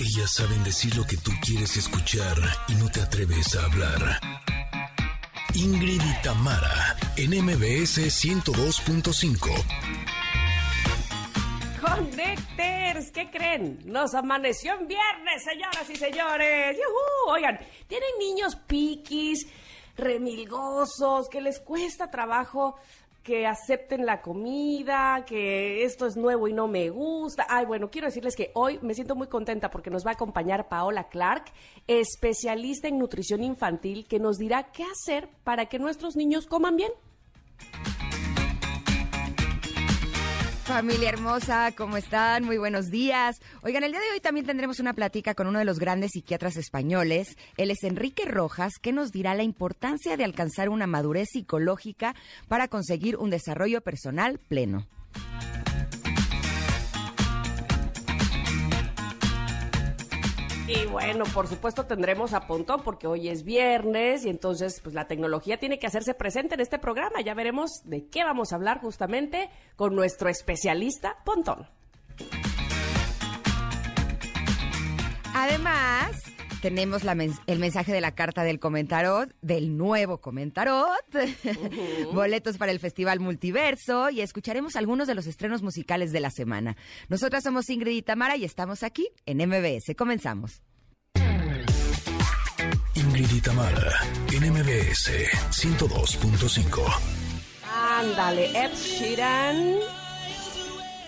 Ellas 0.00 0.32
saben 0.32 0.64
decir 0.64 0.96
lo 0.96 1.06
que 1.06 1.18
tú 1.18 1.30
quieres 1.44 1.76
escuchar 1.76 2.34
y 2.68 2.74
no 2.76 2.90
te 2.90 3.02
atreves 3.02 3.54
a 3.54 3.66
hablar. 3.66 4.18
Ingrid 5.52 6.00
y 6.00 6.22
Tamara, 6.22 6.96
en 7.18 7.32
MBS 7.44 8.08
102.5. 8.08 9.50
Connecters, 11.82 13.10
¿qué 13.10 13.30
creen? 13.30 13.78
Nos 13.84 14.14
amaneció 14.14 14.72
en 14.72 14.88
viernes, 14.88 15.44
señoras 15.44 15.90
y 15.90 15.96
señores. 15.96 16.78
¡Yujú! 16.78 17.32
Oigan, 17.32 17.58
tienen 17.86 18.10
niños 18.18 18.56
piquis, 18.56 19.48
remilgosos, 19.98 21.28
que 21.28 21.42
les 21.42 21.60
cuesta 21.60 22.10
trabajo 22.10 22.76
que 23.22 23.46
acepten 23.46 24.06
la 24.06 24.22
comida, 24.22 25.24
que 25.26 25.84
esto 25.84 26.06
es 26.06 26.16
nuevo 26.16 26.48
y 26.48 26.52
no 26.52 26.68
me 26.68 26.90
gusta. 26.90 27.46
Ay, 27.48 27.66
bueno, 27.66 27.90
quiero 27.90 28.06
decirles 28.06 28.34
que 28.36 28.50
hoy 28.54 28.78
me 28.82 28.94
siento 28.94 29.14
muy 29.14 29.26
contenta 29.26 29.70
porque 29.70 29.90
nos 29.90 30.04
va 30.04 30.10
a 30.10 30.14
acompañar 30.14 30.68
Paola 30.68 31.08
Clark, 31.08 31.44
especialista 31.86 32.88
en 32.88 32.98
nutrición 32.98 33.42
infantil, 33.42 34.06
que 34.08 34.18
nos 34.18 34.38
dirá 34.38 34.72
qué 34.72 34.84
hacer 34.84 35.28
para 35.44 35.66
que 35.66 35.78
nuestros 35.78 36.16
niños 36.16 36.46
coman 36.46 36.76
bien. 36.76 36.92
Familia 40.70 41.08
hermosa, 41.08 41.72
¿cómo 41.76 41.96
están? 41.96 42.44
Muy 42.44 42.56
buenos 42.56 42.92
días. 42.92 43.40
Oigan, 43.62 43.82
el 43.82 43.90
día 43.90 44.00
de 44.00 44.12
hoy 44.12 44.20
también 44.20 44.46
tendremos 44.46 44.78
una 44.78 44.94
plática 44.94 45.34
con 45.34 45.48
uno 45.48 45.58
de 45.58 45.64
los 45.64 45.80
grandes 45.80 46.12
psiquiatras 46.12 46.56
españoles. 46.56 47.36
Él 47.56 47.72
es 47.72 47.82
Enrique 47.82 48.24
Rojas, 48.24 48.74
que 48.80 48.92
nos 48.92 49.10
dirá 49.10 49.34
la 49.34 49.42
importancia 49.42 50.16
de 50.16 50.22
alcanzar 50.22 50.68
una 50.68 50.86
madurez 50.86 51.26
psicológica 51.32 52.14
para 52.46 52.68
conseguir 52.68 53.16
un 53.16 53.30
desarrollo 53.30 53.80
personal 53.80 54.38
pleno. 54.38 54.86
Y 60.72 60.86
bueno, 60.86 61.24
por 61.34 61.48
supuesto 61.48 61.86
tendremos 61.86 62.32
a 62.32 62.46
Pontón 62.46 62.82
porque 62.84 63.08
hoy 63.08 63.28
es 63.28 63.42
viernes 63.42 64.24
y 64.24 64.28
entonces 64.28 64.80
pues 64.80 64.94
la 64.94 65.08
tecnología 65.08 65.58
tiene 65.58 65.80
que 65.80 65.88
hacerse 65.88 66.14
presente 66.14 66.54
en 66.54 66.60
este 66.60 66.78
programa. 66.78 67.20
Ya 67.22 67.34
veremos 67.34 67.82
de 67.84 68.06
qué 68.06 68.22
vamos 68.22 68.52
a 68.52 68.54
hablar 68.54 68.80
justamente 68.80 69.50
con 69.74 69.96
nuestro 69.96 70.28
especialista 70.28 71.16
Pontón. 71.24 71.66
Además, 75.34 76.12
tenemos 76.60 77.04
la 77.04 77.16
el 77.46 77.58
mensaje 77.58 77.92
de 77.92 78.00
la 78.00 78.14
carta 78.14 78.44
del 78.44 78.60
comentarot, 78.60 79.34
del 79.42 79.76
nuevo 79.76 80.18
comentarot, 80.18 81.04
boletos 82.12 82.56
para 82.56 82.72
el 82.72 82.78
Festival 82.78 83.20
Multiverso 83.20 84.10
y 84.10 84.20
escucharemos 84.20 84.76
algunos 84.76 85.06
de 85.08 85.14
los 85.14 85.26
estrenos 85.26 85.62
musicales 85.62 86.12
de 86.12 86.20
la 86.20 86.30
semana. 86.30 86.76
Nosotras 87.08 87.42
somos 87.42 87.68
Ingrid 87.68 87.96
y 87.96 88.02
Tamara 88.02 88.36
y 88.36 88.44
estamos 88.44 88.82
aquí 88.82 89.08
en 89.26 89.38
MBS. 89.38 89.94
Comenzamos. 89.96 90.62
Ingrid 92.94 93.30
y 93.32 93.40
Tamara, 93.40 94.00
en 94.32 94.52
MBS 94.52 95.10
102.5. 95.50 96.80
Ándale, 97.72 98.46
Ed 98.46 98.72
Sheeran 98.74 99.80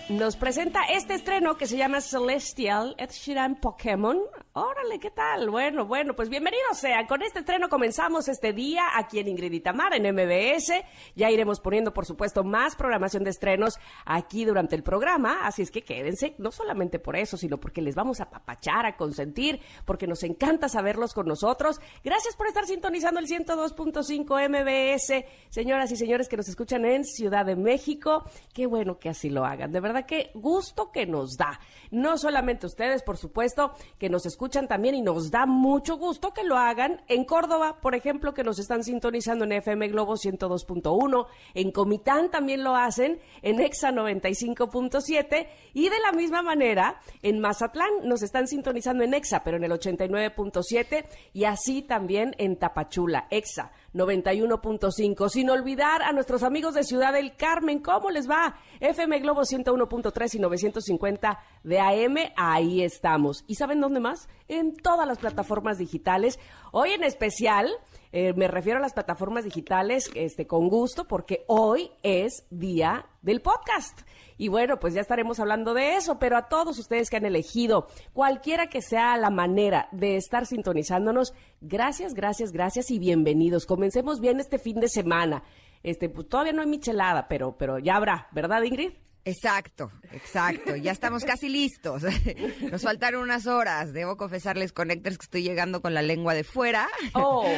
nos 0.09 0.35
presenta 0.35 0.81
este 0.91 1.13
estreno 1.13 1.55
que 1.55 1.65
se 1.65 1.77
llama 1.77 2.01
Celestial 2.01 2.93
Ed 2.97 3.09
Sheeran 3.09 3.55
Pokémon. 3.55 4.19
Órale, 4.55 4.99
¿qué 4.99 5.09
tal? 5.09 5.49
Bueno, 5.49 5.87
bueno, 5.87 6.15
pues 6.15 6.29
bienvenidos 6.29 6.77
sean. 6.77 7.07
Con 7.07 7.23
este 7.23 7.39
estreno 7.39 7.69
comenzamos 7.69 8.27
este 8.27 8.53
día 8.53 8.83
aquí 8.93 9.17
en 9.17 9.27
Ingrid 9.27 9.51
y 9.51 9.61
Tamar, 9.61 9.95
en 9.95 10.03
MBS. 10.13 10.73
Ya 11.15 11.31
iremos 11.31 11.59
poniendo, 11.59 11.91
por 11.91 12.05
supuesto, 12.05 12.43
más 12.43 12.75
programación 12.75 13.23
de 13.23 13.31
estrenos 13.31 13.79
aquí 14.05 14.45
durante 14.45 14.75
el 14.75 14.83
programa. 14.83 15.47
Así 15.47 15.63
es 15.63 15.71
que 15.71 15.81
quédense, 15.81 16.35
no 16.37 16.51
solamente 16.51 16.99
por 16.99 17.15
eso, 17.15 17.35
sino 17.35 17.59
porque 17.59 17.81
les 17.81 17.95
vamos 17.95 18.21
a 18.21 18.29
papachar, 18.29 18.85
a 18.85 18.95
consentir, 18.95 19.59
porque 19.85 20.05
nos 20.05 20.21
encanta 20.21 20.69
saberlos 20.69 21.15
con 21.15 21.25
nosotros. 21.25 21.81
Gracias 22.03 22.35
por 22.35 22.45
estar 22.45 22.67
sintonizando 22.67 23.19
el 23.19 23.25
102.5 23.25 24.49
MBS. 24.49 25.25
Señoras 25.49 25.91
y 25.91 25.95
señores 25.95 26.29
que 26.29 26.37
nos 26.37 26.47
escuchan 26.47 26.85
en 26.85 27.05
Ciudad 27.05 27.47
de 27.47 27.55
México, 27.55 28.23
qué 28.53 28.67
bueno 28.67 28.99
que 28.99 29.09
así 29.09 29.31
lo 29.31 29.45
hagan. 29.45 29.71
De 29.71 29.79
verdad, 29.79 30.05
qué 30.05 30.29
gusto 30.35 30.91
que 30.91 31.07
nos 31.07 31.37
da. 31.37 31.59
No 31.89 32.19
solamente 32.19 32.67
ustedes, 32.67 33.01
por 33.01 33.17
supuesto, 33.17 33.73
que 33.97 34.09
nos 34.09 34.27
escuchan 34.27 34.42
escuchan 34.43 34.67
también 34.67 34.95
y 34.95 35.01
nos 35.01 35.31
da 35.31 35.45
mucho 35.45 35.95
gusto 35.95 36.33
que 36.33 36.43
lo 36.43 36.57
hagan 36.57 37.01
en 37.07 37.23
Córdoba, 37.23 37.77
por 37.79 37.95
ejemplo, 37.95 38.33
que 38.33 38.43
nos 38.43 38.59
están 38.59 38.83
sintonizando 38.83 39.45
en 39.45 39.53
FM 39.53 39.87
Globo 39.87 40.15
102.1, 40.15 41.27
en 41.53 41.71
Comitán 41.71 42.29
también 42.29 42.61
lo 42.61 42.75
hacen, 42.75 43.21
en 43.41 43.61
EXA 43.61 43.93
95.7 43.93 45.47
y 45.73 45.87
de 45.87 45.99
la 46.01 46.11
misma 46.11 46.41
manera 46.41 46.99
en 47.21 47.39
Mazatlán 47.39 47.87
nos 48.03 48.21
están 48.21 48.49
sintonizando 48.49 49.05
en 49.05 49.13
EXA, 49.13 49.45
pero 49.45 49.55
en 49.55 49.63
el 49.63 49.71
89.7 49.71 51.05
y 51.31 51.45
así 51.45 51.81
también 51.81 52.35
en 52.37 52.57
Tapachula, 52.57 53.27
EXA 53.29 53.71
91.5. 53.93 55.29
Sin 55.29 55.49
olvidar 55.49 56.01
a 56.01 56.11
nuestros 56.11 56.43
amigos 56.43 56.73
de 56.73 56.83
Ciudad 56.83 57.13
del 57.13 57.35
Carmen, 57.35 57.79
¿cómo 57.79 58.09
les 58.09 58.29
va? 58.29 58.55
FM 58.79 59.19
Globo 59.19 59.41
101.3 59.41 60.35
y 60.35 60.39
950 60.39 61.39
de 61.63 61.79
AM, 61.79 62.15
ahí 62.35 62.81
estamos. 62.81 63.43
¿Y 63.47 63.55
saben 63.55 63.81
dónde 63.81 63.99
más? 63.99 64.27
En 64.47 64.75
todas 64.75 65.07
las 65.07 65.19
plataformas 65.19 65.77
digitales. 65.77 66.39
Hoy 66.71 66.91
en 66.91 67.03
especial 67.03 67.69
eh, 68.15 68.31
me 68.35 68.47
refiero 68.47 68.77
a 68.77 68.81
las 68.81 68.93
plataformas 68.93 69.43
digitales 69.43 70.11
este, 70.13 70.45
con 70.45 70.69
gusto 70.69 71.07
porque 71.07 71.45
hoy 71.47 71.89
es 72.03 72.45
día 72.51 73.07
del 73.23 73.41
podcast. 73.41 74.01
Y 74.37 74.49
bueno, 74.49 74.79
pues 74.79 74.93
ya 74.93 75.01
estaremos 75.01 75.39
hablando 75.39 75.73
de 75.73 75.95
eso, 75.95 76.19
pero 76.19 76.37
a 76.37 76.47
todos 76.47 76.77
ustedes 76.77 77.09
que 77.09 77.17
han 77.17 77.25
elegido, 77.25 77.87
cualquiera 78.13 78.67
que 78.67 78.83
sea 78.83 79.17
la 79.17 79.31
manera 79.31 79.89
de 79.91 80.15
estar 80.15 80.45
sintonizándonos, 80.45 81.33
gracias, 81.59 82.13
gracias, 82.13 82.51
gracias 82.51 82.91
y 82.91 82.99
bienvenidos. 82.99 83.65
Comencemos 83.65 84.19
bien 84.19 84.39
este 84.39 84.59
fin 84.59 84.79
de 84.79 84.89
semana. 84.89 85.41
Este, 85.81 86.07
pues 86.07 86.29
todavía 86.29 86.53
no 86.53 86.61
hay 86.61 86.67
michelada, 86.67 87.27
pero, 87.27 87.57
pero 87.57 87.79
ya 87.79 87.95
habrá, 87.95 88.27
¿verdad, 88.31 88.61
Ingrid? 88.61 88.91
Exacto, 89.25 89.89
exacto. 90.11 90.75
Ya 90.75 90.91
estamos 90.91 91.23
casi 91.23 91.47
listos. 91.47 92.03
Nos 92.71 92.81
faltaron 92.81 93.21
unas 93.23 93.47
horas. 93.47 93.93
Debo 93.93 94.17
confesarles, 94.17 94.73
Connectors, 94.73 95.17
que 95.17 95.23
estoy 95.23 95.43
llegando 95.43 95.81
con 95.81 95.93
la 95.93 96.01
lengua 96.01 96.33
de 96.33 96.43
fuera. 96.43 96.89
Oh. 97.13 97.45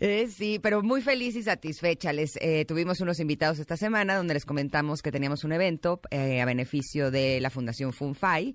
Eh, 0.00 0.28
sí, 0.34 0.58
pero 0.58 0.82
muy 0.82 1.02
feliz 1.02 1.36
y 1.36 1.42
satisfecha. 1.42 2.12
Les 2.12 2.32
eh, 2.40 2.64
tuvimos 2.66 3.00
unos 3.00 3.20
invitados 3.20 3.58
esta 3.58 3.76
semana 3.76 4.16
donde 4.16 4.34
les 4.34 4.44
comentamos 4.44 5.02
que 5.02 5.12
teníamos 5.12 5.44
un 5.44 5.52
evento 5.52 6.00
eh, 6.10 6.40
a 6.40 6.44
beneficio 6.44 7.10
de 7.10 7.40
la 7.40 7.50
Fundación 7.50 7.92
FUNFAI 7.92 8.54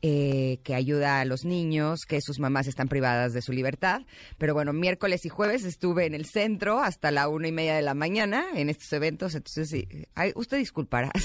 que 0.00 0.74
ayuda 0.74 1.20
a 1.20 1.24
los 1.24 1.44
niños 1.44 2.00
que 2.08 2.20
sus 2.20 2.38
mamás 2.38 2.66
están 2.66 2.88
privadas 2.88 3.32
de 3.32 3.42
su 3.42 3.52
libertad. 3.52 4.02
Pero 4.38 4.54
bueno, 4.54 4.72
miércoles 4.72 5.24
y 5.24 5.28
jueves 5.28 5.64
estuve 5.64 6.06
en 6.06 6.14
el 6.14 6.26
centro 6.26 6.80
hasta 6.80 7.10
la 7.10 7.28
una 7.28 7.48
y 7.48 7.52
media 7.52 7.74
de 7.74 7.82
la 7.82 7.94
mañana 7.94 8.46
en 8.54 8.68
estos 8.68 8.92
eventos. 8.92 9.34
Entonces, 9.34 9.68
sí, 9.68 9.88
usted 10.34 10.58
disculpará. 10.58 11.10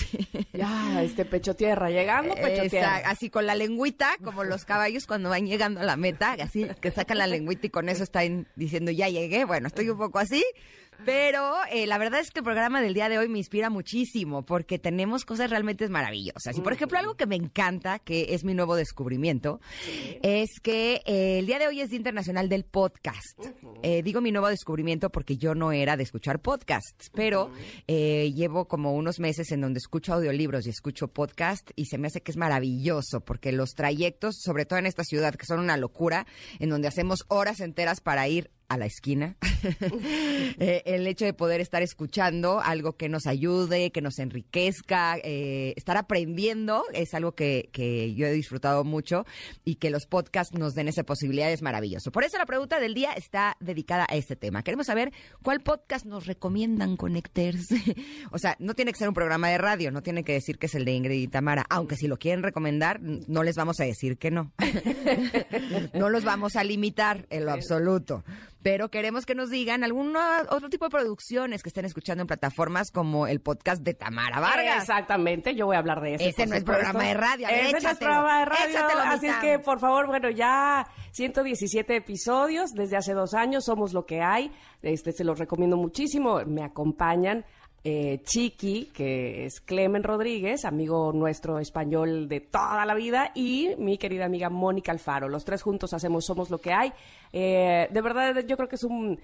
Ya 0.54 0.75
este 1.02 1.26
pecho 1.26 1.56
tierra, 1.56 1.90
llegando 1.90 2.36
pecho 2.36 2.70
tierra. 2.70 3.02
Así 3.06 3.30
con 3.30 3.46
la 3.46 3.56
lengüita, 3.56 4.16
como 4.24 4.44
los 4.44 4.66
caballos 4.66 5.08
cuando 5.08 5.30
van 5.30 5.46
llegando 5.48 5.82
a 5.82 5.84
la 5.84 5.98
meta, 5.98 6.34
así 6.34 6.68
que 6.82 6.92
sacan 6.92 7.18
la 7.18 7.28
lengüita 7.28 7.68
y 7.68 7.70
con 7.70 7.90
eso 7.90 8.04
están 8.04 8.48
diciendo 8.56 8.92
ya 8.92 9.10
llegué. 9.10 9.46
Bueno, 9.46 9.68
estoy 9.68 9.90
un 9.90 9.98
poco 9.98 10.20
así. 10.20 10.44
Pero 11.04 11.54
eh, 11.72 11.88
la 11.88 11.98
verdad 11.98 12.20
es 12.20 12.32
que 12.32 12.40
el 12.40 12.46
programa 12.46 12.82
del 12.82 12.94
día 12.94 13.10
de 13.10 13.18
hoy 13.18 13.28
me 13.28 13.38
inspira 13.38 13.70
muchísimo 13.70 14.44
porque 14.46 14.80
tenemos 14.80 15.26
cosas 15.26 15.50
realmente 15.50 15.88
maravillosas. 15.90 16.58
Y 16.58 16.62
por 16.62 16.74
ejemplo, 16.74 16.98
algo 16.98 17.16
que 17.16 17.26
me 17.26 17.36
encanta, 17.36 18.00
que 18.00 18.34
es 18.34 18.44
mi 18.44 18.54
nuevo 18.54 18.76
descubrimiento, 18.76 19.60
es 20.22 20.60
que 20.62 21.02
eh, 21.06 21.40
el 21.40 21.46
día 21.46 21.60
de 21.60 21.68
hoy 21.68 21.82
es 21.82 21.90
Día 21.90 21.98
Internacional 21.98 22.50
del 22.50 22.64
Podcast. 22.64 23.40
Eh, 23.84 24.02
digo 24.04 24.22
mi 24.22 24.32
nuevo 24.32 24.48
descubrimiento 24.48 25.12
porque 25.12 25.38
yo 25.38 25.56
no 25.56 25.72
era 25.72 25.98
de 25.98 26.04
escuchar 26.04 26.40
podcasts, 26.40 27.12
pero 27.14 27.52
llevo 27.88 28.66
como 28.68 28.94
unos 28.94 29.20
meses 29.20 29.52
en 29.52 29.62
donde 29.62 29.80
escucho 29.80 30.14
audiolibros 30.14 30.66
y 30.66 30.70
escucho 30.70 31.08
podcast 31.08 31.72
y 31.76 31.86
se 31.86 31.98
me 31.98 32.08
hace 32.08 32.22
que 32.22 32.32
es 32.32 32.38
maravilloso 32.38 33.22
porque 33.22 33.52
los 33.52 33.72
trayectos, 33.76 34.38
sobre 34.40 34.66
todo 34.66 34.80
en 34.80 34.86
esta 34.86 35.04
ciudad, 35.04 35.36
que 35.36 35.46
son 35.46 35.60
una 35.60 35.78
locura, 35.78 36.26
en 36.60 36.70
donde 36.70 36.88
hacemos 36.88 37.26
horas 37.28 37.60
enteras 37.60 38.02
para 38.02 38.28
ir 38.28 38.52
a 38.68 38.78
la 38.78 38.86
esquina, 38.86 39.36
eh, 40.60 40.84
el 40.86 41.08
hecho 41.08 41.26
de 41.26 41.34
poder 41.34 41.62
estar 41.62 41.82
escuchando 41.82 42.60
algo 42.60 42.94
que 42.94 43.10
nos 43.10 43.28
ayude, 43.28 43.92
que 43.92 44.02
nos 44.02 44.20
enriquezca, 44.20 45.18
eh, 45.24 45.74
estar 45.76 45.98
aprendiendo 45.98 46.84
es 46.94 47.14
algo 47.14 47.34
que, 47.34 47.70
que, 47.72 48.14
yo 48.16 48.28
he 48.28 48.32
disfrutado 48.32 48.84
mucho 48.84 49.26
y 49.64 49.76
que 49.76 49.90
los 49.90 50.06
podcasts 50.06 50.58
nos 50.58 50.74
den 50.74 50.88
esa 50.88 51.04
posibilidad 51.04 51.52
es 51.52 51.62
maravilloso. 51.62 52.12
Por 52.12 52.24
eso 52.24 52.38
la 52.38 52.46
pregunta 52.46 52.80
del 52.80 52.94
día 52.94 53.14
está 53.14 53.58
dedicada 53.60 54.06
a 54.10 54.16
este 54.16 54.36
tema. 54.36 54.64
Queremos 54.64 54.88
saber 54.88 55.12
cuál 55.42 55.62
podcast 55.62 56.06
nos 56.06 56.26
recomiendan 56.26 56.98
Connecters. 56.98 57.68
o 58.32 58.38
sea, 58.38 58.56
no 58.60 58.74
tiene 58.74 58.92
que 58.92 59.00
ser 59.00 59.08
un 59.08 59.14
programa 59.14 59.50
de 59.50 59.58
radio, 59.58 59.92
no 59.92 60.04
tiene 60.04 60.24
que 60.24 60.34
decir 60.34 60.58
que 60.58 60.68
es 60.68 60.76
el 60.76 60.86
de 60.86 60.94
Ingrid 60.94 61.22
y 61.22 61.28
Tamara, 61.28 61.66
aunque 61.70 61.96
si 61.96 62.08
lo 62.08 62.18
quieren 62.18 62.44
recomendar, 62.44 63.02
no 63.02 63.44
les 63.44 63.56
vamos 63.56 63.80
a 63.80 63.86
decir 63.86 64.18
que 64.18 64.32
no. 64.32 64.52
no 65.94 66.10
los 66.10 66.24
vamos 66.24 66.56
a 66.56 66.64
limitar 66.64 67.26
en 67.30 67.46
lo 67.46 67.52
absoluto 67.52 68.24
pero 68.66 68.90
queremos 68.90 69.28
que 69.28 69.36
nos 69.36 69.52
digan 69.52 69.84
algún 69.84 70.16
otro 70.50 70.72
tipo 70.72 70.86
de 70.86 70.90
producciones 70.90 71.62
que 71.62 71.70
estén 71.70 71.86
escuchando 71.86 72.22
en 72.24 72.28
plataformas 72.28 72.90
como 72.90 73.28
el 73.28 73.40
podcast 73.40 73.84
de 73.84 73.94
Tamara 73.94 74.40
Vargas. 74.40 74.82
Exactamente, 74.82 75.54
yo 75.54 75.68
voy 75.68 75.76
a 75.76 75.80
hablar 75.80 76.02
de 76.02 76.16
eso. 76.16 76.24
Ese 76.24 76.48
no 76.48 76.56
es 76.56 76.64
programa 76.64 77.04
de 77.04 77.14
radio. 77.14 77.48
Ese 77.48 77.80
no 77.80 77.90
es 77.92 77.98
programa 78.00 78.40
de 78.40 78.46
radio. 78.46 78.80
Así 79.04 79.28
es 79.28 79.36
que, 79.36 79.60
por 79.60 79.80
favor, 79.80 80.08
bueno, 80.08 80.32
ya 80.32 80.88
117 81.12 81.96
episodios 81.96 82.74
desde 82.74 82.98
hace 82.98 83.14
dos 83.14 83.36
años, 83.36 83.66
somos 83.66 83.94
lo 83.94 84.08
que 84.08 84.24
hay. 84.24 84.52
Este, 84.82 85.12
se 85.12 85.24
los 85.24 85.38
recomiendo 85.38 85.78
muchísimo. 85.78 86.42
Me 86.48 86.64
acompañan 86.64 87.46
eh, 87.88 88.24
Chiqui, 88.24 88.90
que 88.92 89.46
es 89.46 89.62
Clemen 89.62 90.02
Rodríguez, 90.02 90.66
amigo 90.66 91.14
nuestro 91.14 91.60
español 91.60 92.28
de 92.28 92.40
toda 92.42 92.84
la 92.84 92.96
vida, 92.96 93.32
y 93.36 93.76
mi 93.78 94.00
querida 94.00 94.26
amiga 94.26 94.50
Mónica 94.50 94.92
Alfaro. 94.92 95.30
Los 95.30 95.46
tres 95.46 95.62
juntos 95.62 95.94
hacemos 95.94 96.26
Somos 96.26 96.50
lo 96.50 96.58
que 96.58 96.74
hay. 96.74 96.92
Eh, 97.32 97.88
de 97.92 98.02
verdad, 98.02 98.44
yo 98.48 98.58
creo 98.58 98.68
que 98.68 98.78
es 98.78 98.84
un, 98.84 99.20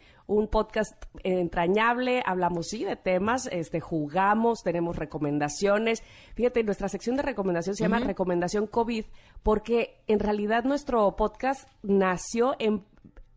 podcast 0.51 0.93
entrañable. 1.23 2.21
Hablamos, 2.23 2.67
sí, 2.67 2.83
de 2.83 2.95
temas, 2.95 3.49
este, 3.51 3.79
jugamos, 3.79 4.61
tenemos 4.63 4.95
recomendaciones. 4.95 6.03
Fíjate, 6.35 6.63
nuestra 6.63 6.87
sección 6.87 7.15
de 7.15 7.23
recomendación 7.23 7.75
se 7.75 7.83
llama 7.83 7.97
Recomendación 7.99 8.67
COVID, 8.67 9.05
porque 9.41 10.03
en 10.05 10.19
realidad 10.19 10.65
nuestro 10.65 11.15
podcast 11.15 11.67
nació 11.81 12.55
en 12.59 12.85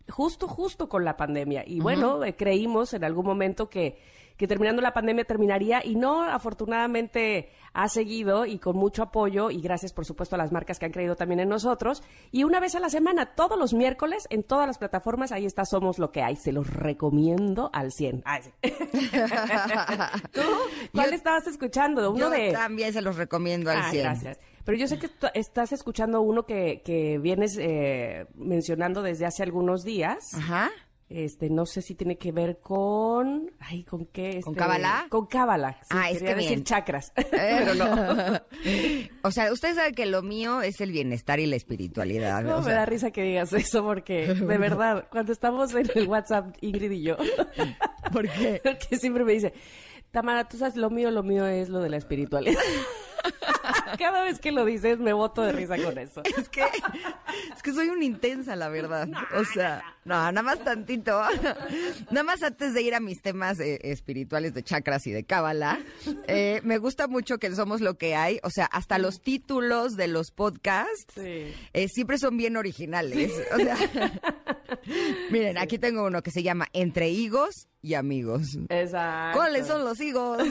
justo, 0.06 0.48
justo 0.48 0.90
con 0.90 1.02
la 1.02 1.16
pandemia. 1.16 1.64
Y 1.66 1.80
bueno, 1.80 2.22
eh, 2.24 2.36
creímos 2.36 2.92
en 2.92 3.04
algún 3.04 3.24
momento 3.24 3.70
que 3.70 3.96
que 4.36 4.48
terminando 4.48 4.82
la 4.82 4.92
pandemia 4.92 5.24
terminaría 5.24 5.84
y 5.84 5.96
no, 5.96 6.22
afortunadamente 6.22 7.50
ha 7.72 7.88
seguido 7.88 8.46
y 8.46 8.58
con 8.58 8.76
mucho 8.76 9.02
apoyo 9.02 9.50
y 9.50 9.60
gracias 9.60 9.92
por 9.92 10.04
supuesto 10.04 10.36
a 10.36 10.38
las 10.38 10.52
marcas 10.52 10.78
que 10.78 10.86
han 10.86 10.92
creído 10.92 11.16
también 11.16 11.40
en 11.40 11.48
nosotros. 11.48 12.02
Y 12.30 12.44
una 12.44 12.60
vez 12.60 12.74
a 12.74 12.80
la 12.80 12.88
semana, 12.88 13.34
todos 13.34 13.58
los 13.58 13.74
miércoles, 13.74 14.26
en 14.30 14.44
todas 14.44 14.66
las 14.66 14.78
plataformas, 14.78 15.32
ahí 15.32 15.44
está 15.44 15.64
Somos 15.64 15.98
lo 15.98 16.12
que 16.12 16.22
hay. 16.22 16.36
Se 16.36 16.52
los 16.52 16.72
recomiendo 16.72 17.70
al 17.72 17.90
100. 17.90 18.22
¿Tú? 20.32 20.40
¿Cuál 20.92 21.12
estabas 21.12 21.46
escuchando? 21.46 22.12
Uno 22.12 22.34
yo 22.34 22.52
también 22.52 22.92
se 22.92 23.02
los 23.02 23.16
recomiendo 23.16 23.70
al 23.70 23.90
100. 23.90 24.02
Gracias. 24.02 24.38
Pero 24.64 24.78
yo 24.78 24.86
sé 24.86 24.98
que 24.98 25.10
estás 25.34 25.72
escuchando 25.72 26.22
uno 26.22 26.46
que, 26.46 26.82
que 26.84 27.18
vienes 27.18 27.58
eh, 27.58 28.26
mencionando 28.34 29.02
desde 29.02 29.26
hace 29.26 29.42
algunos 29.42 29.84
días. 29.84 30.34
Ajá. 30.34 30.70
Este, 31.08 31.50
no 31.50 31.66
sé 31.66 31.82
si 31.82 31.94
tiene 31.94 32.16
que 32.16 32.32
ver 32.32 32.60
con, 32.60 33.50
ay, 33.60 33.84
¿con 33.84 34.06
qué? 34.06 34.40
¿Con 34.42 34.54
este, 34.54 34.64
Cábala? 34.64 35.06
Con 35.10 35.26
Cábala. 35.26 35.78
ah, 35.90 36.10
es 36.10 36.22
que 36.22 36.34
decir 36.34 36.64
chakras, 36.64 37.12
pero 37.30 37.74
no. 37.74 38.40
o 39.22 39.30
sea, 39.30 39.52
ustedes 39.52 39.76
saben 39.76 39.94
que 39.94 40.06
lo 40.06 40.22
mío 40.22 40.62
es 40.62 40.80
el 40.80 40.92
bienestar 40.92 41.40
y 41.40 41.46
la 41.46 41.56
espiritualidad. 41.56 42.42
No, 42.42 42.62
me 42.62 42.72
da 42.72 42.86
risa 42.86 43.10
que 43.10 43.22
digas 43.22 43.52
eso 43.52 43.84
porque, 43.84 44.34
de 44.34 44.58
verdad, 44.58 45.06
cuando 45.10 45.32
estamos 45.32 45.74
en 45.74 45.90
el 45.94 46.08
WhatsApp, 46.08 46.56
Ingrid 46.62 46.90
y 46.90 47.02
yo. 47.02 47.16
¿Por 48.12 48.28
qué? 48.30 48.60
Porque 48.64 48.96
siempre 48.96 49.24
me 49.24 49.32
dice, 49.32 49.52
Tamara, 50.10 50.48
tú 50.48 50.56
sabes, 50.56 50.76
lo 50.76 50.88
mío, 50.88 51.10
lo 51.10 51.22
mío 51.22 51.46
es 51.46 51.68
lo 51.68 51.80
de 51.80 51.90
la 51.90 51.98
espiritualidad. 51.98 52.60
Cada 53.98 54.24
vez 54.24 54.38
que 54.38 54.52
lo 54.52 54.64
dices 54.64 54.98
me 54.98 55.12
boto 55.12 55.42
de 55.42 55.52
risa 55.52 55.76
con 55.82 55.98
eso. 55.98 56.22
Es 56.36 56.48
que, 56.48 56.62
es 56.62 57.62
que 57.62 57.72
soy 57.72 57.88
una 57.88 58.04
intensa, 58.04 58.56
la 58.56 58.68
verdad. 58.68 59.08
o 59.36 59.44
sea, 59.44 59.82
no, 60.04 60.14
nada 60.14 60.42
más 60.42 60.62
tantito. 60.62 61.22
Nada 62.10 62.22
más 62.22 62.42
antes 62.42 62.74
de 62.74 62.82
ir 62.82 62.94
a 62.94 63.00
mis 63.00 63.22
temas 63.22 63.58
eh, 63.60 63.78
espirituales 63.82 64.52
de 64.52 64.62
chakras 64.62 65.06
y 65.06 65.12
de 65.12 65.24
cábala, 65.24 65.80
eh, 66.28 66.60
me 66.64 66.78
gusta 66.78 67.08
mucho 67.08 67.38
que 67.38 67.54
somos 67.54 67.80
lo 67.80 67.94
que 67.94 68.14
hay. 68.14 68.38
O 68.42 68.50
sea, 68.50 68.66
hasta 68.66 68.98
los 68.98 69.20
títulos 69.22 69.96
de 69.96 70.08
los 70.08 70.30
podcasts 70.30 71.14
eh, 71.16 71.54
siempre 71.88 72.18
son 72.18 72.36
bien 72.36 72.56
originales. 72.56 73.32
O 73.54 73.56
sea, 73.56 73.76
miren, 75.30 75.56
aquí 75.56 75.78
tengo 75.78 76.04
uno 76.04 76.22
que 76.22 76.30
se 76.30 76.42
llama 76.42 76.66
Entre 76.72 77.08
higos 77.08 77.68
y 77.80 77.94
amigos. 77.94 78.58
Exacto. 78.68 79.38
¿Cuáles 79.38 79.66
son 79.66 79.84
los 79.84 80.00
higos? 80.00 80.42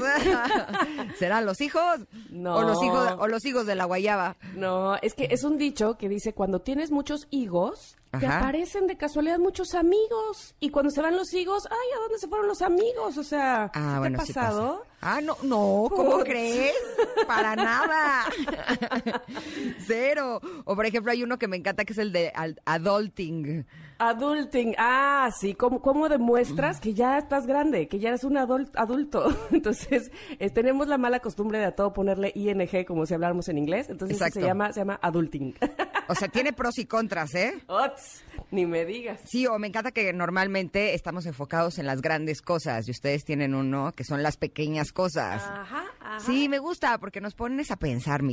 ¿Serán 1.18 1.46
los 1.46 1.62
hijos? 1.62 2.00
No. 2.30 2.56
¿O 2.58 2.62
los 2.64 2.84
hijos, 2.84 3.16
o 3.20 3.28
los 3.34 3.46
higos 3.46 3.66
de 3.66 3.76
la 3.76 3.86
guayaba? 3.86 4.38
No, 4.56 4.96
es 4.98 5.16
que 5.16 5.28
es 5.32 5.44
un 5.44 5.58
dicho 5.58 5.98
que 5.98 6.08
dice, 6.08 6.34
cuando 6.34 6.62
tienes 6.62 6.92
muchos 6.92 7.28
higos, 7.32 7.98
te 8.20 8.28
aparecen 8.28 8.88
de 8.88 8.98
casualidad 8.98 9.40
muchos 9.40 9.74
amigos. 9.74 10.56
Y 10.60 10.70
cuando 10.70 10.92
se 10.92 11.02
van 11.02 11.16
los 11.16 11.34
higos, 11.34 11.68
ay, 11.70 11.88
¿a 11.96 12.00
dónde 12.02 12.20
se 12.20 12.28
fueron 12.28 12.48
los 12.48 12.62
amigos? 12.62 13.18
O 13.18 13.24
sea, 13.24 13.72
ah, 13.74 14.02
¿qué 14.02 14.14
ha 14.14 14.18
pasado? 14.18 14.86
ah, 15.02 15.20
no, 15.22 15.38
no, 15.44 15.90
¿cómo 15.90 16.20
crees? 16.20 16.76
Para 17.28 17.56
nada. 17.56 18.26
Cero. 19.88 20.42
O 20.66 20.76
por 20.76 20.86
ejemplo, 20.86 21.12
hay 21.12 21.24
uno 21.24 21.38
que 21.38 21.48
me 21.48 21.58
encanta 21.58 21.86
que 21.86 21.94
es 21.94 22.00
el 22.00 22.12
de 22.12 22.32
adulting. 22.66 23.66
Adulting, 24.00 24.76
ah, 24.78 25.30
sí, 25.40 25.54
¿cómo, 25.54 25.82
cómo 25.82 26.10
demuestras 26.10 26.80
que 26.80 26.94
ya 26.94 27.18
estás 27.18 27.46
grande, 27.46 27.88
que 27.88 28.00
ya 28.00 28.10
eres 28.10 28.24
un 28.24 28.38
adulto? 28.38 29.26
Entonces, 29.52 30.12
eh, 30.40 30.50
tenemos 30.50 30.88
la 30.88 30.98
mala 30.98 31.20
costumbre 31.20 31.60
de 31.60 31.66
a 31.66 31.76
todo 31.76 31.94
ponerle 31.94 32.32
ING 32.36 32.86
como 32.86 33.06
si 33.06 33.14
habláramos 33.14 33.48
en 33.50 33.58
inglés, 33.58 33.90
entonces 33.90 34.18
se 34.34 34.42
llama, 34.42 34.74
se 34.74 34.82
llama 34.82 35.00
adulting. 35.02 35.56
O 36.08 36.16
sea, 36.16 36.28
tiene 36.28 36.54
pros 36.54 36.78
y 36.80 36.86
contras, 36.86 37.34
¿eh? 37.36 37.54
Ots, 37.68 38.03
ni 38.52 38.66
me 38.66 38.86
digas. 38.86 39.22
Sí, 39.26 39.46
o 39.48 39.60
me 39.60 39.68
encanta 39.68 39.92
que 39.92 40.12
normalmente 40.14 40.96
estamos 40.96 41.26
enfocados 41.26 41.78
en 41.78 41.86
las 41.86 42.02
grandes 42.02 42.42
cosas 42.42 42.88
y 42.88 42.92
ustedes 42.92 43.26
tienen 43.26 43.54
uno 43.54 43.92
que 43.96 44.04
son 44.04 44.24
las 44.24 44.38
pequeñas 44.38 44.92
cosas. 44.92 45.44
Ajá, 45.44 45.84
ajá. 46.00 46.20
Sí, 46.20 46.50
me 46.50 46.60
gusta 46.60 46.98
porque 46.98 47.22
nos 47.22 47.36
pones 47.36 47.70
a 47.70 47.76
pensar. 47.76 48.24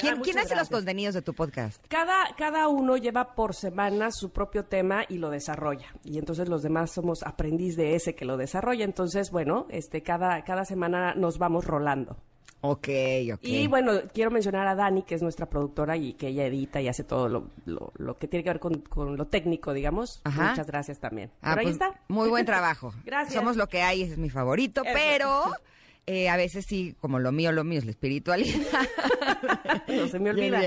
¿Quién, 0.00 0.20
¿quién 0.22 0.38
hace 0.38 0.56
los 0.56 0.68
contenidos 0.68 1.14
de 1.14 1.22
tu 1.22 1.34
podcast? 1.34 1.84
Cada, 1.88 2.34
cada 2.36 2.68
uno 2.68 2.96
lleva 2.96 3.34
por 3.34 3.54
semana 3.54 4.10
su 4.10 4.30
propio 4.30 4.64
tema 4.64 5.04
y 5.08 5.18
lo 5.18 5.30
desarrolla. 5.30 5.86
Y 6.04 6.18
entonces 6.18 6.48
los 6.48 6.62
demás 6.62 6.92
somos 6.92 7.22
aprendiz 7.22 7.76
de 7.76 7.94
ese 7.94 8.14
que 8.14 8.24
lo 8.24 8.36
desarrolla. 8.36 8.84
Entonces, 8.84 9.30
bueno, 9.30 9.66
este, 9.70 10.02
cada, 10.02 10.42
cada 10.44 10.64
semana 10.64 11.14
nos 11.14 11.38
vamos 11.38 11.66
rolando. 11.66 12.16
Ok, 12.64 12.88
ok. 13.34 13.40
Y 13.42 13.66
bueno, 13.66 13.92
quiero 14.14 14.30
mencionar 14.30 14.68
a 14.68 14.76
Dani, 14.76 15.02
que 15.02 15.16
es 15.16 15.22
nuestra 15.22 15.46
productora 15.46 15.96
y 15.96 16.14
que 16.14 16.28
ella 16.28 16.46
edita 16.46 16.80
y 16.80 16.86
hace 16.86 17.02
todo 17.02 17.28
lo, 17.28 17.50
lo, 17.64 18.18
que 18.18 18.28
tiene 18.28 18.44
que 18.44 18.50
ver 18.50 18.60
con, 18.60 19.16
lo 19.16 19.26
técnico, 19.26 19.72
digamos. 19.72 20.22
Muchas 20.24 20.68
gracias 20.68 21.00
también. 21.00 21.32
Ah, 21.42 21.54
ahí 21.54 21.64
pues, 21.64 21.74
está. 21.74 22.00
Muy 22.06 22.28
buen 22.28 22.46
trabajo. 22.46 22.94
gracias. 23.04 23.34
Somos 23.34 23.56
lo 23.56 23.68
que 23.68 23.82
hay, 23.82 24.02
es 24.02 24.16
mi 24.16 24.30
favorito, 24.30 24.82
pero 24.84 25.52
eh, 26.06 26.28
a 26.28 26.36
veces 26.36 26.64
sí, 26.68 26.96
como 27.00 27.20
lo 27.20 27.30
mío, 27.30 27.52
lo 27.52 27.62
mío 27.62 27.78
es 27.78 27.84
la 27.84 27.92
espiritualidad. 27.92 28.58
no 29.88 30.08
se 30.08 30.18
me 30.18 30.30
olvida. 30.30 30.60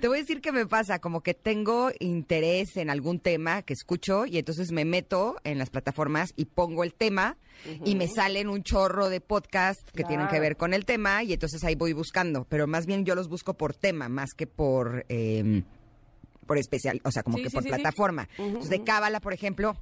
Te 0.00 0.08
voy 0.08 0.18
a 0.18 0.20
decir 0.20 0.40
qué 0.40 0.52
me 0.52 0.66
pasa, 0.66 1.00
como 1.00 1.22
que 1.22 1.34
tengo 1.34 1.90
interés 1.98 2.76
en 2.76 2.90
algún 2.90 3.18
tema 3.18 3.62
que 3.62 3.72
escucho 3.72 4.24
y 4.24 4.38
entonces 4.38 4.70
me 4.70 4.84
meto 4.84 5.36
en 5.42 5.58
las 5.58 5.70
plataformas 5.70 6.32
y 6.36 6.44
pongo 6.44 6.84
el 6.84 6.94
tema 6.94 7.36
y 7.84 7.96
me 7.96 8.06
salen 8.06 8.48
un 8.48 8.62
chorro 8.62 9.08
de 9.08 9.20
podcast 9.20 9.88
que 9.90 10.04
tienen 10.04 10.28
que 10.28 10.38
ver 10.38 10.56
con 10.56 10.74
el 10.74 10.84
tema 10.84 11.24
y 11.24 11.32
entonces 11.32 11.64
ahí 11.64 11.74
voy 11.74 11.92
buscando, 11.92 12.46
pero 12.48 12.66
más 12.68 12.86
bien 12.86 13.04
yo 13.04 13.14
los 13.16 13.28
busco 13.28 13.54
por 13.54 13.74
tema, 13.74 14.08
más 14.08 14.30
que 14.34 14.46
por... 14.46 15.04
Em, 15.08 15.64
por 16.46 16.58
especial, 16.58 17.00
o 17.04 17.10
sea, 17.12 17.22
como 17.22 17.38
que 17.38 17.50
por 17.50 17.62
plataforma. 17.62 18.28
Entonces, 18.36 18.68
de 18.68 18.82
Cábala, 18.82 19.20
por 19.20 19.32
ejemplo, 19.32 19.76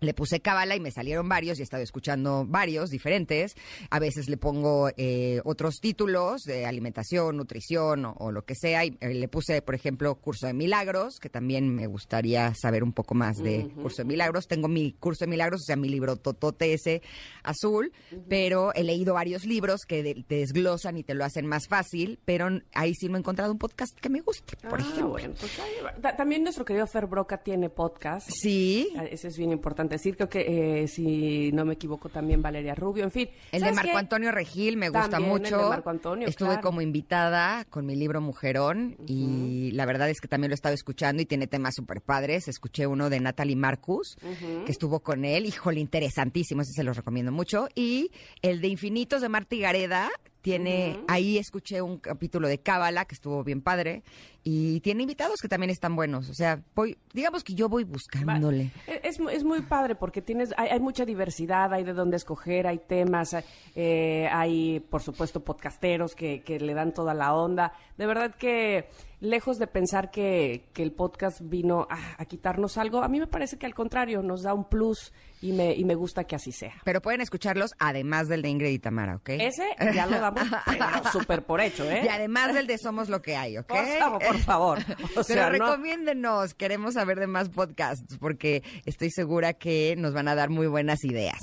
le 0.00 0.14
puse 0.14 0.40
cábala 0.40 0.76
y 0.76 0.80
me 0.80 0.90
salieron 0.90 1.28
varios 1.28 1.58
y 1.58 1.62
he 1.62 1.64
estado 1.64 1.82
escuchando 1.82 2.44
varios 2.46 2.90
diferentes. 2.90 3.54
A 3.90 3.98
veces 3.98 4.28
le 4.28 4.36
pongo 4.36 4.90
eh, 4.96 5.40
otros 5.44 5.76
títulos 5.80 6.42
de 6.42 6.66
alimentación, 6.66 7.36
nutrición 7.36 8.04
o, 8.04 8.30
lo 8.30 8.44
que 8.44 8.54
sea. 8.54 8.84
Y, 8.84 8.96
eh, 9.00 9.14
le 9.14 9.28
puse, 9.28 9.62
por 9.62 9.74
ejemplo, 9.74 10.14
curso 10.16 10.46
de 10.46 10.52
milagros, 10.52 11.18
que 11.18 11.30
también 11.30 11.74
me 11.74 11.86
gustaría 11.86 12.52
saber 12.54 12.84
un 12.84 12.92
poco 12.92 13.14
más 13.14 13.38
de 13.38 13.68
curso 13.80 14.02
de 14.02 14.04
milagros. 14.04 14.46
Tengo 14.46 14.68
mi 14.68 14.92
curso 14.92 15.24
de 15.24 15.30
milagros, 15.30 15.62
o 15.62 15.64
sea, 15.64 15.76
mi 15.76 15.88
libro 15.88 16.16
Totote 16.16 16.74
ese 16.74 17.02
azul, 17.42 17.92
pero 18.28 18.74
he 18.74 18.82
leído 18.82 19.14
varios 19.14 19.46
libros 19.46 19.82
que 19.86 20.24
te 20.26 20.36
desglosan 20.36 20.98
y 20.98 21.04
te 21.04 21.14
lo 21.14 21.24
hacen 21.24 21.46
más 21.46 21.68
fácil, 21.68 22.18
pero 22.24 22.48
ahí 22.74 22.94
sí 22.94 23.08
no 23.08 23.16
he 23.16 23.20
encontrado 23.20 23.52
un 23.52 23.58
podcast 23.58 23.98
que 23.98 24.08
me 24.08 24.20
guste, 24.20 24.56
por 24.68 24.80
ah, 24.80 24.82
ejemplo. 24.82 25.16
Pues 25.16 26.16
también 26.16 26.42
nuestro 26.42 26.64
querido 26.64 26.86
Fer 26.86 27.06
Broca 27.06 27.38
tiene 27.38 27.70
podcast. 27.70 28.28
Sí. 28.30 28.92
Ah, 28.96 29.04
ese 29.04 29.28
es 29.28 29.38
bien 29.38 29.52
importante 29.52 29.75
decir. 29.84 30.16
Creo 30.16 30.28
que, 30.28 30.82
eh, 30.82 30.88
si 30.88 31.52
no 31.52 31.64
me 31.64 31.74
equivoco, 31.74 32.08
también 32.08 32.42
Valeria 32.42 32.74
Rubio, 32.74 33.04
en 33.04 33.10
fin. 33.10 33.28
El 33.52 33.62
de 33.62 33.72
Marco 33.72 33.96
Antonio 33.96 34.32
Regil 34.32 34.76
me 34.76 34.88
gusta 34.88 35.20
mucho. 35.20 35.56
El 35.56 35.62
de 35.62 35.68
Marco 35.68 35.90
Antonio, 35.90 36.28
Estuve 36.28 36.60
como 36.60 36.80
invitada 36.80 37.64
con 37.66 37.86
mi 37.86 37.96
libro 37.96 38.20
Mujerón 38.20 38.96
y 39.06 39.70
la 39.72 39.86
verdad 39.86 40.10
es 40.10 40.20
que 40.20 40.28
también 40.28 40.50
lo 40.50 40.54
he 40.54 40.56
estado 40.56 40.74
escuchando 40.74 41.22
y 41.22 41.26
tiene 41.26 41.46
temas 41.46 41.74
súper 41.74 42.00
padres. 42.00 42.48
Escuché 42.48 42.86
uno 42.86 43.10
de 43.10 43.20
Natalie 43.20 43.56
Marcus, 43.56 44.16
que 44.64 44.72
estuvo 44.72 45.00
con 45.00 45.24
él. 45.24 45.46
Híjole, 45.46 45.80
interesantísimo, 45.80 46.62
ese 46.62 46.72
se 46.72 46.84
los 46.84 46.96
recomiendo 46.96 47.32
mucho. 47.32 47.68
Y 47.74 48.10
el 48.42 48.60
de 48.60 48.68
Infinitos 48.68 49.22
de 49.22 49.28
Marta 49.28 49.56
Gareda, 49.56 50.10
tiene, 50.46 51.00
ahí 51.08 51.38
escuché 51.38 51.82
un 51.82 51.98
capítulo 51.98 52.46
de 52.46 52.58
Cábala 52.58 53.04
que 53.04 53.16
estuvo 53.16 53.42
bien 53.42 53.62
padre 53.62 54.04
y 54.44 54.78
tiene 54.78 55.02
invitados 55.02 55.40
que 55.42 55.48
también 55.48 55.70
están 55.70 55.96
buenos. 55.96 56.30
O 56.30 56.34
sea, 56.34 56.62
voy, 56.72 56.96
digamos 57.12 57.42
que 57.42 57.54
yo 57.54 57.68
voy 57.68 57.82
buscándole. 57.82 58.70
Es, 59.02 59.18
es 59.18 59.42
muy 59.42 59.62
padre 59.62 59.96
porque 59.96 60.22
tienes, 60.22 60.54
hay, 60.56 60.78
mucha 60.78 61.04
diversidad, 61.04 61.74
hay 61.74 61.82
de 61.82 61.94
dónde 61.94 62.16
escoger, 62.16 62.68
hay 62.68 62.78
temas, 62.78 63.34
eh, 63.74 64.28
hay, 64.30 64.78
por 64.78 65.02
supuesto, 65.02 65.42
podcasteros 65.42 66.14
que, 66.14 66.42
que 66.42 66.60
le 66.60 66.74
dan 66.74 66.94
toda 66.94 67.12
la 67.12 67.34
onda. 67.34 67.72
De 67.98 68.06
verdad 68.06 68.32
que 68.32 68.88
lejos 69.30 69.58
de 69.58 69.66
pensar 69.66 70.10
que, 70.10 70.68
que 70.72 70.82
el 70.82 70.92
podcast 70.92 71.40
vino 71.42 71.86
a, 71.90 72.20
a, 72.20 72.24
quitarnos 72.24 72.78
algo, 72.78 73.02
a 73.02 73.08
mí 73.08 73.20
me 73.20 73.26
parece 73.26 73.58
que 73.58 73.66
al 73.66 73.74
contrario 73.74 74.22
nos 74.22 74.42
da 74.42 74.54
un 74.54 74.68
plus 74.68 75.12
y 75.42 75.52
me, 75.52 75.74
y 75.74 75.84
me 75.84 75.94
gusta 75.94 76.24
que 76.24 76.34
así 76.34 76.52
sea. 76.52 76.74
Pero 76.84 77.02
pueden 77.02 77.20
escucharlos 77.20 77.72
además 77.78 78.28
del 78.28 78.42
de 78.42 78.48
Ingrid 78.48 78.70
y 78.70 78.78
Tamara, 78.78 79.16
¿ok? 79.16 79.30
Ese 79.30 79.64
ya 79.94 80.06
lo 80.06 80.18
damos 80.18 80.44
súper 81.12 81.44
por 81.44 81.60
hecho, 81.60 81.88
¿eh? 81.90 82.02
Y 82.04 82.08
además 82.08 82.54
del 82.54 82.66
de 82.66 82.78
Somos 82.78 83.08
lo 83.08 83.22
que 83.22 83.36
hay, 83.36 83.58
¿ok? 83.58 83.68
Por 83.68 83.86
favor, 83.98 84.22
por 84.22 84.38
favor. 84.38 84.78
O 85.16 85.22
sea, 85.22 85.48
Pero 85.48 85.64
recomiéndenos, 85.66 86.54
queremos 86.54 86.94
saber 86.94 87.18
de 87.18 87.26
más 87.26 87.48
podcasts 87.48 88.16
porque 88.18 88.62
estoy 88.84 89.10
segura 89.10 89.54
que 89.54 89.94
nos 89.96 90.12
van 90.12 90.28
a 90.28 90.34
dar 90.34 90.50
muy 90.50 90.66
buenas 90.66 91.04
ideas. 91.04 91.38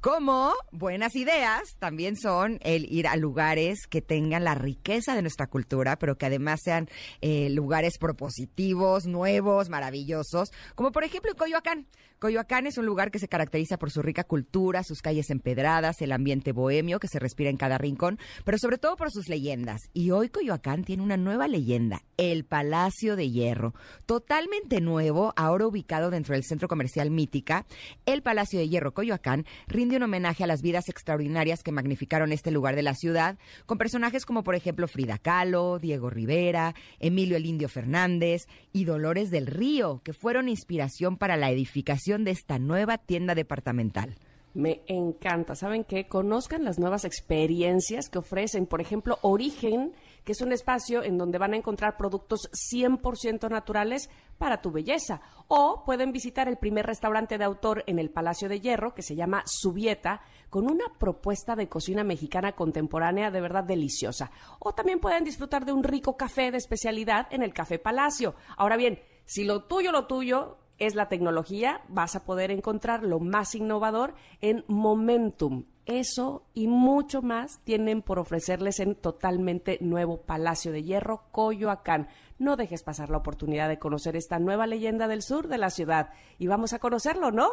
Como 0.00 0.52
buenas 0.70 1.16
ideas 1.16 1.74
también 1.80 2.16
son 2.16 2.60
el 2.62 2.84
ir 2.84 3.08
a 3.08 3.16
lugares 3.16 3.88
que 3.90 4.00
tengan 4.00 4.44
la 4.44 4.54
riqueza 4.54 5.16
de 5.16 5.22
nuestra 5.22 5.48
cultura, 5.48 5.98
pero 5.98 6.16
que 6.16 6.26
además 6.26 6.60
sean 6.62 6.88
eh, 7.20 7.50
lugares 7.50 7.98
propositivos, 7.98 9.06
nuevos, 9.06 9.70
maravillosos, 9.70 10.50
como 10.76 10.92
por 10.92 11.02
ejemplo 11.02 11.34
Coyoacán. 11.34 11.88
Coyoacán 12.18 12.66
es 12.66 12.78
un 12.78 12.86
lugar 12.86 13.12
que 13.12 13.20
se 13.20 13.28
caracteriza 13.28 13.76
por 13.78 13.92
su 13.92 14.02
rica 14.02 14.24
cultura, 14.24 14.82
sus 14.82 15.02
calles 15.02 15.30
empedradas, 15.30 16.02
el 16.02 16.10
ambiente 16.10 16.50
bohemio 16.50 16.98
que 16.98 17.06
se 17.06 17.20
respira 17.20 17.48
en 17.48 17.56
cada 17.56 17.78
rincón, 17.78 18.18
pero 18.44 18.58
sobre 18.58 18.76
todo 18.76 18.96
por 18.96 19.12
sus 19.12 19.28
leyendas. 19.28 19.88
Y 19.92 20.10
hoy 20.10 20.28
Coyoacán 20.28 20.82
tiene 20.82 21.04
una 21.04 21.16
nueva 21.16 21.46
leyenda, 21.46 22.02
el 22.16 22.44
Palacio 22.44 23.14
de 23.14 23.30
Hierro. 23.30 23.72
Totalmente 24.04 24.80
nuevo, 24.80 25.32
ahora 25.36 25.68
ubicado 25.68 26.10
dentro 26.10 26.34
del 26.34 26.42
centro 26.42 26.66
comercial 26.66 27.12
Mítica, 27.12 27.66
el 28.04 28.22
Palacio 28.22 28.58
de 28.58 28.68
Hierro 28.68 28.94
Coyoacán 28.94 29.46
rinde 29.68 29.96
un 29.96 30.02
homenaje 30.02 30.42
a 30.42 30.48
las 30.48 30.60
vidas 30.60 30.88
extraordinarias 30.88 31.62
que 31.62 31.70
magnificaron 31.70 32.32
este 32.32 32.50
lugar 32.50 32.74
de 32.74 32.82
la 32.82 32.94
ciudad, 32.94 33.38
con 33.64 33.78
personajes 33.78 34.26
como 34.26 34.42
por 34.42 34.56
ejemplo 34.56 34.88
Frida 34.88 35.18
Kahlo, 35.18 35.78
Diego 35.78 36.10
Rivera, 36.10 36.74
Emilio 36.98 37.36
el 37.36 37.46
Indio 37.46 37.68
Fernández 37.68 38.48
y 38.72 38.86
Dolores 38.86 39.30
del 39.30 39.46
Río, 39.46 40.00
que 40.02 40.12
fueron 40.12 40.48
inspiración 40.48 41.16
para 41.16 41.36
la 41.36 41.52
edificación 41.52 42.07
de 42.16 42.30
esta 42.30 42.58
nueva 42.58 42.96
tienda 42.96 43.34
departamental. 43.34 44.16
Me 44.54 44.82
encanta. 44.86 45.54
¿Saben 45.54 45.84
qué? 45.84 46.08
Conozcan 46.08 46.64
las 46.64 46.78
nuevas 46.78 47.04
experiencias 47.04 48.08
que 48.08 48.18
ofrecen. 48.18 48.66
Por 48.66 48.80
ejemplo, 48.80 49.18
Origen, 49.20 49.92
que 50.24 50.32
es 50.32 50.40
un 50.40 50.52
espacio 50.52 51.02
en 51.02 51.18
donde 51.18 51.38
van 51.38 51.52
a 51.52 51.56
encontrar 51.58 51.98
productos 51.98 52.50
100% 52.72 53.50
naturales 53.50 54.08
para 54.38 54.62
tu 54.62 54.72
belleza. 54.72 55.20
O 55.48 55.84
pueden 55.84 56.12
visitar 56.12 56.48
el 56.48 56.56
primer 56.56 56.86
restaurante 56.86 57.36
de 57.36 57.44
autor 57.44 57.84
en 57.86 57.98
el 57.98 58.10
Palacio 58.10 58.48
de 58.48 58.60
Hierro, 58.60 58.94
que 58.94 59.02
se 59.02 59.14
llama 59.14 59.42
Subieta, 59.44 60.22
con 60.48 60.68
una 60.68 60.86
propuesta 60.98 61.54
de 61.54 61.68
cocina 61.68 62.02
mexicana 62.02 62.52
contemporánea 62.52 63.30
de 63.30 63.42
verdad 63.42 63.64
deliciosa. 63.64 64.30
O 64.58 64.72
también 64.72 64.98
pueden 64.98 65.24
disfrutar 65.24 65.66
de 65.66 65.72
un 65.72 65.84
rico 65.84 66.16
café 66.16 66.50
de 66.50 66.58
especialidad 66.58 67.28
en 67.30 67.42
el 67.42 67.52
Café 67.52 67.78
Palacio. 67.78 68.34
Ahora 68.56 68.78
bien, 68.78 68.98
si 69.26 69.44
lo 69.44 69.64
tuyo, 69.64 69.92
lo 69.92 70.06
tuyo 70.06 70.56
es 70.78 70.94
la 70.94 71.08
tecnología, 71.08 71.80
vas 71.88 72.16
a 72.16 72.24
poder 72.24 72.50
encontrar 72.50 73.02
lo 73.02 73.20
más 73.20 73.54
innovador 73.54 74.14
en 74.40 74.64
Momentum. 74.68 75.64
Eso 75.86 76.44
y 76.52 76.66
mucho 76.66 77.22
más 77.22 77.60
tienen 77.64 78.02
por 78.02 78.18
ofrecerles 78.18 78.78
en 78.80 78.94
totalmente 78.94 79.78
nuevo 79.80 80.20
Palacio 80.20 80.70
de 80.70 80.82
Hierro, 80.82 81.22
Coyoacán. 81.32 82.08
No 82.38 82.56
dejes 82.56 82.82
pasar 82.82 83.08
la 83.08 83.16
oportunidad 83.16 83.68
de 83.68 83.78
conocer 83.78 84.14
esta 84.14 84.38
nueva 84.38 84.66
leyenda 84.66 85.08
del 85.08 85.22
sur 85.22 85.48
de 85.48 85.58
la 85.58 85.70
ciudad. 85.70 86.10
Y 86.38 86.46
vamos 86.46 86.74
a 86.74 86.78
conocerlo, 86.78 87.30
¿no? 87.30 87.48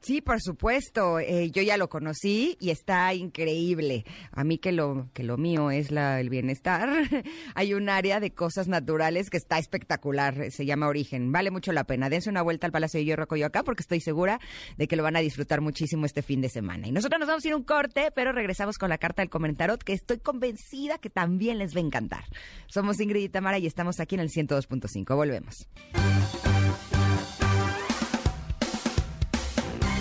Sí, 0.00 0.20
por 0.20 0.40
supuesto. 0.40 1.18
Eh, 1.18 1.50
yo 1.50 1.62
ya 1.62 1.76
lo 1.76 1.88
conocí 1.88 2.56
y 2.60 2.70
está 2.70 3.12
increíble. 3.14 4.04
A 4.30 4.44
mí 4.44 4.58
que 4.58 4.72
lo 4.72 5.08
que 5.12 5.24
lo 5.24 5.36
mío 5.36 5.70
es 5.70 5.90
el 5.90 6.30
bienestar. 6.30 6.88
Hay 7.54 7.74
un 7.74 7.88
área 7.88 8.20
de 8.20 8.30
cosas 8.30 8.68
naturales 8.68 9.28
que 9.28 9.36
está 9.36 9.58
espectacular. 9.58 10.50
Se 10.50 10.64
llama 10.64 10.86
Origen. 10.86 11.32
Vale 11.32 11.50
mucho 11.50 11.72
la 11.72 11.84
pena. 11.84 12.08
Dense 12.08 12.30
una 12.30 12.42
vuelta 12.42 12.66
al 12.66 12.72
Palacio 12.72 12.98
de 12.98 13.04
Hierro 13.04 13.26
Coyoacán 13.26 13.64
porque 13.64 13.82
estoy 13.82 14.00
segura 14.00 14.40
de 14.76 14.86
que 14.86 14.96
lo 14.96 15.02
van 15.02 15.16
a 15.16 15.20
disfrutar 15.20 15.60
muchísimo 15.60 16.06
este 16.06 16.22
fin 16.22 16.40
de 16.40 16.48
semana. 16.48 16.86
Y 16.86 16.92
nosotros 16.92 17.18
nos 17.18 17.28
vamos 17.28 17.44
a 17.44 17.48
ir 17.48 17.54
un 17.54 17.64
corte, 17.64 18.10
pero 18.14 18.32
regresamos 18.32 18.78
con 18.78 18.90
la 18.90 18.98
carta 18.98 19.22
del 19.22 19.30
comentarot 19.30 19.82
que 19.82 19.92
estoy 19.92 20.18
convencida 20.18 20.98
que 20.98 21.10
también 21.10 21.58
les 21.58 21.74
va 21.74 21.80
a 21.80 21.84
encantar. 21.84 22.24
Somos 22.68 23.00
Ingrid 23.00 23.24
y 23.24 23.28
Tamara 23.28 23.58
y 23.58 23.66
estamos 23.66 23.98
aquí 24.00 24.14
en 24.14 24.20
el 24.20 24.30
102.5. 24.30 25.16
Volvemos. 25.16 25.68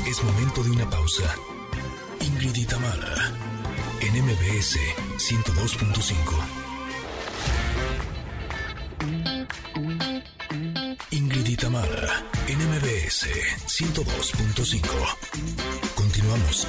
Es 0.08 0.24
momento 0.24 0.64
de 0.64 0.72
una 0.72 0.90
pausa. 0.90 1.36
Ingrid 2.22 2.56
y 2.56 2.66
Tamara, 2.66 3.30
en 4.00 4.24
MBS 4.24 4.80
102.5. 5.18 6.18
Ingrid 11.12 11.48
y 11.48 11.58
Tamara, 11.58 12.24
en 12.48 12.58
MBS 12.58 13.28
102.5. 13.68 14.88
Continuamos. 15.94 16.66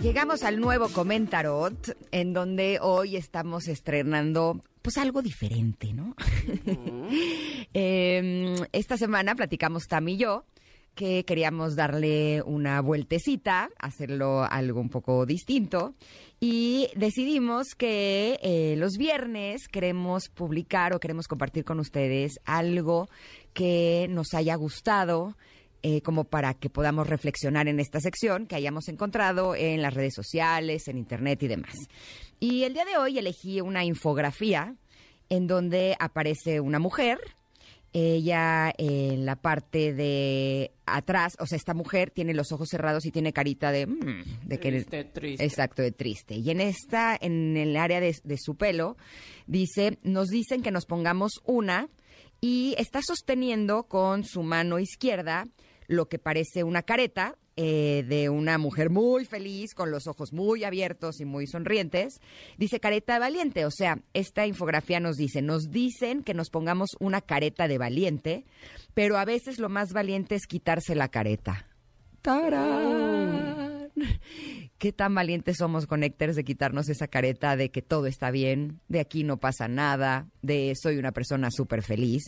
Llegamos 0.00 0.42
al 0.42 0.58
nuevo 0.58 0.88
Comentarot, 0.88 1.96
en 2.10 2.32
donde 2.32 2.80
hoy 2.82 3.14
estamos 3.14 3.68
estrenando 3.68 4.64
pues 4.82 4.98
algo 4.98 5.22
diferente, 5.22 5.92
¿no? 5.92 6.16
eh, 7.72 8.56
esta 8.72 8.96
semana 8.96 9.36
platicamos 9.36 9.86
Tam 9.86 10.08
y 10.08 10.16
yo 10.16 10.44
que 10.96 11.24
queríamos 11.24 11.76
darle 11.76 12.42
una 12.42 12.80
vueltecita, 12.80 13.68
hacerlo 13.78 14.42
algo 14.42 14.80
un 14.80 14.88
poco 14.88 15.26
distinto. 15.26 15.94
Y 16.40 16.88
decidimos 16.96 17.74
que 17.76 18.40
eh, 18.42 18.74
los 18.78 18.96
viernes 18.96 19.68
queremos 19.68 20.28
publicar 20.28 20.94
o 20.94 20.98
queremos 20.98 21.28
compartir 21.28 21.64
con 21.64 21.78
ustedes 21.78 22.40
algo 22.46 23.08
que 23.52 24.06
nos 24.10 24.34
haya 24.34 24.54
gustado, 24.56 25.36
eh, 25.82 26.00
como 26.00 26.24
para 26.24 26.54
que 26.54 26.70
podamos 26.70 27.06
reflexionar 27.06 27.68
en 27.68 27.78
esta 27.78 28.00
sección 28.00 28.46
que 28.46 28.56
hayamos 28.56 28.88
encontrado 28.88 29.54
en 29.54 29.82
las 29.82 29.94
redes 29.94 30.14
sociales, 30.14 30.88
en 30.88 30.96
internet 30.96 31.42
y 31.42 31.48
demás. 31.48 31.74
Y 32.40 32.64
el 32.64 32.72
día 32.72 32.86
de 32.86 32.96
hoy 32.96 33.18
elegí 33.18 33.60
una 33.60 33.84
infografía 33.84 34.74
en 35.28 35.46
donde 35.46 35.94
aparece 36.00 36.60
una 36.60 36.78
mujer 36.78 37.18
ella 37.96 38.72
en 38.76 39.24
la 39.24 39.36
parte 39.36 39.94
de 39.94 40.72
atrás, 40.84 41.36
o 41.40 41.46
sea, 41.46 41.56
esta 41.56 41.72
mujer 41.72 42.10
tiene 42.10 42.34
los 42.34 42.52
ojos 42.52 42.68
cerrados 42.70 43.06
y 43.06 43.10
tiene 43.10 43.32
carita 43.32 43.72
de, 43.72 43.86
mm, 43.86 44.24
de 44.44 44.60
que 44.60 44.70
triste, 44.70 45.04
triste. 45.04 45.44
exacto, 45.44 45.80
de 45.82 45.92
triste. 45.92 46.34
Y 46.34 46.50
en 46.50 46.60
esta, 46.60 47.16
en 47.18 47.56
el 47.56 47.74
área 47.76 48.00
de, 48.00 48.14
de 48.22 48.36
su 48.38 48.54
pelo, 48.56 48.98
dice, 49.46 49.98
nos 50.02 50.28
dicen 50.28 50.62
que 50.62 50.70
nos 50.70 50.84
pongamos 50.84 51.40
una 51.44 51.88
y 52.40 52.74
está 52.76 53.00
sosteniendo 53.02 53.84
con 53.84 54.24
su 54.24 54.42
mano 54.42 54.78
izquierda 54.78 55.46
lo 55.86 56.08
que 56.08 56.18
parece 56.18 56.64
una 56.64 56.82
careta, 56.82 57.36
eh, 57.58 58.04
de 58.06 58.28
una 58.28 58.58
mujer 58.58 58.90
muy 58.90 59.24
feliz, 59.24 59.72
con 59.74 59.90
los 59.90 60.06
ojos 60.06 60.34
muy 60.34 60.62
abiertos 60.64 61.20
y 61.20 61.24
muy 61.24 61.46
sonrientes. 61.46 62.20
Dice 62.58 62.80
careta 62.80 63.18
valiente, 63.18 63.64
o 63.64 63.70
sea, 63.70 63.98
esta 64.12 64.46
infografía 64.46 65.00
nos 65.00 65.16
dice, 65.16 65.40
nos 65.40 65.70
dicen 65.70 66.22
que 66.22 66.34
nos 66.34 66.50
pongamos 66.50 66.90
una 67.00 67.22
careta 67.22 67.66
de 67.66 67.78
valiente, 67.78 68.44
pero 68.92 69.16
a 69.16 69.24
veces 69.24 69.58
lo 69.58 69.70
más 69.70 69.94
valiente 69.94 70.34
es 70.34 70.46
quitarse 70.46 70.94
la 70.94 71.08
careta. 71.08 71.66
¡Tarán! 72.20 73.90
¿Qué 74.78 74.92
tan 74.92 75.14
valientes 75.14 75.56
somos, 75.56 75.86
Connectors, 75.86 76.36
de 76.36 76.44
quitarnos 76.44 76.90
esa 76.90 77.08
careta 77.08 77.56
de 77.56 77.70
que 77.70 77.80
todo 77.80 78.06
está 78.06 78.30
bien, 78.30 78.80
de 78.88 79.00
aquí 79.00 79.24
no 79.24 79.38
pasa 79.38 79.68
nada, 79.68 80.28
de 80.42 80.74
soy 80.80 80.98
una 80.98 81.12
persona 81.12 81.50
súper 81.50 81.82
feliz? 81.82 82.24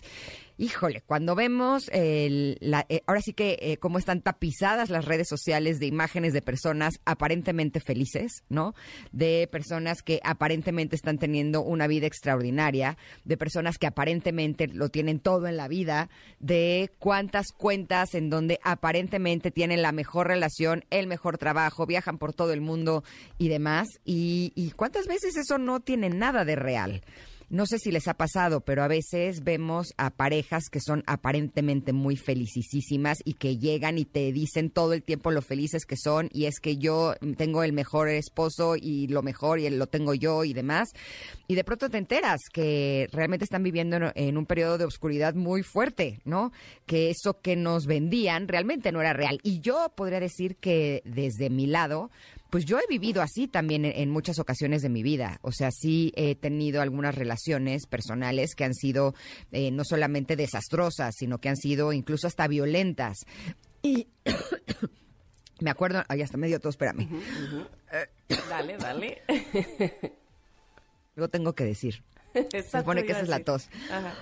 Híjole, 0.58 1.02
cuando 1.06 1.36
vemos, 1.36 1.88
el, 1.92 2.58
la, 2.60 2.84
eh, 2.88 3.02
ahora 3.06 3.22
sí 3.22 3.32
que 3.32 3.58
eh, 3.60 3.76
cómo 3.78 3.98
están 3.98 4.20
tapizadas 4.20 4.90
las 4.90 5.04
redes 5.04 5.28
sociales 5.28 5.78
de 5.78 5.86
imágenes 5.86 6.32
de 6.32 6.42
personas 6.42 7.00
aparentemente 7.04 7.78
felices, 7.80 8.42
¿no? 8.48 8.74
De 9.12 9.48
personas 9.50 10.02
que 10.02 10.20
aparentemente 10.24 10.96
están 10.96 11.18
teniendo 11.18 11.62
una 11.62 11.86
vida 11.86 12.08
extraordinaria, 12.08 12.98
de 13.24 13.36
personas 13.36 13.78
que 13.78 13.86
aparentemente 13.86 14.66
lo 14.66 14.88
tienen 14.88 15.20
todo 15.20 15.46
en 15.46 15.56
la 15.56 15.68
vida, 15.68 16.10
de 16.40 16.90
cuántas 16.98 17.52
cuentas 17.52 18.14
en 18.14 18.28
donde 18.28 18.58
aparentemente 18.64 19.52
tienen 19.52 19.80
la 19.80 19.92
mejor 19.92 20.26
relación, 20.26 20.84
el 20.90 21.06
mejor 21.06 21.38
trabajo, 21.38 21.86
viajan 21.86 22.18
por 22.18 22.34
todo 22.34 22.52
el 22.52 22.60
mundo 22.60 23.04
y 23.38 23.48
demás, 23.48 23.86
y, 24.04 24.52
y 24.56 24.72
cuántas 24.72 25.06
veces 25.06 25.36
eso 25.36 25.58
no 25.58 25.78
tiene 25.78 26.10
nada 26.10 26.44
de 26.44 26.56
real. 26.56 27.02
No 27.50 27.64
sé 27.64 27.78
si 27.78 27.90
les 27.90 28.08
ha 28.08 28.14
pasado, 28.14 28.60
pero 28.60 28.82
a 28.82 28.88
veces 28.88 29.42
vemos 29.42 29.94
a 29.96 30.10
parejas 30.10 30.64
que 30.70 30.80
son 30.80 31.02
aparentemente 31.06 31.94
muy 31.94 32.16
felicísimas 32.16 33.18
y 33.24 33.34
que 33.34 33.56
llegan 33.56 33.96
y 33.96 34.04
te 34.04 34.32
dicen 34.32 34.68
todo 34.68 34.92
el 34.92 35.02
tiempo 35.02 35.30
lo 35.30 35.40
felices 35.40 35.86
que 35.86 35.96
son 35.96 36.28
y 36.30 36.44
es 36.44 36.60
que 36.60 36.76
yo 36.76 37.14
tengo 37.38 37.62
el 37.62 37.72
mejor 37.72 38.10
esposo 38.10 38.76
y 38.76 39.06
lo 39.06 39.22
mejor 39.22 39.60
y 39.60 39.70
lo 39.70 39.86
tengo 39.86 40.12
yo 40.12 40.44
y 40.44 40.52
demás. 40.52 40.90
Y 41.46 41.54
de 41.54 41.64
pronto 41.64 41.88
te 41.88 41.96
enteras 41.96 42.40
que 42.52 43.08
realmente 43.12 43.44
están 43.44 43.62
viviendo 43.62 43.96
en 44.14 44.36
un 44.36 44.44
periodo 44.44 44.76
de 44.76 44.84
oscuridad 44.84 45.34
muy 45.34 45.62
fuerte, 45.62 46.20
¿no? 46.26 46.52
Que 46.84 47.08
eso 47.08 47.40
que 47.40 47.56
nos 47.56 47.86
vendían 47.86 48.46
realmente 48.46 48.92
no 48.92 49.00
era 49.00 49.14
real. 49.14 49.40
Y 49.42 49.60
yo 49.60 49.90
podría 49.96 50.20
decir 50.20 50.56
que 50.56 51.00
desde 51.06 51.48
mi 51.48 51.66
lado, 51.66 52.10
pues 52.50 52.64
yo 52.64 52.78
he 52.78 52.86
vivido 52.88 53.22
así 53.22 53.48
también 53.48 53.84
en, 53.84 54.10
muchas 54.10 54.38
ocasiones 54.38 54.82
de 54.82 54.88
mi 54.88 55.02
vida. 55.02 55.38
O 55.42 55.52
sea, 55.52 55.70
sí 55.70 56.12
he 56.16 56.34
tenido 56.34 56.80
algunas 56.80 57.14
relaciones 57.14 57.86
personales 57.86 58.54
que 58.54 58.64
han 58.64 58.74
sido 58.74 59.14
eh, 59.52 59.70
no 59.70 59.84
solamente 59.84 60.36
desastrosas, 60.36 61.14
sino 61.16 61.38
que 61.38 61.48
han 61.48 61.56
sido 61.56 61.92
incluso 61.92 62.26
hasta 62.26 62.48
violentas. 62.48 63.18
Y 63.82 64.08
me 65.60 65.70
acuerdo, 65.70 66.02
ay, 66.08 66.22
hasta 66.22 66.38
medio 66.38 66.58
todo, 66.58 66.70
espérame. 66.70 67.08
Dale, 68.48 68.76
dale. 68.76 69.22
Luego 71.14 71.30
tengo 71.30 71.54
que 71.54 71.64
decir. 71.64 72.04
Se 72.50 72.62
supone 72.62 73.04
que 73.04 73.12
esa 73.12 73.22
es 73.22 73.28
la 73.28 73.40
tos. 73.40 73.68
Ajá. 73.90 74.14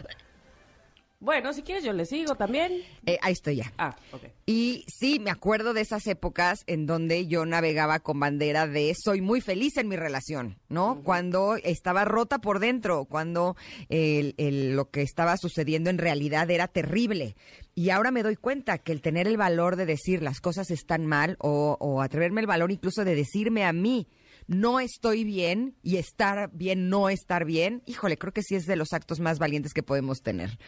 Bueno, 1.18 1.52
si 1.54 1.62
quieres 1.62 1.82
yo 1.82 1.92
le 1.94 2.04
sigo 2.04 2.34
también. 2.34 2.82
Eh, 3.06 3.18
ahí 3.22 3.32
estoy 3.32 3.56
ya. 3.56 3.72
Ah, 3.78 3.96
ok. 4.12 4.24
Y 4.44 4.84
sí, 4.86 5.18
me 5.18 5.30
acuerdo 5.30 5.72
de 5.72 5.80
esas 5.80 6.06
épocas 6.06 6.62
en 6.66 6.86
donde 6.86 7.26
yo 7.26 7.46
navegaba 7.46 8.00
con 8.00 8.20
bandera 8.20 8.66
de 8.66 8.94
soy 8.94 9.22
muy 9.22 9.40
feliz 9.40 9.78
en 9.78 9.88
mi 9.88 9.96
relación, 9.96 10.58
¿no? 10.68 11.00
Cuando 11.02 11.56
estaba 11.56 12.04
rota 12.04 12.38
por 12.38 12.58
dentro, 12.60 13.06
cuando 13.06 13.56
el- 13.88 14.34
el- 14.36 14.76
lo 14.76 14.90
que 14.90 15.00
estaba 15.02 15.36
sucediendo 15.38 15.88
en 15.88 15.98
realidad 15.98 16.50
era 16.50 16.68
terrible. 16.68 17.34
Y 17.74 17.90
ahora 17.90 18.10
me 18.10 18.22
doy 18.22 18.36
cuenta 18.36 18.78
que 18.78 18.92
el 18.92 19.00
tener 19.00 19.26
el 19.26 19.36
valor 19.38 19.76
de 19.76 19.86
decir 19.86 20.22
las 20.22 20.40
cosas 20.40 20.70
están 20.70 21.06
mal 21.06 21.36
o, 21.40 21.76
o 21.80 22.02
atreverme 22.02 22.42
el 22.42 22.46
valor 22.46 22.70
incluso 22.72 23.04
de 23.04 23.14
decirme 23.14 23.64
a 23.64 23.72
mí, 23.72 24.06
no 24.46 24.80
estoy 24.80 25.24
bien 25.24 25.76
y 25.82 25.96
estar 25.96 26.50
bien, 26.52 26.88
no 26.88 27.08
estar 27.08 27.44
bien, 27.44 27.82
híjole, 27.86 28.16
creo 28.16 28.32
que 28.32 28.42
sí 28.42 28.54
es 28.54 28.66
de 28.66 28.76
los 28.76 28.92
actos 28.92 29.20
más 29.20 29.38
valientes 29.38 29.72
que 29.74 29.82
podemos 29.82 30.22
tener. 30.22 30.58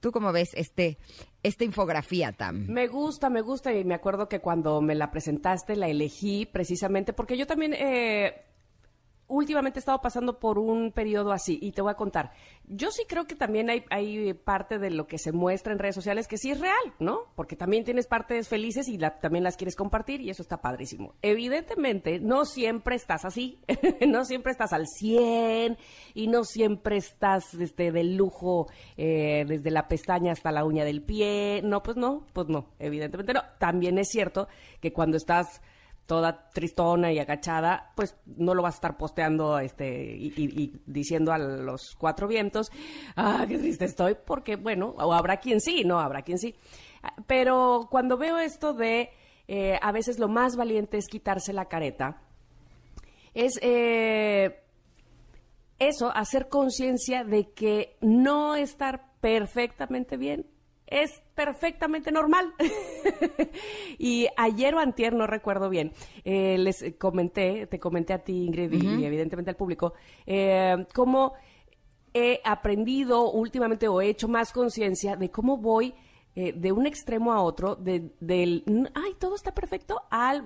¿Tú 0.00 0.12
cómo 0.12 0.32
ves 0.32 0.50
este, 0.54 0.98
esta 1.42 1.64
infografía, 1.64 2.32
Tam? 2.32 2.66
Me 2.68 2.86
gusta, 2.88 3.30
me 3.30 3.40
gusta 3.40 3.72
y 3.72 3.84
me 3.84 3.94
acuerdo 3.94 4.28
que 4.28 4.40
cuando 4.40 4.80
me 4.80 4.94
la 4.94 5.10
presentaste 5.10 5.76
la 5.76 5.88
elegí 5.88 6.46
precisamente 6.46 7.12
porque 7.12 7.36
yo 7.36 7.46
también 7.46 7.74
eh, 7.74 8.47
últimamente 9.28 9.78
he 9.78 9.80
estado 9.80 10.00
pasando 10.00 10.38
por 10.38 10.58
un 10.58 10.90
periodo 10.90 11.32
así 11.32 11.58
y 11.62 11.72
te 11.72 11.82
voy 11.82 11.90
a 11.92 11.94
contar. 11.96 12.32
Yo 12.66 12.90
sí 12.90 13.04
creo 13.08 13.26
que 13.26 13.34
también 13.34 13.70
hay, 13.70 14.32
parte 14.34 14.78
de 14.78 14.90
lo 14.90 15.06
que 15.06 15.18
se 15.18 15.32
muestra 15.32 15.72
en 15.72 15.78
redes 15.78 15.94
sociales 15.94 16.26
que 16.26 16.38
sí 16.38 16.50
es 16.50 16.60
real, 16.60 16.74
¿no? 16.98 17.20
Porque 17.34 17.56
también 17.56 17.84
tienes 17.84 18.06
partes 18.06 18.48
felices 18.48 18.88
y 18.88 18.98
la- 18.98 19.18
también 19.20 19.44
las 19.44 19.56
quieres 19.56 19.76
compartir 19.76 20.20
y 20.20 20.30
eso 20.30 20.42
está 20.42 20.60
padrísimo. 20.60 21.14
Evidentemente, 21.22 22.20
no 22.20 22.44
siempre 22.44 22.96
estás 22.96 23.24
así, 23.24 23.60
no 24.06 24.24
siempre 24.24 24.52
estás 24.52 24.72
al 24.72 24.86
100 24.86 25.78
y 26.14 26.26
no 26.26 26.44
siempre 26.44 26.96
estás 26.96 27.54
este, 27.54 27.92
de 27.92 28.04
lujo 28.04 28.66
eh, 28.96 29.44
desde 29.46 29.70
la 29.70 29.88
pestaña 29.88 30.32
hasta 30.32 30.52
la 30.52 30.64
uña 30.64 30.84
del 30.84 31.02
pie. 31.02 31.60
No, 31.64 31.82
pues 31.82 31.96
no, 31.96 32.26
pues 32.32 32.48
no, 32.48 32.66
evidentemente 32.78 33.32
no. 33.32 33.42
También 33.58 33.98
es 33.98 34.08
cierto 34.08 34.48
que 34.80 34.92
cuando 34.92 35.16
estás 35.16 35.60
toda 36.08 36.48
tristona 36.48 37.12
y 37.12 37.18
agachada, 37.18 37.92
pues 37.94 38.16
no 38.24 38.54
lo 38.54 38.62
vas 38.62 38.76
a 38.76 38.78
estar 38.78 38.96
posteando 38.96 39.58
este 39.58 40.16
y, 40.16 40.80
diciendo 40.86 41.32
a 41.32 41.38
los 41.38 41.94
cuatro 41.98 42.26
vientos, 42.26 42.72
ah, 43.14 43.44
qué 43.46 43.58
triste 43.58 43.84
estoy, 43.84 44.16
porque 44.24 44.56
bueno, 44.56 44.94
o 44.96 45.12
habrá 45.12 45.36
quien 45.36 45.60
sí, 45.60 45.84
no, 45.84 46.00
habrá 46.00 46.22
quien 46.22 46.38
sí. 46.38 46.54
Pero 47.26 47.88
cuando 47.90 48.16
veo 48.16 48.38
esto 48.38 48.72
de 48.72 49.10
eh, 49.48 49.78
a 49.82 49.92
veces 49.92 50.18
lo 50.18 50.28
más 50.28 50.56
valiente 50.56 50.96
es 50.96 51.08
quitarse 51.08 51.52
la 51.52 51.66
careta, 51.66 52.22
es 53.34 53.58
eh, 53.60 54.62
eso, 55.78 56.10
hacer 56.14 56.48
conciencia 56.48 57.22
de 57.22 57.52
que 57.52 57.98
no 58.00 58.56
estar 58.56 59.12
perfectamente 59.20 60.16
bien 60.16 60.46
es 60.90 61.20
perfectamente 61.34 62.10
normal. 62.10 62.52
y 63.98 64.26
ayer 64.36 64.74
o 64.74 64.78
antier, 64.80 65.12
no 65.14 65.26
recuerdo 65.26 65.68
bien, 65.68 65.92
eh, 66.24 66.56
les 66.58 66.84
comenté, 66.98 67.66
te 67.66 67.78
comenté 67.78 68.12
a 68.12 68.18
ti, 68.18 68.44
Ingrid, 68.44 68.72
y- 68.72 68.76
y 69.00 69.04
evidentemente 69.04 69.50
al 69.50 69.56
público, 69.56 69.94
eh, 70.26 70.86
cómo 70.94 71.34
he 72.14 72.40
aprendido 72.44 73.30
últimamente 73.30 73.86
o 73.88 74.00
he 74.00 74.08
hecho 74.08 74.28
más 74.28 74.52
conciencia 74.52 75.16
de 75.16 75.30
cómo 75.30 75.56
voy 75.58 75.94
eh, 76.34 76.52
de 76.52 76.70
un 76.70 76.86
extremo 76.86 77.32
a 77.32 77.42
otro, 77.42 77.74
de, 77.74 78.12
del, 78.20 78.62
"N- 78.66 78.88
ay, 78.94 79.12
todo 79.18 79.34
está 79.34 79.52
perfecto, 79.52 80.02
al, 80.10 80.44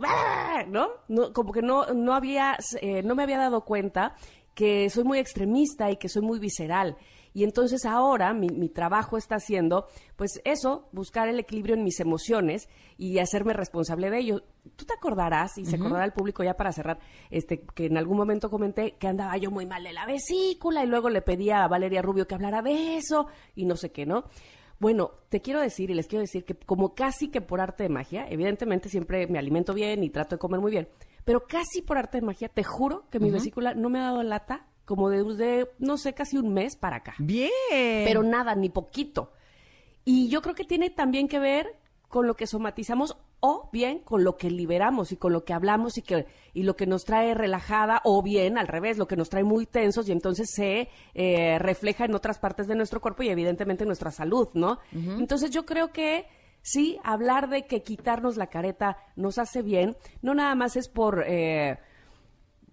¿no? 0.69 0.89
no 1.09 1.33
como 1.35 1.53
que 1.53 1.61
no, 1.61 1.85
no, 1.93 2.15
había, 2.15 2.57
eh, 2.81 3.03
no 3.03 3.15
me 3.15 3.23
había 3.25 3.37
dado 3.39 3.63
cuenta 3.65 4.15
que 4.55 4.89
soy 4.91 5.05
muy 5.05 5.19
extremista 5.19 5.91
y 5.91 5.97
que 5.99 6.09
soy 6.09 6.23
muy 6.23 6.39
visceral. 6.39 6.97
Y 7.35 7.45
entonces 7.45 7.85
ahora 7.85 8.35
mi, 8.35 8.49
mi 8.49 8.69
trabajo 8.69 9.17
está 9.17 9.37
haciendo, 9.37 9.87
pues 10.17 10.41
eso, 10.45 10.89
buscar 10.93 11.29
el 11.29 11.39
equilibrio 11.39 11.75
en 11.75 11.85
mis 11.85 12.01
emociones 12.01 12.69
y 12.99 13.19
hacerme 13.19 13.53
responsable 13.53 14.11
de 14.11 14.19
ello. 14.19 14.43
Tú 14.77 14.85
te 14.85 14.95
acordarás, 14.95 15.59
y 15.59 15.65
se 15.65 15.77
acordará 15.77 16.05
el 16.05 16.13
público 16.13 16.45
ya 16.45 16.55
para 16.55 16.73
cerrar, 16.73 16.99
este, 17.31 17.65
que 17.75 17.87
en 17.87 17.97
algún 17.97 18.17
momento 18.17 18.51
comenté 18.51 18.93
que 18.93 19.09
andaba 19.09 19.37
yo 19.37 19.51
muy 19.51 19.67
mal 19.67 19.83
de 19.83 19.93
la 19.93 20.07
vesícula 20.07 20.85
y 20.85 20.87
luego 20.87 21.09
le 21.11 21.23
pedía 21.23 21.65
a 21.65 21.69
Valeria 21.69 22.03
Rubio 22.03 22.27
que 22.27 22.35
hablara 22.35 22.63
de 22.63 22.97
eso 22.97 23.27
y 23.55 23.65
no 23.65 23.77
sé 23.77 23.91
qué, 23.91 24.07
¿no? 24.07 24.25
Bueno, 24.79 25.13
te 25.29 25.41
quiero 25.41 25.61
decir 25.61 25.91
y 25.91 25.95
les 25.95 26.09
quiero 26.09 26.23
decir 26.23 26.45
que 26.45 26.57
como 26.57 26.95
casi 26.95 27.29
que 27.29 27.41
por 27.41 27.61
arte 27.61 27.85
de 27.85 27.89
magia, 27.89 28.27
evidentemente 28.29 28.89
siempre 28.89 29.29
me 29.29 29.39
alimento 29.39 29.75
bien 29.75 30.03
y 30.03 30.11
trato 30.11 30.35
de 30.35 30.41
comer 30.41 30.61
muy 30.61 30.73
bien, 30.73 30.89
pero 31.25 31.47
casi 31.47 31.83
por 31.83 31.99
arte 31.99 32.19
de 32.19 32.27
magia, 32.27 32.49
te 32.49 32.65
juro 32.65 33.09
que 33.09 33.21
mi 33.21 33.31
vesícula 33.31 33.75
no 33.75 33.91
me 33.91 34.01
ha 34.01 34.05
dado 34.05 34.25
lata 34.25 34.67
como 34.93 35.09
desde, 35.09 35.71
no 35.79 35.97
sé, 35.97 36.13
casi 36.13 36.37
un 36.37 36.53
mes 36.53 36.77
para 36.77 36.97
acá. 36.97 37.15
Bien. 37.19 37.49
Pero 38.05 38.23
nada, 38.23 38.55
ni 38.55 38.69
poquito. 38.69 39.33
Y 40.05 40.29
yo 40.29 40.43
creo 40.43 40.55
que 40.55 40.65
tiene 40.65 40.91
también 40.91 41.29
que 41.29 41.39
ver 41.39 41.79
con 42.09 42.27
lo 42.27 42.35
que 42.35 42.47
somatizamos 42.47 43.17
o 43.41 43.71
bien 43.73 44.01
con 44.01 44.23
lo 44.23 44.37
que 44.37 44.51
liberamos 44.51 45.13
y 45.13 45.17
con 45.17 45.33
lo 45.33 45.47
que 45.47 45.55
hablamos 45.55 45.97
y 45.97 46.03
que 46.03 46.27
y 46.53 46.65
lo 46.65 46.77
que 46.77 46.87
nos 46.87 47.07
trae 47.07 47.33
relajada 47.33 48.03
o 48.05 48.23
bien 48.23 48.59
al 48.59 48.69
revés 48.69 48.99
lo 48.99 49.09
que 49.09 49.17
nos 49.17 49.31
trae 49.31 49.45
muy 49.45 49.65
tensos 49.65 50.11
y 50.11 50.13
entonces 50.13 50.51
se 50.55 50.91
eh, 51.15 51.59
refleja 51.59 52.05
en 52.05 52.15
otras 52.15 52.39
partes 52.39 52.67
de 52.67 52.75
nuestro 52.75 53.01
cuerpo 53.01 53.23
y 53.23 53.31
evidentemente 53.31 53.85
en 53.85 53.89
nuestra 53.89 54.11
salud 54.11 54.51
no 54.53 54.79
entonces 54.93 55.51
yo 55.51 55.65
creo 55.65 55.91
que 55.91 56.27
sí 56.61 56.99
hablar 57.03 57.49
de 57.49 57.65
que 57.65 57.83
quitarnos 57.83 58.37
la 58.37 58.49
careta 58.49 58.99
nos 59.17 59.39
hace 59.39 59.63
bien 59.63 59.97
no 60.21 60.35
nada 60.35 60.55
más 60.55 60.77
es 60.77 60.89
por 60.89 61.25
eh, 61.27 61.79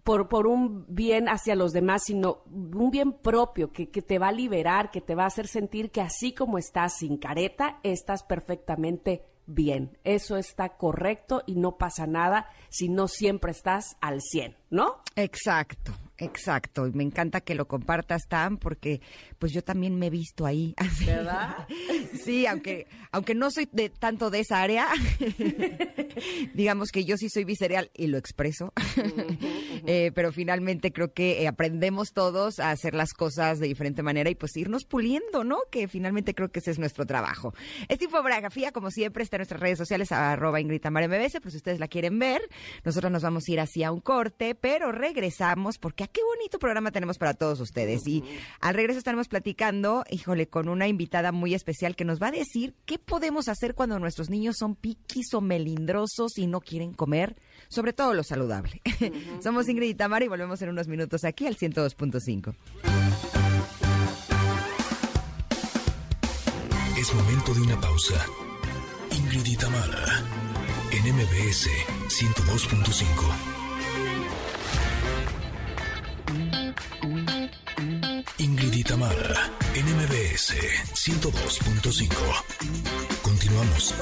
por, 0.10 0.28
por 0.28 0.48
un 0.48 0.88
bien 0.88 1.30
hacia 1.30 1.54
los 1.54 1.72
demás, 1.72 2.02
sino 2.04 2.42
un 2.48 2.90
bien 2.90 3.14
propio 3.14 3.72
que, 3.72 3.92
que 3.92 4.02
te 4.02 4.18
va 4.18 4.30
a 4.30 4.32
liberar, 4.32 4.90
que 4.90 5.02
te 5.02 5.14
va 5.14 5.26
a 5.26 5.28
hacer 5.28 5.46
sentir 5.46 5.92
que 5.92 6.02
así 6.02 6.34
como 6.34 6.58
estás 6.58 6.98
sin 6.98 7.18
careta, 7.18 7.80
estás 7.84 8.24
perfectamente 8.24 9.24
bien. 9.46 10.00
Eso 10.04 10.38
está 10.38 10.70
correcto 10.78 11.44
y 11.46 11.58
no 11.58 11.78
pasa 11.78 12.08
nada 12.08 12.50
si 12.70 12.90
no 12.90 13.08
siempre 13.08 13.52
estás 13.52 13.98
al 14.02 14.20
100, 14.22 14.58
¿no? 14.72 14.96
Exacto, 15.16 15.94
exacto. 16.20 16.88
Y 16.88 16.92
me 16.92 17.04
encanta 17.04 17.42
que 17.42 17.56
lo 17.56 17.68
compartas, 17.68 18.28
Tam, 18.28 18.58
porque 18.58 19.02
pues 19.38 19.52
yo 19.52 19.64
también 19.64 19.98
me 19.98 20.08
he 20.08 20.10
visto 20.10 20.46
ahí. 20.46 20.76
¿Verdad? 21.06 21.68
Sí, 22.24 22.46
aunque, 22.46 22.88
aunque 23.12 23.36
no 23.36 23.50
soy 23.52 23.68
de 23.72 23.90
tanto 23.90 24.30
de 24.30 24.42
esa 24.42 24.62
área, 24.62 24.88
digamos 26.54 26.90
que 26.92 27.06
yo 27.06 27.18
sí 27.18 27.30
soy 27.30 27.44
visceral 27.44 27.90
y 27.94 28.08
lo 28.08 28.18
expreso. 28.18 28.74
Eh, 29.86 30.12
pero 30.14 30.32
finalmente 30.32 30.92
creo 30.92 31.14
que 31.14 31.42
eh, 31.42 31.48
aprendemos 31.48 32.12
todos 32.12 32.60
a 32.60 32.72
hacer 32.72 32.94
las 32.94 33.14
cosas 33.14 33.60
de 33.60 33.68
diferente 33.68 34.04
manera 34.04 34.30
y 34.30 34.36
pues 34.36 34.56
irnos 34.58 34.84
puliendo, 34.84 35.44
¿no? 35.44 35.60
Que 35.72 35.88
finalmente 35.88 36.36
creo 36.36 36.50
que 36.50 36.60
ese 36.60 36.72
es 36.72 36.80
nuestro 36.80 37.06
trabajo. 37.06 37.54
Esta 37.88 38.04
infografía, 38.04 38.72
como 38.72 38.92
siempre, 38.92 39.24
está 39.24 39.38
en 39.38 39.40
nuestras 39.40 39.62
redes 39.62 39.78
sociales, 39.78 40.12
arroba 40.12 40.60
Ingrid 40.60 40.82
Tamara 40.82 41.08
MBS, 41.08 41.40
por 41.42 41.52
si 41.52 41.58
ustedes 41.58 41.80
la 41.80 41.88
quieren 41.88 42.20
ver. 42.20 42.42
Nosotros 42.84 43.12
nos 43.12 43.24
vamos 43.24 43.46
a 43.48 43.52
ir 43.52 43.60
hacia 43.60 43.92
un 43.92 44.02
corte, 44.02 44.54
pero 44.54 44.92
regresamos 44.92 45.78
porque 45.78 46.04
qué 46.12 46.22
bonito 46.24 46.60
programa 46.60 46.92
tenemos 46.92 47.18
para 47.18 47.34
todos 47.34 47.60
ustedes. 47.60 48.06
Y 48.08 48.24
al 48.60 48.76
regreso 48.76 49.00
estaremos 49.00 49.28
platicando, 49.28 50.04
híjole, 50.10 50.48
con 50.48 50.70
una 50.70 50.88
invitada 50.88 51.32
muy 51.32 51.54
especial 51.54 51.96
que 51.96 52.06
nos 52.06 52.22
va 52.22 52.28
a 52.28 52.32
decir 52.32 52.76
qué 52.86 53.00
podemos 53.00 53.48
hacer 53.48 53.76
cuando 53.76 54.00
nuestros 54.00 54.30
niños 54.30 54.58
son 54.58 54.76
piquis 54.76 55.34
o 55.34 55.42
melindrosos 55.42 56.38
y 56.38 56.48
no 56.48 56.62
quieren 56.62 56.94
comer, 56.94 57.36
sobre 57.68 57.94
todo 57.94 58.14
lo 58.14 58.24
saludable. 58.24 58.82
Somos 59.44 59.68
Ingrid 59.70 59.90
y 59.90 59.96
Tamara 59.96 60.26
y 60.26 60.28
volvemos 60.28 60.62
en 60.62 60.70
unos 60.70 60.88
minutos 60.88 61.24
aquí 61.24 61.48
al 61.48 61.58
102.5. 61.58 62.56
Es 66.98 67.14
momento 67.14 67.54
de 67.54 67.62
una 67.62 67.80
pausa. 67.80 68.26
Ingrid 69.12 69.46
y 69.46 69.56
Tamara, 69.56 70.24
en 70.92 71.16
MBS 71.16 71.70
102.5. 72.10 73.59
Ingrid 78.50 78.74
y 78.74 78.84
Tamara, 78.84 79.52
en 79.76 79.86
MBS 79.86 80.56
102.5. 80.96 82.10
Continuamos. 83.22 83.94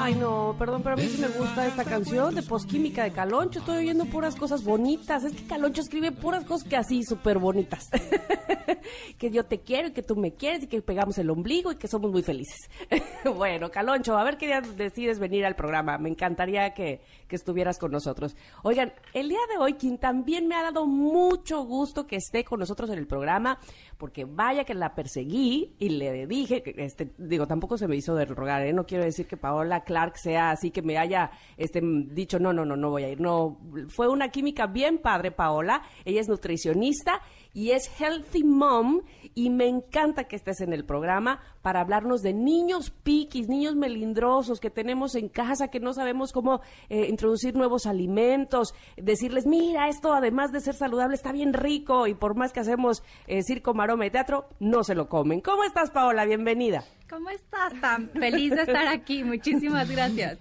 Ay, 0.00 0.14
no, 0.14 0.54
perdón, 0.56 0.82
pero 0.82 0.94
a 0.94 0.96
mí 0.96 1.08
sí 1.08 1.20
me 1.20 1.26
gusta 1.26 1.66
esta 1.66 1.84
canción 1.84 2.32
de 2.32 2.42
Posquímica 2.42 3.02
de 3.02 3.10
Caloncho. 3.10 3.58
Estoy 3.58 3.78
oyendo 3.78 4.04
puras 4.04 4.36
cosas 4.36 4.62
bonitas. 4.62 5.24
Es 5.24 5.34
que 5.34 5.44
Caloncho 5.44 5.82
escribe 5.82 6.12
puras 6.12 6.44
cosas 6.44 6.68
que 6.68 6.76
así 6.76 7.02
súper 7.02 7.38
bonitas. 7.38 7.88
que 9.18 9.30
yo 9.30 9.44
te 9.44 9.60
quiero 9.60 9.88
y 9.88 9.92
que 9.92 10.04
tú 10.04 10.14
me 10.14 10.34
quieres 10.34 10.62
y 10.62 10.66
que 10.68 10.80
pegamos 10.82 11.18
el 11.18 11.28
ombligo 11.30 11.72
y 11.72 11.76
que 11.76 11.88
somos 11.88 12.12
muy 12.12 12.22
felices. 12.22 12.70
bueno, 13.36 13.72
Caloncho, 13.72 14.16
a 14.16 14.22
ver 14.22 14.38
qué 14.38 14.46
día 14.46 14.60
decides 14.60 15.18
venir 15.18 15.44
al 15.44 15.56
programa. 15.56 15.98
Me 15.98 16.08
encantaría 16.08 16.72
que, 16.74 17.00
que 17.26 17.34
estuvieras 17.34 17.78
con 17.78 17.90
nosotros. 17.90 18.36
Oigan, 18.62 18.92
el 19.14 19.28
día 19.28 19.40
de 19.50 19.58
hoy, 19.58 19.74
quien 19.74 19.98
también 19.98 20.46
me 20.46 20.54
ha 20.54 20.62
dado 20.62 20.86
mucho 20.86 21.62
gusto 21.64 22.06
que 22.06 22.16
esté 22.16 22.44
con 22.44 22.60
nosotros 22.60 22.88
en 22.90 22.98
el 22.98 23.08
programa, 23.08 23.58
porque 23.98 24.24
vaya 24.24 24.64
que 24.64 24.74
la 24.74 24.94
perseguí 24.94 25.74
y 25.78 25.88
le 25.90 26.26
dije, 26.28 26.62
este, 26.76 27.10
digo, 27.18 27.48
tampoco 27.48 27.76
se 27.76 27.88
me 27.88 27.96
hizo 27.96 28.14
de 28.14 28.24
rogar, 28.24 28.64
¿eh? 28.64 28.72
no 28.72 28.86
quiero 28.86 29.04
decir 29.04 29.26
que 29.26 29.36
Paola 29.36 29.82
Clark 29.82 30.16
sea 30.16 30.50
así 30.50 30.70
que 30.70 30.82
me 30.82 30.96
haya 30.96 31.32
este, 31.56 31.80
dicho, 31.82 32.38
no, 32.38 32.52
no, 32.52 32.64
no, 32.64 32.76
no 32.76 32.90
voy 32.90 33.02
a 33.02 33.10
ir, 33.10 33.20
no, 33.20 33.58
fue 33.88 34.08
una 34.08 34.28
química 34.28 34.68
bien 34.68 34.98
padre, 34.98 35.32
Paola, 35.32 35.82
ella 36.04 36.20
es 36.20 36.28
nutricionista 36.28 37.20
y 37.54 37.70
es 37.70 37.90
Healthy 37.98 38.44
Mom 38.44 39.02
y 39.34 39.50
me 39.50 39.66
encanta 39.66 40.24
que 40.24 40.36
estés 40.36 40.60
en 40.60 40.72
el 40.72 40.84
programa 40.84 41.40
para 41.62 41.80
hablarnos 41.80 42.22
de 42.22 42.32
niños 42.32 42.90
piquis, 42.90 43.48
niños 43.48 43.76
melindrosos 43.76 44.60
que 44.60 44.70
tenemos 44.70 45.14
en 45.14 45.28
casa, 45.28 45.68
que 45.68 45.80
no 45.80 45.92
sabemos 45.92 46.32
cómo 46.32 46.60
eh, 46.88 47.06
introducir 47.08 47.54
nuevos 47.54 47.86
alimentos, 47.86 48.74
decirles, 48.96 49.46
mira, 49.46 49.88
esto 49.88 50.12
además 50.12 50.52
de 50.52 50.60
ser 50.60 50.74
saludable 50.74 51.14
está 51.14 51.32
bien 51.32 51.52
rico 51.52 52.06
y 52.06 52.14
por 52.14 52.34
más 52.36 52.52
que 52.52 52.60
hacemos 52.60 53.02
eh, 53.26 53.42
circo, 53.42 53.74
maroma 53.74 54.06
y 54.06 54.10
teatro, 54.10 54.48
no 54.60 54.84
se 54.84 54.94
lo 54.94 55.08
comen. 55.08 55.40
¿Cómo 55.40 55.64
estás, 55.64 55.90
Paola? 55.90 56.24
Bienvenida. 56.24 56.84
¿Cómo 57.08 57.30
estás? 57.30 57.72
Tan 57.80 58.10
feliz 58.10 58.50
de 58.50 58.62
estar 58.62 58.88
aquí. 58.88 59.24
Muchísimas 59.24 59.90
gracias. 59.90 60.38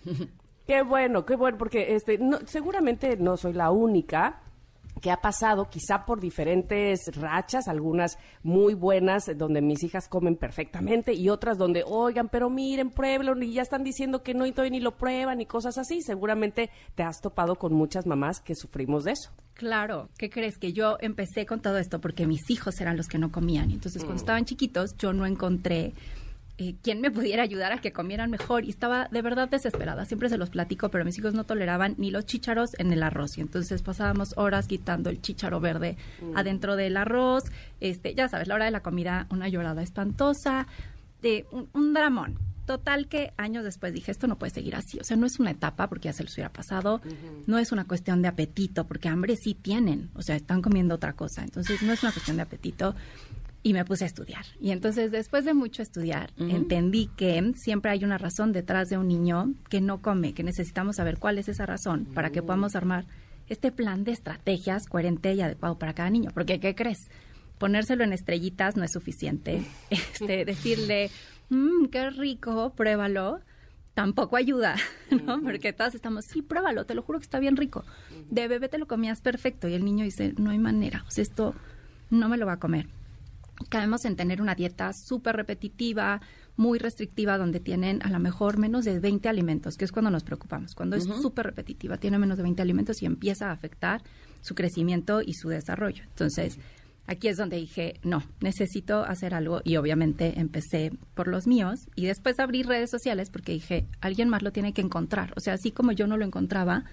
Qué 0.67 0.81
bueno, 0.81 1.25
qué 1.25 1.37
bueno, 1.37 1.57
porque 1.57 1.95
este, 1.95 2.17
no, 2.17 2.39
seguramente 2.45 3.15
no 3.15 3.37
soy 3.37 3.53
la 3.53 3.71
única 3.71 4.41
que 5.01 5.11
ha 5.11 5.17
pasado 5.17 5.69
quizá 5.69 6.05
por 6.05 6.19
diferentes 6.19 6.99
rachas, 7.15 7.67
algunas 7.67 8.17
muy 8.43 8.73
buenas 8.73 9.25
donde 9.35 9.61
mis 9.61 9.83
hijas 9.83 10.07
comen 10.07 10.35
perfectamente 10.35 11.13
y 11.13 11.29
otras 11.29 11.57
donde, 11.57 11.83
oigan, 11.85 12.29
pero 12.29 12.49
miren, 12.49 12.89
pruébelo 12.89 13.37
y 13.41 13.53
ya 13.53 13.61
están 13.61 13.83
diciendo 13.83 14.23
que 14.23 14.33
no 14.33 14.45
y 14.45 14.51
todavía 14.51 14.71
ni 14.71 14.79
lo 14.79 14.97
prueban 14.97 15.41
y 15.41 15.45
cosas 15.45 15.77
así. 15.77 16.01
Seguramente 16.01 16.69
te 16.95 17.03
has 17.03 17.21
topado 17.21 17.55
con 17.55 17.73
muchas 17.73 18.05
mamás 18.05 18.39
que 18.39 18.55
sufrimos 18.55 19.03
de 19.03 19.11
eso. 19.11 19.31
Claro, 19.53 20.09
¿qué 20.17 20.29
crees? 20.29 20.57
Que 20.57 20.71
yo 20.71 20.97
empecé 20.99 21.45
con 21.45 21.61
todo 21.61 21.79
esto 21.79 21.99
porque 21.99 22.27
mis 22.27 22.49
hijos 22.49 22.79
eran 22.79 22.95
los 22.95 23.07
que 23.07 23.17
no 23.17 23.31
comían. 23.31 23.71
Entonces, 23.71 24.03
cuando 24.03 24.21
mm. 24.21 24.23
estaban 24.23 24.45
chiquitos, 24.45 24.95
yo 24.97 25.13
no 25.13 25.25
encontré 25.25 25.93
eh, 26.59 26.75
quién 26.81 27.01
me 27.01 27.11
pudiera 27.11 27.43
ayudar 27.43 27.71
a 27.71 27.81
que 27.81 27.91
comieran 27.91 28.31
mejor. 28.31 28.65
Y 28.65 28.69
estaba 28.69 29.07
de 29.11 29.21
verdad 29.21 29.47
desesperada. 29.47 30.05
Siempre 30.05 30.29
se 30.29 30.37
los 30.37 30.49
platico, 30.49 30.89
pero 30.89 31.05
mis 31.05 31.17
hijos 31.17 31.33
no 31.33 31.43
toleraban 31.43 31.95
ni 31.97 32.09
los 32.09 32.25
chícharos 32.25 32.71
en 32.79 32.91
el 32.91 33.03
arroz. 33.03 33.37
Y 33.37 33.41
entonces 33.41 33.81
pasábamos 33.83 34.33
horas 34.37 34.67
quitando 34.67 35.09
el 35.09 35.21
chícharo 35.21 35.59
verde 35.59 35.97
mm. 36.21 36.35
adentro 36.35 36.75
del 36.75 36.97
arroz. 36.97 37.43
Este, 37.79 38.15
ya 38.15 38.27
sabes, 38.27 38.47
la 38.47 38.55
hora 38.55 38.65
de 38.65 38.71
la 38.71 38.81
comida, 38.81 39.27
una 39.29 39.47
llorada 39.49 39.83
espantosa, 39.83 40.67
de 41.21 41.45
un, 41.51 41.93
dramón. 41.93 42.39
Total 42.65 43.07
que 43.07 43.31
años 43.37 43.63
después 43.63 43.93
dije, 43.93 44.11
esto 44.11 44.27
no 44.27 44.37
puede 44.37 44.51
seguir 44.51 44.75
así. 44.75 44.99
O 44.99 45.03
sea, 45.03 45.15
no 45.15 45.25
es 45.25 45.39
una 45.39 45.51
etapa 45.51 45.87
porque 45.87 46.09
ya 46.09 46.13
se 46.13 46.23
les 46.23 46.33
hubiera 46.33 46.51
pasado. 46.51 47.01
No 47.45 47.59
es 47.59 47.71
una 47.71 47.85
cuestión 47.85 48.21
de 48.21 48.27
apetito, 48.27 48.85
porque 48.85 49.07
hambre 49.07 49.35
sí 49.37 49.53
tienen. 49.53 50.09
O 50.15 50.21
sea, 50.21 50.35
están 50.35 50.61
comiendo 50.61 50.95
otra 50.95 51.13
cosa. 51.13 51.43
Entonces, 51.43 51.81
no 51.81 51.93
es 51.93 52.03
una 52.03 52.11
cuestión 52.11 52.35
de 52.35 52.43
apetito 52.43 52.93
y 53.67 53.73
me 53.73 53.83
puse 53.83 54.05
a 54.05 54.07
estudiar. 54.07 54.45
Y 54.61 54.71
entonces, 54.71 55.11
después 55.11 55.43
de 55.43 55.53
mucho 55.53 55.81
estudiar, 55.81 56.31
entendí 56.37 57.09
que 57.17 57.51
siempre 57.57 57.91
hay 57.91 58.05
una 58.05 58.17
razón 58.17 58.53
detrás 58.53 58.87
de 58.87 58.97
un 58.97 59.09
niño 59.09 59.55
que 59.69 59.81
no 59.81 60.01
come, 60.01 60.33
que 60.33 60.41
necesitamos 60.41 60.95
saber 60.95 61.17
cuál 61.17 61.37
es 61.37 61.49
esa 61.49 61.65
razón 61.65 62.05
para 62.13 62.29
que 62.29 62.41
podamos 62.41 62.77
armar 62.77 63.03
este 63.49 63.73
plan 63.73 64.05
de 64.05 64.13
estrategias 64.13 64.87
coherente 64.87 65.33
y 65.33 65.41
adecuado 65.41 65.77
para 65.77 65.93
cada 65.93 66.09
niño. 66.09 66.31
Porque, 66.33 66.61
¿qué 66.61 66.75
crees? 66.75 67.09
Ponérselo 67.57 68.05
en 68.05 68.13
estrellitas 68.13 68.77
no 68.77 68.85
es 68.85 68.93
suficiente. 68.93 69.61
Este, 69.89 70.45
decirle, 70.45 71.11
mmm, 71.49 71.87
qué 71.87 72.09
rico, 72.09 72.71
pruébalo, 72.73 73.41
tampoco 73.93 74.37
ayuda, 74.37 74.77
¿no? 75.25 75.41
Porque 75.41 75.73
todas 75.73 75.93
estamos, 75.93 76.23
sí, 76.23 76.41
pruébalo, 76.41 76.85
te 76.85 76.95
lo 76.95 77.01
juro 77.01 77.19
que 77.19 77.23
está 77.23 77.39
bien 77.39 77.57
rico. 77.57 77.83
De 78.29 78.47
bebé 78.47 78.69
te 78.69 78.77
lo 78.77 78.87
comías 78.87 79.19
perfecto 79.19 79.67
y 79.67 79.73
el 79.73 79.83
niño 79.83 80.05
dice, 80.05 80.33
no 80.37 80.51
hay 80.51 80.57
manera, 80.57 81.03
o 81.05 81.11
sea, 81.11 81.21
esto 81.21 81.53
no 82.09 82.29
me 82.29 82.37
lo 82.37 82.45
va 82.45 82.53
a 82.53 82.59
comer 82.59 82.87
caemos 83.69 84.05
en 84.05 84.15
tener 84.15 84.41
una 84.41 84.55
dieta 84.55 84.91
súper 84.93 85.35
repetitiva, 85.35 86.21
muy 86.55 86.79
restrictiva, 86.79 87.37
donde 87.37 87.59
tienen 87.59 88.01
a 88.03 88.09
lo 88.09 88.19
mejor 88.19 88.57
menos 88.57 88.85
de 88.85 88.99
20 88.99 89.29
alimentos, 89.29 89.77
que 89.77 89.85
es 89.85 89.91
cuando 89.91 90.11
nos 90.11 90.23
preocupamos. 90.23 90.73
Cuando 90.73 90.95
es 90.95 91.05
súper 91.05 91.45
repetitiva, 91.45 91.97
tiene 91.97 92.17
menos 92.17 92.37
de 92.37 92.43
20 92.43 92.61
alimentos 92.61 93.01
y 93.01 93.05
empieza 93.05 93.49
a 93.49 93.51
afectar 93.51 94.01
su 94.41 94.55
crecimiento 94.55 95.21
y 95.21 95.33
su 95.33 95.49
desarrollo. 95.49 96.03
Entonces, 96.03 96.57
aquí 97.05 97.27
es 97.27 97.37
donde 97.37 97.57
dije, 97.57 97.99
no, 98.03 98.23
necesito 98.41 99.03
hacer 99.03 99.33
algo 99.33 99.61
y 99.63 99.77
obviamente 99.77 100.39
empecé 100.39 100.91
por 101.13 101.27
los 101.27 101.47
míos 101.47 101.89
y 101.95 102.05
después 102.05 102.39
abrí 102.39 102.63
redes 102.63 102.89
sociales 102.89 103.29
porque 103.29 103.53
dije, 103.53 103.87
alguien 104.01 104.29
más 104.29 104.41
lo 104.41 104.51
tiene 104.51 104.73
que 104.73 104.81
encontrar. 104.81 105.33
O 105.35 105.39
sea, 105.39 105.53
así 105.53 105.71
como 105.71 105.91
yo 105.91 106.07
no 106.07 106.17
lo 106.17 106.25
encontraba, 106.25 106.85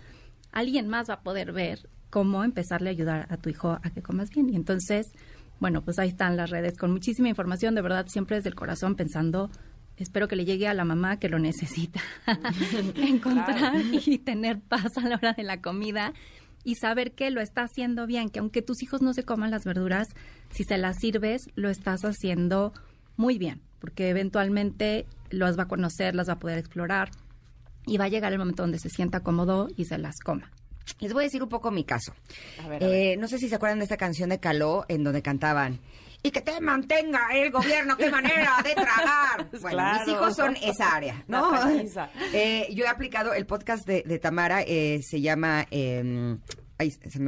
alguien 0.52 0.88
más 0.88 1.08
va 1.08 1.14
a 1.14 1.22
poder 1.22 1.52
ver 1.52 1.88
cómo 2.10 2.44
empezarle 2.44 2.90
a 2.90 2.92
ayudar 2.92 3.26
a 3.28 3.36
tu 3.38 3.50
hijo 3.50 3.78
a 3.82 3.90
que 3.90 4.02
comas 4.02 4.30
bien. 4.30 4.48
Y 4.48 4.56
entonces 4.56 5.12
bueno, 5.60 5.82
pues 5.82 5.98
ahí 5.98 6.08
están 6.08 6.36
las 6.36 6.50
redes. 6.50 6.76
Con 6.76 6.92
muchísima 6.92 7.28
información, 7.28 7.74
de 7.74 7.82
verdad, 7.82 8.06
siempre 8.08 8.36
desde 8.36 8.50
el 8.50 8.54
corazón 8.54 8.96
pensando, 8.96 9.50
espero 9.96 10.28
que 10.28 10.36
le 10.36 10.44
llegue 10.44 10.68
a 10.68 10.74
la 10.74 10.84
mamá 10.84 11.18
que 11.18 11.28
lo 11.28 11.38
necesita. 11.38 12.00
Encontrar 12.96 13.74
y 13.92 14.18
tener 14.18 14.60
paz 14.60 14.96
a 14.96 15.08
la 15.08 15.16
hora 15.16 15.32
de 15.32 15.42
la 15.42 15.60
comida 15.60 16.12
y 16.64 16.76
saber 16.76 17.12
que 17.12 17.30
lo 17.30 17.40
está 17.40 17.62
haciendo 17.62 18.06
bien, 18.06 18.30
que 18.30 18.40
aunque 18.40 18.62
tus 18.62 18.82
hijos 18.82 19.02
no 19.02 19.12
se 19.12 19.22
coman 19.22 19.50
las 19.50 19.64
verduras, 19.64 20.08
si 20.50 20.64
se 20.64 20.78
las 20.78 20.98
sirves, 20.98 21.42
lo 21.54 21.68
estás 21.68 22.04
haciendo 22.04 22.72
muy 23.16 23.38
bien, 23.38 23.60
porque 23.78 24.08
eventualmente 24.08 25.06
las 25.30 25.58
va 25.58 25.64
a 25.64 25.68
conocer, 25.68 26.14
las 26.14 26.28
va 26.28 26.34
a 26.34 26.38
poder 26.38 26.58
explorar 26.58 27.10
y 27.86 27.98
va 27.98 28.06
a 28.06 28.08
llegar 28.08 28.32
el 28.32 28.38
momento 28.38 28.62
donde 28.62 28.78
se 28.78 28.88
sienta 28.88 29.20
cómodo 29.20 29.68
y 29.76 29.84
se 29.84 29.98
las 29.98 30.18
coma. 30.20 30.50
Les 31.00 31.12
voy 31.12 31.22
a 31.22 31.26
decir 31.26 31.42
un 31.42 31.48
poco 31.48 31.70
mi 31.70 31.84
caso. 31.84 32.14
Eh, 32.80 33.16
no 33.18 33.28
sé 33.28 33.38
si 33.38 33.48
se 33.48 33.54
acuerdan 33.54 33.78
de 33.78 33.84
esta 33.84 33.96
canción 33.96 34.30
de 34.30 34.38
Caló 34.38 34.84
en 34.88 35.04
donde 35.04 35.22
cantaban 35.22 35.80
y 36.22 36.30
que 36.30 36.40
te 36.40 36.58
mantenga 36.58 37.28
el 37.34 37.50
gobierno, 37.50 37.98
qué 37.98 38.10
manera 38.10 38.56
de 38.64 38.74
tragar. 38.74 39.50
Bueno, 39.60 39.92
mis 39.92 40.08
hijos 40.08 40.34
son 40.34 40.56
esa 40.56 40.94
área, 40.94 41.22
¿no? 41.28 41.52
Eh, 42.32 42.68
yo 42.72 42.84
he 42.84 42.88
aplicado 42.88 43.34
el 43.34 43.46
podcast 43.46 43.86
de, 43.86 44.18
Tamara, 44.18 44.62
eh, 44.62 45.00
se 45.02 45.20
llama... 45.20 45.66
Em, 45.70 46.38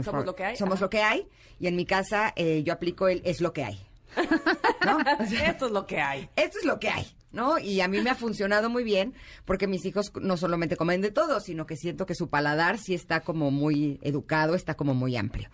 Somos 0.03 0.25
lo 0.25 0.35
que 0.35 0.45
hay. 0.45 0.57
Somos 0.57 0.81
lo 0.81 0.91
que 0.91 1.03
hay. 1.03 1.29
Y 1.61 1.67
en 1.67 1.77
mi 1.77 1.87
casa 1.87 2.35
yo 2.37 2.73
aplico 2.73 3.09
el 3.09 3.23
es 3.25 3.41
lo 3.41 3.53
que 3.53 3.65
hay. 3.65 3.79
Esto 5.47 5.67
es 5.67 5.73
lo 5.73 5.87
que 5.87 6.01
hay. 6.01 6.29
Esto 6.37 6.59
es 6.59 6.65
lo 6.65 6.79
que 6.79 6.89
hay. 6.89 7.07
¿No? 7.37 7.59
Y 7.59 7.83
a 7.83 7.87
mí 7.87 8.01
me 8.01 8.11
ha 8.11 8.15
funcionado 8.15 8.71
muy 8.71 8.83
bien 8.83 9.15
porque 9.45 9.69
mis 9.69 9.85
hijos 9.85 10.11
no 10.21 10.37
solamente 10.37 10.77
comen 10.77 11.03
de 11.03 11.13
todo, 11.13 11.39
sino 11.39 11.67
que 11.67 11.77
siento 11.77 12.07
que 12.07 12.15
su 12.15 12.29
paladar 12.29 12.79
sí 12.79 12.95
está 12.95 13.21
como 13.21 13.51
muy 13.51 14.01
educado, 14.03 14.55
está 14.55 14.75
como 14.75 14.95
muy 14.95 15.17
amplio. 15.17 15.51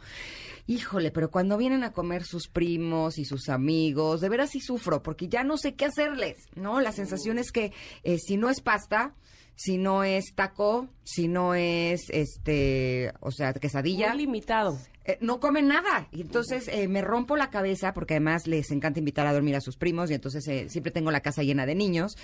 Híjole, 0.69 1.11
pero 1.11 1.31
cuando 1.31 1.59
vienen 1.59 1.83
a 1.83 1.93
comer 1.93 2.23
sus 2.23 2.47
primos 2.47 3.19
y 3.19 3.25
sus 3.25 3.49
amigos, 3.49 4.21
de 4.21 4.29
veras 4.29 4.51
sí 4.51 4.61
sufro 4.61 5.03
porque 5.03 5.29
ya 5.29 5.43
no 5.43 5.59
sé 5.59 5.75
qué 5.75 5.87
hacerles, 5.87 6.47
¿no? 6.55 6.81
La 6.81 6.93
sensación 6.93 7.37
es 7.37 7.51
que 7.51 7.73
eh, 8.05 8.19
si 8.19 8.37
no 8.37 8.49
es 8.49 8.61
pasta, 8.61 9.13
si 9.57 9.77
no 9.77 10.05
es 10.05 10.35
taco, 10.37 10.89
si 11.03 11.27
no 11.27 11.57
es, 11.57 12.09
este, 12.11 13.13
o 13.19 13.33
sea, 13.33 13.53
quesadilla. 13.55 14.11
Muy 14.11 14.19
limitado. 14.19 14.79
Eh, 15.05 15.19
no 15.21 15.41
comen 15.41 15.67
nada. 15.67 16.09
Y 16.13 16.21
entonces 16.21 16.69
eh, 16.69 16.87
me 16.87 17.03
rompo 17.03 17.37
la 17.37 17.51
cabeza 17.51 17.93
porque 17.93 18.15
además 18.15 18.47
les 18.47 18.71
encanta 18.71 19.01
invitar 19.01 19.27
a 19.27 19.33
dormir 19.33 19.57
a 19.57 19.61
sus 19.61 19.77
primos 19.77 20.11
y 20.11 20.15
entonces 20.15 20.47
eh, 20.47 20.69
siempre 20.69 20.93
tengo 20.93 21.11
la 21.11 21.21
casa 21.21 21.43
llena 21.43 21.67
de 21.67 21.75
niños 21.75 22.17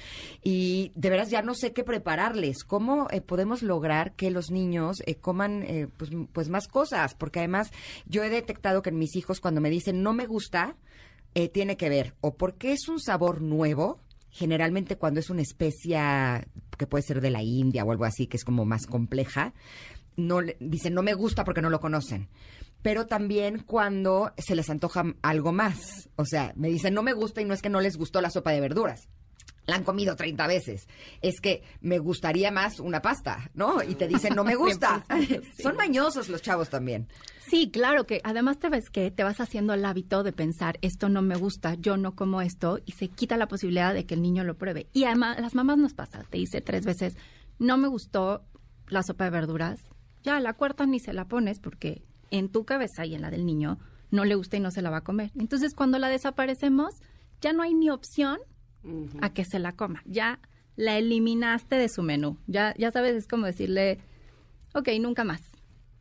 y 0.45 0.93
de 0.95 1.11
veras 1.11 1.31
ya 1.31 1.43
no 1.43 1.55
sé 1.55 1.73
qué 1.73 1.83
prepararles. 1.83 2.65
¿Cómo 2.65 3.09
podemos 3.27 3.63
lograr 3.63 4.13
que 4.15 4.31
los 4.31 4.51
niños 4.51 5.03
coman 5.21 5.91
pues, 5.97 6.11
pues 6.33 6.49
más 6.49 6.69
cosas? 6.69 7.15
Porque 7.15 7.41
además 7.41 7.71
yo 8.07 8.23
he 8.23 8.31
detectado 8.31 8.83
que 8.83 8.91
en 8.91 8.99
mis 8.99 9.17
hijos 9.17 9.41
cuando 9.41 9.61
me 9.61 9.71
dicen 9.71 10.03
no 10.03 10.13
me 10.13 10.27
gusta, 10.27 10.77
tiene 11.53 11.77
que 11.77 11.89
ver 11.89 12.15
o 12.21 12.35
porque 12.35 12.73
es 12.73 12.89
un 12.89 13.01
sabor 13.01 13.43
nuevo, 13.43 14.01
generalmente 14.31 14.97
cuando 14.97 15.21
es 15.21 15.31
una 15.31 15.43
especia 15.43 16.47
que 16.77 16.87
puede 16.87 17.03
ser 17.03 17.21
de 17.21 17.31
la 17.31 17.43
India 17.43 17.85
o 17.85 17.91
algo 17.91 18.05
así, 18.05 18.27
que 18.27 18.37
es 18.37 18.45
como 18.45 18.65
más 18.65 18.87
compleja, 18.87 19.53
no 20.17 20.41
dicen 20.61 20.95
no 20.95 21.03
me 21.03 21.15
gusta 21.15 21.45
porque 21.45 21.63
no 21.63 21.71
lo 21.71 21.81
conocen 21.81 22.29
pero 22.83 23.07
también 23.07 23.61
cuando 23.61 24.33
se 24.39 24.55
les 24.55 24.71
antoja 24.71 25.05
algo 25.23 25.53
más. 25.53 26.09
O 26.17 26.25
sea, 26.25 26.53
me 26.57 26.69
dicen, 26.69 26.95
no 26.95 27.03
me 27.03 27.13
gusta 27.13 27.41
y 27.41 27.45
no 27.45 27.55
es 27.55 27.63
que 27.63 27.71
no 27.71 27.81
les 27.81 27.97
gustó 27.97 28.21
la 28.21 28.31
sopa 28.31 28.53
de 28.53 28.61
verduras. 28.61 29.09
La 29.67 29.77
han 29.77 29.85
comido 29.85 30.17
30 30.17 30.47
veces. 30.47 30.89
Es 31.21 31.41
que 31.43 31.63
me 31.83 31.99
gustaría 31.99 32.51
más 32.51 32.81
una 32.81 33.03
pasta, 33.03 33.51
¿no? 33.53 33.83
Y 33.83 33.97
te 33.97 34.09
dicen, 34.09 34.35
no 34.35 34.43
me 34.43 34.55
gusta. 34.57 35.05
Son 35.63 35.77
mañosos 35.77 36.31
los 36.31 36.41
chavos 36.41 36.71
también. 36.71 37.09
Sí, 37.51 37.71
claro 37.71 38.07
que 38.07 38.21
además 38.25 38.59
te 38.59 38.69
ves 38.69 38.91
que 38.91 39.11
te 39.11 39.25
vas 39.25 39.41
haciendo 39.41 39.73
el 39.75 39.85
hábito 39.85 40.23
de 40.23 40.33
pensar, 40.33 40.79
esto 40.83 41.09
no 41.09 41.23
me 41.23 41.37
gusta, 41.37 41.75
yo 41.75 41.97
no 41.97 42.15
como 42.15 42.43
esto, 42.43 42.79
y 42.85 42.93
se 42.93 43.09
quita 43.09 43.37
la 43.39 43.49
posibilidad 43.49 43.95
de 43.95 44.05
que 44.05 44.15
el 44.15 44.23
niño 44.23 44.45
lo 44.45 44.59
pruebe. 44.59 44.87
Y 44.93 45.05
además, 45.05 45.41
las 45.41 45.55
mamás 45.55 45.79
nos 45.79 45.95
pasa, 45.95 46.25
te 46.29 46.37
dice 46.37 46.61
tres 46.61 46.85
veces, 46.85 47.17
no 47.59 47.79
me 47.79 47.89
gustó 47.89 48.45
la 48.89 49.03
sopa 49.03 49.25
de 49.25 49.31
verduras, 49.31 49.81
ya 50.23 50.41
la 50.41 50.55
cuarta 50.55 50.85
ni 50.85 51.01
se 51.01 51.15
la 51.15 51.27
pones 51.27 51.59
porque 51.59 52.03
en 52.31 52.49
tu 52.49 52.65
cabeza 52.65 53.07
y 53.07 53.15
en 53.15 53.23
la 53.23 53.31
del 53.31 53.47
niño 53.47 53.79
no 54.11 54.25
le 54.25 54.35
gusta 54.35 54.57
y 54.57 54.61
no 54.61 54.71
se 54.71 54.83
la 54.83 54.91
va 54.91 54.99
a 54.99 55.05
comer. 55.05 55.31
Entonces, 55.39 55.75
cuando 55.75 55.99
la 55.99 56.09
desaparecemos, 56.09 56.95
ya 57.41 57.53
no 57.53 57.63
hay 57.63 57.75
ni 57.75 57.91
opción 57.91 58.39
a 59.21 59.33
que 59.33 59.45
se 59.45 59.59
la 59.59 59.73
coma. 59.73 60.03
Ya 60.07 60.41
la 60.77 60.97
eliminaste 60.97 61.77
de 61.77 61.89
su 61.89 62.03
menú. 62.03 62.39
Ya, 62.47 62.75
ya 62.79 62.91
sabes, 62.91 63.15
es 63.15 63.27
como 63.27 63.47
decirle, 63.47 63.99
ok, 64.75 64.89
nunca 65.01 65.25
más. 65.25 65.43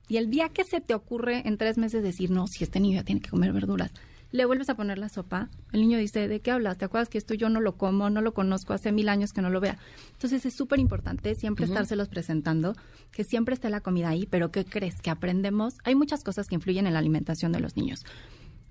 Y 0.08 0.18
el 0.18 0.30
día 0.30 0.50
que 0.50 0.64
se 0.64 0.80
te 0.80 0.94
ocurre 0.94 1.42
en 1.46 1.58
tres 1.58 1.78
meses 1.78 2.02
decir, 2.02 2.32
no, 2.32 2.48
si 2.48 2.64
este 2.64 2.80
niño 2.80 2.96
ya 2.96 3.04
tiene 3.04 3.22
que 3.22 3.30
comer 3.30 3.52
verduras, 3.52 3.92
le 4.32 4.46
vuelves 4.46 4.70
a 4.70 4.76
poner 4.76 4.98
la 4.98 5.10
sopa, 5.10 5.50
el 5.72 5.82
niño 5.82 5.98
dice, 5.98 6.28
¿de 6.28 6.40
qué 6.42 6.52
hablas? 6.52 6.78
¿Te 6.78 6.86
acuerdas 6.86 7.10
que 7.10 7.18
esto 7.18 7.34
yo 7.34 7.50
no 7.50 7.62
lo 7.62 7.78
como, 7.78 8.10
no 8.10 8.22
lo 8.22 8.34
conozco, 8.34 8.74
hace 8.74 8.92
mil 8.92 9.10
años 9.10 9.34
que 9.34 9.42
no 9.42 9.50
lo 9.50 9.60
vea? 9.60 9.78
Entonces 10.14 10.46
es 10.46 10.54
súper 10.54 10.80
importante 10.80 11.36
siempre 11.36 11.66
estárselos 11.66 12.10
presentando, 12.10 12.76
que 13.12 13.24
siempre 13.24 13.54
esté 13.54 13.70
la 13.70 13.82
comida 13.82 14.10
ahí, 14.10 14.26
pero 14.26 14.52
¿qué 14.52 14.66
crees? 14.66 15.02
Que 15.02 15.10
aprendemos, 15.10 15.76
hay 15.84 15.96
muchas 15.96 16.24
cosas 16.24 16.48
que 16.48 16.56
influyen 16.56 16.88
en 16.88 16.94
la 16.94 17.00
alimentación 17.00 17.52
de 17.52 17.60
los 17.60 17.78
niños. 17.78 18.06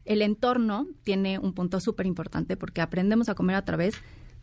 El 0.05 0.23
entorno 0.23 0.87
tiene 1.03 1.39
un 1.39 1.53
punto 1.53 1.81
súper 1.81 2.07
importante 2.07 2.57
porque 2.57 2.81
aprendemos 2.81 3.29
a 3.29 3.35
comer 3.35 3.57
a 3.57 3.65
través 3.65 3.97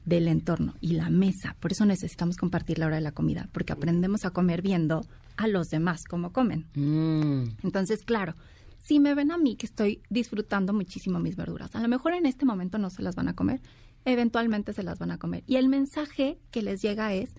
del 0.06 0.28
entorno 0.28 0.76
y 0.82 0.94
la 0.94 1.10
mesa. 1.10 1.56
Por 1.60 1.72
eso 1.72 1.86
necesitamos 1.86 2.38
compartir 2.38 2.80
la 2.80 2.88
hora 2.88 2.98
de 2.98 3.02
la 3.02 3.14
comida, 3.14 3.48
porque 3.52 3.74
aprendemos 3.74 4.26
a 4.26 4.32
comer 4.32 4.62
viendo 4.62 5.06
a 5.38 5.48
los 5.48 5.70
demás 5.70 6.04
cómo 6.04 6.32
comen. 6.34 6.66
Mm. 6.76 7.56
Entonces, 7.64 8.04
claro, 8.04 8.36
si 8.84 9.00
me 9.00 9.16
ven 9.16 9.32
a 9.32 9.38
mí 9.38 9.56
que 9.56 9.66
estoy 9.66 10.02
disfrutando 10.10 10.74
muchísimo 10.74 11.20
mis 11.20 11.36
verduras, 11.36 11.74
a 11.76 11.80
lo 11.80 11.88
mejor 11.88 12.14
en 12.14 12.26
este 12.26 12.46
momento 12.46 12.78
no 12.78 12.90
se 12.90 13.02
las 13.02 13.16
van 13.16 13.30
a 13.30 13.36
comer, 13.36 13.62
eventualmente 14.06 14.74
se 14.74 14.84
las 14.84 15.00
van 15.00 15.12
a 15.12 15.18
comer. 15.18 15.44
Y 15.48 15.56
el 15.56 15.70
mensaje 15.70 16.38
que 16.52 16.62
les 16.62 16.82
llega 16.82 17.14
es, 17.14 17.34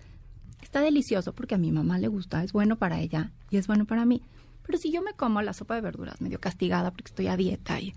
está 0.61 0.81
delicioso 0.81 1.33
porque 1.33 1.55
a 1.55 1.59
mi 1.59 1.71
mamá 1.71 1.99
le 1.99 2.07
gusta, 2.07 2.43
es 2.43 2.51
bueno 2.51 2.77
para 2.77 2.99
ella 2.99 3.31
y 3.51 3.57
es 3.57 3.67
bueno 3.67 3.85
para 3.85 4.05
mí. 4.05 4.23
Pero 4.65 4.79
si 4.79 4.91
yo 4.91 5.03
me 5.03 5.13
como 5.13 5.43
la 5.43 5.53
sopa 5.53 5.75
de 5.75 5.81
verduras 5.81 6.19
medio 6.19 6.39
castigada 6.39 6.89
porque 6.89 7.09
estoy 7.09 7.27
a 7.27 7.37
dieta 7.37 7.79
y 7.79 7.93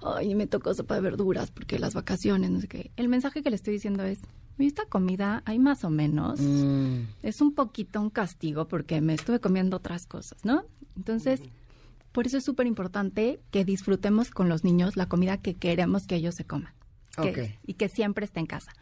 ay, 0.00 0.36
me 0.36 0.46
tocó 0.46 0.72
sopa 0.72 0.94
de 0.94 1.00
verduras 1.00 1.50
porque 1.50 1.80
las 1.80 1.94
vacaciones, 1.94 2.50
no 2.50 2.60
sé 2.60 2.68
qué. 2.68 2.92
El 2.96 3.08
mensaje 3.08 3.42
que 3.42 3.50
le 3.50 3.56
estoy 3.56 3.74
diciendo 3.74 4.04
es, 4.04 4.20
esta 4.58 4.84
comida 4.86 5.42
hay 5.44 5.58
más 5.58 5.82
o 5.82 5.90
menos. 5.90 6.40
Mm. 6.40 7.00
Es 7.24 7.40
un 7.40 7.52
poquito 7.52 8.00
un 8.00 8.10
castigo 8.10 8.68
porque 8.68 9.00
me 9.00 9.14
estuve 9.14 9.40
comiendo 9.40 9.78
otras 9.78 10.06
cosas, 10.06 10.44
¿no? 10.44 10.64
Entonces, 10.96 11.42
por 12.16 12.26
eso 12.26 12.38
es 12.38 12.44
súper 12.44 12.66
importante 12.66 13.40
que 13.50 13.66
disfrutemos 13.66 14.30
con 14.30 14.48
los 14.48 14.64
niños 14.64 14.96
la 14.96 15.04
comida 15.06 15.36
que 15.36 15.52
queremos 15.52 16.06
que 16.06 16.14
ellos 16.16 16.34
se 16.34 16.46
coman. 16.46 16.72
que- 17.22 17.30
Ok. 17.30 17.38
Y 17.66 17.74
que 17.74 17.90
siempre 17.90 18.24
esté 18.24 18.40
en 18.40 18.46
casa. 18.46 18.72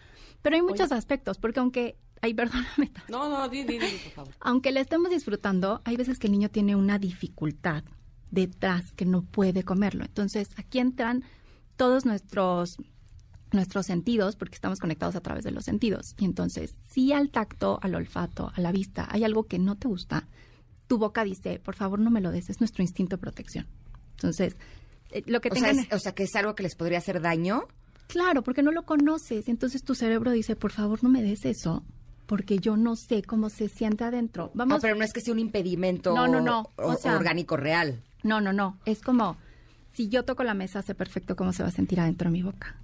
Pero 0.41 0.55
hay 0.55 0.63
muchos 0.63 0.93
aspectos, 0.93 1.39
porque 1.39 1.59
aunque, 1.59 1.97
ay, 2.23 2.33
perdóname, 2.35 2.93
No, 3.09 3.29
no, 3.29 3.49
di, 3.49 3.65
di, 3.65 3.79
di, 3.79 3.87
por 4.05 4.13
favor. 4.13 4.35
aunque 4.41 4.71
le 4.71 4.79
estemos 4.81 5.11
disfrutando, 5.11 5.83
hay 5.85 5.97
veces 5.97 6.21
que 6.21 6.29
el 6.29 6.33
niño 6.33 6.49
tiene 6.49 6.77
una 6.77 6.99
dificultad 7.01 7.83
detrás 8.31 8.93
que 8.93 9.05
no 9.05 9.23
puede 9.23 9.65
comerlo. 9.65 10.05
Entonces, 10.05 10.51
aquí 10.57 10.79
entran 10.79 11.25
todos 11.77 12.05
nuestros 12.07 12.77
nuestros 13.53 13.87
sentidos, 13.87 14.35
porque 14.37 14.55
estamos 14.57 14.79
conectados 14.81 15.15
a 15.17 15.21
través 15.21 15.43
de 15.45 15.51
los 15.53 15.65
sentidos. 15.65 16.15
Y 16.19 16.25
entonces, 16.25 16.75
si 16.89 17.13
al 17.13 17.31
tacto, 17.31 17.79
al 17.83 17.95
olfato, 17.97 18.51
a 18.55 18.61
la 18.61 18.71
vista, 18.73 19.07
hay 19.11 19.23
algo 19.25 19.45
que 19.45 19.59
no 19.61 19.77
te 19.77 19.87
gusta, 19.89 20.27
tu 20.87 20.99
boca 20.99 21.25
dice, 21.25 21.59
por 21.59 21.75
favor 21.75 21.99
no 21.99 22.11
me 22.11 22.21
lo 22.21 22.31
des, 22.31 22.51
es 22.51 22.61
nuestro 22.61 22.83
instinto 22.83 23.17
de 23.17 23.21
protección. 23.21 23.67
Entonces, 24.17 24.57
eh, 25.11 25.23
lo 25.27 25.41
que 25.41 25.49
O 25.51 25.55
sea, 25.55 25.69
tengan... 25.71 25.85
es- 25.87 25.93
o 25.93 25.99
sea, 25.99 26.13
que 26.13 26.25
es 26.25 26.35
algo 26.37 26.55
que 26.55 26.63
les 26.63 26.75
podría 26.75 26.99
hacer 26.99 27.21
daño. 27.21 27.65
Claro, 28.07 28.43
porque 28.43 28.63
no 28.63 28.71
lo 28.71 28.85
conoces. 28.85 29.49
Entonces 29.49 29.83
tu 29.83 29.95
cerebro 29.95 30.31
dice, 30.31 30.57
por 30.57 30.73
favor 30.73 31.03
no 31.03 31.09
me 31.09 31.23
des 31.23 31.45
eso, 31.47 31.83
porque 32.27 32.59
yo 32.59 32.77
no 32.77 32.97
sé 32.97 33.23
cómo 33.23 33.49
se 33.51 33.69
siente 33.69 34.05
adentro. 34.05 34.51
Vamos, 34.55 34.79
Ah, 34.79 34.81
pero 34.83 34.95
no 34.97 35.05
es 35.05 35.13
que 35.13 35.21
sea 35.21 35.33
un 35.33 35.39
impedimento 35.41 36.15
No, 36.15 36.27
no, 36.29 36.41
no. 36.41 36.71
o- 36.77 36.93
O 36.93 36.97
sea- 36.97 37.17
orgánico 37.17 37.57
real. 37.57 38.03
No, 38.23 38.41
no, 38.41 38.53
no. 38.53 38.79
Es 38.85 39.01
como 39.01 39.37
si 39.95 40.09
yo 40.09 40.25
toco 40.25 40.43
la 40.45 40.55
mesa, 40.55 40.83
sé 40.83 40.95
perfecto 40.95 41.35
cómo 41.37 41.53
se 41.53 41.63
va 41.63 41.69
a 41.71 41.73
sentir 41.73 42.01
adentro 42.01 42.29
de 42.31 42.33
mi 42.33 42.43
boca. 42.43 42.77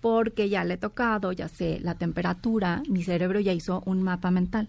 Porque 0.00 0.48
ya 0.48 0.64
le 0.64 0.74
he 0.74 0.78
tocado, 0.78 1.30
ya 1.32 1.48
sé 1.48 1.78
la 1.80 1.94
temperatura, 1.94 2.82
mi 2.88 3.04
cerebro 3.04 3.38
ya 3.40 3.52
hizo 3.52 3.82
un 3.86 4.02
mapa 4.02 4.30
mental. 4.32 4.68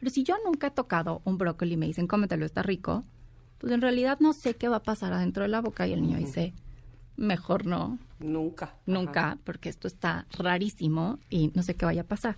Pero 0.00 0.10
si 0.10 0.24
yo 0.24 0.34
nunca 0.44 0.68
he 0.68 0.70
tocado 0.70 1.20
un 1.24 1.36
brócoli 1.36 1.74
y 1.74 1.76
me 1.76 1.86
dicen, 1.86 2.06
cómetelo, 2.06 2.46
está 2.46 2.62
rico, 2.62 3.04
pues 3.58 3.72
en 3.72 3.82
realidad 3.82 4.18
no 4.18 4.32
sé 4.32 4.54
qué 4.54 4.68
va 4.68 4.76
a 4.76 4.82
pasar 4.82 5.12
adentro 5.12 5.42
de 5.42 5.50
la 5.50 5.60
boca 5.60 5.86
y 5.86 5.92
el 5.92 6.00
niño 6.00 6.16
dice, 6.16 6.54
mejor 7.18 7.66
no, 7.66 7.98
Nunca. 8.18 8.74
nunca, 8.86 9.38
porque 9.44 9.68
esto 9.68 9.86
está 9.86 10.26
rarísimo 10.32 11.18
y 11.28 11.52
no 11.54 11.62
sé 11.62 11.74
qué 11.74 11.84
vaya 11.84 12.00
a 12.00 12.06
pasar. 12.06 12.36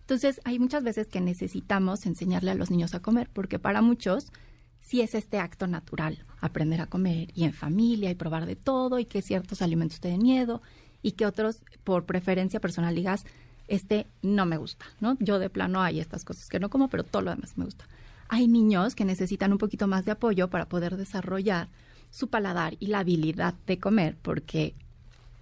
Entonces, 0.00 0.40
hay 0.44 0.58
muchas 0.58 0.82
veces 0.82 1.06
que 1.06 1.20
necesitamos 1.20 2.06
enseñarle 2.06 2.50
a 2.50 2.54
los 2.56 2.70
niños 2.72 2.94
a 2.94 3.00
comer, 3.00 3.30
porque 3.32 3.60
para 3.60 3.82
muchos 3.82 4.32
sí 4.80 5.00
es 5.00 5.14
este 5.14 5.38
acto 5.38 5.68
natural, 5.68 6.24
aprender 6.40 6.80
a 6.80 6.86
comer 6.86 7.28
y 7.34 7.44
en 7.44 7.52
familia 7.52 8.10
y 8.10 8.14
probar 8.16 8.46
de 8.46 8.56
todo 8.56 8.98
y 8.98 9.04
que 9.04 9.22
ciertos 9.22 9.62
alimentos 9.62 10.00
te 10.00 10.08
den 10.08 10.22
miedo 10.22 10.60
y 11.02 11.12
que 11.12 11.26
otros, 11.26 11.62
por 11.84 12.04
preferencia 12.04 12.60
personal, 12.60 12.94
digas, 12.96 13.24
este 13.68 14.06
no 14.22 14.46
me 14.46 14.56
gusta, 14.56 14.86
¿no? 15.00 15.16
Yo 15.20 15.38
de 15.38 15.50
plano 15.50 15.82
hay 15.82 16.00
estas 16.00 16.24
cosas 16.24 16.48
que 16.48 16.60
no 16.60 16.70
como, 16.70 16.88
pero 16.88 17.04
todo 17.04 17.22
lo 17.22 17.30
demás 17.30 17.56
me 17.56 17.64
gusta. 17.64 17.86
Hay 18.28 18.48
niños 18.48 18.94
que 18.94 19.04
necesitan 19.04 19.52
un 19.52 19.58
poquito 19.58 19.86
más 19.86 20.04
de 20.04 20.12
apoyo 20.12 20.48
para 20.48 20.68
poder 20.68 20.96
desarrollar 20.96 21.68
su 22.10 22.28
paladar 22.28 22.76
y 22.80 22.86
la 22.86 23.00
habilidad 23.00 23.54
de 23.66 23.78
comer, 23.78 24.16
porque 24.20 24.74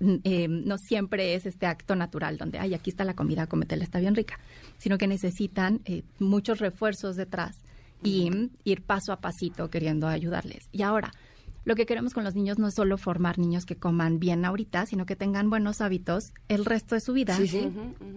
mm, 0.00 0.14
eh, 0.24 0.48
no 0.48 0.78
siempre 0.78 1.34
es 1.34 1.46
este 1.46 1.66
acto 1.66 1.96
natural 1.96 2.36
donde, 2.36 2.58
ay, 2.58 2.74
aquí 2.74 2.90
está 2.90 3.04
la 3.04 3.14
comida, 3.14 3.46
cómetela, 3.46 3.84
está 3.84 4.00
bien 4.00 4.14
rica, 4.14 4.38
sino 4.78 4.98
que 4.98 5.06
necesitan 5.06 5.80
eh, 5.84 6.02
muchos 6.18 6.58
refuerzos 6.58 7.16
detrás 7.16 7.58
y 8.02 8.50
ir 8.64 8.82
paso 8.82 9.12
a 9.12 9.20
pasito 9.20 9.70
queriendo 9.70 10.06
ayudarles. 10.06 10.68
Y 10.72 10.82
ahora, 10.82 11.12
lo 11.64 11.74
que 11.74 11.86
queremos 11.86 12.12
con 12.14 12.24
los 12.24 12.34
niños 12.34 12.58
no 12.58 12.68
es 12.68 12.74
solo 12.74 12.98
formar 12.98 13.38
niños 13.38 13.64
que 13.66 13.76
coman 13.76 14.18
bien 14.18 14.44
ahorita, 14.44 14.86
sino 14.86 15.06
que 15.06 15.16
tengan 15.16 15.48
buenos 15.50 15.80
hábitos 15.80 16.32
el 16.48 16.64
resto 16.64 16.94
de 16.94 17.00
su 17.00 17.12
vida 17.12 17.36
Sí, 17.36 17.48
sí. 17.48 17.70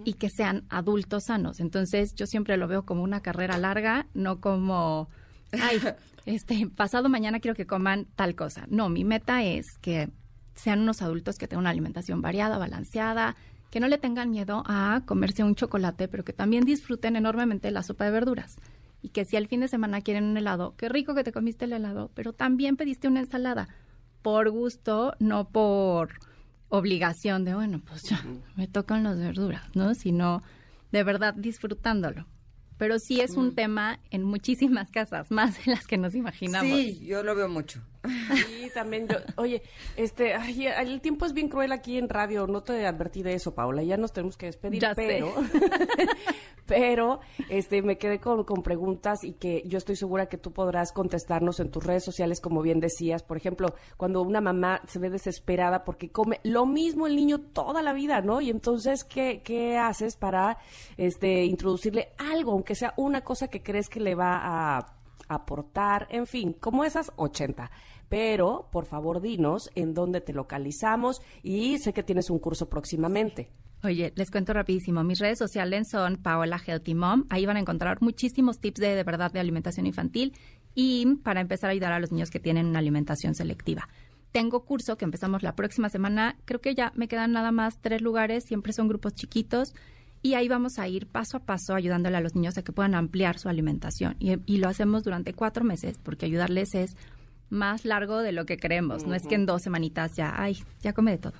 y 0.04 0.14
que 0.14 0.28
sean 0.28 0.64
adultos 0.68 1.24
sanos. 1.24 1.60
Entonces, 1.60 2.14
yo 2.14 2.26
siempre 2.26 2.56
lo 2.56 2.68
veo 2.68 2.84
como 2.84 3.02
una 3.02 3.20
carrera 3.20 3.56
larga, 3.58 4.06
no 4.14 4.40
como, 4.40 5.08
ay, 5.52 5.80
este, 6.26 6.68
pasado 6.68 7.08
mañana 7.08 7.40
quiero 7.40 7.54
que 7.54 7.66
coman 7.66 8.06
tal 8.16 8.34
cosa. 8.34 8.66
No, 8.68 8.88
mi 8.88 9.04
meta 9.04 9.42
es 9.42 9.78
que 9.78 10.10
sean 10.54 10.80
unos 10.80 11.00
adultos 11.02 11.38
que 11.38 11.48
tengan 11.48 11.62
una 11.62 11.70
alimentación 11.70 12.20
variada, 12.20 12.58
balanceada, 12.58 13.36
que 13.70 13.80
no 13.80 13.88
le 13.88 13.98
tengan 13.98 14.30
miedo 14.30 14.62
a 14.66 15.02
comerse 15.06 15.44
un 15.44 15.54
chocolate, 15.54 16.08
pero 16.08 16.24
que 16.24 16.32
también 16.32 16.64
disfruten 16.64 17.16
enormemente 17.16 17.70
la 17.70 17.82
sopa 17.82 18.04
de 18.06 18.10
verduras. 18.10 18.56
Y 19.00 19.10
que 19.10 19.24
si 19.24 19.36
al 19.36 19.46
fin 19.46 19.60
de 19.60 19.68
semana 19.68 20.00
quieren 20.00 20.24
un 20.24 20.36
helado, 20.36 20.74
qué 20.76 20.88
rico 20.88 21.14
que 21.14 21.24
te 21.24 21.32
comiste 21.32 21.66
el 21.66 21.72
helado, 21.72 22.10
pero 22.14 22.32
también 22.32 22.76
pediste 22.76 23.08
una 23.08 23.20
ensalada. 23.20 23.68
Por 24.22 24.50
gusto, 24.50 25.14
no 25.20 25.48
por 25.50 26.18
obligación 26.68 27.44
de, 27.44 27.54
bueno, 27.54 27.80
pues 27.86 28.02
ya, 28.02 28.24
me 28.56 28.66
tocan 28.66 29.04
las 29.04 29.18
verduras, 29.18 29.64
¿no? 29.74 29.94
Sino 29.94 30.42
de 30.92 31.04
verdad 31.04 31.34
disfrutándolo. 31.34 32.26
Pero 32.76 33.00
sí 33.00 33.20
es 33.20 33.32
un 33.32 33.54
tema 33.56 33.98
en 34.10 34.22
muchísimas 34.22 34.90
casas, 34.90 35.30
más 35.32 35.64
de 35.64 35.72
las 35.72 35.86
que 35.86 35.98
nos 35.98 36.14
imaginamos. 36.14 36.78
Sí, 36.78 37.04
yo 37.04 37.22
lo 37.22 37.34
veo 37.34 37.48
mucho. 37.48 37.82
Sí, 38.04 38.70
también 38.74 39.08
yo. 39.08 39.16
Oye, 39.36 39.62
este, 39.96 40.34
ay, 40.34 40.66
el 40.66 41.00
tiempo 41.00 41.26
es 41.26 41.32
bien 41.32 41.48
cruel 41.48 41.72
aquí 41.72 41.98
en 41.98 42.08
radio. 42.08 42.46
No 42.46 42.62
te 42.62 42.86
advertí 42.86 43.22
de 43.22 43.34
eso, 43.34 43.54
Paula. 43.54 43.82
Ya 43.82 43.96
nos 43.96 44.12
tenemos 44.12 44.36
que 44.36 44.46
despedir, 44.46 44.80
Ya 44.80 44.94
pero, 44.94 45.32
pero, 46.66 47.20
este, 47.48 47.82
me 47.82 47.98
quedé 47.98 48.20
con, 48.20 48.44
con 48.44 48.62
preguntas 48.62 49.24
y 49.24 49.32
que 49.32 49.62
yo 49.66 49.78
estoy 49.78 49.96
segura 49.96 50.26
que 50.26 50.38
tú 50.38 50.52
podrás 50.52 50.92
contestarnos 50.92 51.60
en 51.60 51.70
tus 51.70 51.84
redes 51.84 52.04
sociales, 52.04 52.40
como 52.40 52.62
bien 52.62 52.80
decías. 52.80 53.22
Por 53.22 53.36
ejemplo, 53.36 53.74
cuando 53.96 54.22
una 54.22 54.40
mamá 54.40 54.80
se 54.86 54.98
ve 54.98 55.10
desesperada 55.10 55.84
porque 55.84 56.10
come 56.10 56.40
lo 56.44 56.66
mismo 56.66 57.06
el 57.06 57.16
niño 57.16 57.40
toda 57.40 57.82
la 57.82 57.92
vida, 57.92 58.20
¿no? 58.20 58.40
Y 58.40 58.50
entonces, 58.50 59.04
¿qué, 59.04 59.42
qué 59.42 59.76
haces 59.76 60.16
para, 60.16 60.58
este, 60.96 61.44
introducirle 61.44 62.10
algo, 62.18 62.52
aunque 62.52 62.74
sea 62.74 62.94
una 62.96 63.22
cosa 63.22 63.48
que 63.48 63.62
crees 63.62 63.88
que 63.88 64.00
le 64.00 64.14
va 64.14 64.76
a 64.76 64.97
aportar, 65.28 66.08
en 66.10 66.26
fin, 66.26 66.52
como 66.52 66.84
esas 66.84 67.12
80. 67.16 67.70
Pero, 68.08 68.68
por 68.72 68.86
favor, 68.86 69.20
dinos 69.20 69.70
en 69.74 69.94
dónde 69.94 70.20
te 70.20 70.32
localizamos 70.32 71.20
y 71.42 71.78
sé 71.78 71.92
que 71.92 72.02
tienes 72.02 72.30
un 72.30 72.38
curso 72.38 72.68
próximamente. 72.68 73.50
Oye, 73.84 74.12
les 74.16 74.30
cuento 74.30 74.52
rapidísimo. 74.52 75.04
Mis 75.04 75.20
redes 75.20 75.38
sociales 75.38 75.88
son 75.88 76.16
Paola 76.16 76.60
Healthy 76.64 76.94
Mom. 76.94 77.26
Ahí 77.30 77.46
van 77.46 77.58
a 77.58 77.60
encontrar 77.60 77.98
muchísimos 78.00 78.58
tips 78.58 78.80
de, 78.80 78.96
de 78.96 79.04
verdad 79.04 79.30
de 79.30 79.38
alimentación 79.38 79.86
infantil 79.86 80.32
y 80.74 81.16
para 81.16 81.40
empezar 81.40 81.70
a 81.70 81.72
ayudar 81.72 81.92
a 81.92 82.00
los 82.00 82.10
niños 82.10 82.30
que 82.30 82.40
tienen 82.40 82.66
una 82.66 82.80
alimentación 82.80 83.34
selectiva. 83.34 83.88
Tengo 84.32 84.64
curso 84.64 84.96
que 84.96 85.04
empezamos 85.04 85.42
la 85.42 85.54
próxima 85.54 85.88
semana. 85.88 86.36
Creo 86.44 86.60
que 86.60 86.74
ya 86.74 86.92
me 86.96 87.08
quedan 87.08 87.32
nada 87.32 87.52
más 87.52 87.80
tres 87.80 88.02
lugares. 88.02 88.44
Siempre 88.44 88.72
son 88.72 88.88
grupos 88.88 89.14
chiquitos. 89.14 89.74
Y 90.22 90.34
ahí 90.34 90.48
vamos 90.48 90.78
a 90.78 90.88
ir 90.88 91.06
paso 91.06 91.36
a 91.36 91.40
paso 91.40 91.74
ayudándole 91.74 92.16
a 92.16 92.20
los 92.20 92.34
niños 92.34 92.58
a 92.58 92.62
que 92.62 92.72
puedan 92.72 92.94
ampliar 92.94 93.38
su 93.38 93.48
alimentación. 93.48 94.16
Y, 94.18 94.36
y 94.46 94.58
lo 94.58 94.68
hacemos 94.68 95.04
durante 95.04 95.32
cuatro 95.32 95.64
meses 95.64 95.98
porque 96.02 96.26
ayudarles 96.26 96.74
es 96.74 96.96
más 97.50 97.84
largo 97.84 98.18
de 98.18 98.32
lo 98.32 98.44
que 98.44 98.58
creemos. 98.58 99.06
No 99.06 99.14
es 99.14 99.26
que 99.26 99.34
en 99.34 99.46
dos 99.46 99.62
semanitas 99.62 100.16
ya, 100.16 100.34
ay, 100.36 100.58
ya 100.82 100.92
come 100.92 101.12
de 101.12 101.18
todo. 101.18 101.34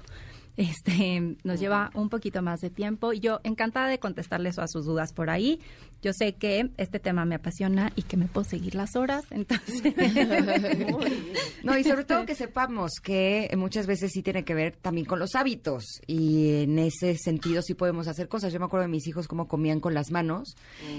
este, 0.58 1.36
nos 1.44 1.60
lleva 1.60 1.90
un 1.94 2.08
poquito 2.08 2.42
más 2.42 2.60
de 2.60 2.68
tiempo. 2.68 3.12
Y 3.12 3.20
yo 3.20 3.40
encantada 3.44 3.88
de 3.88 4.00
contestarles 4.00 4.58
a 4.58 4.66
sus 4.66 4.84
dudas 4.84 5.12
por 5.12 5.30
ahí. 5.30 5.60
Yo 6.00 6.12
sé 6.12 6.34
que 6.34 6.70
este 6.76 7.00
tema 7.00 7.24
me 7.24 7.34
apasiona 7.34 7.92
y 7.96 8.02
que 8.02 8.16
me 8.16 8.26
puedo 8.26 8.44
seguir 8.44 8.74
las 8.74 8.94
horas, 8.94 9.24
entonces. 9.30 9.82
no, 11.62 11.76
y 11.76 11.84
sobre 11.84 12.04
todo 12.04 12.24
que 12.24 12.34
sepamos 12.34 12.92
que 13.02 13.50
muchas 13.56 13.86
veces 13.86 14.12
sí 14.12 14.22
tiene 14.22 14.44
que 14.44 14.54
ver 14.54 14.76
también 14.76 15.06
con 15.06 15.18
los 15.18 15.34
hábitos 15.34 15.84
y 16.06 16.62
en 16.62 16.78
ese 16.78 17.16
sentido 17.16 17.62
sí 17.62 17.74
podemos 17.74 18.06
hacer 18.06 18.28
cosas. 18.28 18.52
Yo 18.52 18.60
me 18.60 18.66
acuerdo 18.66 18.82
de 18.82 18.92
mis 18.92 19.06
hijos 19.08 19.26
cómo 19.26 19.48
comían 19.48 19.80
con 19.80 19.94
las 19.94 20.10
manos 20.10 20.56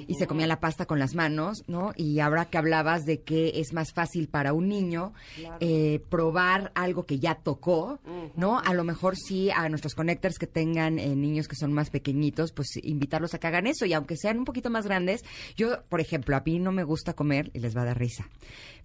y 0.08 0.16
se 0.16 0.28
comían 0.28 0.50
la 0.50 0.60
pasta 0.60 0.86
con 0.86 1.00
las 1.00 1.16
manos, 1.16 1.64
¿no? 1.68 1.94
Y 1.96 2.20
ahora 2.20 2.46
que 2.46 2.58
hablabas 2.58 3.06
de 3.06 3.22
que 3.22 3.54
es 3.56 3.74
más 3.74 3.94
fácil 3.94 4.28
para 4.28 4.54
un 4.54 4.68
niño 4.68 5.14
eh, 5.60 6.04
probar 6.10 6.72
algo 6.76 7.06
que 7.06 7.20
ya 7.20 7.36
tocó, 7.36 8.00
¿no? 8.36 8.60
A 8.60 8.74
lo 8.74 8.84
mejor 8.84 9.16
sí 9.16 9.50
a 9.50 9.70
nuestros 9.70 9.96
connectors 9.96 10.38
que 10.38 10.48
tengan 10.48 11.00
eh, 11.00 11.16
niños 11.16 11.48
que 11.48 11.56
son 11.56 11.72
más 11.72 11.90
pequeñitos, 11.90 12.52
pues 12.52 12.68
invitarlos 12.84 13.34
a 13.34 13.40
que 13.40 13.48
hagan 13.48 13.68
eso 13.68 13.86
y 13.86 13.94
aunque 13.94 14.18
sean 14.18 14.40
un 14.40 14.46
poquito 14.46 14.70
más 14.70 14.88
grandes, 14.89 15.23
yo, 15.56 15.84
por 15.88 16.02
ejemplo, 16.02 16.36
a 16.36 16.43
mí 16.45 16.60
no 16.60 16.73
me 16.73 16.84
gusta 16.84 17.13
comer, 17.13 17.49
y 17.54 17.60
les 17.60 17.78
va 17.78 17.84
a 17.84 17.86
dar 17.86 17.97
risa, 17.97 18.28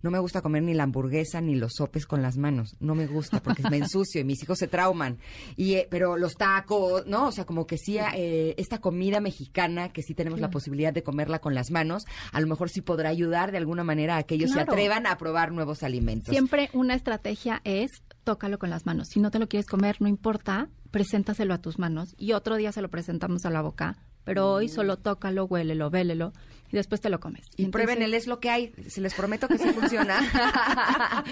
no 0.03 0.11
me 0.11 0.19
gusta 0.19 0.43
comer 0.43 0.63
ni 0.63 0.75
la 0.75 0.85
hamburguesa 0.85 1.41
ni 1.41 1.57
los 1.57 1.73
sopes 1.77 2.07
con 2.07 2.23
las 2.23 2.37
manos, 2.37 2.77
no 2.79 2.95
me 2.95 3.07
gusta 3.07 3.43
porque 3.43 3.63
me 3.71 3.79
ensucio 3.79 4.21
y 4.21 4.25
mis 4.25 4.43
hijos 4.43 4.59
se 4.59 4.69
trauman, 4.69 5.19
y 5.57 5.75
eh, 5.75 5.89
pero 5.91 6.17
los 6.17 6.35
tacos, 6.35 7.07
¿no? 7.07 7.29
O 7.29 7.33
sea, 7.33 7.47
como 7.47 7.67
que 7.67 7.79
sí, 7.79 7.99
eh, 7.99 8.55
esta 8.59 8.81
comida 8.81 9.21
mexicana 9.21 9.93
que 9.93 10.03
sí 10.03 10.15
tenemos 10.15 10.41
la 10.41 10.51
posibilidad 10.51 10.93
de 10.93 11.03
comerla 11.03 11.41
con 11.41 11.55
las 11.55 11.71
manos, 11.71 12.05
a 12.33 12.41
lo 12.41 12.47
mejor 12.47 12.69
sí 12.69 12.83
podrá 12.83 13.09
ayudar 13.09 13.51
de 13.51 13.59
alguna 13.59 13.83
manera 13.83 14.19
a 14.19 14.23
que 14.23 14.35
ellos 14.35 14.51
se 14.51 14.61
atrevan 14.61 15.07
a 15.07 15.17
probar 15.17 15.53
nuevos 15.53 15.83
alimentos. 15.83 16.31
Siempre 16.31 16.69
una 16.75 16.95
estrategia 16.95 17.61
es 17.65 17.91
tócalo 18.25 18.59
con 18.59 18.71
las 18.71 18.87
manos. 18.87 19.09
Si 19.09 19.21
no 19.21 19.31
te 19.31 19.39
lo 19.39 19.49
quieres 19.49 19.67
comer, 19.67 19.97
no 20.01 20.09
importa, 20.09 20.69
preséntaselo 20.91 21.55
a 21.55 21.59
tus 21.59 21.79
manos 21.79 22.15
y 22.19 22.33
otro 22.33 22.57
día 22.57 22.73
se 22.73 22.83
lo 22.83 22.91
presentamos 22.91 23.45
a 23.47 23.51
la 23.51 23.63
boca 23.63 23.97
pero 24.25 24.53
hoy 24.53 24.69
solo 24.69 24.97
tócalo, 24.97 25.45
huélelo, 25.45 25.91
vélelo 25.91 26.33
y 26.75 26.77
después 26.77 27.01
te 27.01 27.09
lo 27.09 27.21
comes. 27.21 27.49
Y, 27.57 27.67
prueben, 27.69 28.03
él 28.03 28.15
es 28.15 28.27
lo 28.27 28.41
que 28.41 28.51
hay. 28.51 28.73
Se 28.89 29.01
les 29.01 29.15
prometo 29.15 29.47
que 29.47 29.59
sí 29.59 29.69
funciona. 29.73 30.21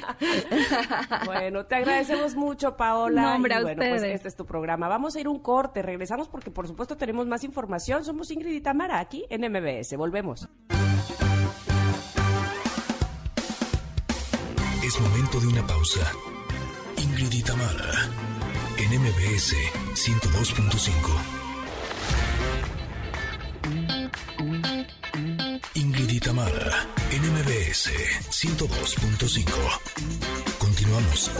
bueno, 1.26 1.66
te 1.66 1.74
agradecemos 1.74 2.36
mucho, 2.36 2.76
Paola. 2.76 3.22
No, 3.22 3.34
hombre, 3.34 3.54
a 3.54 3.62
bueno, 3.62 3.82
pues 3.84 4.04
este 4.04 4.28
es 4.28 4.36
tu 4.36 4.46
programa. 4.46 4.86
Vamos 4.86 5.16
a 5.16 5.20
ir 5.20 5.26
un 5.26 5.40
corte, 5.40 5.82
regresamos 5.82 6.28
porque 6.28 6.52
por 6.52 6.68
supuesto 6.68 6.96
tenemos 6.96 7.26
más 7.26 7.42
información. 7.42 8.04
Somos 8.04 8.30
Ingrid 8.30 8.52
y 8.52 8.60
Tamara 8.60 9.00
aquí 9.00 9.24
en 9.30 9.40
MBS. 9.50 9.96
Volvemos. 9.96 10.48
Es 14.84 15.00
momento 15.00 15.40
de 15.40 15.46
una 15.48 15.66
pausa. 15.66 16.08
Ingrid 16.98 17.32
y 17.32 17.42
Tamara 17.42 18.08
en 18.78 19.00
MBS 19.00 19.56
102.5. 19.94 21.41
NMBS 26.42 27.86
102.5. 28.30 30.58
Continuamos. 30.58 31.30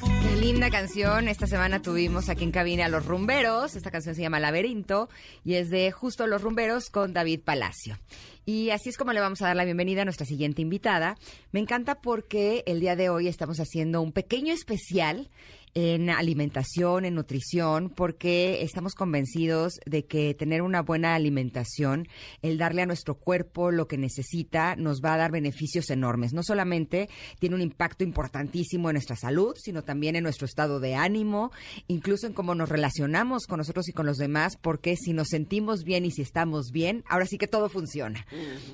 Qué 0.00 0.36
linda 0.40 0.70
canción. 0.70 1.28
Esta 1.28 1.46
semana 1.46 1.80
tuvimos 1.80 2.28
aquí 2.28 2.42
en 2.42 2.50
cabina 2.50 2.86
a 2.86 2.88
Los 2.88 3.06
Rumberos. 3.06 3.76
Esta 3.76 3.92
canción 3.92 4.16
se 4.16 4.22
llama 4.22 4.40
Laberinto 4.40 5.08
y 5.44 5.54
es 5.54 5.70
de 5.70 5.92
Justo 5.92 6.26
Los 6.26 6.42
Rumberos 6.42 6.90
con 6.90 7.12
David 7.12 7.42
Palacio. 7.44 7.96
Y 8.44 8.70
así 8.70 8.88
es 8.88 8.96
como 8.96 9.12
le 9.12 9.20
vamos 9.20 9.40
a 9.40 9.46
dar 9.46 9.56
la 9.56 9.64
bienvenida 9.64 10.02
a 10.02 10.04
nuestra 10.04 10.26
siguiente 10.26 10.62
invitada. 10.62 11.16
Me 11.52 11.60
encanta 11.60 12.00
porque 12.00 12.64
el 12.66 12.80
día 12.80 12.96
de 12.96 13.08
hoy 13.08 13.28
estamos 13.28 13.60
haciendo 13.60 14.02
un 14.02 14.10
pequeño 14.10 14.52
especial 14.52 15.30
en 15.76 16.08
alimentación, 16.08 17.04
en 17.04 17.14
nutrición, 17.14 17.90
porque 17.90 18.62
estamos 18.62 18.94
convencidos 18.94 19.74
de 19.84 20.06
que 20.06 20.32
tener 20.32 20.62
una 20.62 20.80
buena 20.80 21.14
alimentación, 21.14 22.08
el 22.40 22.56
darle 22.56 22.80
a 22.80 22.86
nuestro 22.86 23.16
cuerpo 23.16 23.70
lo 23.70 23.86
que 23.86 23.98
necesita, 23.98 24.74
nos 24.76 25.02
va 25.04 25.12
a 25.12 25.18
dar 25.18 25.32
beneficios 25.32 25.90
enormes. 25.90 26.32
No 26.32 26.42
solamente 26.42 27.10
tiene 27.38 27.56
un 27.56 27.60
impacto 27.60 28.04
importantísimo 28.04 28.88
en 28.88 28.94
nuestra 28.94 29.16
salud, 29.16 29.54
sino 29.62 29.82
también 29.82 30.16
en 30.16 30.22
nuestro 30.22 30.46
estado 30.46 30.80
de 30.80 30.94
ánimo, 30.94 31.52
incluso 31.88 32.26
en 32.26 32.32
cómo 32.32 32.54
nos 32.54 32.70
relacionamos 32.70 33.46
con 33.46 33.58
nosotros 33.58 33.86
y 33.90 33.92
con 33.92 34.06
los 34.06 34.16
demás, 34.16 34.56
porque 34.56 34.96
si 34.96 35.12
nos 35.12 35.28
sentimos 35.28 35.84
bien 35.84 36.06
y 36.06 36.10
si 36.10 36.22
estamos 36.22 36.70
bien, 36.72 37.04
ahora 37.06 37.26
sí 37.26 37.36
que 37.36 37.48
todo 37.48 37.68
funciona. 37.68 38.26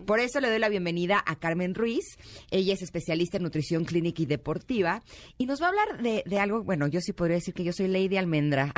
Por 0.07 0.21
eso 0.21 0.39
le 0.39 0.49
doy 0.49 0.61
la 0.61 0.69
bienvenida 0.69 1.21
a 1.27 1.35
Carmen 1.35 1.75
Ruiz. 1.75 2.05
Ella 2.53 2.75
es 2.75 2.83
especialista 2.83 3.39
en 3.39 3.43
nutrición 3.43 3.85
clínica 3.85 4.23
y 4.23 4.27
deportiva 4.27 5.03
y 5.37 5.47
nos 5.47 5.61
va 5.61 5.67
a 5.67 5.69
hablar 5.71 6.01
de, 6.01 6.23
de 6.25 6.39
algo, 6.39 6.63
bueno, 6.63 6.92
yo 6.93 7.01
sí 7.01 7.15
podría 7.15 7.37
decir 7.37 7.55
que 7.55 7.65
yo 7.65 7.73
soy 7.73 7.89
Lady 7.89 8.19
Almendra. 8.19 8.73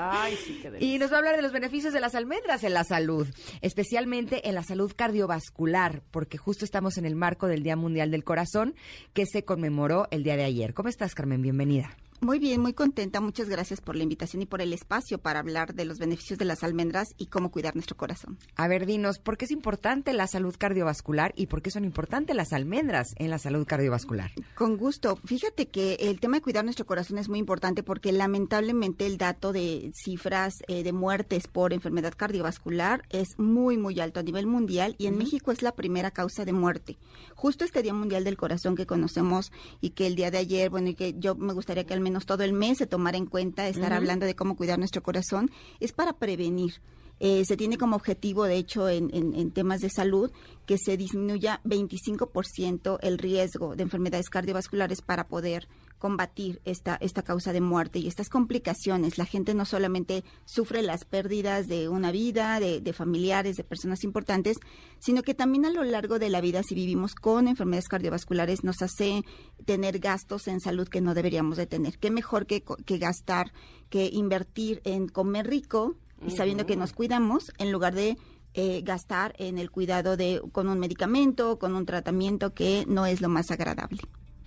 Ay, 0.00 0.36
sí, 0.36 0.62
y 0.80 0.98
nos 0.98 1.10
va 1.10 1.16
a 1.16 1.18
hablar 1.18 1.34
de 1.34 1.42
los 1.42 1.52
beneficios 1.52 1.92
de 1.92 2.00
las 2.00 2.14
almendras 2.14 2.62
en 2.62 2.72
la 2.72 2.84
salud, 2.84 3.26
especialmente 3.60 4.48
en 4.48 4.54
la 4.54 4.62
salud 4.62 4.92
cardiovascular, 4.94 6.02
porque 6.12 6.38
justo 6.38 6.64
estamos 6.64 6.96
en 6.96 7.06
el 7.06 7.16
marco 7.16 7.48
del 7.48 7.64
Día 7.64 7.74
Mundial 7.74 8.12
del 8.12 8.22
Corazón, 8.22 8.76
que 9.12 9.26
se 9.26 9.44
conmemoró 9.44 10.06
el 10.12 10.22
día 10.22 10.36
de 10.36 10.44
ayer. 10.44 10.74
¿Cómo 10.74 10.88
estás, 10.88 11.14
Carmen? 11.16 11.42
Bienvenida. 11.42 11.96
Muy 12.24 12.38
bien, 12.38 12.62
muy 12.62 12.72
contenta. 12.72 13.20
Muchas 13.20 13.50
gracias 13.50 13.82
por 13.82 13.96
la 13.96 14.02
invitación 14.02 14.40
y 14.40 14.46
por 14.46 14.62
el 14.62 14.72
espacio 14.72 15.18
para 15.18 15.40
hablar 15.40 15.74
de 15.74 15.84
los 15.84 15.98
beneficios 15.98 16.38
de 16.38 16.46
las 16.46 16.64
almendras 16.64 17.14
y 17.18 17.26
cómo 17.26 17.50
cuidar 17.50 17.74
nuestro 17.74 17.98
corazón. 17.98 18.38
A 18.56 18.66
ver, 18.66 18.86
dinos, 18.86 19.18
¿por 19.18 19.36
qué 19.36 19.44
es 19.44 19.50
importante 19.50 20.14
la 20.14 20.26
salud 20.26 20.54
cardiovascular 20.58 21.34
y 21.36 21.48
por 21.48 21.60
qué 21.60 21.70
son 21.70 21.84
importantes 21.84 22.34
las 22.34 22.54
almendras 22.54 23.14
en 23.18 23.28
la 23.28 23.38
salud 23.38 23.66
cardiovascular? 23.66 24.30
Con 24.54 24.78
gusto. 24.78 25.18
Fíjate 25.26 25.68
que 25.68 25.96
el 26.00 26.18
tema 26.18 26.38
de 26.38 26.40
cuidar 26.40 26.64
nuestro 26.64 26.86
corazón 26.86 27.18
es 27.18 27.28
muy 27.28 27.38
importante 27.38 27.82
porque 27.82 28.10
lamentablemente 28.10 29.04
el 29.04 29.18
dato 29.18 29.52
de 29.52 29.92
cifras 29.94 30.54
eh, 30.66 30.82
de 30.82 30.92
muertes 30.94 31.46
por 31.46 31.74
enfermedad 31.74 32.14
cardiovascular 32.16 33.02
es 33.10 33.38
muy, 33.38 33.76
muy 33.76 34.00
alto 34.00 34.20
a 34.20 34.22
nivel 34.22 34.46
mundial 34.46 34.94
y 34.96 35.08
en 35.08 35.18
México 35.18 35.52
es 35.52 35.60
la 35.60 35.72
primera 35.72 36.10
causa 36.10 36.46
de 36.46 36.54
muerte. 36.54 36.96
Justo 37.34 37.66
este 37.66 37.82
Día 37.82 37.92
Mundial 37.92 38.24
del 38.24 38.38
Corazón 38.38 38.76
que 38.76 38.86
conocemos 38.86 39.52
y 39.82 39.90
que 39.90 40.06
el 40.06 40.14
día 40.14 40.30
de 40.30 40.38
ayer, 40.38 40.70
bueno, 40.70 40.88
y 40.88 40.94
que 40.94 41.14
yo 41.18 41.34
me 41.34 41.52
gustaría 41.52 41.84
que 41.84 41.92
al 41.92 42.00
menos 42.00 42.13
todo 42.20 42.44
el 42.44 42.52
mes 42.52 42.78
se 42.78 42.86
tomar 42.86 43.16
en 43.16 43.26
cuenta 43.26 43.68
estar 43.68 43.92
hablando 43.92 44.26
de 44.26 44.34
cómo 44.34 44.56
cuidar 44.56 44.78
nuestro 44.78 45.02
corazón, 45.02 45.50
es 45.80 45.92
para 45.92 46.14
prevenir. 46.14 46.80
Eh, 47.20 47.44
se 47.44 47.56
tiene 47.56 47.78
como 47.78 47.96
objetivo, 47.96 48.44
de 48.44 48.56
hecho, 48.56 48.88
en, 48.88 49.10
en, 49.12 49.50
temas 49.52 49.80
de 49.80 49.88
salud, 49.88 50.32
que 50.66 50.78
se 50.78 50.96
disminuya 50.96 51.60
25% 51.64 52.98
el 53.02 53.18
riesgo 53.18 53.76
de 53.76 53.84
enfermedades 53.84 54.28
cardiovasculares 54.28 55.00
para 55.00 55.28
poder 55.28 55.68
combatir 55.98 56.60
esta, 56.64 56.96
esta 56.96 57.22
causa 57.22 57.52
de 57.52 57.60
muerte 57.60 57.98
y 57.98 58.08
estas 58.08 58.28
complicaciones. 58.28 59.18
La 59.18 59.24
gente 59.24 59.54
no 59.54 59.64
solamente 59.64 60.24
sufre 60.44 60.82
las 60.82 61.04
pérdidas 61.04 61.66
de 61.66 61.88
una 61.88 62.10
vida, 62.10 62.60
de, 62.60 62.80
de, 62.80 62.92
familiares, 62.92 63.56
de 63.56 63.64
personas 63.64 64.04
importantes, 64.04 64.58
sino 64.98 65.22
que 65.22 65.34
también 65.34 65.64
a 65.64 65.70
lo 65.70 65.82
largo 65.84 66.18
de 66.18 66.28
la 66.28 66.40
vida, 66.40 66.62
si 66.62 66.74
vivimos 66.74 67.14
con 67.14 67.48
enfermedades 67.48 67.88
cardiovasculares, 67.88 68.64
nos 68.64 68.82
hace 68.82 69.22
tener 69.64 69.98
gastos 69.98 70.48
en 70.48 70.60
salud 70.60 70.88
que 70.88 71.00
no 71.00 71.14
deberíamos 71.14 71.56
de 71.56 71.66
tener. 71.66 71.98
¿Qué 71.98 72.10
mejor 72.10 72.46
que, 72.46 72.62
que 72.62 72.98
gastar, 72.98 73.52
que 73.88 74.10
invertir 74.12 74.80
en 74.84 75.08
comer 75.08 75.46
rico 75.46 75.96
y 76.26 76.30
sabiendo 76.30 76.66
que 76.66 76.76
nos 76.76 76.92
cuidamos 76.92 77.52
en 77.58 77.72
lugar 77.72 77.94
de 77.94 78.16
eh, 78.54 78.82
gastar 78.82 79.34
en 79.38 79.58
el 79.58 79.70
cuidado 79.70 80.16
de 80.16 80.40
con 80.52 80.68
un 80.68 80.78
medicamento, 80.78 81.58
con 81.58 81.74
un 81.74 81.86
tratamiento 81.86 82.54
que 82.54 82.84
no 82.86 83.04
es 83.04 83.20
lo 83.20 83.28
más 83.28 83.50
agradable. 83.50 84.00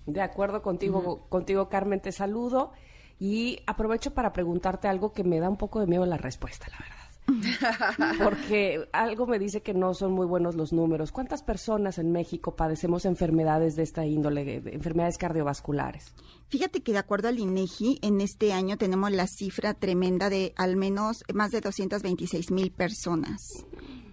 De 0.08 0.22
acuerdo 0.22 0.62
contigo, 0.62 1.28
contigo 1.30 1.68
Carmen, 1.70 2.00
te 2.00 2.12
saludo 2.12 2.72
y 3.20 3.60
aprovecho 3.68 4.14
para 4.14 4.32
preguntarte 4.32 4.88
algo 4.88 5.12
que 5.12 5.24
me 5.24 5.40
da 5.40 5.50
un 5.50 5.58
poco 5.58 5.80
de 5.82 5.88
miedo 5.88 6.06
la 6.06 6.18
respuesta, 6.18 6.68
la 6.72 6.78
verdad. 6.80 6.98
Porque 8.24 8.88
algo 8.94 9.28
me 9.28 9.38
dice 9.38 9.62
que 9.62 9.74
no 9.74 9.94
son 9.94 10.14
muy 10.14 10.26
buenos 10.26 10.56
los 10.56 10.72
números. 10.72 11.12
¿Cuántas 11.12 11.44
personas 11.44 11.98
en 11.98 12.14
México 12.14 12.56
padecemos 12.56 13.04
enfermedades 13.04 13.76
de 13.76 13.84
esta 13.84 14.06
índole, 14.06 14.62
enfermedades 14.72 15.18
cardiovasculares? 15.18 16.14
Fíjate 16.48 16.82
que 16.82 16.94
de 16.94 17.00
acuerdo 17.00 17.28
al 17.28 17.40
INEGI, 17.40 18.00
en 18.02 18.22
este 18.22 18.54
año 18.54 18.78
tenemos 18.78 19.12
la 19.12 19.28
cifra 19.28 19.74
tremenda 19.74 20.30
de 20.30 20.54
al 20.56 20.78
menos 20.78 21.26
más 21.34 21.52
de 21.52 21.60
226 21.60 22.52
mil 22.52 22.72
personas 22.72 23.66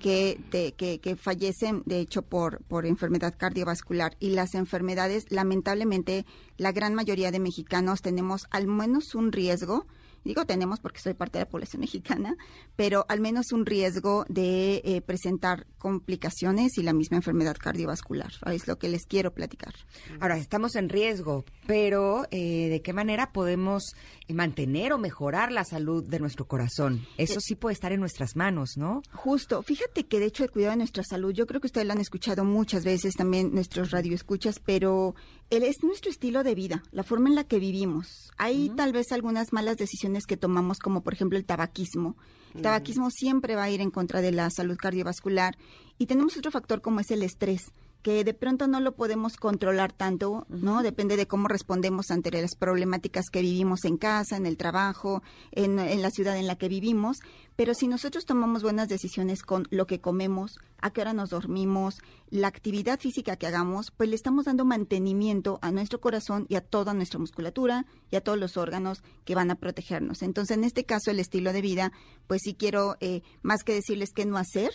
que, 0.05 0.75
que, 0.77 1.01
que, 1.01 1.17
fallecen, 1.17 1.83
de 1.87 1.99
hecho, 1.99 2.21
por, 2.21 2.63
por 2.65 2.85
enfermedad 2.85 3.35
cardiovascular. 3.39 4.19
Y 4.21 4.31
las 4.31 4.55
enfermedades, 4.55 5.25
lamentablemente, 5.31 6.27
la 6.59 6.73
gran 6.73 6.95
mayoría 6.95 7.31
de 7.31 7.41
mexicanos 7.41 8.03
tenemos 8.03 8.47
al 8.51 8.67
menos 8.67 9.15
un 9.15 9.33
riesgo 9.33 9.87
digo 10.25 10.47
tenemos 10.47 10.81
porque 10.81 11.01
soy 11.01 11.15
parte 11.15 11.39
de 11.39 11.45
la 11.45 11.51
población 11.51 11.81
mexicana, 11.85 12.37
pero 12.77 13.05
al 13.09 13.21
menos 13.21 13.53
un 13.53 13.67
riesgo 13.67 14.25
de 14.29 14.83
eh, 14.85 15.01
presentar 15.01 15.67
complicaciones 15.79 16.79
y 16.79 16.83
la 16.83 16.93
misma 16.93 17.19
enfermedad 17.19 17.57
cardiovascular. 17.59 18.33
Es 18.47 18.67
lo 18.67 18.79
que 18.79 18.89
les 18.89 19.07
quiero 19.07 19.33
platicar. 19.33 19.75
Ahora, 20.21 20.39
estamos 20.39 20.77
en 20.77 20.89
riesgo, 20.89 21.45
pero 21.67 22.27
eh, 22.31 22.69
¿de 22.69 22.83
qué 22.83 22.93
manera 22.93 23.33
podemos 23.33 23.95
mantener 24.29 24.93
o 24.93 24.99
mejorar 24.99 25.53
la 25.53 25.65
salud 25.65 26.03
de 26.09 26.21
nuestro 26.21 26.47
corazón? 26.47 27.07
Eso 27.19 27.41
sí 27.41 27.55
puede 27.55 27.75
estar 27.75 27.93
en 27.93 28.01
nuestras 28.01 28.37
manos, 28.37 28.77
¿no? 28.77 29.03
Justo, 29.13 29.63
fíjate 29.63 30.07
que 30.07 30.21
de 30.21 30.27
hecho 30.27 30.45
el 30.45 30.51
cuidado 30.51 30.73
de 30.73 30.79
nuestra 30.79 31.05
salud, 31.05 31.33
yo 31.33 31.47
creo 31.47 31.61
que 31.61 31.67
ustedes 31.67 31.87
lo 31.87 31.93
han 31.93 32.01
escuchado 32.01 32.45
muchas 32.45 32.85
veces 32.85 33.15
también 33.15 33.55
nuestros 33.55 33.91
radioescuchas, 33.91 34.61
pero 34.61 35.15
es 35.51 35.83
nuestro 35.83 36.11
estilo 36.11 36.43
de 36.43 36.55
vida, 36.55 36.83
la 36.91 37.03
forma 37.03 37.29
en 37.29 37.35
la 37.35 37.45
que 37.45 37.59
vivimos. 37.59 38.33
Hay 38.37 38.71
tal 38.77 38.93
vez 38.93 39.13
algunas 39.13 39.53
malas 39.53 39.77
decisiones 39.77 40.27
que 40.27 40.37
tomamos, 40.37 40.79
como 40.79 41.03
por 41.03 41.15
ejemplo 41.15 41.39
el 41.39 41.45
tabaquismo. 41.45 42.17
El 42.55 42.63
tabaquismo 42.63 43.11
siempre 43.11 43.57
va 43.57 43.65
a 43.65 43.71
ir 43.71 43.81
en 43.81 43.91
contra 43.91 44.21
de 44.21 44.33
la 44.33 44.49
salud 44.51 44.77
cardiovascular. 44.77 45.57
Y 45.99 46.07
tenemos 46.07 46.37
otro 46.37 46.51
factor 46.51 46.81
como 46.81 47.01
es 47.01 47.11
el 47.11 47.23
estrés 47.23 47.73
que 48.05 48.23
de 48.23 48.35
pronto 48.35 48.69
no 48.69 48.81
lo 48.81 48.95
podemos 48.97 49.39
controlar 49.39 49.91
tanto, 49.91 50.47
¿no? 50.51 50.83
Depende 50.83 51.17
de 51.17 51.27
cómo 51.27 51.49
respondemos 51.49 52.11
ante 52.11 52.31
las 52.31 52.55
problemáticas 52.55 53.31
que 53.33 53.41
vivimos 53.41 53.87
en 53.87 53.97
casa, 53.97 54.37
en 54.37 54.45
el 54.45 54.59
trabajo, 54.59 55.23
en, 55.53 55.79
en, 55.79 56.03
la 56.03 56.11
ciudad 56.11 56.37
en 56.37 56.47
la 56.47 56.57
que 56.57 56.69
vivimos. 56.69 57.17
Pero 57.57 57.73
si 57.73 57.89
nosotros 57.89 58.27
tomamos 58.27 58.63
buenas 58.63 58.89
decisiones 58.89 59.43
con 59.43 59.67
lo 59.71 59.87
que 59.87 60.03
comemos, 60.03 60.59
a 60.83 60.91
qué 60.91 61.01
hora 61.01 61.15
nos 61.15 61.31
dormimos, 61.31 62.03
la 62.29 62.49
actividad 62.49 63.01
física 63.01 63.37
que 63.37 63.47
hagamos, 63.47 63.91
pues 63.91 64.11
le 64.11 64.17
estamos 64.17 64.45
dando 64.45 64.67
mantenimiento 64.67 65.59
a 65.63 65.73
nuestro 65.73 65.99
corazón 66.03 66.45
y 66.51 66.57
a 66.57 66.61
toda 66.61 66.93
nuestra 66.93 67.19
musculatura 67.19 67.87
y 68.11 68.17
a 68.17 68.21
todos 68.21 68.39
los 68.39 68.59
órganos 68.59 69.03
que 69.25 69.35
van 69.35 69.51
a 69.51 69.55
protegernos. 69.55 70.21
Entonces, 70.21 70.59
en 70.59 70.65
este 70.65 70.85
caso, 70.85 71.11
el 71.11 71.21
estilo 71.21 71.55
de 71.55 71.63
vida, 71.63 71.91
pues 72.27 72.43
sí 72.45 72.53
quiero, 72.53 72.99
eh, 73.01 73.23
más 73.41 73.65
que 73.65 73.73
decirles 73.73 74.11
qué 74.15 74.27
no 74.27 74.37
hacer, 74.37 74.73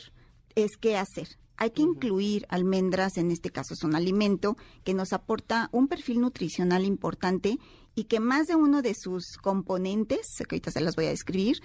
es 0.55 0.71
qué 0.82 0.97
hacer 0.97 1.38
hay 1.60 1.72
que 1.72 1.82
incluir 1.82 2.45
almendras, 2.49 3.18
en 3.18 3.32
este 3.32 3.49
caso 3.49 3.74
es 3.74 3.84
un 3.84 3.93
alimento 3.93 4.55
que 4.86 4.93
nos 4.93 5.12
aporta 5.12 5.68
un 5.74 5.89
perfil 5.89 6.22
nutricional 6.22 6.86
importante 6.86 7.60
y 7.95 8.05
que 8.05 8.22
más 8.22 8.47
de 8.47 8.55
uno 8.55 8.82
de 8.82 8.95
sus 8.95 9.36
componentes, 9.41 10.28
que 10.38 10.55
ahorita 10.55 10.72
se 10.72 10.80
las 10.80 10.95
voy 10.95 11.07
a 11.07 11.10
describir, 11.10 11.57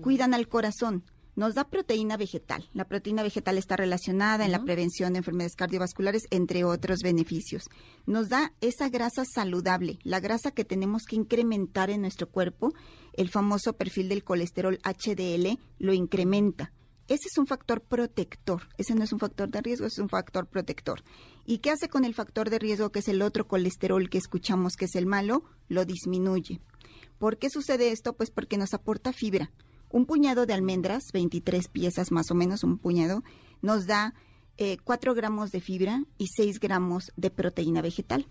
cuidan 0.00 0.34
al 0.34 0.46
corazón. 0.46 1.04
Nos 1.34 1.54
da 1.54 1.64
proteína 1.64 2.16
vegetal. 2.16 2.68
La 2.74 2.86
proteína 2.86 3.24
vegetal 3.24 3.58
está 3.58 3.76
relacionada 3.76 4.44
en 4.44 4.52
la 4.52 4.62
prevención 4.62 5.12
de 5.12 5.18
enfermedades 5.18 5.56
cardiovasculares, 5.56 6.24
entre 6.30 6.64
otros 6.64 7.00
beneficios. 7.02 7.64
Nos 8.06 8.28
da 8.28 8.52
esa 8.60 8.88
grasa 8.88 9.24
saludable, 9.24 9.98
la 10.04 10.20
grasa 10.20 10.52
que 10.52 10.64
tenemos 10.64 11.04
que 11.04 11.16
incrementar 11.16 11.90
en 11.90 12.02
nuestro 12.02 12.28
cuerpo. 12.28 12.72
El 13.14 13.30
famoso 13.30 13.72
perfil 13.72 14.08
del 14.08 14.22
colesterol 14.22 14.78
HDL 14.84 15.58
lo 15.78 15.92
incrementa. 15.92 16.72
Ese 17.10 17.26
es 17.26 17.38
un 17.38 17.48
factor 17.48 17.80
protector, 17.80 18.68
ese 18.78 18.94
no 18.94 19.02
es 19.02 19.12
un 19.12 19.18
factor 19.18 19.50
de 19.50 19.60
riesgo, 19.60 19.84
es 19.84 19.98
un 19.98 20.08
factor 20.08 20.46
protector. 20.46 21.02
¿Y 21.44 21.58
qué 21.58 21.72
hace 21.72 21.88
con 21.88 22.04
el 22.04 22.14
factor 22.14 22.50
de 22.50 22.60
riesgo, 22.60 22.92
que 22.92 23.00
es 23.00 23.08
el 23.08 23.20
otro 23.22 23.48
colesterol 23.48 24.08
que 24.08 24.18
escuchamos 24.18 24.76
que 24.76 24.84
es 24.84 24.94
el 24.94 25.06
malo? 25.06 25.42
Lo 25.66 25.84
disminuye. 25.84 26.60
¿Por 27.18 27.36
qué 27.36 27.50
sucede 27.50 27.90
esto? 27.90 28.12
Pues 28.12 28.30
porque 28.30 28.58
nos 28.58 28.74
aporta 28.74 29.12
fibra. 29.12 29.50
Un 29.90 30.06
puñado 30.06 30.46
de 30.46 30.54
almendras, 30.54 31.02
23 31.12 31.66
piezas 31.66 32.12
más 32.12 32.30
o 32.30 32.36
menos, 32.36 32.62
un 32.62 32.78
puñado, 32.78 33.24
nos 33.60 33.88
da 33.88 34.14
eh, 34.56 34.76
4 34.84 35.12
gramos 35.12 35.50
de 35.50 35.60
fibra 35.60 36.04
y 36.16 36.28
6 36.28 36.60
gramos 36.60 37.10
de 37.16 37.30
proteína 37.30 37.82
vegetal. 37.82 38.28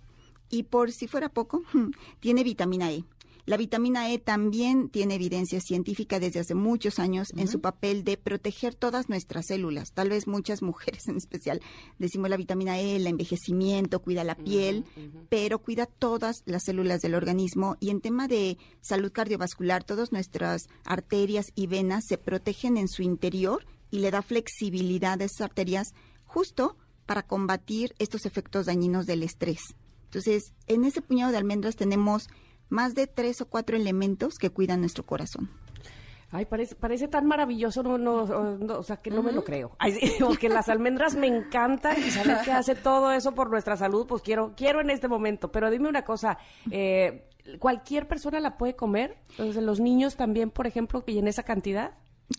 Y 0.50 0.64
por 0.64 0.94
si 0.94 1.08
fuera 1.08 1.28
poco, 1.28 1.64
tiene 2.22 2.46
vitamina 2.46 2.94
E. 2.94 3.04
La 3.46 3.58
vitamina 3.58 4.12
E 4.12 4.20
también 4.20 4.90
tiene 4.90 5.16
evidencia 5.16 5.60
científica 5.60 6.20
desde 6.20 6.40
hace 6.40 6.56
muchos 6.56 7.00
años 7.00 7.30
en 7.36 7.48
su 7.48 7.62
papel 7.62 8.04
de 8.04 8.18
proteger 8.18 8.76
todas 8.76 9.10
nuestras 9.10 9.48
células. 9.48 9.92
Tal 9.92 10.10
vez 10.10 10.28
muchas 10.28 10.62
mujeres 10.62 11.04
en 11.08 11.18
especial 11.18 11.62
decimos 11.98 12.30
la 12.30 12.38
vitamina 12.38 12.80
E, 12.80 12.96
el 12.96 13.08
envejecimiento, 13.08 14.02
cuida 14.02 14.24
la 14.24 14.36
piel, 14.36 14.86
pero 15.30 15.60
cuida 15.60 15.86
todas 15.86 16.44
las 16.46 16.64
células 16.64 17.02
del 17.02 17.16
organismo 17.16 17.78
y 17.80 17.90
en 17.90 18.02
tema 18.02 18.28
de 18.28 18.58
salud 18.82 19.12
cardiovascular, 19.12 19.84
todas 19.84 20.12
nuestras 20.12 20.64
arterias 20.84 21.48
y 21.56 21.68
venas 21.68 22.06
se 22.08 22.18
protegen 22.18 22.78
en 22.78 22.88
su 22.88 23.02
interior 23.02 23.66
y 23.92 24.00
le 24.00 24.12
da 24.12 24.22
flexibilidad 24.22 25.22
a 25.22 25.26
esas 25.26 25.42
arterias 25.42 25.94
justo 26.26 26.78
para 27.06 27.24
combatir 27.24 27.96
estos 27.98 28.26
efectos 28.26 28.68
dañinos 28.68 29.08
del 29.08 29.24
estrés. 29.24 29.60
Entonces, 30.06 30.54
en 30.68 30.86
ese 30.86 31.02
puñado 31.02 31.32
de 31.32 31.38
almendras 31.38 31.76
tenemos 31.76 32.28
más 32.70 32.96
de 32.96 33.08
tres 33.08 33.42
o 33.42 33.50
cuatro 33.50 33.76
elementos 33.76 34.38
que 34.38 34.50
cuidan 34.50 34.82
nuestro 34.82 35.06
corazón. 35.06 35.50
Ay, 36.32 36.46
parece, 36.46 36.76
parece 36.76 37.08
tan 37.08 37.26
maravilloso, 37.26 37.82
no, 37.82 37.98
no, 37.98 38.24
o 38.78 38.84
sea, 38.84 38.98
que 38.98 39.10
no 39.10 39.24
me 39.24 39.32
lo 39.32 39.44
creo. 39.44 39.72
Ay, 39.80 39.98
porque 40.20 40.48
las 40.50 40.70
almendras 40.70 41.16
me 41.16 41.26
encantan 41.26 41.98
y 41.98 42.12
sabes 42.12 42.44
que 42.44 42.52
hace 42.52 42.76
todo 42.76 43.12
eso 43.12 43.34
por 43.34 43.50
nuestra 43.50 43.76
salud, 43.78 44.06
pues 44.06 44.22
quiero, 44.22 44.54
quiero 44.56 44.80
en 44.80 44.92
este 44.92 45.08
momento. 45.08 45.52
Pero 45.52 45.72
dime 45.72 45.90
una 45.90 46.06
cosa, 46.06 46.38
eh, 46.70 47.28
¿cualquier 47.58 48.08
persona 48.08 48.40
la 48.40 48.58
puede 48.58 48.76
comer? 48.76 49.18
Entonces, 49.32 49.64
los 49.64 49.80
niños 49.80 50.18
también, 50.18 50.52
por 50.52 50.68
ejemplo, 50.68 51.04
y 51.08 51.18
en 51.18 51.28
esa 51.28 51.44
cantidad. 51.44 51.94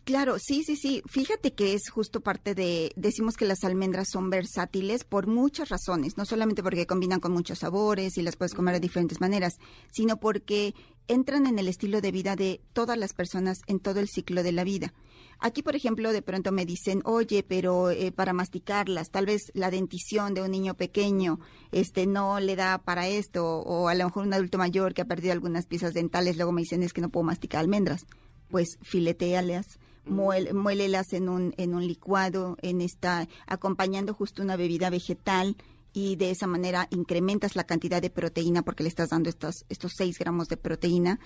Claro, 0.05 0.39
sí, 0.39 0.63
sí, 0.63 0.77
sí. 0.77 1.03
Fíjate 1.09 1.53
que 1.53 1.75
es 1.75 1.91
justo 1.91 2.21
parte 2.21 2.55
de, 2.55 2.93
decimos 2.95 3.37
que 3.37 3.45
las 3.45 3.65
almendras 3.65 4.09
son 4.09 4.31
versátiles 4.31 5.03
por 5.03 5.27
muchas 5.27 5.69
razones, 5.69 6.17
no 6.17 6.25
solamente 6.25 6.63
porque 6.63 6.87
combinan 6.87 7.19
con 7.19 7.33
muchos 7.33 7.59
sabores 7.61 8.17
y 8.17 8.23
las 8.23 8.37
puedes 8.37 8.55
comer 8.55 8.75
de 8.75 8.81
diferentes 8.81 9.21
maneras, 9.21 9.59
sino 9.91 10.19
porque 10.21 10.75
entran 11.09 11.49
en 11.49 11.59
el 11.59 11.67
estilo 11.67 12.01
de 12.01 12.13
vida 12.13 12.37
de 12.37 12.61
todas 12.73 12.97
las 12.97 13.15
personas 13.15 13.59
en 13.67 13.81
todo 13.81 13.99
el 13.99 14.09
ciclo 14.09 14.45
de 14.45 14.53
la 14.53 14.63
vida. 14.63 14.95
Aquí, 15.41 15.63
por 15.63 15.75
ejemplo, 15.75 16.13
de 16.13 16.23
pronto 16.23 16.53
me 16.53 16.67
dicen, 16.67 17.03
oye, 17.05 17.43
pero 17.43 17.91
eh, 17.91 18.13
para 18.13 18.33
masticarlas, 18.33 19.11
tal 19.11 19.27
vez 19.27 19.51
la 19.55 19.73
dentición 19.73 20.35
de 20.35 20.43
un 20.43 20.53
niño 20.53 20.75
pequeño 20.75 21.41
este, 21.73 22.07
no 22.07 22.39
le 22.39 22.55
da 22.55 22.79
para 22.79 23.09
esto, 23.09 23.45
o 23.45 23.89
a 23.89 23.95
lo 23.95 24.05
mejor 24.05 24.25
un 24.25 24.35
adulto 24.35 24.57
mayor 24.57 24.95
que 24.95 25.03
ha 25.03 25.07
perdido 25.07 25.33
algunas 25.33 25.67
piezas 25.67 25.95
dentales, 25.95 26.37
luego 26.37 26.53
me 26.53 26.61
dicen, 26.63 26.85
es 26.85 26.93
que 26.93 27.01
no 27.01 27.09
puedo 27.09 27.25
masticar 27.25 27.61
almendras 27.61 28.07
pues 28.51 28.79
filetealas, 28.83 29.79
muélelas 30.07 31.13
en 31.13 31.29
un, 31.29 31.55
en 31.57 31.75
un 31.75 31.87
licuado, 31.87 32.57
en 32.63 32.81
esta, 32.81 33.29
acompañando 33.47 34.15
justo 34.15 34.43
una 34.43 34.57
bebida 34.57 34.91
vegetal 34.91 35.57
y 35.93 36.17
de 36.17 36.31
esa 36.31 36.47
manera 36.47 36.89
incrementas 36.91 37.57
la 37.57 37.65
cantidad 37.65 38.01
de 38.01 38.11
proteína 38.11 38.63
porque 38.63 38.83
le 38.83 38.89
estás 38.89 39.11
dando 39.11 39.29
estos, 39.29 39.65
estos 39.69 39.93
6 39.97 40.19
gramos 40.19 40.49
de 40.49 40.57
proteína 40.57 41.19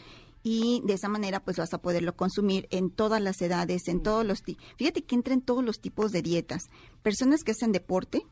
y 0.46 0.82
de 0.84 0.92
esa 0.92 1.08
manera 1.08 1.42
pues 1.42 1.56
vas 1.56 1.72
a 1.72 1.78
poderlo 1.78 2.14
consumir 2.14 2.68
en 2.70 2.90
todas 2.90 3.20
las 3.20 3.40
edades, 3.40 3.88
en 3.88 4.02
todos 4.02 4.26
los... 4.26 4.42
Fíjate 4.76 5.02
que 5.02 5.14
entra 5.14 5.32
en 5.32 5.40
todos 5.40 5.64
los 5.64 5.80
tipos 5.80 6.12
de 6.12 6.20
dietas. 6.20 6.68
Personas 7.02 7.44
que 7.44 7.52
hacen 7.52 7.72
deporte, 7.72 8.26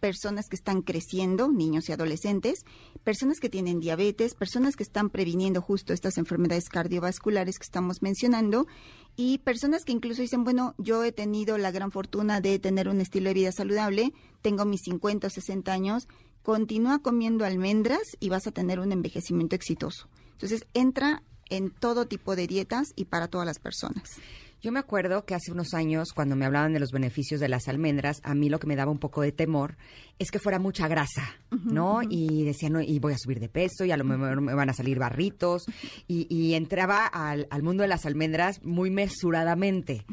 personas 0.00 0.48
que 0.48 0.56
están 0.56 0.82
creciendo, 0.82 1.52
niños 1.52 1.88
y 1.88 1.92
adolescentes, 1.92 2.64
personas 3.04 3.38
que 3.38 3.48
tienen 3.48 3.78
diabetes, 3.78 4.34
personas 4.34 4.74
que 4.74 4.82
están 4.82 5.08
previniendo 5.08 5.62
justo 5.62 5.92
estas 5.92 6.18
enfermedades 6.18 6.68
cardiovasculares 6.68 7.60
que 7.60 7.64
estamos 7.64 8.02
mencionando 8.02 8.66
y 9.14 9.38
personas 9.38 9.84
que 9.84 9.92
incluso 9.92 10.20
dicen, 10.20 10.42
bueno, 10.42 10.74
yo 10.78 11.04
he 11.04 11.12
tenido 11.12 11.58
la 11.58 11.70
gran 11.70 11.92
fortuna 11.92 12.40
de 12.40 12.58
tener 12.58 12.88
un 12.88 13.00
estilo 13.00 13.28
de 13.28 13.34
vida 13.34 13.52
saludable, 13.52 14.12
tengo 14.40 14.64
mis 14.64 14.80
50 14.82 15.28
o 15.28 15.30
60 15.30 15.72
años, 15.72 16.08
continúa 16.42 16.98
comiendo 16.98 17.44
almendras 17.44 18.16
y 18.18 18.30
vas 18.30 18.48
a 18.48 18.52
tener 18.52 18.80
un 18.80 18.90
envejecimiento 18.90 19.54
exitoso. 19.54 20.08
Entonces 20.32 20.66
entra 20.74 21.22
en 21.52 21.70
todo 21.70 22.06
tipo 22.06 22.34
de 22.34 22.46
dietas 22.46 22.94
y 22.96 23.04
para 23.04 23.28
todas 23.28 23.46
las 23.46 23.58
personas. 23.58 24.16
Yo 24.62 24.70
me 24.70 24.78
acuerdo 24.78 25.24
que 25.24 25.34
hace 25.34 25.50
unos 25.50 25.74
años, 25.74 26.12
cuando 26.14 26.36
me 26.36 26.46
hablaban 26.46 26.72
de 26.72 26.78
los 26.78 26.92
beneficios 26.92 27.40
de 27.40 27.48
las 27.48 27.66
almendras, 27.66 28.20
a 28.22 28.32
mí 28.32 28.48
lo 28.48 28.60
que 28.60 28.68
me 28.68 28.76
daba 28.76 28.92
un 28.92 29.00
poco 29.00 29.20
de 29.20 29.32
temor 29.32 29.76
es 30.20 30.30
que 30.30 30.38
fuera 30.38 30.60
mucha 30.60 30.86
grasa, 30.86 31.34
¿no? 31.50 32.00
Y 32.08 32.44
decía, 32.44 32.70
no, 32.70 32.80
y 32.80 33.00
voy 33.00 33.12
a 33.12 33.18
subir 33.18 33.40
de 33.40 33.48
peso, 33.48 33.84
y 33.84 33.90
a 33.90 33.96
lo 33.96 34.04
mejor 34.04 34.40
me 34.40 34.54
van 34.54 34.70
a 34.70 34.72
salir 34.72 35.00
barritos. 35.00 35.64
Y, 36.06 36.54
entraba 36.54 37.06
al, 37.06 37.48
mundo 37.62 37.82
de 37.82 37.88
las 37.88 38.06
almendras 38.06 38.62
muy 38.62 38.90
mesuradamente. 38.90 40.04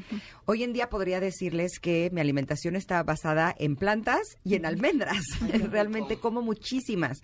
Hoy 0.46 0.64
en 0.64 0.74
día 0.74 0.90
podría 0.90 1.20
decirles 1.20 1.80
que 1.80 2.10
mi 2.12 2.22
alimentación 2.22 2.76
está 2.76 3.04
basada 3.04 3.54
en 3.56 3.76
plantas 3.76 4.22
y 4.44 4.56
en 4.56 4.66
almendras. 4.66 5.24
Realmente 5.70 6.18
como 6.18 6.42
muchísimas. 6.42 7.20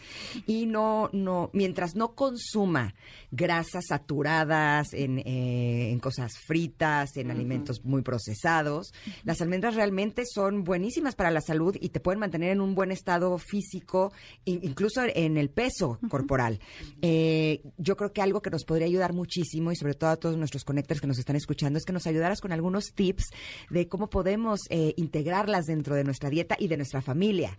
Y 0.45 0.67
no, 0.67 1.09
no, 1.11 1.49
mientras 1.53 1.95
no 1.95 2.13
consuma 2.13 2.93
grasas 3.31 3.85
saturadas 3.89 4.93
en, 4.93 5.19
eh, 5.19 5.89
en 5.91 5.99
cosas 5.99 6.33
fritas, 6.45 7.14
en 7.17 7.31
alimentos 7.31 7.83
muy 7.83 8.01
procesados. 8.01 8.93
Las 9.23 9.41
almendras 9.41 9.75
realmente 9.75 10.23
son 10.25 10.63
buenísimas 10.63 11.15
para 11.15 11.31
la 11.31 11.41
salud 11.41 11.75
y 11.79 11.89
te 11.89 11.99
pueden 11.99 12.19
mantener 12.19 12.51
en 12.51 12.61
un 12.61 12.75
buen 12.75 12.91
estado 12.91 13.37
físico, 13.37 14.13
incluso 14.45 15.01
en 15.03 15.37
el 15.37 15.49
peso 15.49 15.99
corporal. 16.09 16.59
Eh, 17.01 17.61
yo 17.77 17.95
creo 17.97 18.13
que 18.13 18.21
algo 18.21 18.41
que 18.41 18.49
nos 18.49 18.65
podría 18.65 18.87
ayudar 18.87 19.13
muchísimo 19.13 19.71
y 19.71 19.75
sobre 19.75 19.93
todo 19.93 20.09
a 20.09 20.17
todos 20.17 20.37
nuestros 20.37 20.63
conectores 20.63 21.01
que 21.01 21.07
nos 21.07 21.19
están 21.19 21.35
escuchando 21.35 21.77
es 21.77 21.85
que 21.85 21.93
nos 21.93 22.07
ayudaras 22.07 22.41
con 22.41 22.51
algunos 22.51 22.93
tips 22.93 23.25
de 23.69 23.87
cómo 23.87 24.09
podemos 24.09 24.61
eh, 24.69 24.93
integrarlas 24.97 25.65
dentro 25.65 25.95
de 25.95 26.03
nuestra 26.03 26.29
dieta 26.29 26.55
y 26.59 26.67
de 26.67 26.77
nuestra 26.77 27.01
familia. 27.01 27.57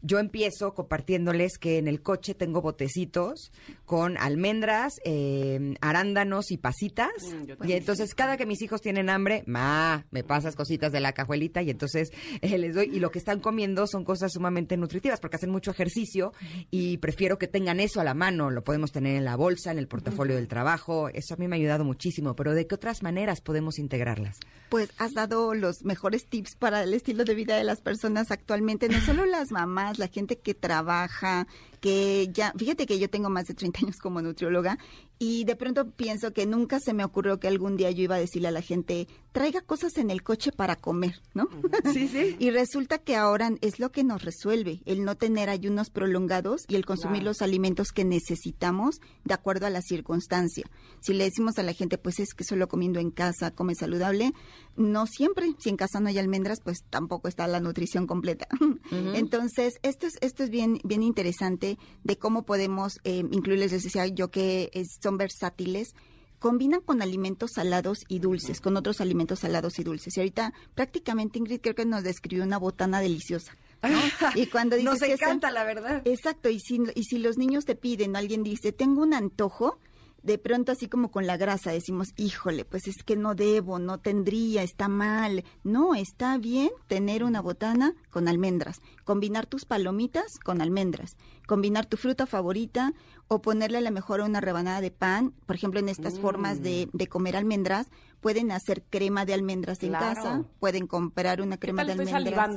Yo 0.00 0.20
empiezo 0.20 0.74
compartiéndoles 0.74 1.58
que 1.58 1.78
en 1.78 1.88
el 1.88 2.02
coche 2.02 2.34
tengo 2.34 2.62
botecitos 2.62 3.50
con 3.84 4.16
almendras, 4.16 5.00
eh, 5.04 5.74
arándanos 5.80 6.52
y 6.52 6.56
pasitas. 6.56 7.10
Mm, 7.22 7.66
y 7.66 7.72
entonces 7.72 8.14
cada 8.14 8.36
que 8.36 8.46
mis 8.46 8.62
hijos 8.62 8.80
tienen 8.80 9.10
hambre, 9.10 9.42
ma, 9.46 10.06
me 10.10 10.22
pasas 10.22 10.54
cositas 10.54 10.92
de 10.92 11.00
la 11.00 11.12
cajuelita 11.12 11.62
y 11.62 11.70
entonces 11.70 12.10
eh, 12.42 12.58
les 12.58 12.74
doy. 12.74 12.90
Y 12.92 13.00
lo 13.00 13.10
que 13.10 13.18
están 13.18 13.40
comiendo 13.40 13.86
son 13.86 14.04
cosas 14.04 14.32
sumamente 14.32 14.76
nutritivas 14.76 15.18
porque 15.18 15.36
hacen 15.36 15.50
mucho 15.50 15.72
ejercicio 15.72 16.32
y 16.70 16.98
prefiero 16.98 17.38
que 17.38 17.48
tengan 17.48 17.80
eso 17.80 18.00
a 18.00 18.04
la 18.04 18.14
mano. 18.14 18.50
Lo 18.50 18.62
podemos 18.62 18.92
tener 18.92 19.16
en 19.16 19.24
la 19.24 19.36
bolsa, 19.36 19.72
en 19.72 19.78
el 19.78 19.88
portafolio 19.88 20.36
del 20.36 20.46
trabajo. 20.46 21.08
Eso 21.08 21.34
a 21.34 21.36
mí 21.38 21.48
me 21.48 21.56
ha 21.56 21.58
ayudado 21.58 21.84
muchísimo. 21.84 22.36
Pero 22.36 22.54
¿de 22.54 22.66
qué 22.66 22.76
otras 22.76 23.02
maneras 23.02 23.40
podemos 23.40 23.78
integrarlas? 23.78 24.38
Pues 24.68 24.90
has 24.98 25.12
dado 25.12 25.54
los 25.54 25.82
mejores 25.82 26.26
tips 26.28 26.54
para 26.56 26.82
el 26.82 26.94
estilo 26.94 27.24
de 27.24 27.34
vida 27.34 27.56
de 27.56 27.64
las 27.64 27.80
personas 27.80 28.30
actualmente, 28.30 28.88
no 28.88 29.00
solo 29.00 29.24
las 29.24 29.50
mamás 29.50 29.87
la 29.96 30.08
gente 30.08 30.38
que 30.38 30.52
trabaja, 30.52 31.46
que 31.80 32.28
ya, 32.32 32.52
fíjate 32.56 32.86
que 32.86 32.98
yo 32.98 33.08
tengo 33.10 33.30
más 33.30 33.46
de 33.46 33.54
30 33.54 33.80
años 33.80 33.96
como 33.98 34.22
nutrióloga 34.22 34.78
y 35.18 35.44
de 35.44 35.56
pronto 35.56 35.90
pienso 35.90 36.32
que 36.32 36.46
nunca 36.46 36.78
se 36.78 36.94
me 36.94 37.04
ocurrió 37.04 37.40
que 37.40 37.48
algún 37.48 37.76
día 37.76 37.90
yo 37.90 38.04
iba 38.04 38.14
a 38.14 38.20
decirle 38.20 38.48
a 38.48 38.52
la 38.52 38.62
gente, 38.62 39.08
traiga 39.32 39.60
cosas 39.60 39.96
en 39.98 40.10
el 40.10 40.22
coche 40.22 40.52
para 40.52 40.76
comer, 40.76 41.20
¿no? 41.34 41.48
Sí, 41.92 42.08
sí. 42.08 42.36
y 42.38 42.50
resulta 42.50 42.98
que 42.98 43.16
ahora 43.16 43.50
es 43.60 43.80
lo 43.80 43.90
que 43.90 44.04
nos 44.04 44.22
resuelve, 44.22 44.80
el 44.86 45.04
no 45.04 45.16
tener 45.16 45.50
ayunos 45.50 45.90
prolongados 45.90 46.62
y 46.68 46.76
el 46.76 46.86
consumir 46.86 47.24
los 47.24 47.42
alimentos 47.42 47.88
que 47.90 48.04
necesitamos 48.04 49.00
de 49.24 49.34
acuerdo 49.34 49.66
a 49.66 49.70
la 49.70 49.82
circunstancia. 49.82 50.70
Si 51.00 51.12
le 51.14 51.24
decimos 51.24 51.58
a 51.58 51.64
la 51.64 51.72
gente, 51.72 51.98
pues 51.98 52.20
es 52.20 52.32
que 52.34 52.44
solo 52.44 52.68
comiendo 52.68 53.00
en 53.00 53.10
casa 53.10 53.50
come 53.50 53.74
saludable, 53.74 54.32
no 54.76 55.06
siempre. 55.06 55.54
Si 55.58 55.68
en 55.68 55.76
casa 55.76 55.98
no 55.98 56.08
hay 56.08 56.18
almendras, 56.18 56.60
pues 56.62 56.84
tampoco 56.88 57.26
está 57.26 57.46
la 57.48 57.60
nutrición 57.60 58.06
completa. 58.06 58.46
Entonces, 58.90 59.74
esto 59.82 60.06
es, 60.06 60.14
esto 60.20 60.44
es 60.44 60.50
bien, 60.50 60.80
bien 60.84 61.02
interesante 61.02 61.67
de 62.04 62.16
cómo 62.16 62.44
podemos 62.44 63.00
eh, 63.04 63.24
incluirles, 63.30 63.72
les 63.72 63.82
decía 63.82 64.06
yo 64.06 64.30
que 64.30 64.70
son 65.02 65.18
versátiles, 65.18 65.94
combinan 66.38 66.80
con 66.80 67.02
alimentos 67.02 67.52
salados 67.54 68.04
y 68.08 68.20
dulces, 68.20 68.60
con 68.60 68.76
otros 68.76 69.00
alimentos 69.00 69.40
salados 69.40 69.78
y 69.78 69.84
dulces. 69.84 70.16
Y 70.16 70.20
ahorita 70.20 70.52
prácticamente 70.74 71.38
Ingrid 71.38 71.60
creo 71.60 71.74
que 71.74 71.84
nos 71.84 72.04
describió 72.04 72.44
una 72.44 72.58
botana 72.58 73.00
deliciosa. 73.00 73.56
y 74.34 74.46
cuando 74.46 74.76
dice 74.76 74.88
nos 74.88 75.02
encanta, 75.02 75.50
la 75.50 75.64
verdad. 75.64 76.02
Exacto, 76.04 76.48
y 76.48 76.58
si, 76.60 76.80
y 76.94 77.04
si 77.04 77.18
los 77.18 77.36
niños 77.36 77.64
te 77.64 77.74
piden, 77.74 78.16
alguien 78.16 78.42
dice, 78.42 78.72
tengo 78.72 79.02
un 79.02 79.14
antojo, 79.14 79.78
de 80.22 80.36
pronto 80.36 80.72
así 80.72 80.88
como 80.88 81.10
con 81.10 81.26
la 81.26 81.36
grasa 81.36 81.70
decimos, 81.70 82.08
híjole, 82.16 82.64
pues 82.64 82.88
es 82.88 83.02
que 83.04 83.16
no 83.16 83.34
debo, 83.34 83.78
no 83.78 83.98
tendría, 83.98 84.62
está 84.62 84.88
mal. 84.88 85.44
No, 85.62 85.94
está 85.94 86.38
bien 86.38 86.70
tener 86.88 87.22
una 87.22 87.40
botana 87.40 87.94
con 88.10 88.28
almendras, 88.28 88.80
combinar 89.04 89.46
tus 89.46 89.64
palomitas 89.64 90.38
con 90.44 90.60
almendras, 90.60 91.16
combinar 91.48 91.86
tu 91.86 91.96
fruta 91.96 92.26
favorita 92.26 92.92
o 93.26 93.40
ponerle 93.40 93.78
a 93.78 93.80
lo 93.80 93.90
mejor 93.90 94.20
una 94.20 94.40
rebanada 94.40 94.82
de 94.82 94.90
pan, 94.90 95.32
por 95.46 95.56
ejemplo, 95.56 95.80
en 95.80 95.88
estas 95.88 96.18
formas 96.18 96.62
de, 96.62 96.88
mm. 96.92 96.96
de, 96.96 97.06
comer 97.06 97.36
almendras, 97.36 97.88
pueden 98.20 98.52
hacer 98.52 98.82
crema 98.88 99.24
de 99.24 99.32
almendras 99.32 99.82
en 99.82 99.92
casa, 99.92 100.44
pueden 100.60 100.86
comprar 100.86 101.40
una 101.40 101.56
crema 101.58 101.84
de 101.84 101.92
almendras. 101.92 102.50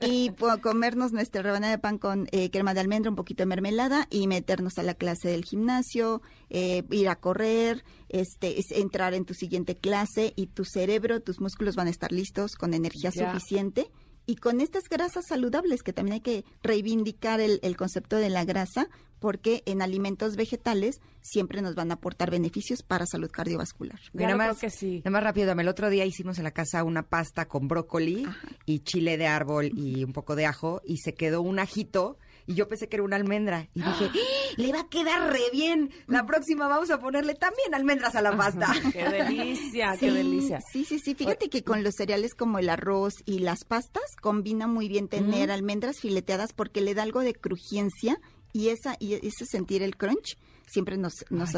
y 0.00 0.30
comernos 0.62 1.12
nuestra 1.12 1.42
rebanada 1.42 1.72
de 1.72 1.78
pan 1.78 1.98
con 1.98 2.28
eh, 2.32 2.50
crema 2.50 2.72
de 2.72 2.80
almendra, 2.80 3.10
un 3.10 3.16
poquito 3.16 3.42
de 3.42 3.46
mermelada 3.46 4.06
y 4.10 4.26
meternos 4.26 4.78
a 4.78 4.82
la 4.82 4.94
clase 4.94 5.28
del 5.28 5.44
gimnasio, 5.44 6.22
eh, 6.48 6.82
ir 6.90 7.10
a 7.10 7.16
correr, 7.16 7.84
este, 8.08 8.58
es 8.58 8.70
entrar 8.72 9.12
en 9.12 9.26
tu 9.26 9.34
siguiente 9.34 9.76
clase 9.76 10.32
y 10.34 10.46
tu 10.46 10.64
cerebro, 10.64 11.20
tus 11.20 11.40
músculos 11.40 11.76
van 11.76 11.88
a 11.88 11.90
estar 11.90 12.10
listos 12.10 12.54
con 12.54 12.72
energía 12.72 13.10
suficiente 13.10 13.90
y 14.28 14.36
con 14.36 14.60
estas 14.60 14.90
grasas 14.90 15.24
saludables, 15.26 15.82
que 15.82 15.94
también 15.94 16.16
hay 16.16 16.20
que 16.20 16.44
reivindicar 16.62 17.40
el, 17.40 17.76
concepto 17.78 18.16
de 18.16 18.28
la 18.28 18.44
grasa, 18.44 18.90
porque 19.20 19.62
en 19.64 19.80
alimentos 19.80 20.36
vegetales 20.36 21.00
siempre 21.22 21.62
nos 21.62 21.74
van 21.74 21.90
a 21.90 21.94
aportar 21.94 22.30
beneficios 22.30 22.82
para 22.82 23.06
salud 23.06 23.30
cardiovascular. 23.30 23.98
Claro, 24.14 24.36
más, 24.36 24.58
que 24.58 24.68
sí. 24.68 24.98
Nada 24.98 25.10
más 25.12 25.22
rápido, 25.22 25.52
el 25.52 25.68
otro 25.68 25.88
día 25.88 26.04
hicimos 26.04 26.36
en 26.36 26.44
la 26.44 26.50
casa 26.50 26.84
una 26.84 27.08
pasta 27.08 27.48
con 27.48 27.68
brócoli 27.68 28.28
y 28.66 28.80
chile 28.80 29.16
de 29.16 29.26
árbol 29.26 29.70
y 29.74 30.04
un 30.04 30.12
poco 30.12 30.36
de 30.36 30.44
ajo 30.44 30.82
y 30.84 30.98
se 30.98 31.14
quedó 31.14 31.40
un 31.40 31.58
ajito 31.58 32.18
y 32.48 32.54
yo 32.54 32.66
pensé 32.66 32.88
que 32.88 32.96
era 32.96 33.04
una 33.04 33.16
almendra. 33.16 33.68
Y 33.74 33.82
dije, 33.82 34.10
¡Ah! 34.12 34.54
le 34.56 34.72
va 34.72 34.80
a 34.80 34.88
quedar 34.88 35.30
re 35.30 35.42
bien. 35.52 35.90
La 36.06 36.24
próxima 36.24 36.66
vamos 36.66 36.90
a 36.90 36.98
ponerle 36.98 37.34
también 37.34 37.74
almendras 37.74 38.16
a 38.16 38.22
la 38.22 38.34
pasta. 38.36 38.72
¡Qué 38.92 39.04
delicia! 39.04 39.94
¡Qué 40.00 40.10
delicia! 40.10 40.60
Sí, 40.72 40.86
sí, 40.86 40.98
sí. 40.98 41.14
Fíjate 41.14 41.50
que 41.50 41.62
con 41.62 41.84
los 41.84 41.94
cereales 41.94 42.34
como 42.34 42.58
el 42.58 42.70
arroz 42.70 43.16
y 43.26 43.40
las 43.40 43.64
pastas 43.64 44.16
combina 44.20 44.66
muy 44.66 44.88
bien 44.88 45.08
tener 45.08 45.50
almendras 45.50 46.00
fileteadas 46.00 46.54
porque 46.54 46.80
le 46.80 46.94
da 46.94 47.02
algo 47.02 47.20
de 47.20 47.34
crujencia 47.34 48.18
y 48.54 48.70
esa 48.70 48.96
y 48.98 49.14
ese 49.14 49.44
sentir 49.44 49.82
el 49.82 49.96
crunch 49.96 50.38
siempre 50.66 50.96
nos 50.96 51.26
nos, 51.28 51.52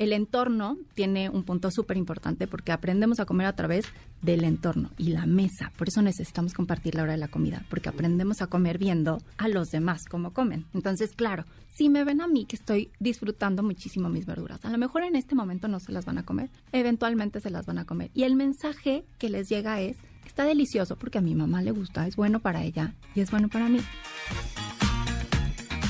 el 0.00 0.14
entorno 0.14 0.78
tiene 0.94 1.28
un 1.28 1.44
punto 1.44 1.70
súper 1.70 1.98
importante 1.98 2.46
porque 2.46 2.72
aprendemos 2.72 3.20
a 3.20 3.26
comer 3.26 3.46
a 3.46 3.54
través 3.54 3.84
del 4.22 4.44
entorno 4.44 4.90
y 4.96 5.10
la 5.10 5.26
mesa. 5.26 5.72
Por 5.76 5.88
eso 5.88 6.00
necesitamos 6.00 6.54
compartir 6.54 6.94
la 6.94 7.02
hora 7.02 7.12
de 7.12 7.18
la 7.18 7.28
comida, 7.28 7.66
porque 7.68 7.90
aprendemos 7.90 8.40
a 8.40 8.46
comer 8.46 8.78
viendo 8.78 9.18
a 9.36 9.48
los 9.48 9.68
demás 9.68 10.06
cómo 10.06 10.32
comen. 10.32 10.64
Entonces, 10.72 11.10
claro, 11.14 11.44
si 11.68 11.90
me 11.90 12.02
ven 12.02 12.22
a 12.22 12.28
mí 12.28 12.46
que 12.46 12.56
estoy 12.56 12.90
disfrutando 12.98 13.62
muchísimo 13.62 14.08
mis 14.08 14.24
verduras, 14.24 14.64
a 14.64 14.70
lo 14.70 14.78
mejor 14.78 15.02
en 15.02 15.16
este 15.16 15.34
momento 15.34 15.68
no 15.68 15.80
se 15.80 15.92
las 15.92 16.06
van 16.06 16.16
a 16.16 16.24
comer, 16.24 16.48
eventualmente 16.72 17.40
se 17.40 17.50
las 17.50 17.66
van 17.66 17.76
a 17.76 17.84
comer. 17.84 18.10
Y 18.14 18.22
el 18.22 18.36
mensaje 18.36 19.04
que 19.18 19.28
les 19.28 19.50
llega 19.50 19.82
es, 19.82 19.98
está 20.24 20.44
delicioso 20.44 20.96
porque 20.96 21.18
a 21.18 21.22
mi 21.22 21.34
mamá 21.34 21.60
le 21.60 21.72
gusta, 21.72 22.06
es 22.06 22.16
bueno 22.16 22.40
para 22.40 22.64
ella 22.64 22.94
y 23.14 23.20
es 23.20 23.30
bueno 23.30 23.50
para 23.50 23.68
mí. 23.68 23.80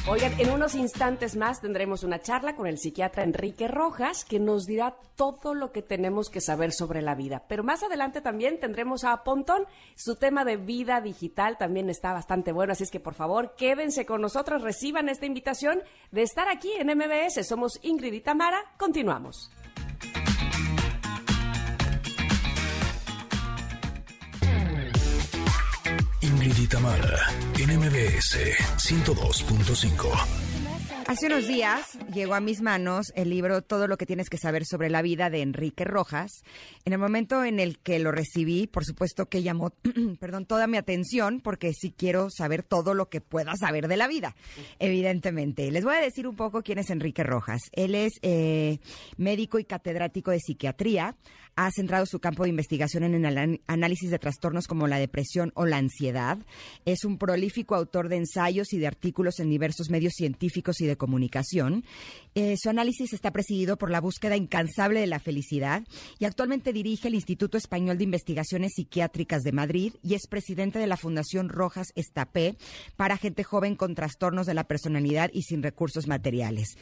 Oigan, 0.09 0.33
en 0.41 0.51
unos 0.51 0.75
instantes 0.75 1.37
más 1.37 1.61
tendremos 1.61 2.05
una 2.05 2.21
charla 2.21 2.57
con 2.57 2.67
el 2.67 2.79
psiquiatra 2.79 3.23
Enrique 3.23 3.69
Rojas 3.69 4.25
que 4.25 4.41
nos 4.41 4.65
dirá 4.65 4.97
todo 5.15 5.55
lo 5.55 5.73
que 5.73 5.83
tenemos 5.83 6.31
que 6.31 6.41
saber 6.41 6.73
sobre 6.73 7.03
la 7.03 7.15
vida. 7.15 7.45
Pero 7.49 7.63
más 7.63 7.83
adelante 7.83 8.23
también 8.23 8.59
tendremos 8.59 9.05
a 9.05 9.23
Pontón. 9.23 9.67
Su 9.95 10.17
tema 10.17 10.47
de 10.47 10.57
vida 10.57 11.03
digital 11.03 11.59
también 11.59 11.91
está 11.91 12.15
bastante 12.15 12.51
bueno, 12.51 12.73
así 12.73 12.85
es 12.85 12.91
que 12.91 12.99
por 12.99 13.15
favor 13.15 13.55
quédense 13.57 14.07
con 14.07 14.23
nosotros, 14.23 14.63
reciban 14.63 15.11
esta 15.11 15.27
invitación 15.27 15.83
de 16.11 16.23
estar 16.23 16.49
aquí 16.49 16.73
en 16.73 16.89
MBS. 16.89 17.47
Somos 17.47 17.79
Ingrid 17.83 18.15
y 18.15 18.21
Tamara. 18.21 18.59
Continuamos. 18.79 19.51
Ingrid 26.41 26.59
y 26.59 26.67
Tamara, 26.69 27.19
NMBS 27.53 28.39
102.5. 28.79 30.51
Hace 31.07 31.27
unos 31.27 31.47
días 31.47 31.99
llegó 32.15 32.35
a 32.35 32.41
mis 32.41 32.63
manos 32.63 33.13
el 33.15 33.29
libro 33.29 33.61
Todo 33.61 33.87
lo 33.87 33.99
que 33.99 34.07
tienes 34.07 34.31
que 34.31 34.39
saber 34.39 34.65
sobre 34.65 34.89
la 34.89 35.03
vida 35.03 35.29
de 35.29 35.43
Enrique 35.43 35.85
Rojas. 35.85 36.31
En 36.87 36.95
el 36.95 36.99
momento 36.99 37.45
en 37.45 37.61
el 37.61 37.79
que 37.79 37.99
lo 37.99 38.11
recibí, 38.11 38.67
por 38.67 38.87
supuesto 38.87 39.27
que 39.27 39.43
llamó, 39.43 39.71
perdón, 40.21 40.47
toda 40.47 40.67
mi 40.67 40.79
atención 40.79 41.41
porque 41.43 41.75
sí 41.75 41.93
quiero 41.95 42.29
saber 42.31 42.63
todo 42.63 42.95
lo 42.95 43.11
que 43.11 43.21
pueda 43.21 43.55
saber 43.57 43.87
de 43.87 43.99
la 43.99 44.09
vida, 44.09 44.35
evidentemente. 44.79 45.71
Les 45.71 45.85
voy 45.85 45.97
a 45.97 46.01
decir 46.01 46.27
un 46.27 46.37
poco 46.37 46.63
quién 46.63 46.79
es 46.79 46.89
Enrique 46.89 47.23
Rojas. 47.23 47.61
Él 47.73 47.95
es 47.95 48.15
eh, 48.23 48.79
médico 49.19 49.59
y 49.59 49.65
catedrático 49.65 50.31
de 50.31 50.39
psiquiatría. 50.39 51.17
Ha 51.57 51.71
centrado 51.71 52.07
su 52.07 52.21
campo 52.21 52.45
de 52.45 52.51
investigación 52.51 53.05
en 53.05 53.25
el 53.25 53.61
análisis 53.67 54.11
de 54.11 54.19
trastornos 54.19 54.67
como 54.67 54.87
la 54.87 54.99
depresión 54.99 55.53
o 55.55 55.67
la 55.67 55.77
ansiedad. 55.77 56.39
Es 56.85 57.05
un 57.05 57.19
prolífico 57.19 57.75
autor 57.75 58.09
de 58.09 58.17
ensayos 58.17 58.73
y 58.73 58.79
de 58.79 58.87
artículos 58.87 59.41
en 59.41 59.51
diversos 59.51 59.91
medios 59.91 60.15
científicos 60.17 60.81
y 60.81 60.87
de 60.87 60.97
comunicación. 60.97 61.85
Eh, 62.35 62.57
su 62.57 62.71
análisis 62.71 63.13
está 63.13 63.31
presidido 63.31 63.77
por 63.77 63.91
la 63.91 64.01
búsqueda 64.01 64.37
incansable 64.37 65.01
de 65.01 65.07
la 65.07 65.21
felicidad 65.21 65.83
y 66.19 66.25
actualmente 66.25 66.73
dirige 66.73 67.09
el 67.09 67.15
Instituto 67.15 67.59
Español 67.59 67.99
de 67.99 68.05
Investigaciones 68.05 68.73
Psiquiátricas 68.75 69.43
de 69.43 69.53
Madrid 69.53 69.95
y 70.03 70.15
es 70.15 70.27
presidente 70.29 70.79
de 70.79 70.87
la 70.87 70.97
Fundación 70.97 71.49
Rojas 71.49 71.89
Estapé 71.95 72.57
para 72.97 73.17
gente 73.17 73.45
joven 73.45 73.77
con 73.77 73.95
trastornos 73.95 74.47
de 74.47 74.55
la 74.55 74.65
personalidad 74.65 75.31
y 75.33 75.43
sin 75.43 75.63
recursos 75.63 76.07
materiales. 76.07 76.77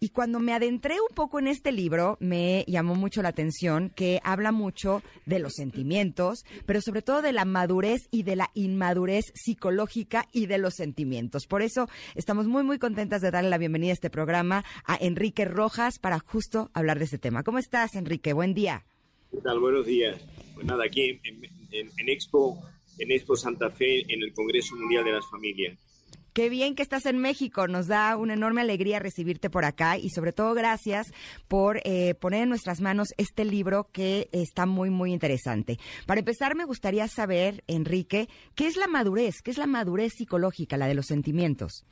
Y 0.00 0.08
cuando 0.10 0.40
me 0.40 0.52
adentré 0.52 0.94
un 1.00 1.14
poco 1.14 1.38
en 1.38 1.48
este 1.48 1.72
libro, 1.72 2.16
me 2.20 2.64
llamó 2.66 2.94
mucho 2.94 3.22
la 3.22 3.28
atención 3.28 3.90
que 3.94 4.13
habla 4.22 4.52
mucho 4.52 5.02
de 5.26 5.38
los 5.38 5.54
sentimientos, 5.54 6.44
pero 6.66 6.80
sobre 6.80 7.02
todo 7.02 7.22
de 7.22 7.32
la 7.32 7.44
madurez 7.44 8.08
y 8.10 8.22
de 8.22 8.36
la 8.36 8.50
inmadurez 8.54 9.32
psicológica 9.34 10.28
y 10.32 10.46
de 10.46 10.58
los 10.58 10.74
sentimientos. 10.74 11.46
Por 11.46 11.62
eso 11.62 11.88
estamos 12.14 12.46
muy, 12.46 12.62
muy 12.62 12.78
contentas 12.78 13.22
de 13.22 13.30
darle 13.30 13.50
la 13.50 13.58
bienvenida 13.58 13.90
a 13.90 13.94
este 13.94 14.10
programa 14.10 14.64
a 14.84 14.96
Enrique 15.00 15.44
Rojas 15.44 15.98
para 15.98 16.18
justo 16.18 16.70
hablar 16.74 16.98
de 16.98 17.06
este 17.06 17.18
tema. 17.18 17.42
¿Cómo 17.42 17.58
estás, 17.58 17.94
Enrique? 17.94 18.32
Buen 18.32 18.54
día. 18.54 18.84
¿Qué? 19.30 19.38
Buenos 19.58 19.86
días. 19.86 20.20
Pues 20.54 20.66
nada, 20.66 20.84
aquí 20.84 21.20
en, 21.24 22.08
Expo, 22.08 22.62
en 22.98 23.10
Expo 23.10 23.36
Santa 23.36 23.70
Fe, 23.70 24.02
en 24.12 24.22
el 24.22 24.32
Congreso 24.32 24.76
Mundial 24.76 25.04
de 25.04 25.12
las 25.12 25.28
Familias. 25.28 25.78
Qué 26.34 26.48
bien 26.48 26.74
que 26.74 26.82
estás 26.82 27.06
en 27.06 27.18
México. 27.18 27.68
Nos 27.68 27.86
da 27.86 28.16
una 28.16 28.34
enorme 28.34 28.60
alegría 28.60 28.98
recibirte 28.98 29.50
por 29.50 29.64
acá 29.64 29.98
y 29.98 30.10
sobre 30.10 30.32
todo 30.32 30.52
gracias 30.52 31.12
por 31.46 31.80
eh, 31.84 32.14
poner 32.14 32.42
en 32.42 32.48
nuestras 32.48 32.80
manos 32.80 33.14
este 33.18 33.44
libro 33.44 33.88
que 33.92 34.28
está 34.32 34.66
muy, 34.66 34.90
muy 34.90 35.12
interesante. 35.12 35.78
Para 36.06 36.18
empezar, 36.18 36.56
me 36.56 36.64
gustaría 36.64 37.06
saber, 37.06 37.62
Enrique, 37.68 38.28
¿qué 38.56 38.66
es 38.66 38.76
la 38.76 38.88
madurez? 38.88 39.42
¿Qué 39.44 39.52
es 39.52 39.58
la 39.58 39.68
madurez 39.68 40.14
psicológica, 40.14 40.76
la 40.76 40.88
de 40.88 40.94
los 40.94 41.06
sentimientos? 41.06 41.84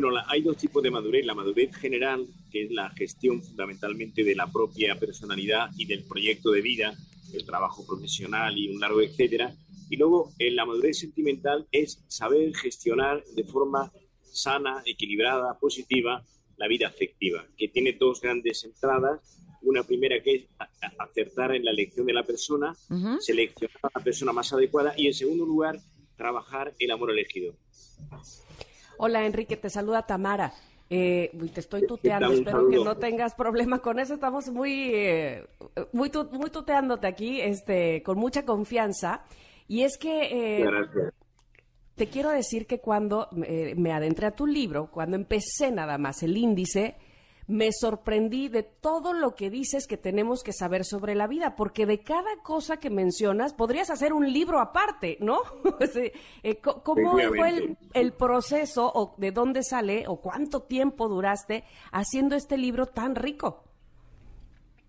Bueno, 0.00 0.16
hay 0.28 0.42
dos 0.42 0.56
tipos 0.56 0.80
de 0.80 0.92
madurez. 0.92 1.26
La 1.26 1.34
madurez 1.34 1.74
general, 1.74 2.24
que 2.52 2.66
es 2.66 2.70
la 2.70 2.88
gestión 2.90 3.42
fundamentalmente 3.42 4.22
de 4.22 4.36
la 4.36 4.46
propia 4.46 4.96
personalidad 4.96 5.70
y 5.76 5.86
del 5.86 6.04
proyecto 6.04 6.52
de 6.52 6.60
vida, 6.60 6.94
el 7.34 7.44
trabajo 7.44 7.84
profesional 7.84 8.56
y 8.56 8.68
un 8.68 8.78
largo 8.78 9.00
etcétera. 9.00 9.52
Y 9.90 9.96
luego, 9.96 10.30
en 10.38 10.54
la 10.54 10.64
madurez 10.64 11.00
sentimental 11.00 11.66
es 11.72 12.04
saber 12.06 12.54
gestionar 12.54 13.24
de 13.34 13.42
forma 13.42 13.90
sana, 14.22 14.84
equilibrada, 14.86 15.58
positiva 15.58 16.24
la 16.58 16.68
vida 16.68 16.86
afectiva, 16.86 17.44
que 17.56 17.66
tiene 17.66 17.94
dos 17.94 18.20
grandes 18.20 18.62
entradas. 18.62 19.20
Una 19.62 19.82
primera 19.82 20.22
que 20.22 20.34
es 20.36 20.44
acertar 20.96 21.56
en 21.56 21.64
la 21.64 21.72
elección 21.72 22.06
de 22.06 22.12
la 22.12 22.22
persona, 22.22 22.72
seleccionar 23.18 23.80
a 23.82 23.98
la 23.98 24.04
persona 24.04 24.32
más 24.32 24.52
adecuada 24.52 24.94
y 24.96 25.08
en 25.08 25.14
segundo 25.14 25.44
lugar, 25.44 25.80
trabajar 26.16 26.72
el 26.78 26.92
amor 26.92 27.10
elegido. 27.10 27.56
Hola 28.98 29.24
Enrique, 29.24 29.56
te 29.56 29.70
saluda 29.70 30.02
Tamara. 30.02 30.52
Eh, 30.90 31.30
te 31.52 31.60
estoy 31.60 31.86
tuteando, 31.86 32.32
espero 32.32 32.68
que 32.68 32.76
no 32.76 32.96
tengas 32.96 33.34
problema 33.34 33.78
con 33.78 33.98
eso. 33.98 34.14
Estamos 34.14 34.48
muy, 34.50 34.90
eh, 34.92 35.46
muy, 35.92 36.10
muy 36.32 36.50
tuteándote 36.50 37.06
aquí, 37.06 37.40
este, 37.40 38.02
con 38.02 38.18
mucha 38.18 38.44
confianza. 38.44 39.22
Y 39.68 39.82
es 39.82 39.98
que 39.98 40.60
eh, 40.60 40.66
te 41.94 42.08
quiero 42.08 42.30
decir 42.30 42.66
que 42.66 42.80
cuando 42.80 43.28
me 43.32 43.92
adentré 43.92 44.26
a 44.26 44.34
tu 44.34 44.46
libro, 44.46 44.90
cuando 44.90 45.16
empecé 45.16 45.70
nada 45.70 45.98
más 45.98 46.22
el 46.22 46.36
índice, 46.36 46.96
me 47.48 47.72
sorprendí 47.72 48.48
de 48.48 48.62
todo 48.62 49.14
lo 49.14 49.34
que 49.34 49.48
dices 49.48 49.86
que 49.86 49.96
tenemos 49.96 50.42
que 50.42 50.52
saber 50.52 50.84
sobre 50.84 51.14
la 51.14 51.26
vida, 51.26 51.56
porque 51.56 51.86
de 51.86 52.00
cada 52.02 52.42
cosa 52.42 52.78
que 52.78 52.90
mencionas 52.90 53.54
podrías 53.54 53.88
hacer 53.90 54.12
un 54.12 54.30
libro 54.32 54.60
aparte, 54.60 55.16
¿no? 55.20 55.40
Eh, 56.42 56.60
¿Cómo 56.60 57.12
fue 57.12 57.76
el, 57.94 58.12
proceso 58.12 58.90
o 58.94 59.14
de 59.16 59.32
dónde 59.32 59.62
sale 59.62 60.04
o 60.06 60.20
cuánto 60.20 60.62
tiempo 60.62 61.08
duraste 61.08 61.64
haciendo 61.90 62.36
este 62.36 62.58
libro 62.58 62.86
tan 62.86 63.14
rico? 63.14 63.64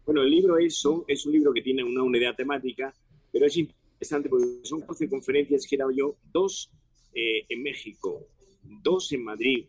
Bueno, 0.06 0.22
el 0.22 0.30
libro 0.30 0.58
es, 0.58 0.84
es 1.08 1.26
un 1.26 1.32
libro 1.32 1.54
que 1.54 1.62
tiene 1.62 1.84
una 1.84 2.04
unidad 2.04 2.36
temática, 2.36 2.94
pero 3.32 3.46
es 3.46 3.58
interesante 3.58 4.30
porque 4.30 4.46
son 4.64 4.86
12 4.86 5.10
conferencias 5.10 5.66
que 5.68 5.76
he 5.76 5.80
dado 5.80 5.92
yo, 5.92 6.16
dos 6.32 6.70
eh, 7.14 7.46
en 7.48 7.64
México, 7.64 8.28
dos 8.64 9.12
en 9.14 9.24
Madrid, 9.24 9.66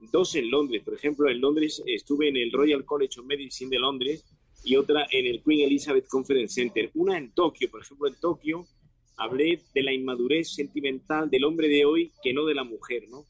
dos 0.00 0.34
en 0.34 0.50
Londres. 0.50 0.82
Por 0.84 0.94
ejemplo, 0.94 1.28
en 1.28 1.40
Londres 1.40 1.82
estuve 1.86 2.28
en 2.28 2.36
el 2.36 2.52
Royal 2.52 2.84
College 2.84 3.20
of 3.20 3.26
Medicine 3.26 3.70
de 3.70 3.78
Londres 3.78 4.24
y 4.64 4.76
otra 4.76 5.06
en 5.10 5.26
el 5.26 5.42
Queen 5.42 5.66
Elizabeth 5.66 6.06
Conference 6.08 6.54
Center. 6.54 6.90
Una 6.94 7.18
en 7.18 7.32
Tokio, 7.32 7.70
por 7.70 7.82
ejemplo, 7.82 8.08
en 8.08 8.14
Tokio 8.20 8.66
hablé 9.16 9.60
de 9.74 9.82
la 9.82 9.92
inmadurez 9.92 10.54
sentimental 10.54 11.28
del 11.28 11.44
hombre 11.44 11.68
de 11.68 11.84
hoy 11.84 12.12
que 12.22 12.32
no 12.32 12.46
de 12.46 12.54
la 12.54 12.64
mujer, 12.64 13.08
¿no? 13.08 13.26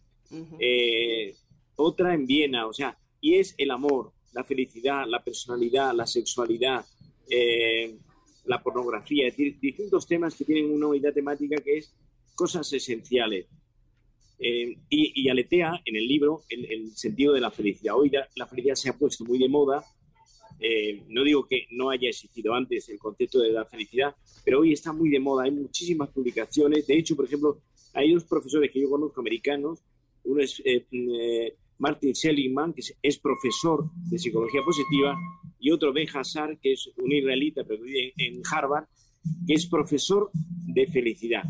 Eh, 0.60 1.34
otra 1.74 2.14
en 2.14 2.26
Viena, 2.26 2.66
o 2.66 2.72
sea, 2.72 2.96
y 3.20 3.34
es 3.34 3.54
el 3.58 3.72
amor, 3.72 4.12
la 4.32 4.44
felicidad, 4.44 5.04
la 5.08 5.22
personalidad, 5.22 5.92
la 5.92 6.06
sexualidad, 6.06 6.84
eh, 7.28 7.98
la 8.44 8.62
pornografía, 8.62 9.26
es 9.26 9.36
decir, 9.36 9.58
distintos 9.60 10.06
temas 10.06 10.36
que 10.36 10.44
tienen 10.44 10.70
una 10.70 10.86
unidad 10.86 11.12
temática 11.12 11.56
que 11.56 11.78
es 11.78 11.92
cosas 12.34 12.72
esenciales. 12.72 13.46
Eh, 14.42 14.78
y, 14.88 15.28
aletea 15.28 15.82
en 15.84 15.96
el 15.96 16.08
libro 16.08 16.44
el, 16.48 16.90
sentido 16.96 17.34
de 17.34 17.42
la 17.42 17.50
felicidad. 17.50 17.94
Hoy 17.94 18.10
la, 18.10 18.46
felicidad 18.46 18.74
se 18.74 18.88
ha 18.88 18.96
puesto 18.96 19.24
muy 19.24 19.38
de 19.38 19.48
moda. 19.50 19.84
Eh, 20.58 21.02
no 21.08 21.22
digo 21.24 21.46
que 21.46 21.66
no 21.70 21.90
haya 21.90 22.08
existido 22.08 22.54
antes 22.54 22.88
el 22.88 22.98
concepto 22.98 23.40
de 23.40 23.52
la 23.52 23.66
felicidad, 23.66 24.14
pero 24.44 24.60
hoy 24.60 24.72
está 24.72 24.92
muy 24.92 25.10
de 25.10 25.20
moda. 25.20 25.44
Hay 25.44 25.50
muchísimas 25.50 26.08
publicaciones. 26.08 26.86
De 26.86 26.98
hecho, 26.98 27.14
por 27.16 27.26
ejemplo, 27.26 27.58
hay 27.92 28.14
dos 28.14 28.24
profesores 28.24 28.70
que 28.70 28.80
yo 28.80 28.88
conozco 28.88 29.20
americanos. 29.20 29.80
Uno 30.24 30.40
es 30.40 30.62
eh, 30.64 30.86
Martin 31.78 32.14
Seligman, 32.14 32.72
que 32.72 32.82
es, 33.02 33.18
profesor 33.18 33.90
de 34.08 34.18
psicología 34.18 34.62
positiva, 34.64 35.14
y 35.58 35.70
otro 35.70 35.92
Ben 35.92 36.08
Hassar, 36.14 36.58
que 36.60 36.72
es 36.72 36.90
un 36.96 37.12
israelita, 37.12 37.64
pero 37.64 37.82
vive 37.82 38.14
en 38.16 38.40
Harvard, 38.50 38.86
que 39.46 39.54
es 39.54 39.66
profesor 39.66 40.30
de 40.32 40.86
felicidad, 40.86 41.42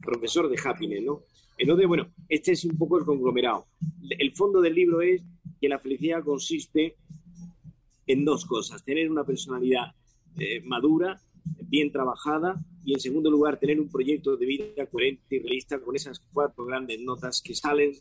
profesor 0.00 0.48
de 0.48 0.60
happiness, 0.64 1.02
¿no? 1.04 1.22
Bueno, 1.64 2.08
este 2.28 2.52
es 2.52 2.64
un 2.64 2.76
poco 2.76 2.98
el 2.98 3.04
conglomerado. 3.04 3.66
El 4.18 4.32
fondo 4.32 4.60
del 4.60 4.74
libro 4.74 5.00
es 5.00 5.22
que 5.60 5.68
la 5.68 5.78
felicidad 5.78 6.24
consiste 6.24 6.96
en 8.06 8.24
dos 8.24 8.44
cosas. 8.44 8.84
Tener 8.84 9.10
una 9.10 9.24
personalidad 9.24 9.92
eh, 10.38 10.60
madura, 10.64 11.20
bien 11.68 11.92
trabajada 11.92 12.60
y 12.84 12.94
en 12.94 13.00
segundo 13.00 13.30
lugar 13.30 13.58
tener 13.58 13.80
un 13.80 13.88
proyecto 13.88 14.36
de 14.36 14.46
vida 14.46 14.86
coherente 14.86 15.36
y 15.36 15.38
realista 15.38 15.78
con 15.80 15.94
esas 15.94 16.20
cuatro 16.32 16.64
grandes 16.64 17.00
notas 17.00 17.40
que 17.40 17.54
salen, 17.54 17.92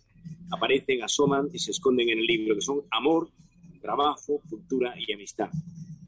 aparecen, 0.51 1.03
asoman 1.03 1.49
y 1.53 1.59
se 1.59 1.71
esconden 1.71 2.09
en 2.09 2.19
el 2.19 2.25
libro, 2.25 2.55
que 2.55 2.61
son 2.61 2.81
amor, 2.89 3.29
trabajo, 3.79 4.41
cultura 4.49 4.95
y 4.97 5.13
amistad. 5.13 5.49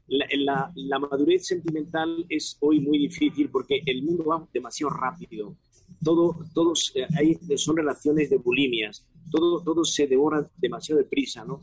La, 0.08 0.70
la, 0.74 0.98
madurez 0.98 1.46
sentimental 1.46 2.26
es 2.28 2.56
hoy 2.60 2.80
muy 2.80 2.98
difícil 2.98 3.48
porque 3.48 3.82
el 3.86 4.02
mundo 4.02 4.24
va 4.24 4.46
demasiado 4.52 4.92
rápido 4.92 5.56
todo, 6.02 6.38
todos 6.54 6.92
eh, 6.94 7.56
son 7.56 7.76
relaciones 7.76 8.30
de 8.30 8.36
bulimias, 8.36 9.06
todo, 9.30 9.62
todo 9.62 9.84
se 9.84 10.06
devora 10.06 10.48
demasiado 10.56 11.00
deprisa, 11.00 11.44
¿no? 11.44 11.60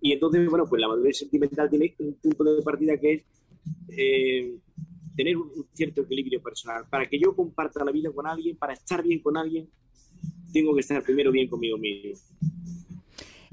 Y 0.00 0.12
entonces, 0.12 0.48
bueno, 0.48 0.66
pues 0.68 0.80
la 0.80 0.88
madurez 0.88 1.18
sentimental 1.18 1.68
tiene 1.68 1.94
un 1.98 2.14
punto 2.14 2.44
de 2.44 2.62
partida 2.62 2.96
que 2.98 3.12
es 3.12 3.22
eh, 3.88 4.56
tener 5.16 5.36
un, 5.36 5.50
cierto 5.72 6.02
equilibrio 6.02 6.42
personal. 6.42 6.84
Para 6.88 7.08
que 7.08 7.18
yo 7.18 7.34
comparta 7.34 7.84
la 7.84 7.90
vida 7.90 8.10
con 8.12 8.26
alguien, 8.26 8.56
para 8.56 8.74
estar 8.74 9.02
bien 9.02 9.20
con 9.20 9.36
alguien, 9.36 9.68
tengo 10.52 10.74
que 10.74 10.80
estar 10.80 11.02
primero 11.02 11.32
bien 11.32 11.48
conmigo 11.48 11.78
mismo. 11.78 12.20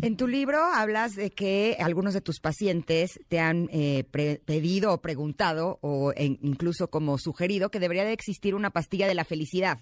En 0.03 0.17
tu 0.17 0.27
libro 0.27 0.61
hablas 0.61 1.15
de 1.15 1.31
que 1.31 1.77
algunos 1.79 2.13
de 2.13 2.19
tus 2.19 2.41
pacientes 2.41 3.21
te 3.29 3.39
han 3.39 3.69
eh, 3.71 4.03
pedido 4.03 4.91
o 4.91 4.97
preguntado 5.01 5.79
o 5.79 6.11
incluso 6.17 6.89
como 6.89 7.17
sugerido 7.17 7.71
que 7.71 7.79
debería 7.79 8.03
de 8.03 8.11
existir 8.11 8.53
una 8.53 8.71
pastilla 8.71 9.07
de 9.07 9.13
la 9.13 9.23
felicidad, 9.23 9.79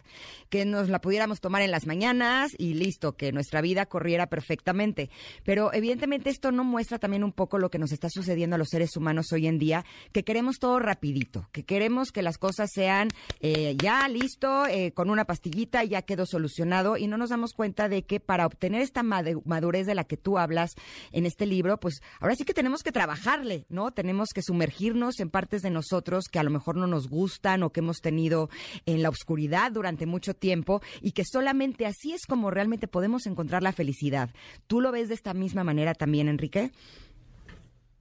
que 0.49 0.63
nos 0.63 0.89
la 0.89 1.01
pudiéramos 1.01 1.41
tomar 1.41 1.63
en 1.63 1.72
las 1.72 1.88
mañanas 1.88 2.51
y 2.55 2.76
listo, 2.76 3.17
que 3.17 3.32
nuestra 3.32 3.61
vida 3.61 3.88
corriera 3.88 4.28
perfectamente. 4.28 5.09
Pero 5.43 5.74
evidentemente 5.74 6.30
esto 6.30 6.51
no 6.51 6.63
muestra 6.63 6.99
también 6.99 7.24
un 7.24 7.32
poco 7.32 7.57
lo 7.57 7.72
que 7.72 7.80
nos 7.80 7.91
está 7.91 8.07
sucediendo 8.07 8.57
a 8.57 8.59
los 8.59 8.69
seres 8.69 8.95
humanos 8.95 9.32
hoy 9.32 9.47
en 9.47 9.57
día, 9.57 9.86
que 10.11 10.24
queremos 10.24 10.59
todo 10.59 10.78
rapidito, 10.78 11.49
que 11.51 11.63
queremos 11.63 12.11
que 12.11 12.22
las 12.22 12.38
cosas 12.38 12.69
sean 12.72 13.07
eh, 13.39 13.76
ya 13.82 14.07
listo, 14.07 14.67
eh, 14.67 14.91
con 14.91 15.09
una 15.09 15.26
pastillita 15.26 15.84
ya 15.84 16.03
quedó 16.03 16.28
solucionado 16.28 16.95
y 16.95 17.07
no 17.07 17.17
nos 17.17 17.32
damos 17.32 17.53
cuenta 17.53 17.89
de 17.89 18.03
que 18.03 18.19
para 18.19 18.45
obtener 18.45 18.84
esta 18.84 19.01
madurez 19.01 19.88
de 19.88 19.95
la 19.95 20.11
que 20.12 20.18
tú 20.18 20.38
hablas 20.38 20.76
en 21.14 21.26
este 21.26 21.45
libro, 21.45 21.80
pues 21.80 22.01
ahora 22.20 22.36
sí 22.36 22.43
que 22.43 22.53
tenemos 22.53 22.84
que 22.84 22.91
trabajarle, 22.91 23.66
¿no? 23.70 23.91
Tenemos 23.91 24.32
que 24.36 24.41
sumergirnos 24.41 25.22
en 25.22 25.30
partes 25.30 25.62
de 25.62 25.70
nosotros 25.70 26.26
que 26.30 26.38
a 26.38 26.43
lo 26.43 26.49
mejor 26.49 26.76
no 26.76 26.86
nos 26.86 27.07
gustan 27.07 27.64
o 27.64 27.70
que 27.70 27.80
hemos 27.80 28.01
tenido 28.01 28.49
en 28.86 29.01
la 29.03 29.07
oscuridad 29.07 29.72
durante 29.72 30.05
mucho 30.05 30.34
tiempo 30.34 30.82
y 31.01 31.14
que 31.14 31.24
solamente 31.24 31.86
así 31.86 32.12
es 32.12 32.26
como 32.28 32.51
realmente 32.51 32.89
podemos 32.89 33.26
encontrar 33.26 33.64
la 33.64 33.72
felicidad. 33.72 34.32
¿Tú 34.68 34.82
lo 34.82 34.91
ves 34.91 35.07
de 35.07 35.14
esta 35.14 35.34
misma 35.34 35.64
manera 35.64 35.93
también, 35.93 36.28
Enrique? 36.28 36.72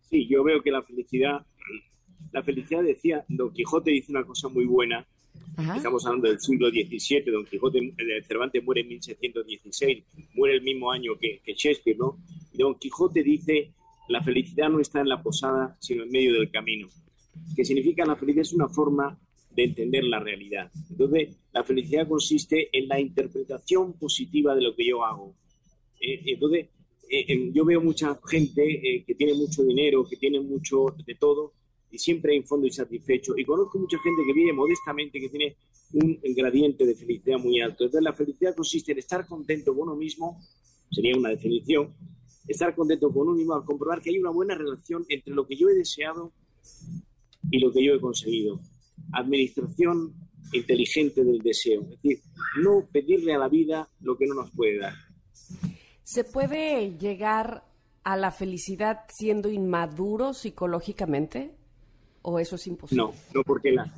Sí, 0.08 0.26
yo 0.28 0.42
veo 0.42 0.62
que 0.62 0.72
la 0.72 0.82
felicidad, 0.82 1.46
la 2.32 2.42
felicidad 2.42 2.82
decía, 2.82 3.24
Don 3.28 3.52
Quijote 3.52 3.92
dice 3.92 4.10
una 4.10 4.24
cosa 4.24 4.48
muy 4.48 4.64
buena, 4.64 5.06
Estamos 5.76 6.06
hablando 6.06 6.28
del 6.28 6.40
siglo 6.40 6.70
XVII, 6.70 7.30
Don 7.30 7.44
Quijote 7.44 7.94
Cervantes 8.26 8.64
muere 8.64 8.80
en 8.80 8.88
1616, 8.88 10.04
muere 10.34 10.54
el 10.54 10.62
mismo 10.62 10.90
año 10.90 11.12
que, 11.18 11.42
Shakespeare, 11.54 11.98
¿no? 11.98 12.18
Don 12.54 12.76
Quijote 12.76 13.22
dice, 13.22 13.72
la 14.08 14.22
felicidad 14.22 14.70
no 14.70 14.80
está 14.80 15.00
en 15.00 15.08
la 15.08 15.22
posada, 15.22 15.76
sino 15.80 16.04
en 16.04 16.10
medio 16.10 16.32
del 16.32 16.50
camino. 16.50 16.88
Que 17.54 17.64
significa 17.64 18.06
la 18.06 18.16
felicidad 18.16 18.42
es 18.42 18.52
una 18.52 18.68
forma 18.68 19.18
de 19.50 19.64
entender 19.64 20.04
la 20.04 20.20
realidad. 20.20 20.70
Entonces, 20.90 21.36
la 21.52 21.62
felicidad 21.62 22.08
consiste 22.08 22.70
en 22.72 22.88
la 22.88 22.98
interpretación 22.98 23.92
positiva 23.94 24.54
de 24.54 24.62
lo 24.62 24.74
que 24.74 24.86
yo 24.86 25.04
hago. 25.04 25.34
Eh, 26.00 26.22
entonces, 26.26 26.68
eh, 27.10 27.50
yo 27.52 27.64
veo 27.64 27.80
mucha 27.80 28.18
gente 28.26 28.62
eh, 28.64 29.04
que 29.04 29.14
tiene 29.14 29.34
mucho 29.34 29.62
dinero, 29.62 30.06
que 30.08 30.16
tiene 30.16 30.40
mucho 30.40 30.86
de 31.04 31.14
todo, 31.16 31.52
y 31.90 31.98
siempre 31.98 32.32
hay 32.32 32.38
un 32.38 32.46
fondo 32.46 32.66
insatisfecho. 32.66 33.36
Y 33.36 33.44
conozco 33.44 33.78
mucha 33.78 33.98
gente 33.98 34.22
que 34.26 34.32
vive 34.32 34.52
modestamente, 34.52 35.20
que 35.20 35.28
tiene 35.28 35.56
un 35.92 36.20
gradiente 36.36 36.86
de 36.86 36.94
felicidad 36.94 37.38
muy 37.38 37.60
alto. 37.60 37.84
Entonces, 37.84 38.02
la 38.02 38.12
felicidad 38.12 38.54
consiste 38.54 38.92
en 38.92 38.98
estar 38.98 39.26
contento 39.26 39.74
con 39.74 39.88
uno 39.88 39.96
mismo, 39.96 40.40
sería 40.90 41.16
una 41.16 41.30
definición, 41.30 41.94
estar 42.46 42.74
contento 42.74 43.12
con 43.12 43.28
uno 43.28 43.36
mismo 43.36 43.54
al 43.54 43.64
comprobar 43.64 44.00
que 44.00 44.10
hay 44.10 44.18
una 44.18 44.30
buena 44.30 44.54
relación 44.54 45.04
entre 45.08 45.34
lo 45.34 45.46
que 45.46 45.56
yo 45.56 45.68
he 45.68 45.74
deseado 45.74 46.32
y 47.50 47.58
lo 47.58 47.72
que 47.72 47.84
yo 47.84 47.94
he 47.94 48.00
conseguido. 48.00 48.60
Administración 49.12 50.14
inteligente 50.52 51.24
del 51.24 51.38
deseo. 51.38 51.82
Es 51.82 52.02
decir, 52.02 52.20
no 52.62 52.86
pedirle 52.90 53.34
a 53.34 53.38
la 53.38 53.48
vida 53.48 53.88
lo 54.00 54.16
que 54.16 54.26
no 54.26 54.34
nos 54.34 54.50
puede 54.50 54.78
dar. 54.78 54.94
¿Se 56.02 56.24
puede 56.24 56.96
llegar 56.98 57.64
a 58.02 58.16
la 58.16 58.30
felicidad 58.32 59.00
siendo 59.08 59.48
inmaduro 59.48 60.34
psicológicamente? 60.34 61.54
¿O 62.22 62.38
eso 62.38 62.56
es 62.56 62.66
imposible? 62.66 63.02
No, 63.02 63.14
no 63.34 63.42
porque 63.42 63.72
la, 63.72 63.92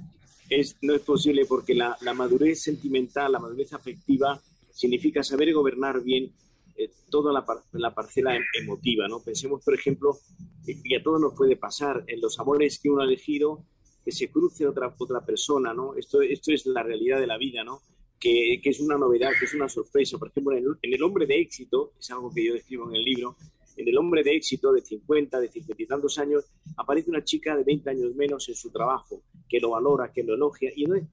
es, 0.49 0.77
no 0.83 0.95
es 0.95 1.01
posible 1.03 1.45
porque 1.47 1.75
la, 1.75 1.97
la 2.03 2.14
madurez 2.14 2.62
sentimental, 2.62 3.33
la 3.33 3.39
madurez 3.39 3.73
afectiva, 3.73 4.41
significa 4.70 5.23
saber 5.23 5.53
gobernar 5.53 6.03
bien 6.03 6.33
eh, 6.77 6.91
toda 7.11 7.33
la, 7.33 7.45
la, 7.73 7.95
parcela 7.95 8.35
em, 8.35 8.43
emotiva, 8.61 9.09
¿no? 9.09 9.20
Pensemos, 9.20 9.62
por 9.64 9.75
ejemplo, 9.75 10.18
y 10.66 10.95
a 10.95 11.03
todos 11.03 11.20
nos 11.20 11.35
puede 11.35 11.57
pasar 11.57 12.05
en 12.07 12.20
los 12.20 12.39
amores 12.39 12.79
que 12.79 12.89
uno 12.89 13.03
ha 13.03 13.05
elegido, 13.05 13.64
que 14.05 14.12
se 14.12 14.31
cruce 14.31 14.66
otra, 14.66 14.95
otra 14.99 15.25
persona, 15.25 15.75
¿no? 15.75 15.95
Esto, 15.95 16.23
esto 16.23 16.53
es 16.53 16.66
la 16.66 16.83
realidad 16.83 17.20
de 17.20 17.27
la 17.27 17.39
vida, 17.39 17.64
¿no? 17.64 17.83
Que, 18.18 18.61
que 18.62 18.70
es 18.70 18.81
una 18.81 18.97
novedad, 18.97 19.33
que 19.39 19.47
es 19.47 19.55
una 19.55 19.68
sorpresa. 19.68 20.18
Por 20.18 20.29
ejemplo, 20.29 20.57
en 20.57 20.59
el, 20.59 20.64
en 20.81 20.95
el 20.95 21.03
hombre 21.03 21.27
de 21.27 21.41
éxito, 21.41 21.93
es 21.99 22.11
algo 22.11 22.33
que 22.33 22.47
yo 22.47 22.55
describo 22.55 22.89
en 22.89 22.97
el 22.97 23.03
libro, 23.03 23.37
en 23.77 23.89
el 23.89 23.99
hombre 23.99 24.23
de 24.23 24.37
éxito 24.37 24.73
de 24.73 24.81
50, 24.81 25.41
de 25.41 25.49
50 25.49 25.83
y 25.83 25.87
tantos 25.87 26.18
años, 26.18 26.45
aparece 26.77 27.11
una 27.11 27.25
chica 27.25 27.57
de 27.57 27.64
20 27.64 27.91
años 27.91 28.14
menos 28.14 28.49
en 28.49 28.55
su 28.55 28.70
trabajo, 28.70 29.23
que 29.49 29.61
lo 29.61 29.70
valora, 29.70 30.12
que 30.12 30.23
lo 30.23 30.35
elogia. 30.35 30.70
Y 30.75 30.85
entonces 30.85 31.09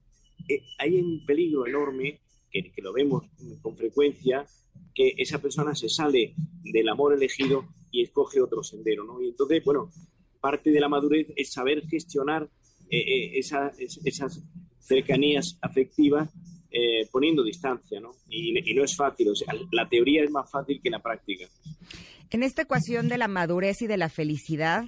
eh, 0.48 0.62
hay 0.78 0.96
un 0.96 1.24
peligro 1.24 1.66
enorme, 1.66 2.20
que, 2.50 2.72
que, 2.72 2.82
lo 2.82 2.92
vemos 2.92 3.24
con 3.62 3.76
frecuencia, 3.76 4.44
que 4.94 5.14
esa 5.16 5.40
persona 5.40 5.74
se 5.74 5.88
sale 5.88 6.34
del 6.64 6.88
amor 6.88 7.14
elegido 7.14 7.64
y 7.90 8.02
escoge 8.02 8.40
otro 8.40 8.62
sendero. 8.62 9.04
¿no? 9.04 9.22
Y 9.22 9.28
entonces, 9.28 9.62
bueno, 9.64 9.90
parte 10.40 10.70
de 10.70 10.80
la 10.80 10.88
madurez 10.88 11.28
es 11.36 11.52
saber 11.52 11.86
gestionar 11.86 12.48
eh, 12.90 12.98
eh, 12.98 13.38
esas 13.38 14.42
cercanías 14.80 15.58
afectivas 15.60 16.30
poniendo 17.10 17.42
distancia, 17.42 17.98
¿no? 17.98 18.12
Y, 18.28 18.56
y, 18.70 18.74
no 18.74 18.84
es 18.84 18.94
fácil, 18.94 19.28
o 19.30 19.34
sea, 19.34 19.52
la 19.72 19.88
teoría 19.88 20.22
es 20.22 20.30
más 20.30 20.48
fácil 20.48 20.80
que 20.80 20.88
la 20.88 21.02
práctica. 21.02 21.48
En 22.32 22.44
esta 22.44 22.62
ecuación 22.62 23.08
de 23.08 23.18
la 23.18 23.26
madurez 23.26 23.82
y 23.82 23.88
de 23.88 23.96
la 23.96 24.08
felicidad, 24.08 24.84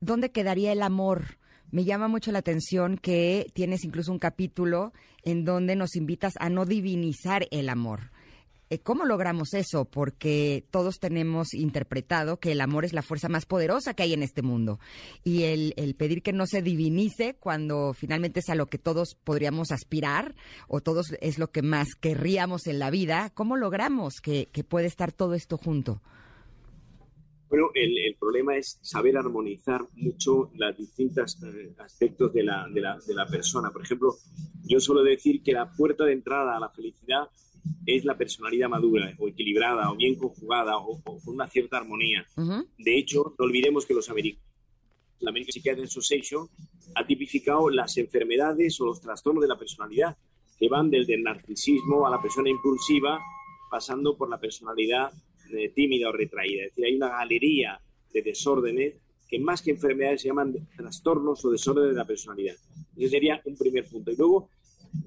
¿dónde 0.00 0.30
quedaría 0.30 0.70
el 0.70 0.82
amor? 0.82 1.36
Me 1.72 1.84
llama 1.84 2.06
mucho 2.06 2.30
la 2.30 2.38
atención 2.38 2.96
que 2.96 3.48
tienes 3.54 3.82
incluso 3.82 4.12
un 4.12 4.20
capítulo 4.20 4.92
en 5.24 5.44
donde 5.44 5.74
nos 5.74 5.96
invitas 5.96 6.34
a 6.38 6.48
no 6.48 6.64
divinizar 6.64 7.48
el 7.50 7.70
amor. 7.70 8.12
Eh, 8.70 8.78
¿Cómo 8.78 9.04
logramos 9.04 9.52
eso? 9.54 9.84
Porque 9.84 10.64
todos 10.70 11.00
tenemos 11.00 11.54
interpretado 11.54 12.38
que 12.38 12.52
el 12.52 12.60
amor 12.60 12.84
es 12.84 12.92
la 12.92 13.02
fuerza 13.02 13.28
más 13.28 13.46
poderosa 13.46 13.94
que 13.94 14.04
hay 14.04 14.12
en 14.12 14.22
este 14.22 14.42
mundo. 14.42 14.78
Y 15.24 15.42
el, 15.42 15.74
pedir 15.98 16.22
que 16.22 16.32
no 16.32 16.46
se 16.46 16.62
divinice 16.62 17.34
cuando 17.34 17.94
finalmente 17.94 18.38
es 18.38 18.48
a 18.48 18.54
lo 18.54 18.66
que 18.66 18.78
todos 18.78 19.16
podríamos 19.24 19.72
aspirar 19.72 20.36
o 20.68 20.80
todos 20.80 21.16
es 21.20 21.40
lo 21.40 21.50
que 21.50 21.62
más 21.62 21.96
querríamos 21.98 22.68
en 22.68 22.78
la 22.78 22.90
vida, 22.90 23.30
¿cómo 23.34 23.56
logramos 23.56 24.20
que, 24.22 24.46
que 24.52 24.62
puede 24.62 24.86
estar 24.86 25.10
todo 25.10 25.34
esto 25.34 25.58
junto? 25.58 26.00
Bueno, 27.48 27.70
el, 27.74 27.96
el, 27.98 28.16
problema 28.16 28.56
es 28.56 28.78
saber 28.82 29.16
armonizar 29.16 29.82
mucho 29.94 30.50
los 30.54 30.76
distintos 30.76 31.40
eh, 31.44 31.74
aspectos 31.78 32.32
de 32.32 32.42
la, 32.42 32.66
de, 32.68 32.80
la, 32.80 32.98
de 33.06 33.14
la, 33.14 33.26
persona. 33.26 33.70
Por 33.70 33.82
ejemplo, 33.82 34.14
yo 34.64 34.80
suelo 34.80 35.02
decir 35.02 35.42
que 35.42 35.52
la 35.52 35.70
puerta 35.70 36.04
de 36.04 36.12
entrada 36.12 36.56
a 36.56 36.60
la 36.60 36.70
felicidad 36.70 37.28
es 37.84 38.04
la 38.04 38.16
personalidad 38.16 38.68
madura 38.68 39.14
o 39.18 39.28
equilibrada 39.28 39.90
o 39.90 39.96
bien 39.96 40.16
conjugada 40.16 40.76
o, 40.76 41.00
con 41.02 41.18
una 41.26 41.46
cierta 41.46 41.78
armonía. 41.78 42.26
De 42.78 42.98
hecho, 42.98 43.34
no 43.38 43.44
olvidemos 43.44 43.86
que 43.86 43.94
los 43.94 44.08
americanos, 44.10 44.44
la 45.20 45.30
American 45.30 45.52
Psychiatric 45.52 45.86
Association 45.86 46.48
ha 46.94 47.06
tipificado 47.06 47.70
las 47.70 47.96
enfermedades 47.96 48.80
o 48.80 48.86
los 48.86 49.00
trastornos 49.00 49.42
de 49.42 49.48
la 49.48 49.58
personalidad 49.58 50.16
que 50.58 50.68
van 50.68 50.90
desde 50.90 51.14
el 51.14 51.22
narcisismo 51.22 52.06
a 52.06 52.10
la 52.10 52.20
persona 52.20 52.50
impulsiva, 52.50 53.20
pasando 53.70 54.16
por 54.16 54.30
la 54.30 54.38
personalidad 54.38 55.12
tímida 55.74 56.08
o 56.08 56.12
retraída. 56.12 56.64
Es 56.64 56.70
decir, 56.70 56.84
hay 56.86 56.96
una 56.96 57.08
galería 57.08 57.80
de 58.12 58.22
desórdenes 58.22 58.94
que 59.28 59.38
más 59.38 59.62
que 59.62 59.72
enfermedades 59.72 60.22
se 60.22 60.28
llaman 60.28 60.54
trastornos 60.76 61.44
o 61.44 61.50
desórdenes 61.50 61.90
de 61.90 61.96
la 61.96 62.06
personalidad. 62.06 62.54
Ese 62.96 63.08
sería 63.08 63.40
un 63.44 63.56
primer 63.56 63.84
punto. 63.88 64.12
Y 64.12 64.16
luego, 64.16 64.48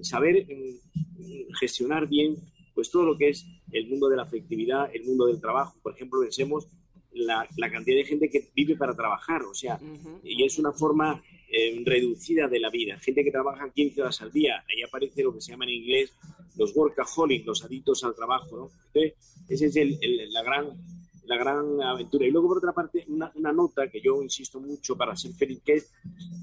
saber 0.01 0.45
mm, 0.45 1.53
gestionar 1.59 2.07
bien 2.07 2.35
pues 2.73 2.91
todo 2.91 3.03
lo 3.03 3.17
que 3.17 3.29
es 3.29 3.45
el 3.71 3.87
mundo 3.87 4.07
de 4.07 4.15
la 4.15 4.23
afectividad, 4.23 4.89
el 4.93 5.03
mundo 5.03 5.25
del 5.25 5.41
trabajo. 5.41 5.77
Por 5.81 5.93
ejemplo, 5.93 6.21
pensemos 6.21 6.67
la, 7.11 7.47
la 7.57 7.69
cantidad 7.69 7.97
de 7.97 8.05
gente 8.05 8.29
que 8.29 8.49
vive 8.55 8.77
para 8.77 8.95
trabajar, 8.95 9.43
o 9.43 9.53
sea, 9.53 9.79
y 10.23 10.43
es 10.43 10.57
una 10.59 10.71
forma 10.71 11.21
eh, 11.51 11.81
reducida 11.85 12.47
de 12.47 12.59
la 12.59 12.69
vida. 12.69 12.97
Gente 12.99 13.23
que 13.23 13.31
trabaja 13.31 13.71
15 13.71 14.01
horas 14.01 14.21
al 14.21 14.31
día, 14.31 14.63
ahí 14.69 14.83
aparece 14.83 15.23
lo 15.23 15.33
que 15.33 15.41
se 15.41 15.51
llama 15.51 15.65
en 15.65 15.71
inglés 15.71 16.13
los 16.59 16.75
workaholics, 16.75 17.45
los 17.45 17.63
adictos 17.63 18.03
al 18.03 18.13
trabajo, 18.13 18.57
¿no? 18.57 18.71
Entonces, 18.87 19.13
esa 19.47 19.65
es 19.65 19.75
el, 19.77 19.97
la, 20.31 20.43
gran, 20.43 20.67
la 21.25 21.37
gran 21.37 21.81
aventura. 21.81 22.27
Y 22.27 22.31
luego, 22.31 22.49
por 22.49 22.57
otra 22.57 22.73
parte, 22.73 23.05
una, 23.07 23.31
una, 23.35 23.53
nota 23.53 23.89
que 23.89 24.01
yo 24.01 24.21
insisto 24.21 24.59
mucho 24.59 24.95
para 24.95 25.15
ser 25.15 25.31
feliz, 25.33 25.61
que 25.65 25.75
es 25.75 25.91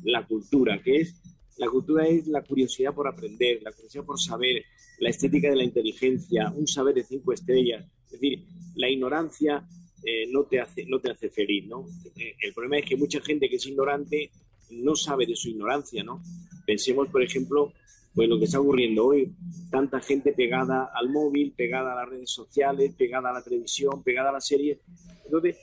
la 0.05 0.27
cultura, 0.27 0.83
que 0.83 0.97
es, 0.97 1.15
la 1.59 1.69
cultura 1.69 2.07
es 2.09 2.27
la 2.27 2.43
curiosidad 2.43 2.95
por 2.95 3.07
aprender, 3.07 3.63
la 3.63 3.73
curiosidad 3.73 4.05
por 4.05 4.19
saber, 4.19 4.65
la 4.99 5.11
estética 5.11 5.51
de 5.51 5.57
la 5.57 5.65
inteligencia, 5.65 6.51
un 6.51 6.67
saber 6.67 6.95
de 6.95 7.05
cinco 7.05 7.33
estrellas. 7.33 7.85
Es 8.07 8.13
decir, 8.13 8.47
la 8.75 8.89
ignorancia 8.89 9.67
eh, 10.03 10.27
no, 10.31 10.45
te 10.45 10.61
hace, 10.61 10.87
no 10.87 10.99
te 10.99 11.11
hace 11.11 11.29
feliz, 11.31 11.67
¿no? 11.67 11.87
Eh, 12.17 12.37
el 12.41 12.55
problema 12.55 12.79
es 12.79 12.87
que 12.87 12.97
mucha 12.97 13.21
gente 13.21 13.49
que 13.49 13.57
es 13.57 13.67
ignorante 13.67 14.31
no 14.71 14.95
sabe 14.97 15.27
de 15.27 15.37
su 15.37 15.49
ignorancia, 15.51 16.03
¿no? 16.03 16.23
Pensemos, 16.67 17.09
por 17.09 17.23
ejemplo, 17.23 17.73
pues 18.15 18.29
lo 18.29 18.39
que 18.39 18.47
está 18.47 18.59
ocurriendo 18.59 19.07
hoy, 19.07 19.31
tanta 19.71 20.01
gente 20.01 20.33
pegada 20.33 20.91
al 20.95 21.11
móvil, 21.11 21.53
pegada 21.53 21.93
a 21.93 21.97
las 21.97 22.09
redes 22.09 22.31
sociales, 22.31 22.95
pegada 22.97 23.29
a 23.29 23.35
la 23.35 23.43
televisión, 23.43 24.03
pegada 24.03 24.31
a 24.31 24.33
las 24.33 24.47
series. 24.47 24.79
Entonces, 25.25 25.59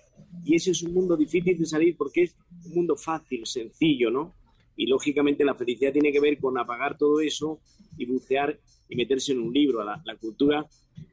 y 0.45 0.55
ese 0.55 0.69
es 0.71 0.83
un 0.83 0.93
mundo 0.93 1.17
difícil 1.17 1.57
de 1.57 1.65
salir 1.65 1.95
porque 1.97 2.23
es 2.23 2.35
un 2.65 2.75
mundo 2.75 2.95
fácil, 2.95 3.45
sencillo, 3.45 4.11
¿no? 4.11 4.35
Y 4.75 4.87
lógicamente 4.87 5.43
la 5.43 5.55
felicidad 5.55 5.93
tiene 5.93 6.11
que 6.11 6.19
ver 6.19 6.37
con 6.39 6.57
apagar 6.59 6.97
todo 6.97 7.19
eso 7.21 7.59
y 7.97 8.05
bucear 8.05 8.59
y 8.89 8.95
meterse 8.95 9.31
en 9.31 9.39
un 9.39 9.53
libro. 9.53 9.83
La, 9.83 10.15
cultura 10.19 10.65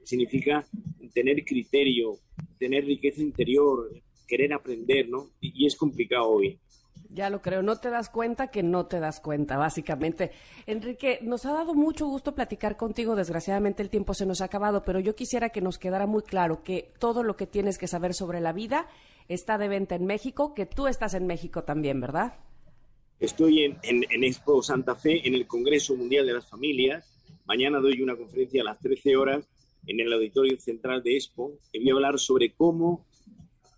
significa 0.04 0.66
tener 1.14 1.42
criterio, 1.44 2.18
tener 2.58 2.84
riqueza 2.84 3.22
interior, 3.22 3.90
querer 4.26 4.52
aprender, 4.52 5.08
¿no? 5.08 5.30
Y 5.40 5.66
es 5.66 5.74
complicado 5.74 6.28
hoy. 6.28 6.58
Ya 7.12 7.28
lo 7.28 7.42
creo, 7.42 7.62
no 7.62 7.76
te 7.76 7.90
das 7.90 8.08
cuenta 8.08 8.52
que 8.52 8.62
no 8.62 8.86
te 8.86 9.00
das 9.00 9.20
cuenta, 9.20 9.56
básicamente. 9.56 10.30
Enrique, 10.66 11.18
nos 11.22 11.44
ha 11.44 11.52
dado 11.52 11.74
mucho 11.74 12.06
gusto 12.06 12.36
platicar 12.36 12.76
contigo, 12.76 13.16
desgraciadamente 13.16 13.82
el 13.82 13.90
tiempo 13.90 14.14
se 14.14 14.26
nos 14.26 14.40
ha 14.40 14.44
acabado, 14.44 14.84
pero 14.84 15.00
yo 15.00 15.16
quisiera 15.16 15.48
que 15.48 15.60
nos 15.60 15.78
quedara 15.78 16.06
muy 16.06 16.22
claro 16.22 16.62
que 16.62 16.92
todo 17.00 17.24
lo 17.24 17.36
que 17.36 17.48
tienes 17.48 17.78
que 17.78 17.88
saber 17.88 18.14
sobre 18.14 18.40
la 18.40 18.52
vida 18.52 18.86
está 19.26 19.58
de 19.58 19.66
venta 19.66 19.96
en 19.96 20.06
México, 20.06 20.54
que 20.54 20.66
tú 20.66 20.86
estás 20.86 21.14
en 21.14 21.26
México 21.26 21.64
también, 21.64 22.00
¿verdad? 22.00 22.34
Estoy 23.18 23.64
en, 23.64 23.78
en, 23.82 24.04
en 24.08 24.24
Expo 24.24 24.62
Santa 24.62 24.94
Fe, 24.94 25.26
en 25.26 25.34
el 25.34 25.48
Congreso 25.48 25.96
Mundial 25.96 26.26
de 26.26 26.34
las 26.34 26.48
Familias. 26.48 27.12
Mañana 27.44 27.80
doy 27.80 28.00
una 28.02 28.16
conferencia 28.16 28.62
a 28.62 28.64
las 28.64 28.78
13 28.78 29.16
horas 29.16 29.48
en 29.86 29.98
el 29.98 30.12
Auditorio 30.12 30.58
Central 30.60 31.02
de 31.02 31.16
Expo. 31.16 31.58
Y 31.72 31.80
voy 31.80 31.90
a 31.90 31.94
hablar 31.94 32.18
sobre 32.18 32.52
cómo 32.52 33.04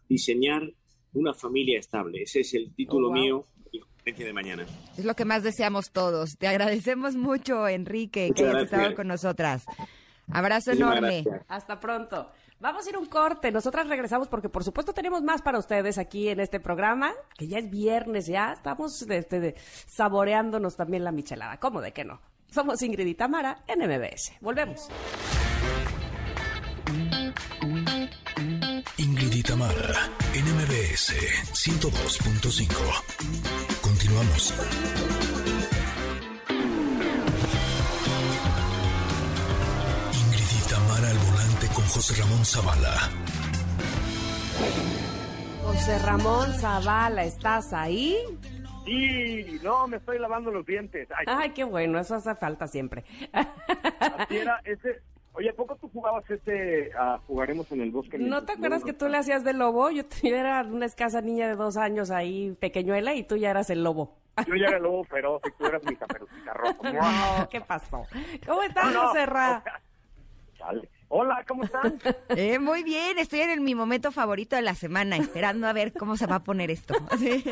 diseñar 0.08 0.72
una 1.14 1.34
familia 1.34 1.78
estable. 1.78 2.22
Ese 2.22 2.40
es 2.40 2.54
el 2.54 2.74
título 2.74 3.08
Oh, 3.08 3.10
wow. 3.12 3.20
mío 3.20 3.46
de 3.72 3.78
la 3.78 3.86
conferencia 3.86 4.26
de 4.26 4.32
mañana. 4.32 4.66
Es 4.96 5.04
lo 5.04 5.14
que 5.14 5.24
más 5.24 5.42
deseamos 5.42 5.90
todos. 5.92 6.36
Te 6.38 6.48
agradecemos 6.48 7.14
mucho, 7.16 7.66
Enrique, 7.68 8.28
Muchas 8.28 8.36
que 8.36 8.42
hayas 8.44 8.54
gracias. 8.62 8.80
estado 8.80 8.96
con 8.96 9.08
nosotras. 9.08 9.64
Abrazo 10.30 10.70
Muchísimas 10.70 10.96
enorme. 10.98 11.22
gracias. 11.22 11.46
Hasta 11.48 11.80
pronto. 11.80 12.30
Vamos 12.60 12.86
a 12.86 12.90
ir 12.90 12.94
a 12.94 12.98
un 13.00 13.06
corte. 13.06 13.50
Nosotras 13.50 13.88
regresamos 13.88 14.28
porque, 14.28 14.48
por 14.48 14.62
supuesto, 14.62 14.92
tenemos 14.92 15.20
más 15.22 15.42
para 15.42 15.58
ustedes 15.58 15.98
aquí 15.98 16.28
en 16.28 16.38
este 16.38 16.60
programa, 16.60 17.12
que 17.36 17.48
ya 17.48 17.58
es 17.58 17.68
viernes, 17.68 18.26
ya 18.28 18.52
estamos 18.52 19.02
este, 19.02 19.40
de- 19.40 19.54
saboreándonos 19.88 20.76
también 20.76 21.02
la 21.02 21.10
michelada. 21.10 21.58
¿Cómo 21.58 21.80
de 21.80 21.92
que 21.92 22.04
no? 22.04 22.20
Somos 22.50 22.80
Ingrid 22.82 23.06
y 23.06 23.14
Tamara 23.14 23.64
en 23.66 23.80
MBS. 23.80 24.34
Volvemos. 24.40 24.88
Ingrid 28.98 29.32
y 29.32 29.42
Tamara, 29.42 30.10
MBS 30.92 31.14
102.5. 31.54 32.68
Continuamos. 33.80 34.52
Ingrid 40.12 40.50
y 40.58 40.68
Tamara 40.68 41.08
al 41.08 41.16
volante 41.18 41.66
con 41.74 41.84
José 41.86 42.20
Ramón 42.20 42.44
Zavala. 42.44 43.10
José 45.64 45.98
Ramón 46.00 46.52
Zavala, 46.60 47.24
¿estás 47.24 47.72
ahí? 47.72 48.18
Sí, 48.84 49.60
no, 49.62 49.88
me 49.88 49.96
estoy 49.96 50.18
lavando 50.18 50.50
los 50.50 50.66
dientes. 50.66 51.08
Ay, 51.16 51.24
Ay, 51.26 51.50
qué 51.54 51.64
bueno, 51.64 51.98
eso 52.00 52.16
hace 52.16 52.34
falta 52.34 52.66
siempre. 52.68 53.02
así 53.32 54.36
era 54.36 54.60
ese. 54.64 55.00
Oye, 55.34 55.48
¿a 55.48 55.54
poco 55.54 55.76
tú 55.76 55.88
jugabas 55.88 56.24
ah, 56.98 57.18
Jugaremos 57.26 57.70
en 57.72 57.80
el 57.80 57.90
bosque? 57.90 58.18
¿No 58.18 58.44
te 58.44 58.52
acuerdas 58.52 58.84
que 58.84 58.92
tú 58.92 59.08
le 59.08 59.16
hacías 59.16 59.44
de 59.44 59.54
lobo? 59.54 59.90
Yo, 59.90 60.02
yo 60.22 60.36
era 60.36 60.62
una 60.62 60.86
escasa 60.86 61.22
niña 61.22 61.48
de 61.48 61.56
dos 61.56 61.76
años 61.76 62.10
ahí, 62.10 62.56
pequeñuela, 62.60 63.14
y 63.14 63.24
tú 63.24 63.36
ya 63.36 63.50
eras 63.50 63.70
el 63.70 63.82
lobo. 63.82 64.16
Yo 64.46 64.54
ya 64.56 64.66
era 64.68 64.76
el 64.76 64.82
lobo 64.82 65.04
feroz 65.04 65.42
y 65.46 65.50
tú 65.52 65.66
eras 65.66 65.82
mi 65.84 65.96
caperucita 65.96 66.52
roja. 66.54 66.92
No, 66.92 67.48
¿qué 67.48 67.60
pasó? 67.60 68.06
¿Cómo 68.46 68.62
estás, 68.62 68.92
No. 68.92 69.08
José 69.08 69.26
Ra? 69.26 69.64
Hola, 71.14 71.44
¿cómo 71.46 71.64
están? 71.64 71.98
Eh, 72.30 72.58
muy 72.58 72.82
bien, 72.82 73.18
estoy 73.18 73.40
en 73.40 73.62
mi 73.62 73.74
momento 73.74 74.12
favorito 74.12 74.56
de 74.56 74.62
la 74.62 74.74
semana, 74.74 75.18
esperando 75.18 75.66
a 75.66 75.74
ver 75.74 75.92
cómo 75.92 76.16
se 76.16 76.26
va 76.26 76.36
a 76.36 76.44
poner 76.44 76.70
esto. 76.70 76.94
Sí. 77.18 77.44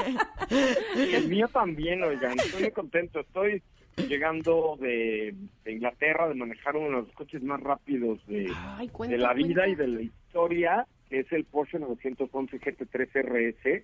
El 0.96 1.28
mío 1.28 1.46
también, 1.48 2.02
oigan. 2.02 2.38
Estoy 2.38 2.62
muy 2.62 2.70
contento. 2.72 3.20
Estoy 3.20 3.62
llegando 4.08 4.76
de, 4.80 5.34
de 5.64 5.72
Inglaterra 5.72 6.28
de 6.28 6.34
manejar 6.34 6.76
uno 6.76 6.86
de 7.00 7.02
los 7.06 7.12
coches 7.14 7.42
más 7.42 7.60
rápidos 7.60 8.24
de, 8.26 8.50
Ay, 8.76 8.88
cuenta, 8.88 9.14
de 9.16 9.22
la 9.22 9.32
vida 9.34 9.64
cuenta. 9.64 9.68
y 9.68 9.74
de 9.74 9.88
la 9.88 10.02
historia, 10.02 10.86
que 11.08 11.20
es 11.20 11.32
el 11.32 11.44
Porsche 11.44 11.78
911 11.78 12.60
GT3 12.60 13.08
RS. 13.22 13.82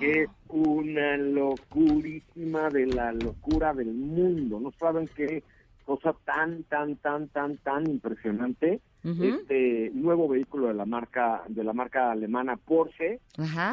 que 0.00 0.22
es 0.22 0.28
una 0.48 1.16
locurísima 1.16 2.68
de 2.68 2.86
la 2.86 3.12
locura 3.12 3.72
del 3.72 3.92
mundo. 3.92 4.60
No 4.60 4.70
saben 4.78 5.08
qué 5.16 5.42
cosa 5.84 6.14
tan, 6.24 6.62
tan, 6.64 6.96
tan, 6.96 7.28
tan, 7.28 7.56
tan 7.58 7.88
impresionante. 7.90 8.80
Este 9.04 9.90
nuevo 9.94 10.28
vehículo 10.28 10.68
de 10.68 10.74
la 10.74 10.86
marca, 10.86 11.42
de 11.48 11.62
la 11.62 11.72
marca 11.74 12.10
alemana 12.10 12.56
Porsche. 12.56 13.20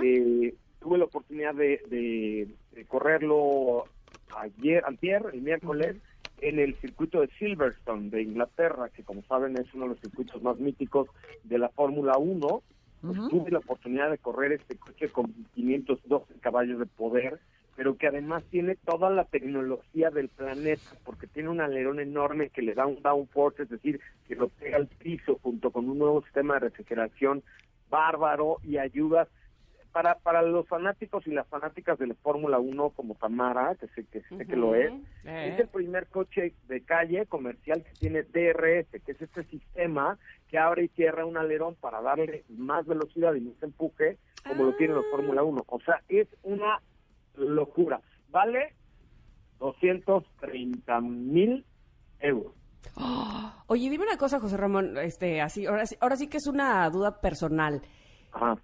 Eh, 0.04 0.54
tuve 0.82 0.98
la 0.98 1.06
oportunidad 1.06 1.54
de, 1.56 1.80
de- 1.90 2.48
de 2.74 2.86
correrlo 2.86 3.86
ayer, 4.38 4.84
antier, 4.86 5.24
el 5.34 5.42
miércoles, 5.42 5.98
en 6.42 6.60
el 6.60 6.76
circuito 6.76 7.22
de 7.22 7.30
Silverstone 7.40 8.10
de 8.10 8.24
Inglaterra, 8.24 8.90
que 8.90 9.04
como 9.04 9.24
saben 9.24 9.58
es 9.58 9.74
uno 9.74 9.84
de 9.86 9.90
los 9.90 10.00
circuitos 10.00 10.42
más 10.42 10.58
míticos 10.58 11.08
de 11.44 11.60
la 11.60 11.70
Fórmula 11.70 12.18
1. 12.18 12.64
Pues 13.02 13.18
tuve 13.30 13.50
la 13.50 13.58
oportunidad 13.58 14.12
de 14.12 14.20
correr 14.20 14.52
este 14.52 14.76
coche 14.76 15.10
con 15.10 15.34
512 15.56 16.36
caballos 16.40 16.78
de 16.78 16.86
poder, 16.86 17.40
pero 17.76 17.98
que 17.98 18.06
además 18.06 18.44
tiene 18.52 18.76
toda 18.76 19.10
la 19.10 19.24
tecnología 19.24 20.12
del 20.12 20.30
planeta, 20.30 20.84
porque 21.04 21.26
tiene 21.26 21.50
un 21.50 21.62
alerón 21.62 22.00
enorme 22.00 22.50
que 22.50 22.62
le 22.62 22.76
da 22.76 22.86
un 22.86 23.02
downforce, 23.02 23.64
es 23.64 23.70
decir, 23.70 24.00
que 24.28 24.36
lo 24.36 24.50
pega 24.50 24.78
al 24.78 24.86
piso 24.86 25.40
junto 25.42 25.72
con 25.72 25.90
un 25.90 25.98
nuevo 25.98 26.22
sistema 26.22 26.56
de 26.56 26.60
refrigeración 26.60 27.42
bárbaro 27.90 28.58
y 28.64 28.78
ayuda 28.78 29.28
para 29.92 30.16
para 30.20 30.42
los 30.42 30.68
fanáticos 30.68 31.26
y 31.28 31.32
las 31.32 31.48
fanáticas 31.48 31.98
de 32.00 32.08
la 32.08 32.16
Fórmula 32.16 32.60
1 32.60 32.90
como 32.92 33.16
Tamara, 33.16 33.76
que 33.76 33.88
sé 33.90 34.06
que, 34.06 34.22
sé 34.22 34.46
que 34.46 34.56
lo 34.56 34.76
es, 34.76 34.92
Eh. 35.26 35.50
es 35.54 35.60
el 35.60 35.68
primer 35.68 36.08
coche 36.08 36.54
de 36.68 36.82
calle 36.84 37.26
comercial 37.26 37.84
que 37.84 37.92
tiene 38.00 38.24
DRS, 38.24 38.88
que 39.04 39.12
es 39.12 39.22
este 39.22 39.44
sistema 39.46 40.18
que 40.48 40.58
abre 40.58 40.86
y 40.86 40.88
cierra 40.90 41.26
un 41.26 41.38
alerón 41.38 41.76
para 41.76 42.02
darle 42.02 42.44
más 42.50 42.86
velocidad 42.86 43.34
y 43.36 43.42
más 43.42 43.62
empuje, 43.62 44.18
como 44.48 44.64
lo 44.66 44.76
tiene 44.76 44.94
la 44.96 45.04
Fórmula 45.12 45.44
1. 45.44 45.64
O 45.68 45.80
sea, 45.82 46.02
es 46.10 46.28
una 46.44 46.80
locura. 47.36 48.02
Vale 48.30 48.74
230 49.60 51.02
mil 51.02 51.66
euros. 52.20 52.54
Oye, 53.68 53.90
dime 53.90 54.04
una 54.06 54.18
cosa, 54.18 54.40
José 54.40 54.58
Ramón, 54.58 54.98
este, 54.98 55.40
así, 55.42 55.66
ahora, 55.66 55.86
sí- 55.86 55.96
ahora 56.02 56.16
sí 56.16 56.28
que 56.28 56.38
es 56.38 56.48
una 56.48 56.90
duda 56.90 57.22
personal. 57.22 57.82
Ajá. 58.34 58.58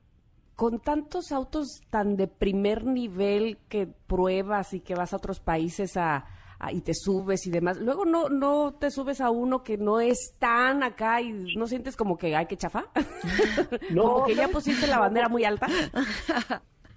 Con 0.57 0.79
tantos 0.79 1.31
autos 1.31 1.81
tan 1.89 2.17
de 2.17 2.27
primer 2.27 2.83
nivel 2.83 3.57
que 3.69 3.87
pruebas 3.87 4.73
y 4.73 4.81
que 4.81 4.95
vas 4.95 5.13
a 5.13 5.17
otros 5.17 5.39
países 5.39 5.95
a, 5.97 6.25
a- 6.59 6.71
y 6.73 6.81
te 6.81 6.93
subes 6.95 7.45
y 7.47 7.51
demás, 7.51 7.77
luego 7.77 8.05
no 8.05 8.27
no 8.29 8.73
te 8.73 8.89
subes 8.91 9.21
a 9.21 9.29
uno 9.29 9.63
que 9.63 9.77
no 9.77 9.99
es 10.01 10.33
tan 10.39 10.81
acá 10.83 11.21
y 11.21 11.55
no 11.55 11.67
sientes 11.67 11.95
como 11.95 12.17
que 12.17 12.35
hay 12.35 12.47
que 12.47 12.57
chafa, 12.57 12.85
No, 13.91 14.01
como 14.13 14.25
que 14.25 14.33
ya 14.35 14.47
pusiste 14.47 14.87
la 14.87 14.97
bandera 14.99 15.29
muy 15.29 15.43
alta. 15.45 15.67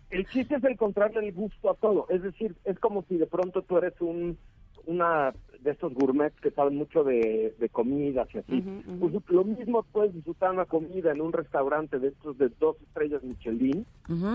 El 0.08 0.26
chiste 0.28 0.56
es 0.56 0.64
encontrarle 0.64 1.28
el 1.28 1.32
gusto 1.34 1.70
a 1.70 1.74
todo. 1.74 2.06
Es 2.08 2.22
decir, 2.22 2.56
es 2.64 2.78
como 2.80 3.04
si 3.08 3.16
de 3.16 3.26
pronto 3.26 3.62
tú 3.62 3.76
eres 3.78 3.94
un 4.00 4.36
una 4.86 5.32
de 5.60 5.72
estos 5.72 5.92
gourmets 5.92 6.38
que 6.40 6.50
saben 6.50 6.76
mucho 6.76 7.04
de, 7.04 7.54
de 7.58 7.68
comidas 7.68 8.26
y 8.34 8.38
así. 8.38 8.64
Pues 8.98 9.12
lo 9.28 9.44
mismo 9.44 9.82
puedes 9.92 10.14
disfrutar 10.14 10.52
una 10.52 10.64
comida 10.64 11.12
en 11.12 11.20
un 11.20 11.32
restaurante 11.32 11.98
de 11.98 12.08
estos 12.08 12.38
de 12.38 12.48
dos 12.58 12.80
estrellas 12.80 13.22
Michelin, 13.22 13.84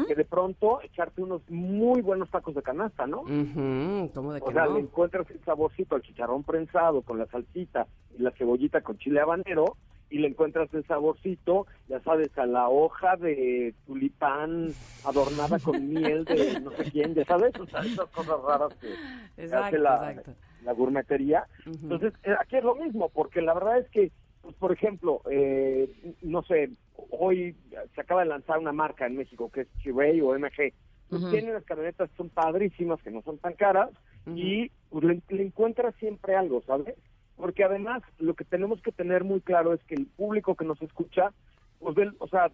que 0.08 0.16
de 0.16 0.26
pronto 0.26 0.82
echarte 0.84 1.24
unos 1.24 1.42
muy 1.50 2.02
buenos 2.02 2.30
tacos 2.30 2.54
de 2.54 2.62
canasta, 2.62 3.08
¿no? 3.08 3.22
Ujú, 3.22 4.12
¿Cómo 4.14 4.34
de 4.34 4.42
O 4.42 4.46
que 4.46 4.54
sea, 4.54 4.66
no? 4.66 4.76
le 4.76 4.82
encuentras 4.82 5.30
el 5.32 5.40
saborcito 5.44 5.96
al 5.96 6.04
chicharrón 6.04 6.44
prensado 6.44 7.02
con 7.02 7.18
la 7.18 7.26
salsita 7.26 7.88
y 8.18 8.22
la 8.22 8.32
cebollita 8.32 8.82
con 8.82 8.98
chile 8.98 9.20
habanero 9.20 9.78
y 10.10 10.20
le 10.20 10.28
encuentras 10.28 10.74
el 10.74 10.86
saborcito, 10.86 11.66
ya 11.88 12.00
sabes, 12.02 12.38
a 12.38 12.46
la 12.46 12.70
hoja 12.70 13.16
de 13.18 13.74
tulipán 13.86 14.74
adornada 15.04 15.60
con 15.60 15.90
miel 15.90 16.26
de 16.26 16.60
no 16.62 16.72
sé 16.72 16.92
quién, 16.92 17.14
ya 17.16 17.26
sabes, 17.26 17.54
o 17.60 17.66
sea, 17.66 17.82
esas 17.82 18.10
cosas 18.10 18.40
raras 18.42 18.74
que 18.80 18.94
Exacto, 19.42 19.66
hace 19.66 19.78
la, 19.80 20.12
exacto. 20.12 20.34
la 20.64 20.74
gourmetería. 20.74 21.48
Entonces, 21.66 22.14
eh, 22.24 22.36
aquí 22.40 22.58
es 22.58 22.64
lo 22.64 22.76
mismo, 22.76 23.10
porque 23.10 23.42
la 23.42 23.54
verdad 23.54 23.80
es 23.80 23.90
que, 23.90 24.12
pues, 24.42 24.56
por 24.56 24.72
ejemplo, 24.72 25.22
eh, 25.30 25.90
no 26.22 26.44
sé, 26.44 26.72
hoy 27.12 27.56
se 27.94 28.02
acaba 28.02 28.24
de 28.24 28.30
lanzar 28.30 28.60
una 28.60 28.72
marca 28.72 29.06
en 29.06 29.18
México 29.18 29.50
que 29.50 29.62
es 29.62 29.68
Chirey 29.80 30.22
o 30.22 30.38
MG. 30.38 30.74
Pues 31.10 31.22
Ujú. 31.22 31.32
Tienen 31.32 31.54
las 31.54 31.64
camionetas 31.66 32.10
que 32.10 32.16
son 32.18 32.30
padrísimas, 32.30 33.02
que 33.04 33.12
no 33.12 33.22
son 33.22 33.38
tan 33.38 33.54
caras, 33.54 33.90
y 34.28 34.72
pues, 34.90 35.04
le, 35.04 35.22
le 35.30 35.44
encuentras 35.44 35.94
siempre 35.96 36.36
algo, 36.36 36.64
¿sabes? 36.66 36.96
Porque 37.38 37.64
además 37.64 38.02
lo 38.20 38.34
que 38.34 38.46
tenemos 38.46 38.82
que 38.82 38.92
tener 38.92 39.24
muy 39.24 39.42
claro 39.42 39.74
es 39.74 39.84
que 39.84 39.96
el 39.96 40.06
público 40.08 40.56
que 40.56 40.66
nos 40.66 40.82
escucha, 40.82 41.32
pues, 41.80 41.96
ve- 41.96 42.12
o 42.20 42.28
sea, 42.28 42.50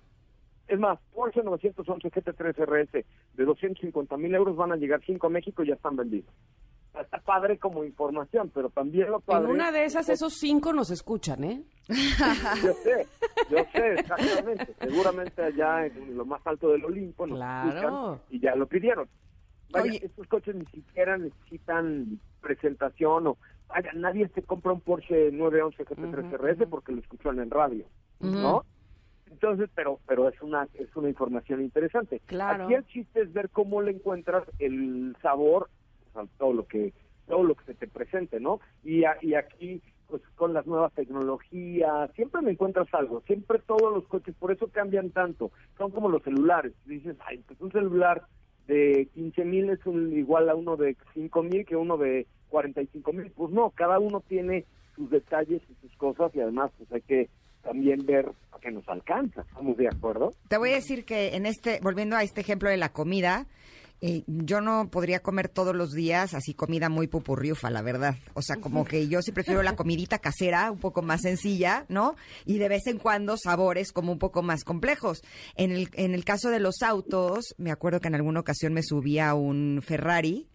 es 0.67 0.79
más, 0.79 0.99
Porsche 1.13 1.43
911 1.43 2.09
GT3 2.09 2.55
RS 2.65 3.05
de 3.35 3.45
250 3.45 4.17
mil 4.17 4.33
euros 4.33 4.55
van 4.55 4.71
a 4.71 4.77
llegar 4.77 5.01
5 5.05 5.27
a 5.27 5.29
México 5.29 5.63
y 5.63 5.67
ya 5.67 5.75
están 5.75 5.95
vendidos. 5.97 6.33
Está 6.99 7.19
padre 7.19 7.57
como 7.57 7.83
información, 7.85 8.51
pero 8.53 8.69
también 8.69 9.09
lo 9.11 9.19
padre... 9.21 9.45
En 9.45 9.51
una 9.51 9.71
de 9.71 9.85
esas, 9.85 10.09
esos 10.09 10.33
cinco 10.33 10.73
nos 10.73 10.91
escuchan, 10.91 11.43
¿eh? 11.45 11.63
Yo 12.63 12.73
sé, 12.73 13.07
yo 13.49 13.57
sé, 13.73 13.93
exactamente. 13.93 14.73
Seguramente 14.79 15.41
allá 15.43 15.85
en 15.85 16.17
lo 16.17 16.25
más 16.25 16.41
alto 16.45 16.69
del 16.71 16.83
Olimpo 16.85 17.25
nos 17.27 17.37
Claro. 17.37 17.69
escuchan 17.69 18.19
y 18.29 18.39
ya 18.39 18.55
lo 18.55 18.65
pidieron. 18.67 19.07
Vaya, 19.71 19.89
Oye. 19.91 20.01
estos 20.05 20.27
coches 20.27 20.53
ni 20.55 20.65
siquiera 20.65 21.17
necesitan 21.17 22.19
presentación 22.41 23.27
o... 23.27 23.37
Vaya, 23.73 23.91
nadie 23.93 24.27
se 24.29 24.41
compra 24.43 24.73
un 24.73 24.81
Porsche 24.81 25.31
911 25.31 25.85
GT3 25.85 26.37
RS 26.37 26.67
porque 26.69 26.91
lo 26.91 26.99
escuchan 26.99 27.39
en 27.39 27.49
radio, 27.49 27.85
¿no? 28.41 28.65
Entonces, 29.29 29.69
pero 29.73 29.99
pero 30.07 30.27
es 30.29 30.41
una 30.41 30.67
es 30.73 30.93
una 30.95 31.09
información 31.09 31.61
interesante. 31.61 32.21
Claro. 32.25 32.65
Aquí 32.65 32.73
el 32.73 32.85
chiste 32.87 33.21
es 33.21 33.31
ver 33.33 33.49
cómo 33.49 33.81
le 33.81 33.91
encuentras 33.91 34.43
el 34.59 35.15
sabor 35.21 35.69
a 36.15 36.25
todo 36.37 36.53
lo 36.53 36.67
que 36.67 36.93
todo 37.27 37.43
lo 37.43 37.55
que 37.55 37.63
se 37.65 37.73
te 37.75 37.87
presente, 37.87 38.39
¿no? 38.41 38.59
Y, 38.83 39.05
a- 39.05 39.17
y 39.21 39.35
aquí 39.35 39.81
pues 40.07 40.21
con 40.35 40.53
las 40.53 40.67
nuevas 40.67 40.91
tecnologías, 40.93 42.11
siempre 42.15 42.41
me 42.41 42.51
encuentras 42.51 42.93
algo, 42.93 43.21
siempre 43.21 43.59
todos 43.59 43.93
los 43.93 44.05
coches, 44.07 44.35
por 44.35 44.51
eso 44.51 44.67
cambian 44.67 45.11
tanto, 45.11 45.51
son 45.77 45.91
como 45.91 46.09
los 46.09 46.21
celulares, 46.23 46.73
dices, 46.85 47.15
ay, 47.25 47.37
pues 47.47 47.61
un 47.61 47.71
celular 47.71 48.23
de 48.71 49.07
15 49.13 49.43
mil 49.45 49.69
es 49.69 49.85
un- 49.85 50.17
igual 50.17 50.49
a 50.49 50.55
uno 50.55 50.77
de 50.77 50.95
5 51.13 51.43
mil 51.43 51.65
que 51.65 51.75
uno 51.75 51.97
de 51.97 52.25
45 52.49 53.11
mil, 53.13 53.31
pues 53.31 53.51
no, 53.51 53.69
cada 53.71 53.99
uno 53.99 54.21
tiene 54.27 54.65
sus 54.95 55.09
detalles 55.09 55.61
y 55.69 55.75
sus 55.87 55.95
cosas 55.97 56.33
y 56.35 56.39
además 56.41 56.71
pues 56.77 56.91
hay 56.91 57.01
que 57.01 57.29
también 57.63 58.05
ver 58.05 58.27
a 58.51 58.59
qué 58.59 58.71
nos 58.71 58.87
alcanza, 58.89 59.41
¿estamos 59.41 59.77
de 59.77 59.87
acuerdo? 59.87 60.33
Te 60.47 60.57
voy 60.57 60.71
a 60.71 60.75
decir 60.75 61.05
que 61.05 61.35
en 61.35 61.45
este, 61.45 61.79
volviendo 61.81 62.15
a 62.15 62.23
este 62.23 62.41
ejemplo 62.41 62.69
de 62.69 62.77
la 62.77 62.89
comida, 62.89 63.45
eh, 64.03 64.23
yo 64.25 64.61
no 64.61 64.89
podría 64.89 65.21
comer 65.21 65.47
todos 65.47 65.75
los 65.75 65.91
días 65.91 66.33
así 66.33 66.55
comida 66.55 66.89
muy 66.89 67.07
pupurriufa, 67.07 67.69
la 67.69 67.83
verdad. 67.83 68.15
O 68.33 68.41
sea, 68.41 68.57
como 68.57 68.83
que 68.83 69.07
yo 69.07 69.21
sí 69.21 69.31
prefiero 69.31 69.61
la 69.61 69.75
comidita 69.75 70.17
casera, 70.17 70.71
un 70.71 70.79
poco 70.79 71.03
más 71.03 71.21
sencilla, 71.21 71.85
¿no? 71.87 72.15
Y 72.45 72.57
de 72.57 72.67
vez 72.67 72.87
en 72.87 72.97
cuando 72.97 73.37
sabores 73.37 73.91
como 73.91 74.11
un 74.11 74.17
poco 74.17 74.41
más 74.41 74.63
complejos. 74.63 75.21
En 75.55 75.71
el, 75.71 75.89
en 75.93 76.15
el 76.15 76.25
caso 76.25 76.49
de 76.49 76.59
los 76.59 76.81
autos, 76.81 77.53
me 77.57 77.71
acuerdo 77.71 77.99
que 77.99 78.07
en 78.07 78.15
alguna 78.15 78.39
ocasión 78.39 78.73
me 78.73 78.81
subí 78.81 79.19
a 79.19 79.35
un 79.35 79.81
Ferrari. 79.85 80.47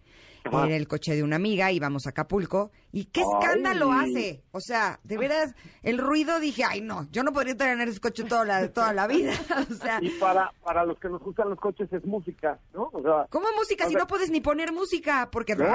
En 0.51 0.71
el 0.71 0.87
coche 0.87 1.15
de 1.15 1.23
una 1.23 1.35
amiga, 1.37 1.71
íbamos 1.71 2.05
a 2.05 2.09
Acapulco. 2.09 2.71
¿Y 2.91 3.05
qué 3.05 3.21
Ay. 3.21 3.25
escándalo 3.39 3.91
hace? 3.91 4.43
O 4.51 4.59
sea, 4.59 4.99
de 5.03 5.17
veras, 5.17 5.55
el 5.83 5.97
ruido 5.97 6.39
dije, 6.39 6.63
ay 6.63 6.81
no, 6.81 7.07
yo 7.11 7.23
no 7.23 7.31
podría 7.33 7.55
tener 7.55 7.87
ese 7.87 7.99
coche 7.99 8.23
toda 8.23 8.45
la, 8.45 8.67
toda 8.71 8.93
la 8.93 9.07
vida. 9.07 9.31
O 9.71 9.73
sea, 9.73 9.99
Y 10.01 10.09
para 10.19 10.51
para 10.63 10.85
los 10.85 10.97
que 10.99 11.09
nos 11.09 11.21
gustan 11.21 11.49
los 11.49 11.59
coches 11.59 11.91
es 11.91 12.05
música, 12.05 12.59
¿no? 12.73 12.89
O 12.93 13.01
sea, 13.01 13.25
¿Cómo 13.29 13.47
música 13.57 13.85
O 13.85 13.87
si 13.87 13.93
sea- 13.93 14.01
no 14.01 14.07
puedes 14.07 14.29
ni 14.31 14.41
poner 14.41 14.71
música? 14.71 15.29
Porque... 15.31 15.55
No. 15.55 15.65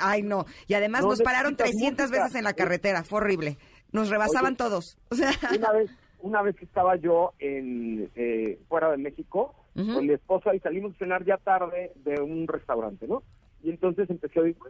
Ay, 0.00 0.22
no. 0.22 0.46
Y 0.66 0.74
además 0.74 1.02
No 1.02 1.08
nos 1.10 1.22
pararon 1.22 1.52
necesitas 1.52 1.70
300 1.78 2.06
música. 2.08 2.22
veces 2.24 2.38
en 2.38 2.44
la 2.44 2.52
carretera. 2.54 3.04
Fue 3.04 3.18
horrible. 3.18 3.58
Nos 3.92 4.08
rebasaban 4.10 4.52
Oye. 4.52 4.56
todos. 4.56 4.96
O 5.10 5.14
sea... 5.14 5.30
una 5.56 5.72
vez 5.72 5.90
una 6.20 6.40
vez 6.40 6.56
que 6.56 6.64
estaba 6.64 6.96
yo 6.96 7.32
en 7.38 8.10
eh, 8.16 8.58
fuera 8.68 8.90
de 8.90 8.96
México 8.96 9.54
con 9.74 10.06
mi 10.06 10.12
esposa 10.14 10.54
y 10.54 10.60
salimos 10.60 10.94
a 10.94 10.98
cenar 10.98 11.24
ya 11.24 11.36
tarde 11.36 11.92
de 11.96 12.20
un 12.22 12.46
restaurante, 12.48 13.06
¿no? 13.08 13.22
Y 13.64 13.70
entonces 13.70 14.08
empecé 14.10 14.40
a 14.40 14.42
decir, 14.42 14.62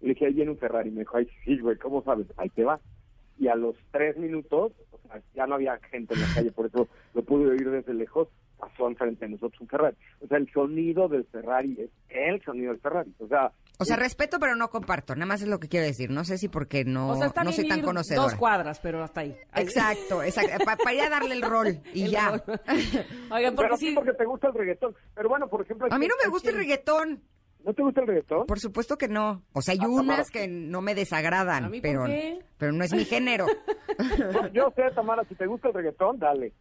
le 0.00 0.08
dije, 0.08 0.26
ahí 0.26 0.34
viene 0.34 0.50
un 0.50 0.58
Ferrari, 0.58 0.90
me 0.90 1.00
dijo, 1.00 1.16
ay, 1.16 1.28
sí, 1.44 1.58
güey, 1.60 1.76
¿cómo 1.76 2.02
sabes? 2.02 2.26
Ahí 2.36 2.48
te 2.48 2.64
va. 2.64 2.80
Y 3.38 3.46
a 3.46 3.54
los 3.54 3.76
tres 3.92 4.16
minutos, 4.16 4.72
o 4.90 4.98
sea, 5.06 5.22
ya 5.34 5.46
no 5.46 5.54
había 5.54 5.78
gente 5.78 6.14
en 6.14 6.20
la 6.20 6.34
calle, 6.34 6.50
por 6.50 6.66
eso 6.66 6.88
lo 7.14 7.22
pude 7.22 7.50
oír 7.50 7.70
desde 7.70 7.94
lejos, 7.94 8.28
pasó 8.58 8.88
enfrente 8.88 9.24
de 9.24 9.32
nosotros 9.32 9.60
un 9.60 9.68
Ferrari. 9.68 9.96
O 10.20 10.26
sea, 10.26 10.38
el 10.38 10.50
sonido 10.50 11.08
del 11.08 11.24
Ferrari 11.24 11.76
es 11.78 11.90
el 12.08 12.42
sonido 12.42 12.72
del 12.72 12.80
Ferrari. 12.80 13.14
O 13.20 13.28
sea, 13.28 13.52
O 13.80 13.84
sea, 13.84 13.96
es- 13.96 14.02
respeto, 14.02 14.38
pero 14.38 14.54
no 14.56 14.70
comparto. 14.70 15.14
Nada 15.14 15.26
más 15.26 15.42
es 15.42 15.48
lo 15.48 15.58
que 15.58 15.68
quiero 15.68 15.86
decir. 15.86 16.10
No 16.10 16.24
sé 16.24 16.38
si 16.38 16.48
porque 16.48 16.84
no, 16.84 17.08
o 17.10 17.16
sea, 17.16 17.26
está 17.26 17.42
no 17.44 17.50
bien 17.50 17.60
soy 17.62 17.68
tan 17.68 17.78
ir 17.78 17.84
conocedora. 17.84 18.28
dos 18.28 18.34
cuadras, 18.38 18.78
pero 18.80 19.02
hasta 19.02 19.22
ahí. 19.22 19.36
Ahí- 19.52 19.64
Exacto, 19.64 20.22
exacto. 20.22 20.64
Para 20.64 20.92
ir 20.94 21.00
a 21.02 21.08
darle 21.10 21.34
el 21.34 21.42
rol 21.42 21.80
y 21.94 22.04
El 22.04 22.10
ya. 22.10 22.28
rol. 22.30 22.42
Oigan, 23.32 23.54
porque 23.54 23.68
pero 23.68 23.76
sí, 23.76 23.92
porque 23.94 24.12
te 24.12 24.24
gusta 24.24 24.48
el 24.48 24.54
reggaetón. 24.54 24.94
Pero 25.14 25.28
bueno, 25.28 25.48
por 25.48 25.62
ejemplo... 25.62 25.88
A 25.90 25.98
mí 25.98 26.06
no 26.06 26.14
me 26.22 26.30
gusta 26.30 26.50
el 26.50 26.56
reggaetón. 26.56 27.22
¿No 27.64 27.74
te 27.74 27.82
gusta 27.82 28.00
el 28.00 28.06
reggaetón? 28.06 28.46
Por 28.46 28.58
supuesto 28.58 28.96
que 28.96 29.06
no. 29.08 29.42
O 29.52 29.60
sea, 29.60 29.72
hay 29.72 29.78
Ah, 29.80 29.82
Tamara, 29.84 30.00
unas 30.02 30.26
sí. 30.28 30.32
que 30.32 30.48
no 30.48 30.80
me 30.80 30.94
desagradan, 30.94 31.64
¿A 31.64 31.68
mí 31.68 31.80
por 31.80 31.90
pero, 31.90 32.04
qué? 32.06 32.38
pero 32.56 32.72
no 32.72 32.82
es 32.84 32.92
mi 32.94 33.04
género. 33.04 33.46
Yo, 34.32 34.46
yo 34.54 34.72
sé, 34.74 34.82
Tamara, 34.94 35.24
si 35.28 35.34
te 35.34 35.46
gusta 35.46 35.68
el 35.68 35.74
reggaetón, 35.74 36.18
dale. 36.18 36.54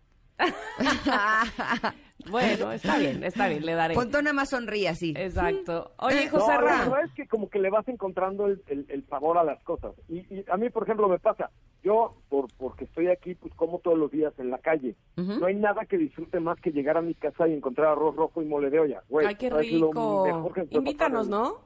Bueno, 2.29 2.71
está 2.71 2.97
bien, 2.97 3.23
está 3.23 3.47
bien, 3.47 3.65
le 3.65 3.73
daré. 3.73 3.93
Pontón 3.95 4.25
nada 4.25 4.33
más 4.33 4.49
sonríe 4.49 4.89
así. 4.89 5.13
Exacto. 5.15 5.91
Oye, 5.97 6.25
No, 6.25 6.31
José 6.31 6.51
la 6.53 6.57
Ra, 6.61 6.83
verdad 6.83 7.03
es 7.05 7.13
que 7.13 7.27
como 7.27 7.49
que 7.49 7.59
le 7.59 7.69
vas 7.69 7.87
encontrando 7.87 8.47
el, 8.47 8.61
el, 8.67 8.85
el 8.89 9.05
sabor 9.07 9.37
a 9.37 9.43
las 9.43 9.61
cosas. 9.63 9.93
Y, 10.07 10.19
y 10.33 10.45
a 10.51 10.57
mí, 10.57 10.69
por 10.69 10.83
ejemplo, 10.83 11.07
me 11.07 11.19
pasa, 11.19 11.49
yo, 11.83 12.15
por 12.27 12.47
porque 12.57 12.83
estoy 12.85 13.07
aquí, 13.07 13.35
pues 13.35 13.53
como 13.55 13.79
todos 13.79 13.97
los 13.97 14.11
días 14.11 14.33
en 14.37 14.49
la 14.51 14.57
calle. 14.57 14.95
No 15.15 15.45
hay 15.45 15.55
nada 15.55 15.85
que 15.85 15.97
disfrute 15.97 16.39
más 16.39 16.59
que 16.59 16.71
llegar 16.71 16.97
a 16.97 17.01
mi 17.01 17.13
casa 17.13 17.47
y 17.47 17.53
encontrar 17.53 17.87
arroz 17.89 18.15
rojo 18.15 18.41
y 18.41 18.45
mole 18.45 18.69
de 18.69 18.79
olla. 18.79 19.03
Güey, 19.09 19.27
ay, 19.27 19.35
qué 19.35 19.49
rico. 19.49 20.51
Invítanos. 20.71 21.29
¿no? 21.29 21.61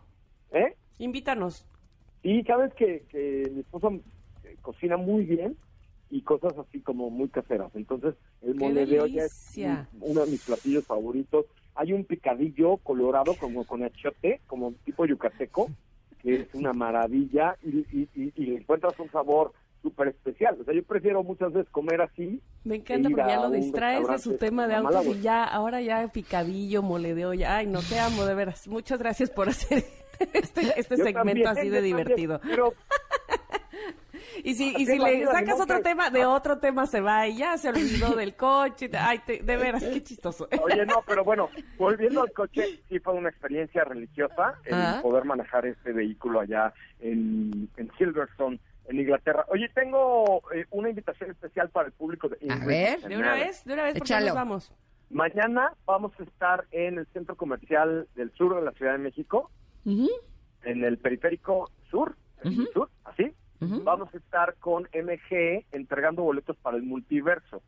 ¿Eh? 0.52 0.76
Invítanos. 1.00 1.68
Y 2.22 2.44
sabes 2.44 2.74
que, 2.76 3.06
que 3.10 3.50
mi 3.52 3.62
esposa 3.62 3.90
eh, 4.44 4.56
cocina 4.62 4.98
muy 4.98 5.26
bien 5.26 5.58
y 6.14 6.22
cosas 6.22 6.54
así 6.60 6.80
como 6.80 7.10
muy 7.10 7.28
caseras. 7.28 7.72
Entonces, 7.74 8.14
el 8.44 8.54
¡Qué 8.54 8.60
mole 8.60 8.86
de 8.86 9.02
olla 9.02 9.26
es 9.26 9.58
uno 10.00 10.24
de 10.24 10.32
mis 10.32 10.46
platillos 10.46 10.86
favoritos. 10.86 11.48
Hay 11.74 11.92
un 11.92 12.06
picadillo 12.06 12.78
colorado 12.78 13.34
como 13.40 13.66
con 13.66 13.84
achiote, 13.84 14.40
como 14.46 14.74
tipo 14.86 15.08
yucateco, 15.08 15.72
que 16.22 16.42
es 16.42 16.54
una 16.54 16.72
maravilla 16.74 17.58
y, 17.64 17.80
y, 17.92 18.08
y, 18.14 18.32
y 18.36 18.46
le 18.46 18.58
encuentras 18.58 18.98
un 19.00 19.10
sabor 19.10 19.54
súper 19.82 20.10
especial. 20.10 20.56
O 20.62 20.64
sea, 20.64 20.76
yo 20.76 20.84
prefiero 20.84 21.24
muchas 21.24 21.52
veces 21.52 21.72
comer 21.72 22.02
así. 22.02 22.40
Me 22.64 22.76
encanta 22.76 23.10
porque 23.10 23.28
ya 23.28 23.42
lo 23.42 23.50
distraes 23.50 24.08
de 24.08 24.20
su 24.20 24.38
tema 24.38 24.68
de 24.68 24.76
autos 24.76 25.08
y 25.08 25.22
ya, 25.22 25.44
ahora 25.44 25.82
ya 25.82 26.08
picadillo, 26.10 26.84
mole 26.84 27.16
de 27.16 27.26
olla. 27.26 27.58
Ay, 27.58 27.66
no 27.66 27.80
te 27.82 27.98
amo, 27.98 28.24
de 28.26 28.36
veras. 28.36 28.68
Muchas 28.68 29.00
gracias 29.00 29.32
por 29.32 29.50
hacer 29.50 29.84
este, 30.34 30.80
este 30.80 30.96
segmento 30.98 31.24
también, 31.24 31.48
así 31.48 31.70
de 31.70 31.82
divertido. 31.82 32.40
Pero 32.44 32.76
Y 34.44 34.56
si, 34.56 34.74
y 34.78 34.86
si 34.86 34.98
le 35.00 35.18
vida, 35.18 35.32
sacas 35.32 35.60
otro 35.60 35.78
que- 35.78 35.84
tema, 35.84 36.10
de 36.10 36.26
otro 36.26 36.58
tema 36.60 36.86
se 36.88 37.02
va 37.02 37.28
y 37.28 37.38
ya 37.38 37.58
se 37.58 37.70
olvidó 37.70 38.16
del 38.16 38.36
coche. 38.36 38.90
Ay, 38.98 39.20
te- 39.26 39.44
de 39.44 39.58
veras, 39.58 39.84
qué 39.84 40.02
chistoso. 40.04 40.48
Oye, 40.64 40.86
no, 40.86 41.04
pero 41.06 41.24
bueno, 41.24 41.50
volviendo 41.78 42.22
al 42.24 42.32
coche, 42.32 42.82
sí 42.90 43.00
fue 43.00 43.14
una 43.14 43.30
experiencia 43.30 43.84
religiosa 43.84 44.56
el 44.66 44.74
Ah. 44.74 45.00
poder 45.02 45.26
manejar 45.26 45.66
este 45.66 45.92
vehículo 45.92 46.40
allá 46.40 46.74
en, 47.00 47.70
en 47.78 47.92
Silverstone, 47.98 48.60
en 48.86 49.00
Inglaterra. 49.00 49.46
Oye, 49.50 49.70
tengo 49.70 50.42
eh, 50.54 50.66
una 50.72 50.90
invitación 50.90 51.32
especial 51.32 51.70
para 51.70 51.88
el 51.88 51.94
público 51.94 52.28
de 52.30 52.38
A 52.50 52.66
ver. 52.66 53.02
¿De 53.02 53.18
una 53.18 53.34
vez? 53.34 53.64
¿De 53.66 53.74
una 53.74 53.84
vez? 53.84 53.94
¿Por 53.98 54.08
qué 54.08 54.14
Échalo. 54.14 54.26
nos 54.28 54.36
vamos? 54.36 54.72
Mañana 55.10 55.72
vamos 55.86 56.12
a 56.20 56.24
estar 56.24 56.66
en 56.72 56.98
el 56.98 57.06
centro 57.14 57.36
comercial 57.38 58.08
del 58.16 58.32
sur 58.34 58.56
de 58.56 58.62
la 58.64 58.72
Ciudad 58.72 58.94
de 58.94 58.98
México, 58.98 59.52
en 59.86 60.84
el 60.84 60.98
periférico 60.98 61.70
sur, 61.92 62.16
el 62.44 62.54
Ujú. 62.60 62.68
sur, 62.74 62.90
así. 63.04 63.32
Vamos 63.84 64.14
a 64.14 64.18
estar 64.18 64.56
con 64.56 64.84
MG 64.94 65.66
entregando 65.72 66.24
boletos 66.24 66.58
para 66.58 66.78
el 66.78 66.84
multiverso. 66.84 67.62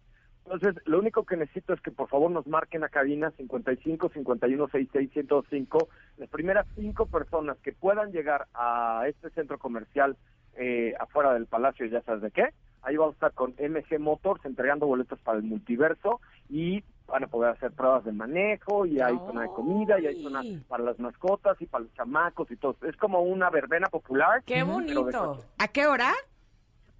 Entonces, 0.45 0.75
lo 0.85 0.99
único 0.99 1.25
que 1.25 1.37
necesito 1.37 1.73
es 1.73 1.81
que 1.81 1.91
por 1.91 2.07
favor 2.07 2.29
nos 2.29 2.45
marquen 2.45 2.83
a 2.83 2.89
cabina 2.89 3.31
55 3.31 4.09
51 4.09 4.67
66 4.67 5.11
105. 5.11 5.89
Las 6.17 6.29
primeras 6.29 6.67
cinco 6.75 7.07
personas 7.07 7.57
que 7.63 7.71
puedan 7.71 8.11
llegar 8.11 8.47
a 8.53 9.05
este 9.07 9.31
centro 9.31 9.57
comercial 9.57 10.15
eh, 10.57 10.93
afuera 10.99 11.33
del 11.33 11.47
palacio, 11.47 11.85
ya 11.87 12.01
sabes 12.01 12.21
de 12.21 12.31
qué. 12.31 12.49
Ahí 12.83 12.95
vamos 12.95 13.13
a 13.13 13.27
estar 13.27 13.33
con 13.33 13.55
MG 13.57 13.99
Motors 13.99 14.45
entregando 14.45 14.85
boletos 14.85 15.19
para 15.19 15.39
el 15.39 15.43
multiverso 15.43 16.21
y 16.49 16.83
van 17.07 17.23
a 17.23 17.27
poder 17.27 17.51
hacer 17.51 17.71
pruebas 17.71 18.03
de 18.05 18.11
manejo 18.11 18.85
y 18.85 18.99
hay 18.99 19.17
zona 19.17 19.43
de 19.43 19.49
comida 19.49 19.99
y 19.99 20.07
hay 20.07 20.23
zona 20.23 20.41
para 20.67 20.83
las 20.83 20.99
mascotas 20.99 21.61
y 21.61 21.65
para 21.65 21.83
los 21.83 21.93
chamacos 21.93 22.49
y 22.51 22.57
todo. 22.57 22.75
Es 22.87 22.95
como 22.97 23.21
una 23.21 23.49
verbena 23.49 23.87
popular. 23.87 24.43
¡Qué 24.45 24.63
bonito! 24.63 25.43
¿A 25.57 25.67
qué 25.67 25.87
hora? 25.87 26.13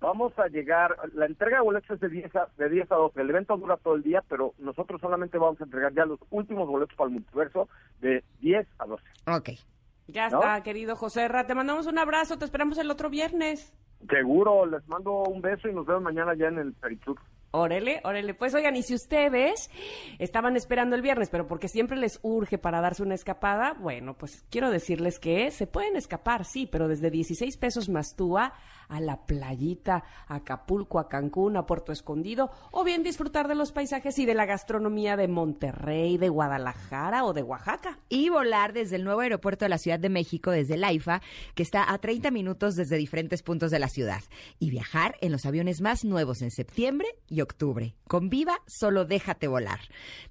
Vamos 0.02 0.38
a 0.38 0.48
llegar, 0.48 0.96
la 1.14 1.26
entrega 1.26 1.58
de 1.58 1.64
boletos 1.64 1.92
es 1.92 2.00
de 2.00 2.10
10 2.10 2.36
a, 2.36 2.48
de 2.58 2.70
10 2.70 2.92
a 2.92 2.96
12, 2.96 3.22
el 3.22 3.30
evento 3.30 3.58
dura 3.58 3.78
todo 3.78 3.96
el 3.96 4.04
día, 4.04 4.22
pero 4.28 4.54
nosotros 4.60 5.02
solamente 5.02 5.38
vamos 5.38 5.60
a 5.62 5.64
entregar 5.64 5.94
ya 5.94 6.06
los 6.06 6.20
últimos 6.30 6.68
boletos 6.68 6.96
para 6.96 7.08
el 7.08 7.14
multiverso 7.14 7.70
de 8.02 8.24
10 8.42 8.68
a 8.78 8.86
12. 8.86 9.04
Ok. 9.28 9.50
Ya 10.08 10.30
¿No? 10.30 10.40
está, 10.40 10.62
querido 10.62 10.96
José 10.96 11.28
Ra. 11.28 11.48
Te 11.48 11.56
mandamos 11.56 11.88
un 11.88 11.98
abrazo. 11.98 12.38
Te 12.38 12.46
esperamos 12.46 12.78
el 12.78 12.92
otro 12.92 13.10
viernes. 13.10 13.74
Seguro, 14.08 14.66
les 14.66 14.88
mando 14.88 15.24
un 15.24 15.42
beso 15.42 15.68
y 15.68 15.74
nos 15.74 15.86
vemos 15.86 16.04
mañana 16.04 16.36
ya 16.36 16.48
en 16.48 16.60
el 16.60 16.74
Peritur. 16.74 17.18
Órale, 17.56 18.02
órale. 18.04 18.34
Pues 18.34 18.54
oigan, 18.54 18.76
y 18.76 18.84
si 18.84 18.94
ustedes 18.94 19.70
estaban 20.20 20.58
esperando 20.58 20.98
el 20.98 21.02
viernes, 21.02 21.30
pero 21.30 21.48
porque 21.48 21.70
siempre 21.70 21.96
les 21.96 22.20
urge 22.22 22.58
para 22.58 22.82
darse 22.82 23.02
una 23.02 23.16
escapada, 23.16 23.78
bueno, 23.80 24.14
pues 24.18 24.44
quiero 24.50 24.70
decirles 24.70 25.20
que 25.20 25.50
se 25.52 25.66
pueden 25.66 25.96
escapar, 25.96 26.44
sí, 26.44 26.68
pero 26.70 26.90
desde 26.90 27.10
16 27.10 27.56
pesos 27.56 27.88
más 27.88 28.18
túa 28.18 28.54
a 28.90 29.00
la 29.00 29.26
playita, 29.26 30.04
a 30.28 30.36
Acapulco, 30.36 31.00
a 31.00 31.10
Cancún, 31.10 31.58
a 31.58 31.66
Puerto 31.66 31.92
Escondido, 31.92 32.52
o 32.72 32.84
bien 32.84 33.04
disfrutar 33.04 33.48
de 33.48 33.56
los 33.56 33.72
paisajes 33.72 34.18
y 34.20 34.26
de 34.26 34.34
la 34.34 34.46
gastronomía 34.46 35.18
de 35.18 35.28
Monterrey, 35.28 36.18
de 36.18 36.30
Guadalajara 36.30 37.26
o 37.26 37.34
de 37.34 37.44
Oaxaca. 37.44 38.00
Y 38.10 38.30
volar 38.30 38.74
desde 38.74 38.98
el 38.98 39.04
nuevo 39.04 39.22
aeropuerto 39.22 39.66
de 39.66 39.70
la 39.70 39.78
Ciudad 39.78 40.00
de 40.00 40.10
México, 40.10 40.52
desde 40.52 40.76
el 40.76 40.84
AIFA, 40.84 41.22
que 41.56 41.64
está 41.64 41.92
a 41.92 41.98
30 41.98 42.32
minutos 42.32 42.76
desde 42.76 42.98
diferentes 42.98 43.44
puntos 43.44 43.72
de 43.72 43.80
la 43.80 43.88
ciudad. 43.88 44.22
Y 44.60 44.70
viajar 44.70 45.16
en 45.22 45.32
los 45.32 45.46
aviones 45.46 45.82
más 45.82 46.04
nuevos 46.06 46.42
en 46.42 46.52
septiembre 46.52 47.08
y 47.28 47.42
octubre. 47.42 47.96
Con 48.08 48.30
Viva, 48.30 48.60
solo 48.68 49.06
déjate 49.06 49.48
volar. 49.48 49.80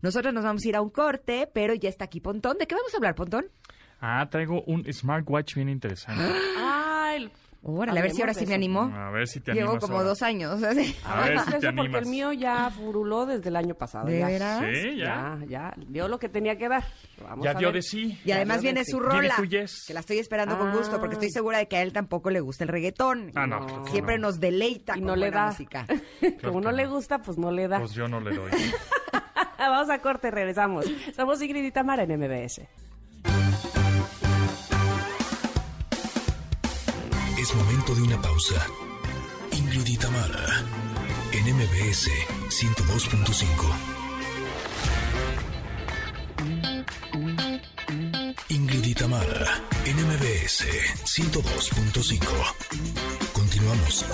Nosotros 0.02 0.32
nos 0.32 0.44
vamos 0.44 0.64
a 0.64 0.68
ir 0.68 0.76
a 0.76 0.80
un 0.80 0.90
corte, 0.90 1.48
pero 1.52 1.74
ya 1.74 1.88
está 1.88 2.04
aquí 2.04 2.20
Pontón. 2.20 2.58
¿De 2.58 2.66
qué 2.66 2.74
vamos 2.74 2.92
a 2.94 2.96
hablar, 2.96 3.14
Pontón? 3.14 3.46
Ah, 4.00 4.28
traigo 4.30 4.62
un 4.66 4.84
smartwatch 4.92 5.54
bien 5.54 5.68
interesante. 5.68 6.22
Ah, 6.56 7.14
el 7.16 7.30
Órale, 7.66 7.98
a 7.98 8.02
ver 8.02 8.10
si 8.12 8.20
ahora 8.20 8.34
sí 8.34 8.44
me 8.46 8.54
animó. 8.54 8.82
A 8.94 9.10
ver 9.10 9.26
si 9.26 9.40
te 9.40 9.52
Llevo 9.54 9.70
animas 9.70 9.84
como 9.84 9.96
ahora. 9.96 10.08
dos 10.10 10.22
años. 10.22 10.62
A 10.62 10.66
ver 10.74 10.76
si 10.84 10.92
te 10.92 11.56
eso 11.56 11.60
porque 11.60 11.66
animas. 11.68 12.02
el 12.02 12.08
mío 12.08 12.32
ya 12.34 12.68
furuló 12.70 13.24
desde 13.24 13.48
el 13.48 13.56
año 13.56 13.74
pasado. 13.74 14.06
¿De 14.06 14.18
ya. 14.18 14.26
veras? 14.26 14.60
Sí, 14.74 14.96
ya. 14.98 15.38
Ya, 15.40 15.46
ya, 15.48 15.74
dio 15.88 16.06
lo 16.08 16.18
que 16.18 16.28
tenía 16.28 16.58
que 16.58 16.68
dar. 16.68 16.84
Vamos 17.22 17.42
Ya 17.42 17.52
a 17.52 17.54
dio 17.54 17.68
ver. 17.68 17.76
de 17.76 17.82
sí. 17.82 18.20
Y 18.24 18.32
además 18.32 18.60
viene 18.60 18.84
su 18.84 19.00
rola, 19.00 19.36
yes. 19.48 19.84
que 19.86 19.94
la 19.94 20.00
estoy 20.00 20.18
esperando 20.18 20.58
con 20.58 20.72
gusto, 20.72 21.00
porque 21.00 21.14
estoy 21.14 21.28
Ah. 21.28 21.32
segura 21.34 21.58
de 21.58 21.66
que 21.68 21.76
a 21.78 21.82
él 21.82 21.92
tampoco 21.94 22.28
le 22.28 22.40
gusta 22.40 22.64
el 22.64 22.68
reggaetón. 22.68 23.32
Ah, 23.34 23.46
no, 23.46 23.86
Siempre 23.86 24.18
no. 24.18 24.26
nos 24.28 24.40
deleita 24.40 24.92
Y 24.96 25.00
con 25.00 25.06
no 25.06 25.16
le 25.16 25.30
da. 25.30 25.46
música. 25.46 25.86
Como 26.44 26.60
no 26.60 26.70
le 26.70 26.86
gusta, 26.86 27.22
pues 27.22 27.38
no 27.38 27.50
le 27.50 27.66
da. 27.66 27.78
Pues 27.78 27.92
yo 27.92 28.06
no 28.08 28.20
le 28.20 28.34
doy. 28.36 28.50
Vamos 29.58 29.88
a 29.88 29.98
corte, 30.00 30.30
regresamos. 30.30 30.84
Somos 31.16 31.40
Ingrid 31.40 31.64
y 31.64 31.70
Tamara 31.72 32.02
en 32.02 32.10
MBS. 32.20 32.68
Es 37.44 37.54
momento 37.54 37.94
de 37.94 38.00
una 38.00 38.18
pausa. 38.22 38.66
Ingrid 39.52 39.86
y 39.86 39.98
en 41.30 41.54
MBS 41.54 42.08
102.5. 42.48 43.44
Ingrid 48.48 48.84
y 48.86 48.94
en 49.84 49.96
MBS 50.06 50.64
102.5. 51.04 52.24
Continuamos. 53.34 54.06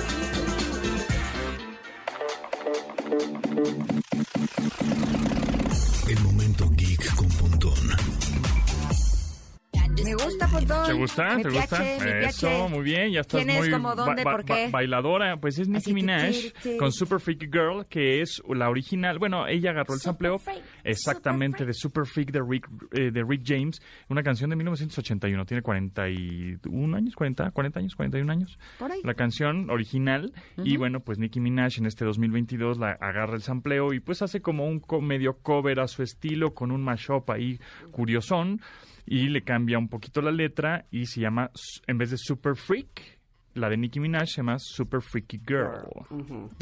El 6.08 6.20
momento 6.20 6.68
geek 6.70 7.14
con 7.14 7.28
Pontón. 7.28 7.96
Me 10.04 10.14
gusta, 10.14 10.46
Pontón. 10.48 10.86
¿Te 10.86 10.92
gusta? 10.94 11.36
Me 11.36 11.42
¿Te 11.42 11.50
gusta? 11.50 11.94
Eso, 12.20 12.68
muy 12.68 12.82
bien. 12.82 13.12
Ya 13.12 13.20
estás 13.20 13.44
¿Quién 13.44 13.50
es? 13.50 13.68
muy 13.70 14.70
bailadora. 14.70 15.36
Pues 15.38 15.58
es 15.58 15.68
Nicki 15.68 15.92
Minaj 15.94 16.34
con 16.78 16.92
Super 16.92 17.20
Freaky 17.20 17.46
Girl, 17.46 17.86
que 17.88 18.20
es 18.22 18.42
la 18.48 18.68
original. 18.70 19.18
Bueno, 19.18 19.46
ella 19.46 19.70
agarró 19.70 19.94
el 19.94 20.00
sampleo 20.00 20.40
exactamente 20.84 21.64
de 21.64 21.72
Super 21.74 22.06
Freak 22.06 22.30
de 22.32 22.40
Rick, 22.46 22.68
eh, 22.92 23.10
de 23.10 23.24
Rick 23.26 23.42
James, 23.44 23.80
una 24.08 24.22
canción 24.22 24.50
de 24.50 24.56
1981. 24.56 25.44
Tiene 25.44 25.62
41 25.62 26.96
años, 26.96 27.14
40, 27.14 27.50
40 27.50 27.78
años, 27.80 27.94
41 27.94 28.32
años. 28.32 28.58
Por 28.78 28.90
ahí. 28.92 29.00
La 29.04 29.14
canción 29.14 29.70
original. 29.70 30.32
Y 30.64 30.76
bueno, 30.76 31.00
pues 31.00 31.18
Nicki 31.18 31.40
Minaj 31.40 31.78
en 31.78 31.86
este 31.86 32.04
2022 32.04 32.78
la 32.78 32.92
agarra 32.92 33.34
el 33.34 33.42
sampleo 33.42 33.92
y 33.92 34.00
pues 34.00 34.22
hace 34.22 34.40
como 34.40 34.66
un 34.66 34.80
co- 34.80 35.00
medio 35.00 35.38
cover 35.42 35.80
a 35.80 35.88
su 35.88 36.02
estilo 36.02 36.54
con 36.54 36.70
un 36.70 36.82
mashup 36.82 37.30
ahí 37.30 37.58
curiosón 37.90 38.60
y 39.06 39.28
le 39.28 39.42
cambia 39.42 39.78
un 39.78 39.88
poquito 39.88 40.20
la 40.22 40.30
letra 40.30 40.86
y 40.90 41.06
se 41.06 41.20
llama, 41.20 41.50
en 41.86 41.98
vez 41.98 42.10
de 42.10 42.16
Super 42.18 42.56
Freak, 42.56 43.18
la 43.54 43.68
de 43.68 43.76
Nicki 43.76 43.98
Minaj 43.98 44.28
se 44.28 44.36
llama 44.38 44.58
Super 44.60 45.02
Freaky 45.02 45.40
Girl. 45.46 45.88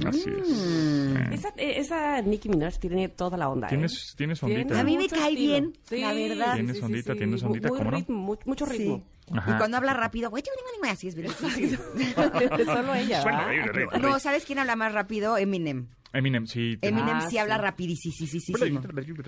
Así 0.07 0.31
es. 0.31 0.49
Eh, 0.49 1.29
Esa, 1.33 1.49
eh, 1.57 1.79
esa 1.79 2.23
Nicki 2.23 2.49
Minaj 2.49 2.79
tiene 2.79 3.11
toda 3.11 3.37
la 3.37 3.49
onda. 3.51 3.67
¿eh? 3.67 3.71
Tienes, 3.71 4.15
tienes 4.17 4.43
ondita. 4.43 4.81
A 4.81 4.85
mí 4.85 4.97
me 4.97 5.07
cae 5.07 5.33
estilo. 5.33 5.41
bien, 5.53 5.73
Sí, 5.83 6.01
la 6.01 6.13
verdad. 6.15 6.55
Tienes 6.55 6.79
sí, 6.79 6.83
ondita, 6.85 7.13
sí, 7.13 7.19
tienes 7.19 7.41
sí. 7.41 7.47
ondita, 7.47 7.69
Muy 7.69 7.79
¿cómo 7.79 7.91
no? 7.91 7.97
ritmo, 7.99 8.17
mu- 8.17 8.37
mucho 8.47 8.65
ritmo. 8.65 9.05
Y 9.31 9.57
cuando 9.59 9.77
habla 9.77 9.93
rápido, 9.93 10.31
güey, 10.31 10.43
así 10.91 11.09
es. 11.09 11.15
Solo 12.65 12.95
ella. 12.95 13.23
No, 14.01 14.19
¿sabes 14.19 14.47
quién 14.47 14.59
habla 14.59 14.75
más 14.75 14.95
rápido? 14.95 15.37
Eminem. 15.37 15.89
Eminem, 16.13 16.47
sí. 16.47 16.77
tiene- 16.81 16.99
Eminem 17.01 17.17
Ah, 17.17 17.21
sí, 17.23 17.31
sí. 17.31 17.39
habla 17.39 17.59
rapidísimo. 17.59 18.15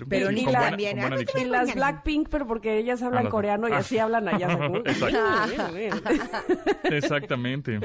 Pero 0.09 0.25
Con 0.25 0.35
ni 0.35 0.43
buena- 0.43 0.59
la 0.61 0.67
con 0.69 0.77
bien. 0.77 0.97
buena 0.99 1.15
Ah, 1.15 1.19
dicción. 1.19 1.45
Y 1.45 1.49
las 1.49 1.75
Blackpink, 1.75 2.29
pero 2.29 2.47
porque 2.47 2.77
ellas 2.79 3.01
hablan 3.01 3.19
Ah, 3.19 3.23
las- 3.23 3.31
coreano 3.31 3.69
y 3.69 3.71
ah. 3.71 3.77
así 3.77 3.97
hablan 3.99 4.27
allá. 4.27 4.49
según. 4.49 4.77
Exacto. 4.77 5.17
Bien, 5.73 5.75
bien. 5.75 6.93
Exactamente. 6.95 7.79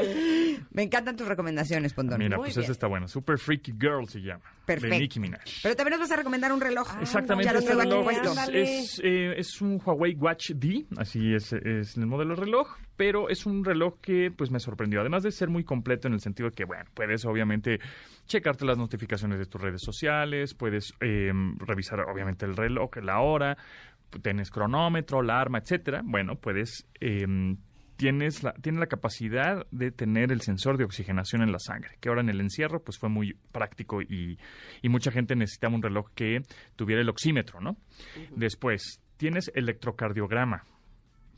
Me 0.70 0.82
encantan 0.82 1.16
tus 1.16 1.26
recomendaciones, 1.28 1.92
Pondón. 1.92 2.18
Mira, 2.18 2.36
Muy 2.36 2.46
pues 2.46 2.56
bien. 2.56 2.64
esa 2.64 2.72
está 2.72 2.86
buena. 2.86 3.08
Super 3.08 3.38
Freaky 3.38 3.72
Girl 3.78 4.08
se 4.08 4.20
llama. 4.20 4.42
Perfecto. 4.64 4.94
De 4.94 5.00
Nicki 5.00 5.20
Minaj. 5.20 5.42
Pero 5.62 5.76
también 5.76 5.92
nos 5.92 6.00
vas 6.00 6.10
a 6.12 6.16
recomendar 6.16 6.52
un 6.52 6.60
reloj. 6.60 6.88
Exactamente, 7.00 7.46
Ya 7.46 7.52
lo 7.52 7.58
este 7.60 7.72
traigo 7.74 7.82
aquí 7.82 7.90
reloj 7.90 8.04
puesto. 8.04 8.32
es, 8.32 8.38
Ándale. 8.38 8.78
es, 8.78 9.00
eh, 9.04 9.34
es 9.38 9.60
un 9.60 9.80
Huawei 9.84 10.14
Watch 10.14 10.50
D, 10.52 10.86
así 10.96 11.34
es, 11.34 11.52
es 11.52 11.96
el 11.96 12.06
modelo 12.06 12.34
de 12.34 12.40
reloj, 12.42 12.76
pero 12.96 13.28
es 13.28 13.46
un 13.46 13.64
reloj 13.64 13.94
que 14.00 14.30
pues 14.36 14.50
me 14.50 14.58
sorprendió, 14.58 15.00
además 15.00 15.22
de 15.22 15.30
ser 15.30 15.48
muy 15.48 15.64
completo 15.64 16.08
en 16.08 16.14
el 16.14 16.20
sentido 16.20 16.50
que, 16.50 16.64
bueno, 16.64 16.84
puedes 16.94 17.24
obviamente 17.24 17.78
checarte 18.26 18.64
las 18.64 18.78
notificaciones 18.78 19.38
de 19.38 19.46
tus 19.46 19.60
redes 19.60 19.82
sociales, 19.82 20.54
puedes 20.54 20.92
eh, 21.00 21.32
revisar 21.58 22.00
obviamente 22.00 22.44
el 22.46 22.56
reloj, 22.56 22.96
la 23.02 23.20
hora, 23.20 23.56
tienes 24.22 24.50
cronómetro, 24.50 25.20
alarma, 25.20 25.58
etcétera. 25.58 26.02
Bueno, 26.04 26.36
puedes... 26.36 26.86
eh, 27.00 27.26
Tienes 27.98 28.42
la, 28.42 28.52
tiene 28.52 28.78
la 28.78 28.88
capacidad 28.88 29.66
de 29.70 29.90
tener 29.90 30.30
el 30.30 30.42
sensor 30.42 30.76
de 30.76 30.84
oxigenación 30.84 31.40
en 31.40 31.50
la 31.50 31.58
sangre, 31.58 31.96
que 31.98 32.10
ahora 32.10 32.20
en 32.20 32.28
el 32.28 32.42
encierro 32.42 32.82
pues 32.84 32.98
fue 32.98 33.08
muy 33.08 33.38
práctico 33.52 34.02
y, 34.02 34.38
y 34.82 34.88
mucha 34.90 35.10
gente 35.10 35.34
necesitaba 35.34 35.74
un 35.74 35.80
reloj 35.80 36.10
que 36.14 36.42
tuviera 36.76 37.00
el 37.00 37.08
oxímetro, 37.08 37.58
¿no? 37.62 37.78
Después, 38.36 39.00
tienes 39.16 39.50
electrocardiograma. 39.54 40.64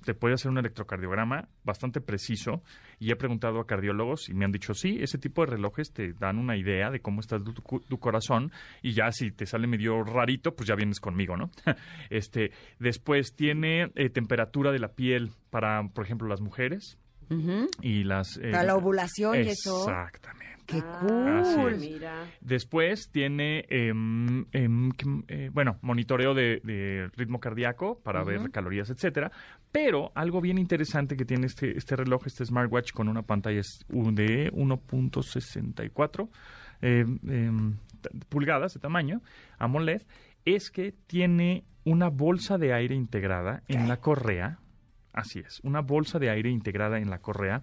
Te 0.04 0.14
puede 0.14 0.34
hacer 0.34 0.50
un 0.50 0.58
electrocardiograma 0.58 1.48
bastante 1.64 2.00
preciso 2.00 2.62
y 2.98 3.10
he 3.10 3.16
preguntado 3.16 3.60
a 3.60 3.66
cardiólogos 3.66 4.28
y 4.28 4.34
me 4.34 4.44
han 4.44 4.52
dicho, 4.52 4.74
sí, 4.74 4.98
ese 5.00 5.18
tipo 5.18 5.42
de 5.42 5.52
relojes 5.52 5.92
te 5.92 6.12
dan 6.12 6.38
una 6.38 6.56
idea 6.56 6.90
de 6.90 7.00
cómo 7.00 7.20
está 7.20 7.38
tu, 7.38 7.98
corazón 7.98 8.52
y 8.82 8.92
ya 8.92 9.10
si 9.12 9.30
te 9.30 9.46
sale 9.46 9.66
medio 9.66 10.02
rarito, 10.04 10.54
pues 10.54 10.68
ya 10.68 10.74
vienes 10.74 11.00
conmigo, 11.00 11.36
¿no? 11.36 11.50
este, 12.10 12.52
después 12.78 13.34
tiene 13.34 13.90
eh, 13.94 14.10
temperatura 14.10 14.72
de 14.72 14.78
la 14.78 14.92
piel 14.92 15.30
para, 15.50 15.82
por 15.88 16.04
ejemplo, 16.04 16.28
las 16.28 16.40
mujeres 16.40 16.98
Ujú. 17.30 17.66
y 17.82 18.04
las... 18.04 18.36
eh, 18.38 18.50
Para 18.52 18.64
la 18.64 18.76
ovulación 18.76 19.36
y 19.36 19.48
eso. 19.48 19.80
Exactamente. 19.88 20.47
¡Qué 20.68 20.82
Así 20.84 21.54
cool! 21.56 21.72
es. 21.72 21.80
Mira. 21.80 22.26
Después 22.42 23.10
tiene, 23.10 23.64
em, 23.70 24.44
em, 24.52 24.90
eh, 25.26 25.48
bueno, 25.50 25.78
monitoreo 25.80 26.34
de, 26.34 26.60
de 26.62 27.08
ritmo 27.16 27.40
cardíaco 27.40 27.98
para 28.02 28.22
ver 28.22 28.50
calorías, 28.50 28.90
etcétera. 28.90 29.32
Pero 29.72 30.12
algo 30.14 30.42
bien 30.42 30.58
interesante 30.58 31.16
que 31.16 31.24
tiene 31.24 31.46
este, 31.46 31.78
este 31.78 31.96
reloj, 31.96 32.26
este 32.26 32.44
smartwatch 32.44 32.92
con 32.92 33.08
una 33.08 33.22
pantalla 33.22 33.62
de 33.88 34.52
1.64 34.52 36.28
em, 36.82 37.18
em, 37.26 37.78
pulgadas 38.28 38.74
de 38.74 38.80
tamaño, 38.80 39.22
AMOLED, 39.58 40.02
es 40.44 40.70
que 40.70 40.92
tiene 41.06 41.64
una 41.84 42.10
bolsa 42.10 42.58
de 42.58 42.74
aire 42.74 42.94
integrada 42.94 43.62
en 43.68 43.88
la 43.88 43.96
correa. 44.00 44.58
Así 45.14 45.38
es, 45.38 45.60
una 45.62 45.80
bolsa 45.80 46.18
de 46.18 46.28
aire 46.28 46.50
integrada 46.50 46.98
en 46.98 47.08
la 47.08 47.20
correa 47.20 47.62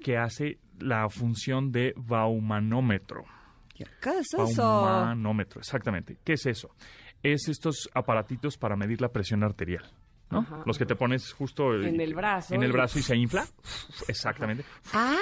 que 0.00 0.16
hace 0.16 0.60
la 0.80 1.08
función 1.08 1.72
de 1.72 1.92
baumanómetro. 1.96 3.24
¿Qué 3.74 3.84
es 4.20 4.32
eso? 4.34 4.62
Baumanómetro, 4.62 5.60
exactamente. 5.60 6.18
¿Qué 6.24 6.34
es 6.34 6.46
eso? 6.46 6.70
Es 7.22 7.48
estos 7.48 7.90
aparatitos 7.94 8.56
para 8.56 8.76
medir 8.76 9.00
la 9.00 9.08
presión 9.08 9.42
arterial. 9.42 9.84
¿no? 10.30 10.38
Ajá. 10.40 10.62
Los 10.66 10.76
que 10.78 10.86
te 10.86 10.96
pones 10.96 11.32
justo 11.32 11.74
En 11.74 12.00
el 12.00 12.14
brazo 12.14 12.54
En 12.54 12.62
el 12.62 12.70
y- 12.70 12.72
brazo 12.72 12.98
y 12.98 13.02
se 13.02 13.16
infla. 13.16 13.46
Exactamente. 14.08 14.64
¡Ah! 14.92 15.16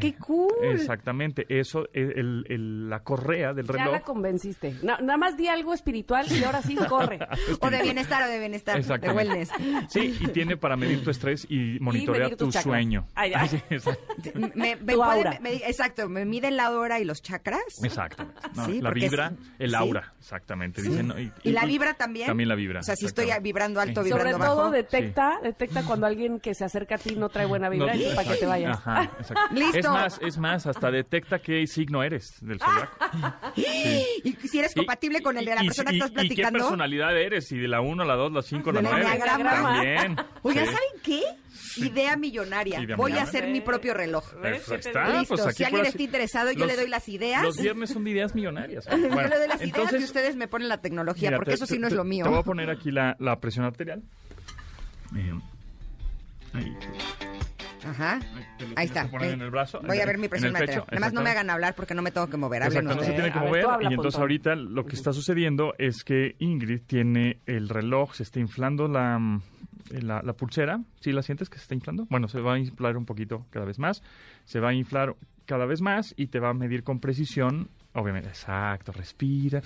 ¡Qué 0.00 0.08
Eh, 0.08 0.14
cool! 0.18 0.52
Exactamente. 0.62 1.46
Eso, 1.48 1.86
el- 1.92 2.88
la 2.88 3.00
correa 3.00 3.52
del 3.54 3.66
Ya 3.66 3.72
reloj. 3.72 3.92
la 3.92 4.00
convenciste. 4.00 4.76
Na- 4.82 4.98
nada 4.98 5.16
más 5.16 5.36
di 5.36 5.48
algo 5.48 5.74
espiritual 5.74 6.26
y 6.30 6.42
ahora 6.44 6.62
sí 6.62 6.74
corre. 6.88 7.18
O 7.60 7.70
de 7.70 7.82
bienestar 7.82 8.22
o 8.24 8.28
de 8.28 8.38
bienestar. 8.38 8.82
De 8.82 9.10
wellness. 9.12 9.50
Sí, 9.88 10.16
y 10.20 10.28
tiene 10.28 10.56
para 10.56 10.76
medir 10.76 11.02
tu 11.02 11.10
estrés 11.10 11.46
y 11.48 11.78
monitorear 11.80 12.36
tu 12.36 12.46
chakras. 12.46 12.64
sueño. 12.64 13.06
Ay, 13.14 13.32
ay. 13.34 13.62
Exacto. 13.70 14.02
Me, 14.34 14.76
me 14.76 14.76
Tu 14.76 14.84
puede- 14.98 15.02
aura. 15.02 15.38
me- 15.40 15.54
exacto, 15.56 16.08
me 16.08 16.24
miden 16.24 16.56
la 16.56 16.70
hora 16.70 17.00
y 17.00 17.04
los 17.04 17.22
chakras. 17.22 17.62
Exactamente. 17.82 18.40
No, 18.54 18.66
Sí, 18.66 18.80
la 18.80 18.90
vibra, 18.90 19.32
el 19.58 19.70
Sí. 19.70 19.76
aura, 19.76 20.12
exactamente. 20.18 20.82
Dicen, 20.82 21.08
¿no? 21.08 21.14
¿Y 21.18 21.32
la 21.52 21.64
vibra 21.66 21.94
también? 21.94 22.26
También 22.26 22.48
la 22.48 22.54
vibra. 22.54 22.80
O 22.80 22.82
sea, 22.82 22.96
si 22.96 23.06
estoy 23.06 23.28
vibrando 23.42 23.80
alto, 23.80 24.02
Sí. 24.02 24.08
vibrando 24.10 24.32
Sobre 24.32 24.42
bajo. 24.44 24.56
todo 24.56 24.70
detecta, 24.70 25.38
detecta 25.42 25.82
cuando 25.84 26.06
alguien 26.06 26.40
que 26.40 26.54
se 26.54 26.64
acerca 26.64 26.96
a 26.96 26.98
ti 26.98 27.14
no 27.16 27.28
trae 27.28 27.46
buena 27.46 27.68
vibra 27.68 27.94
No, 27.94 28.00
y 28.00 28.14
para 28.14 28.28
que 28.28 28.36
te 28.36 28.46
vayas. 28.46 28.76
Ajá, 28.78 29.04
exacto. 29.18 29.40
Listo. 29.72 29.78
Es 29.78 29.88
más, 29.88 30.20
es 30.22 30.38
más, 30.38 30.66
hasta 30.66 30.90
detecta 30.90 31.38
qué 31.40 31.66
signo 31.66 32.02
eres 32.02 32.34
del 32.40 32.58
zodiaco. 32.60 32.96
Y 33.56 34.32
si 34.48 34.58
eres 34.58 34.74
compatible 34.74 35.20
con 35.22 35.36
el 35.36 35.44
de 35.44 35.54
la 35.54 35.62
y- 35.62 35.66
persona 35.66 35.90
y- 35.92 35.98
que 35.98 36.04
estás 36.06 36.10
y 36.24 36.28
qué 36.28 36.34
platicando. 36.34 36.58
personalidad 36.60 37.16
eres, 37.16 37.46
si 37.48 37.56
de 37.58 37.68
la 37.68 37.80
1, 37.80 38.04
la 38.04 38.14
2, 38.14 38.32
la 38.32 38.42
5, 38.42 38.72
la 38.72 38.80
Del 38.82 38.90
9. 38.90 39.04
enneagrama. 39.06 39.52
También. 39.74 40.16
Oigan, 40.42 40.66
Sí. 40.66 40.72
¿saben 40.72 41.00
qué? 41.02 41.22
Idea 41.76 42.16
millonaria. 42.16 42.80
Idea 42.80 42.96
Voy 42.96 43.12
a 43.12 43.14
millonaria. 43.14 43.22
hacer 43.40 43.50
mi 43.50 43.60
propio 43.60 43.94
reloj. 43.94 44.24
Pues 44.40 44.62
¿Qué 44.64 44.78
te 44.78 44.88
está, 44.88 45.06
digo? 45.06 45.18
Listo. 45.20 45.34
pues 45.36 45.46
aquí 45.46 45.56
si 45.56 45.64
alguien 45.64 45.86
está 45.86 46.02
interesado, 46.02 46.52
yo 46.52 46.58
los- 46.60 46.68
le 46.68 46.76
doy 46.76 46.88
las 46.88 47.08
ideas. 47.08 47.42
Los 47.42 47.56
viernes 47.56 47.90
son 47.90 48.04
de 48.04 48.10
ideas 48.10 48.34
millonarias. 48.34 48.84
yo 48.90 48.96
Bueno, 49.08 49.28
le 49.28 49.38
doy 49.38 49.48
las 49.48 49.56
ideas 49.56 49.60
y 49.62 49.64
entonces, 49.64 50.04
ustedes 50.04 50.36
me 50.36 50.48
ponen 50.48 50.68
la 50.68 50.80
tecnología, 50.80 51.30
mira, 51.30 51.38
porque 51.38 51.50
te- 51.52 51.54
eso 51.56 51.66
sí 51.66 51.74
te- 51.74 51.80
no 51.80 51.86
es 51.88 51.92
lo 51.94 52.04
mío. 52.04 52.24
Te 52.24 52.30
voy 52.30 52.38
a 52.40 52.42
poner 52.42 52.70
aquí 52.70 52.90
la, 52.90 53.16
la 53.18 53.40
presión 53.40 53.64
arterial. 53.64 54.02
Ahí. 56.54 56.76
Ajá. 57.84 58.20
Te 58.58 58.66
lo 58.66 58.72
Ahí 58.76 58.86
está. 58.86 59.02
que 59.04 59.08
poner 59.08 59.28
Ve. 59.28 59.34
en 59.34 59.40
el 59.42 59.50
brazo, 59.50 59.80
Voy 59.86 59.98
a 60.00 60.06
ver 60.06 60.18
mi 60.18 60.28
presión 60.28 60.54
arterial. 60.54 60.84
Nada 60.90 61.00
más 61.00 61.12
no 61.12 61.22
me 61.22 61.30
hagan 61.30 61.50
hablar 61.50 61.74
porque 61.74 61.94
no 61.94 62.02
me 62.02 62.10
tengo 62.10 62.28
que 62.28 62.36
mover. 62.36 62.62
Hablen 62.62 62.82
Exacto, 62.84 63.00
no 63.00 63.06
se 63.06 63.12
tiene 63.12 63.32
que 63.32 63.38
ver, 63.38 63.66
mover. 63.66 63.82
y 63.90 63.94
entonces 63.94 64.20
ahorita 64.20 64.54
lo 64.54 64.84
que 64.86 64.94
está 64.96 65.12
sucediendo 65.12 65.74
es 65.78 66.04
que 66.04 66.36
Ingrid 66.38 66.82
tiene 66.86 67.40
el 67.46 67.68
reloj, 67.68 68.14
se 68.14 68.22
está 68.22 68.38
inflando 68.40 68.88
la, 68.88 69.18
la, 69.90 70.22
la 70.22 70.32
pulsera, 70.34 70.80
¿sí 71.00 71.12
la 71.12 71.22
sientes 71.22 71.48
que 71.50 71.56
se 71.58 71.62
está 71.62 71.74
inflando? 71.74 72.06
Bueno, 72.08 72.28
se 72.28 72.40
va 72.40 72.54
a 72.54 72.58
inflar 72.58 72.96
un 72.96 73.04
poquito 73.06 73.46
cada 73.50 73.66
vez 73.66 73.78
más, 73.78 74.02
se 74.44 74.60
va 74.60 74.70
a 74.70 74.74
inflar 74.74 75.16
cada 75.46 75.66
vez 75.66 75.80
más 75.80 76.14
y 76.16 76.28
te 76.28 76.38
va 76.38 76.50
a 76.50 76.54
medir 76.54 76.84
con 76.84 77.00
precisión, 77.00 77.68
obviamente, 77.94 78.28
exacto, 78.28 78.92
respira, 78.92 79.60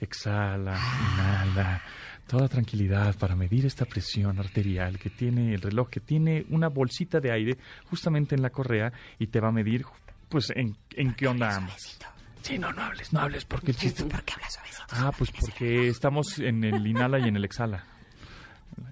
exhala, 0.00 0.78
inhala, 1.12 1.82
toda 2.28 2.46
tranquilidad 2.48 3.16
para 3.16 3.34
medir 3.34 3.66
esta 3.66 3.84
presión 3.84 4.38
arterial 4.38 4.98
que 4.98 5.10
tiene 5.10 5.54
el 5.54 5.60
reloj, 5.60 5.88
que 5.88 6.00
tiene 6.00 6.44
una 6.50 6.68
bolsita 6.68 7.18
de 7.20 7.32
aire 7.32 7.58
justamente 7.90 8.34
en 8.36 8.42
la 8.42 8.50
correa 8.50 8.92
y 9.18 9.26
te 9.26 9.40
va 9.40 9.48
a 9.48 9.52
medir, 9.52 9.84
pues, 10.28 10.50
en, 10.54 10.76
en 10.94 11.14
qué 11.14 11.26
onda 11.26 11.56
ambas. 11.56 11.98
Sí, 12.42 12.58
no, 12.58 12.72
no 12.72 12.82
hables, 12.82 13.12
no 13.12 13.20
hables, 13.20 13.44
porque 13.44 13.72
el 13.72 13.76
chiste... 13.76 14.04
¿Por 14.04 14.22
qué 14.22 14.34
hablas 14.34 14.54
suavecito? 14.54 14.84
Ah, 14.90 15.12
pues 15.16 15.30
porque 15.32 15.88
estamos 15.88 16.38
en 16.38 16.62
el 16.64 16.86
inhala 16.86 17.18
y 17.18 17.28
en 17.28 17.36
el 17.36 17.44
exhala. 17.44 17.84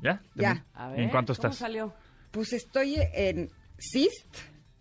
¿Ya? 0.02 0.20
Ya. 0.34 0.64
A 0.74 0.88
ver, 0.88 1.00
¿En 1.00 1.10
cuánto 1.10 1.32
¿cómo 1.34 1.48
estás? 1.48 1.56
salió? 1.56 1.94
Pues 2.32 2.52
estoy 2.52 2.96
en 3.14 3.50
CIST 3.78 4.36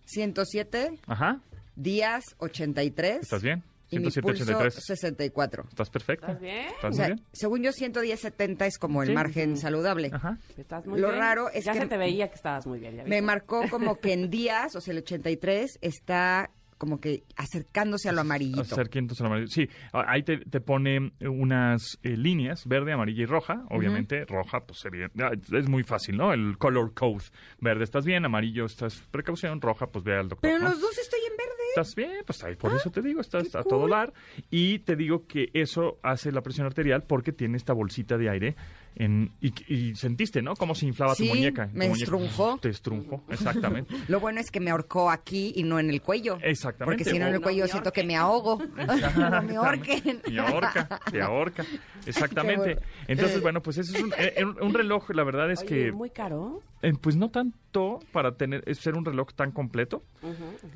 107, 0.05 0.99
Ajá. 1.07 1.39
días 1.75 2.23
83. 2.39 3.19
¿Estás 3.21 3.43
bien? 3.43 3.63
Y 3.91 3.99
mi 3.99 4.09
107, 4.11 4.21
pulso 4.21 4.43
83. 4.43 4.73
64. 4.85 5.65
¿Estás 5.69 5.89
perfecto? 5.89 6.25
¿Estás 6.27 6.41
bien? 6.41 6.65
¿Estás 6.67 6.91
O 6.91 6.93
sea, 6.93 7.05
bien? 7.07 7.21
según 7.33 7.61
yo, 7.63 7.71
110, 7.71 8.19
70 8.19 8.65
es 8.65 8.77
como 8.77 9.03
el 9.03 9.09
Sí. 9.09 9.13
margen 9.13 9.57
saludable. 9.57 10.09
Ajá. 10.11 10.37
¿Estás 10.57 10.85
muy 10.85 10.99
Lo 10.99 11.09
bien? 11.09 11.19
raro 11.19 11.49
es 11.51 11.65
ya 11.65 11.73
que- 11.73 11.79
se 11.79 11.85
te 11.87 11.97
veía 11.97 12.27
que 12.29 12.35
estabas 12.35 12.65
muy 12.65 12.79
bien. 12.79 12.95
¿ya 12.97 13.03
Me 13.03 13.21
marcó 13.21 13.63
como 13.69 13.99
que 13.99 14.13
en 14.13 14.29
días, 14.31 14.75
o 14.75 14.81
sea, 14.81 14.91
el 14.93 14.99
83 14.99 15.77
está 15.81 16.49
como 16.77 16.99
que 16.99 17.23
acercándose 17.37 18.09
a 18.09 18.11
lo 18.11 18.19
amarillito. 18.21 18.61
Acerquientos 18.61 19.19
al 19.21 19.27
amarillo. 19.27 19.47
Sí, 19.47 19.69
a- 19.93 20.11
ahí 20.11 20.23
te, 20.23 20.39
te 20.39 20.59
pone 20.59 21.13
unas 21.21 21.97
eh, 22.03 22.17
líneas, 22.17 22.65
verde, 22.67 22.91
amarilla 22.91 23.23
y 23.23 23.25
roja. 23.25 23.63
Obviamente, 23.69 24.25
roja, 24.25 24.59
pues 24.65 24.79
sería, 24.79 25.09
ah, 25.19 25.31
es 25.57 25.69
muy 25.69 25.83
fácil, 25.83 26.17
¿no? 26.17 26.33
El 26.33 26.57
color 26.57 26.93
code. 26.93 27.23
Verde, 27.61 27.85
estás 27.85 28.03
bien, 28.03 28.25
amarillo, 28.25 28.65
estás 28.65 28.95
precaución, 29.11 29.61
roja, 29.61 29.87
pues 29.87 30.03
ve 30.03 30.15
al 30.17 30.27
doctor. 30.27 30.41
Pero 30.41 30.57
en 30.57 30.63
¿no? 30.63 30.69
los 30.71 30.81
dos 30.81 30.97
estoy 30.97 31.21
en 31.29 31.37
verde. 31.37 31.51
Estás 31.81 31.95
bien, 31.95 32.11
pues 32.25 32.43
ahí, 32.43 32.55
por 32.55 32.73
eso 32.73 32.89
te 32.89 33.01
digo, 33.01 33.19
estás 33.21 33.53
a 33.55 33.63
cool. 33.63 33.69
todo 33.69 33.87
dar. 33.87 34.13
Y 34.49 34.79
te 34.79 34.95
digo 34.95 35.25
que 35.27 35.49
eso 35.53 35.99
hace 36.03 36.31
la 36.31 36.41
presión 36.41 36.65
arterial 36.67 37.03
porque 37.03 37.31
tiene 37.31 37.57
esta 37.57 37.73
bolsita 37.73 38.17
de 38.17 38.29
aire. 38.29 38.55
En, 38.97 39.33
y, 39.41 39.51
y 39.73 39.93
sentiste, 39.95 40.41
¿no? 40.41 40.55
Cómo 40.55 40.73
se 40.73 40.85
inflaba 40.85 41.15
Sí, 41.15 41.27
tu 41.27 41.35
muñeca. 41.35 41.67
Tu 41.67 41.73
me 41.77 41.89
muñeca 41.89 42.03
estrunjó. 42.05 42.57
Te 42.61 42.69
estrunjó, 42.69 43.25
exactamente. 43.29 43.93
Lo 44.07 44.21
bueno 44.21 44.39
es 44.39 44.49
que 44.49 44.61
me 44.61 44.71
ahorcó 44.71 45.11
aquí 45.11 45.51
y 45.53 45.63
no 45.63 45.79
en 45.79 45.89
el 45.89 46.01
cuello. 46.01 46.37
Exactamente. 46.41 47.03
Porque 47.03 47.11
si 47.11 47.19
no 47.19 47.27
en 47.27 47.33
el 47.33 47.41
cuello 47.41 47.67
siento 47.67 47.91
que 47.91 48.05
me 48.05 48.15
ahogo. 48.15 48.57
no 49.17 49.41
me 49.41 49.55
ahorquen. 49.57 50.21
Te 50.21 50.39
ahorca, 50.39 50.99
te 51.11 51.21
ahorca. 51.21 51.65
Exactamente. 52.05 52.75
bueno. 52.75 52.81
Entonces, 53.07 53.41
bueno, 53.41 53.61
pues 53.61 53.79
ese 53.79 53.97
es 53.97 54.03
un, 54.03 54.13
eh, 54.17 54.35
un- 54.45 54.61
un 54.63 54.73
reloj, 54.73 55.09
la 55.11 55.23
verdad 55.25 55.51
es 55.51 55.59
Oye, 55.59 55.67
que, 55.67 55.91
muy 55.91 56.09
caro. 56.09 56.61
eh, 56.81 56.93
pues 57.01 57.17
no 57.17 57.29
tanto 57.29 57.99
para 58.13 58.35
tener, 58.37 58.63
es 58.65 58.77
ser 58.79 58.95
un 58.95 59.03
reloj 59.03 59.33
tan 59.33 59.51
completo. 59.51 60.03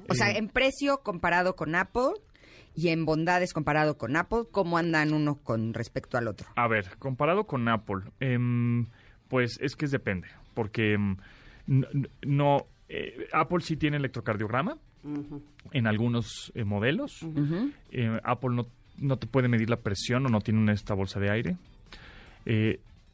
O 0.09 0.13
sea, 0.13 0.31
Eh, 0.31 0.39
en 0.39 0.49
precio 0.49 0.88
comparado 0.97 1.55
con 1.55 1.75
Apple 1.75 2.11
y 2.75 2.89
en 2.89 3.05
bondades 3.05 3.53
comparado 3.53 3.97
con 3.97 4.15
Apple, 4.15 4.43
¿cómo 4.51 4.77
andan 4.77 5.13
uno 5.13 5.35
con 5.43 5.73
respecto 5.73 6.17
al 6.17 6.27
otro? 6.27 6.47
A 6.55 6.67
ver, 6.67 6.97
comparado 6.99 7.45
con 7.45 7.67
Apple, 7.69 8.01
em, 8.19 8.85
pues 9.27 9.57
es 9.61 9.75
que 9.75 9.85
es 9.85 9.91
depende, 9.91 10.27
porque 10.53 10.93
em, 10.93 11.17
no, 12.25 12.65
eh, 12.89 13.27
Apple 13.33 13.61
sí 13.61 13.75
tiene 13.77 13.97
electrocardiograma 13.97 14.77
en 15.71 15.87
algunos 15.87 16.51
eh, 16.55 16.63
modelos. 16.63 17.21
Eh, 17.91 18.19
Apple 18.23 18.49
no, 18.55 18.67
no 18.97 19.17
te 19.17 19.27
puede 19.27 19.47
medir 19.47 19.69
la 19.69 19.77
presión 19.77 20.25
o 20.25 20.29
no 20.29 20.41
tiene 20.41 20.59
una- 20.59 20.73
esta 20.73 20.93
bolsa 20.93 21.19
de 21.19 21.29
aire. 21.31 21.57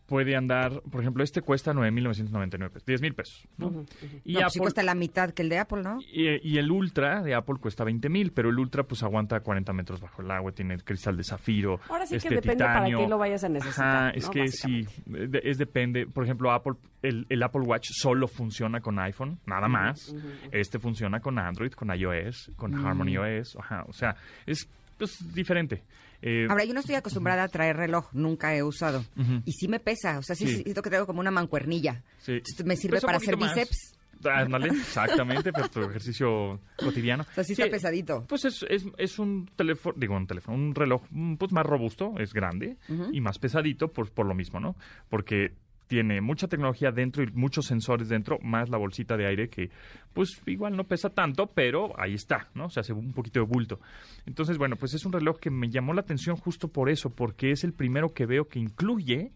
Puede 0.07 0.35
andar, 0.35 0.81
por 0.91 1.01
ejemplo, 1.01 1.23
este 1.23 1.41
cuesta 1.41 1.73
9.999 1.73 2.69
pesos, 2.69 2.87
10.000 2.87 3.15
pesos. 3.15 3.47
¿no? 3.57 3.85
Y 4.23 4.33
no, 4.33 4.41
pues 4.41 4.53
sí 4.53 4.59
cuesta 4.59 4.83
la 4.83 4.93
mitad 4.93 5.31
que 5.31 5.41
el 5.41 5.49
de 5.49 5.57
Apple, 5.57 5.81
¿no? 5.81 5.99
y, 6.01 6.47
y 6.47 6.57
el 6.59 6.69
Ultra 6.69 7.23
de 7.23 7.33
Apple 7.33 7.55
cuesta 7.59 7.83
20 7.83 8.07
mil, 8.09 8.31
pero 8.31 8.49
el 8.49 8.59
Ultra 8.59 8.83
pues 8.83 9.01
aguanta 9.01 9.39
40 9.39 9.73
metros 9.73 9.99
bajo 10.01 10.21
el 10.21 10.29
agua, 10.29 10.51
tiene 10.51 10.77
cristal 10.77 11.17
de 11.17 11.23
zafiro. 11.23 11.79
Ahora 11.89 12.05
sí 12.05 12.11
que 12.11 12.17
este, 12.17 12.35
depende 12.35 12.63
para 12.63 12.85
qué 12.85 13.07
lo 13.07 13.17
vayas 13.17 13.43
a 13.45 13.49
necesitar, 13.49 13.85
Ajá, 13.87 14.09
es 14.11 14.25
¿no? 14.25 14.31
que 14.31 14.47
sí, 14.49 14.85
de- 15.07 15.41
es 15.43 15.57
depende. 15.57 16.05
Por 16.05 16.23
ejemplo, 16.23 16.51
Apple, 16.51 16.73
el, 17.01 17.25
el 17.29 17.41
Apple 17.41 17.61
Watch 17.61 17.89
solo 17.91 18.27
funciona 18.27 18.81
con 18.81 18.99
iPhone, 18.99 19.39
nada 19.47 19.67
más. 19.67 20.13
Este 20.51 20.77
funciona 20.77 21.19
con 21.19 21.39
Android, 21.39 21.71
con 21.71 21.89
iOS, 21.89 22.51
con 22.55 22.71
Mm. 22.75 22.85
Harmony 22.85 23.17
OS. 23.17 23.57
Ajá, 23.59 23.83
o 23.87 23.93
sea, 23.93 24.15
es 24.45 24.69
pues, 24.99 25.33
diferente. 25.33 25.81
Eh, 26.21 26.47
Ahora, 26.49 26.63
yo 26.65 26.73
no 26.73 26.79
estoy 26.79 26.95
acostumbrada 26.95 27.43
a 27.43 27.47
traer 27.47 27.77
reloj, 27.77 28.07
nunca 28.13 28.55
he 28.55 28.63
usado. 28.63 29.03
Y 29.45 29.51
sí 29.53 29.67
me 29.67 29.79
pesa, 29.79 30.17
o 30.19 30.23
sea, 30.23 30.35
sí, 30.35 30.47
Sí. 30.47 30.63
siento 30.63 30.81
que 30.81 30.89
traigo 30.89 31.05
como 31.07 31.19
una 31.19 31.31
mancuernilla. 31.31 32.03
sí. 32.19 32.41
Me 32.63 32.75
sirve 32.75 32.97
Pesa 32.97 33.07
un 33.07 33.07
para 33.07 33.17
hacer 33.17 33.35
poquito 33.35 33.47
más. 33.47 33.55
bíceps. 33.55 33.91
Exactamente, 34.65 35.53
pero 35.53 35.69
tu 35.69 35.81
ejercicio 35.83 36.59
cotidiano. 36.77 37.23
O 37.29 37.33
sea, 37.35 37.43
sí 37.43 37.53
está 37.53 37.69
pesadito. 37.69 38.25
Pues 38.27 38.45
es, 38.45 38.65
es, 38.69 38.85
es 38.97 39.19
un 39.19 39.49
teléfono, 39.55 39.95
digo 39.99 40.15
un 40.15 40.25
teléfono, 40.25 40.57
un 40.57 40.73
reloj 40.73 41.03
mm, 41.11 41.35
pues 41.35 41.51
más 41.51 41.65
robusto, 41.65 42.13
es 42.17 42.33
grande 42.33 42.77
y 43.11 43.21
más 43.21 43.37
pesadito 43.37 43.91
por, 43.91 44.09
por 44.11 44.25
lo 44.25 44.33
mismo, 44.33 44.59
¿no? 44.59 44.75
Porque 45.09 45.53
tiene 45.87 46.21
mucha 46.21 46.47
tecnología 46.47 46.91
dentro 46.91 47.23
y 47.23 47.27
muchos 47.31 47.65
sensores 47.65 48.09
dentro, 48.09 48.39
más 48.41 48.69
la 48.69 48.77
bolsita 48.77 49.17
de 49.17 49.27
aire 49.27 49.49
que 49.49 49.69
pues 50.13 50.41
igual 50.45 50.75
no 50.75 50.85
pesa 50.85 51.09
tanto, 51.09 51.47
pero 51.47 51.99
ahí 51.99 52.13
está, 52.13 52.47
¿no? 52.53 52.69
Se 52.69 52.79
hace 52.79 52.93
un 52.93 53.13
poquito 53.13 53.39
de 53.39 53.45
bulto. 53.45 53.79
Entonces, 54.25 54.57
bueno, 54.57 54.75
pues 54.77 54.93
es 54.93 55.05
un 55.05 55.11
reloj 55.11 55.39
que 55.39 55.49
me 55.49 55.69
llamó 55.69 55.93
la 55.93 56.01
atención 56.01 56.35
justo 56.37 56.69
por 56.69 56.89
eso, 56.89 57.09
porque 57.09 57.51
es 57.51 57.63
el 57.63 57.73
primero 57.73 58.13
que 58.13 58.25
veo 58.25 58.47
que 58.47 58.59
incluye 58.59 59.31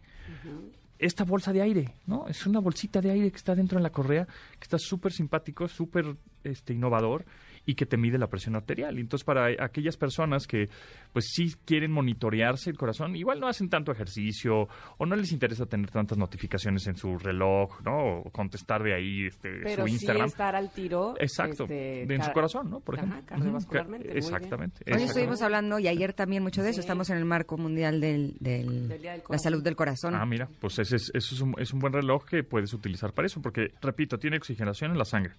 esta 0.98 1.24
bolsa 1.24 1.54
de 1.54 1.62
aire, 1.62 1.96
¿no? 2.08 2.28
Es 2.28 2.46
una 2.46 2.60
bolsita 2.60 3.02
de 3.02 3.12
aire 3.12 3.32
que 3.32 3.38
está 3.38 3.56
dentro 3.56 3.78
de 3.78 3.84
la 3.84 3.92
correa, 3.92 4.26
que 4.26 4.64
está 4.64 4.78
súper 4.78 5.12
simpático, 5.12 5.68
súper 5.68 6.16
este, 6.44 6.74
innovador 6.74 7.26
y 7.66 7.76
que 7.76 7.86
te 7.86 7.98
mide 7.98 8.18
la 8.18 8.28
presión 8.28 8.56
arterial. 8.56 8.98
Y 8.98 9.02
Entonces, 9.02 9.24
para 9.26 9.48
aquellas 9.64 9.98
personas 9.98 10.48
que, 10.48 10.70
pues 11.14 11.26
sí 11.34 11.54
quieren 11.66 11.92
monitorearse 11.92 12.70
el 12.70 12.78
corazón, 12.78 13.16
igual 13.16 13.40
no 13.40 13.48
hacen 13.48 13.70
tanto 13.70 13.92
ejercicio 13.92 14.68
o 14.98 15.06
no 15.06 15.16
les 15.16 15.32
interesa 15.32 15.66
tener 15.66 15.90
tantas 15.92 16.18
notificaciones 16.18 16.88
en 16.88 16.96
su 16.98 17.18
reloj, 17.18 17.82
¿no? 17.84 18.20
O 18.22 18.32
contestar 18.32 18.84
de 18.84 18.94
ahí 18.96 19.26
este, 19.28 19.50
Pero 19.64 19.84
su 19.84 19.88
sí 19.88 19.94
Instagram. 19.94 20.28
estar 20.28 20.56
al 20.56 20.72
tiro. 20.72 21.16
Exacto, 21.20 21.64
este, 21.64 22.06
de 22.08 22.16
en 22.16 22.24
su 22.24 22.32
corazón, 22.32 22.70
¿no? 22.70 22.80
Por 22.80 22.96
Ajá, 22.96 23.06
ejemplo. 23.08 23.26
cardiovascularmente, 23.28 24.08
Ujú. 24.08 24.14
muy 24.18 24.22
bien. 24.22 24.36
Exactamente. 24.36 24.84
Hoy 24.96 25.04
estuvimos 25.04 25.42
hablando 25.42 25.80
y 25.80 25.88
ayer 25.88 26.14
también 26.14 26.44
mucho 26.44 26.62
de 26.64 26.70
eso. 26.70 26.76
Sí. 26.78 26.82
Estamos 26.82 27.10
en 27.10 27.18
el 27.18 27.26
marco 27.26 27.58
mundial 27.58 28.02
del, 28.02 28.36
del- 28.40 28.88
Del 28.88 29.02
Día 29.02 29.12
del 29.14 29.22
la 29.30 29.38
salud 29.38 29.64
del 29.64 29.76
corazón. 29.76 30.16
Ah, 30.16 30.26
mira, 30.26 30.48
pues 30.60 30.80
ese 30.80 30.96
es, 30.96 31.12
eso 31.14 31.36
es, 31.36 31.42
un, 31.42 31.56
es 31.60 31.74
un 31.74 31.80
buen 31.80 31.94
reloj 31.94 32.26
que 32.26 32.44
puedes 32.44 32.74
utilizar 32.74 33.14
para 33.14 33.26
eso, 33.28 33.42
porque, 33.42 33.72
repito, 33.82 34.18
tiene 34.18 34.38
oxigenación 34.38 34.92
en 34.92 34.98
la 34.98 35.06
sangre, 35.06 35.34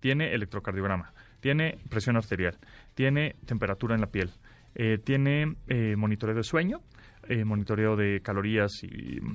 tiene 0.00 0.32
electrocardiograma, 0.34 1.12
tiene 1.42 1.76
presión 1.90 2.16
arterial, 2.16 2.56
tiene 2.94 3.34
temperatura 3.44 3.94
en 3.94 4.00
la 4.00 4.06
piel, 4.06 4.30
eh, 4.74 4.96
tiene 5.04 5.56
eh, 5.68 5.96
monitoreo 5.96 6.34
de 6.36 6.44
sueño, 6.44 6.80
eh, 7.28 7.44
monitoreo 7.44 7.94
de 7.96 8.20
calorías 8.22 8.70
y 8.82 9.20
mm, 9.20 9.34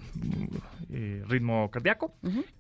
eh, 0.92 1.24
ritmo 1.28 1.70
cardíaco, 1.70 2.16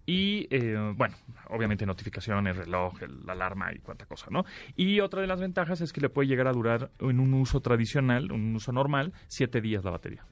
y, 0.05 0.47
eh, 0.51 0.75
bueno, 0.95 1.15
obviamente 1.49 1.85
notificaciones, 1.85 2.55
reloj, 2.57 3.01
el- 3.01 3.25
la 3.25 3.33
alarma 3.33 3.73
y 3.73 3.79
cuánta 3.79 4.05
cosa, 4.05 4.27
¿no? 4.29 4.45
Y 4.75 4.99
otra 4.99 5.21
de 5.21 5.27
las 5.27 5.39
ventajas 5.39 5.81
es 5.81 5.91
que 5.91 6.01
le 6.01 6.09
puede 6.09 6.27
llegar 6.27 6.47
a 6.47 6.51
durar 6.53 6.91
en 6.99 7.19
un 7.19 7.33
uso 7.33 7.59
tradicional, 7.61 8.31
un 8.31 8.55
uso 8.55 8.71
normal, 8.71 9.13
siete 9.27 9.59
días 9.61 9.83
la 9.83 9.91
batería. 9.91 10.23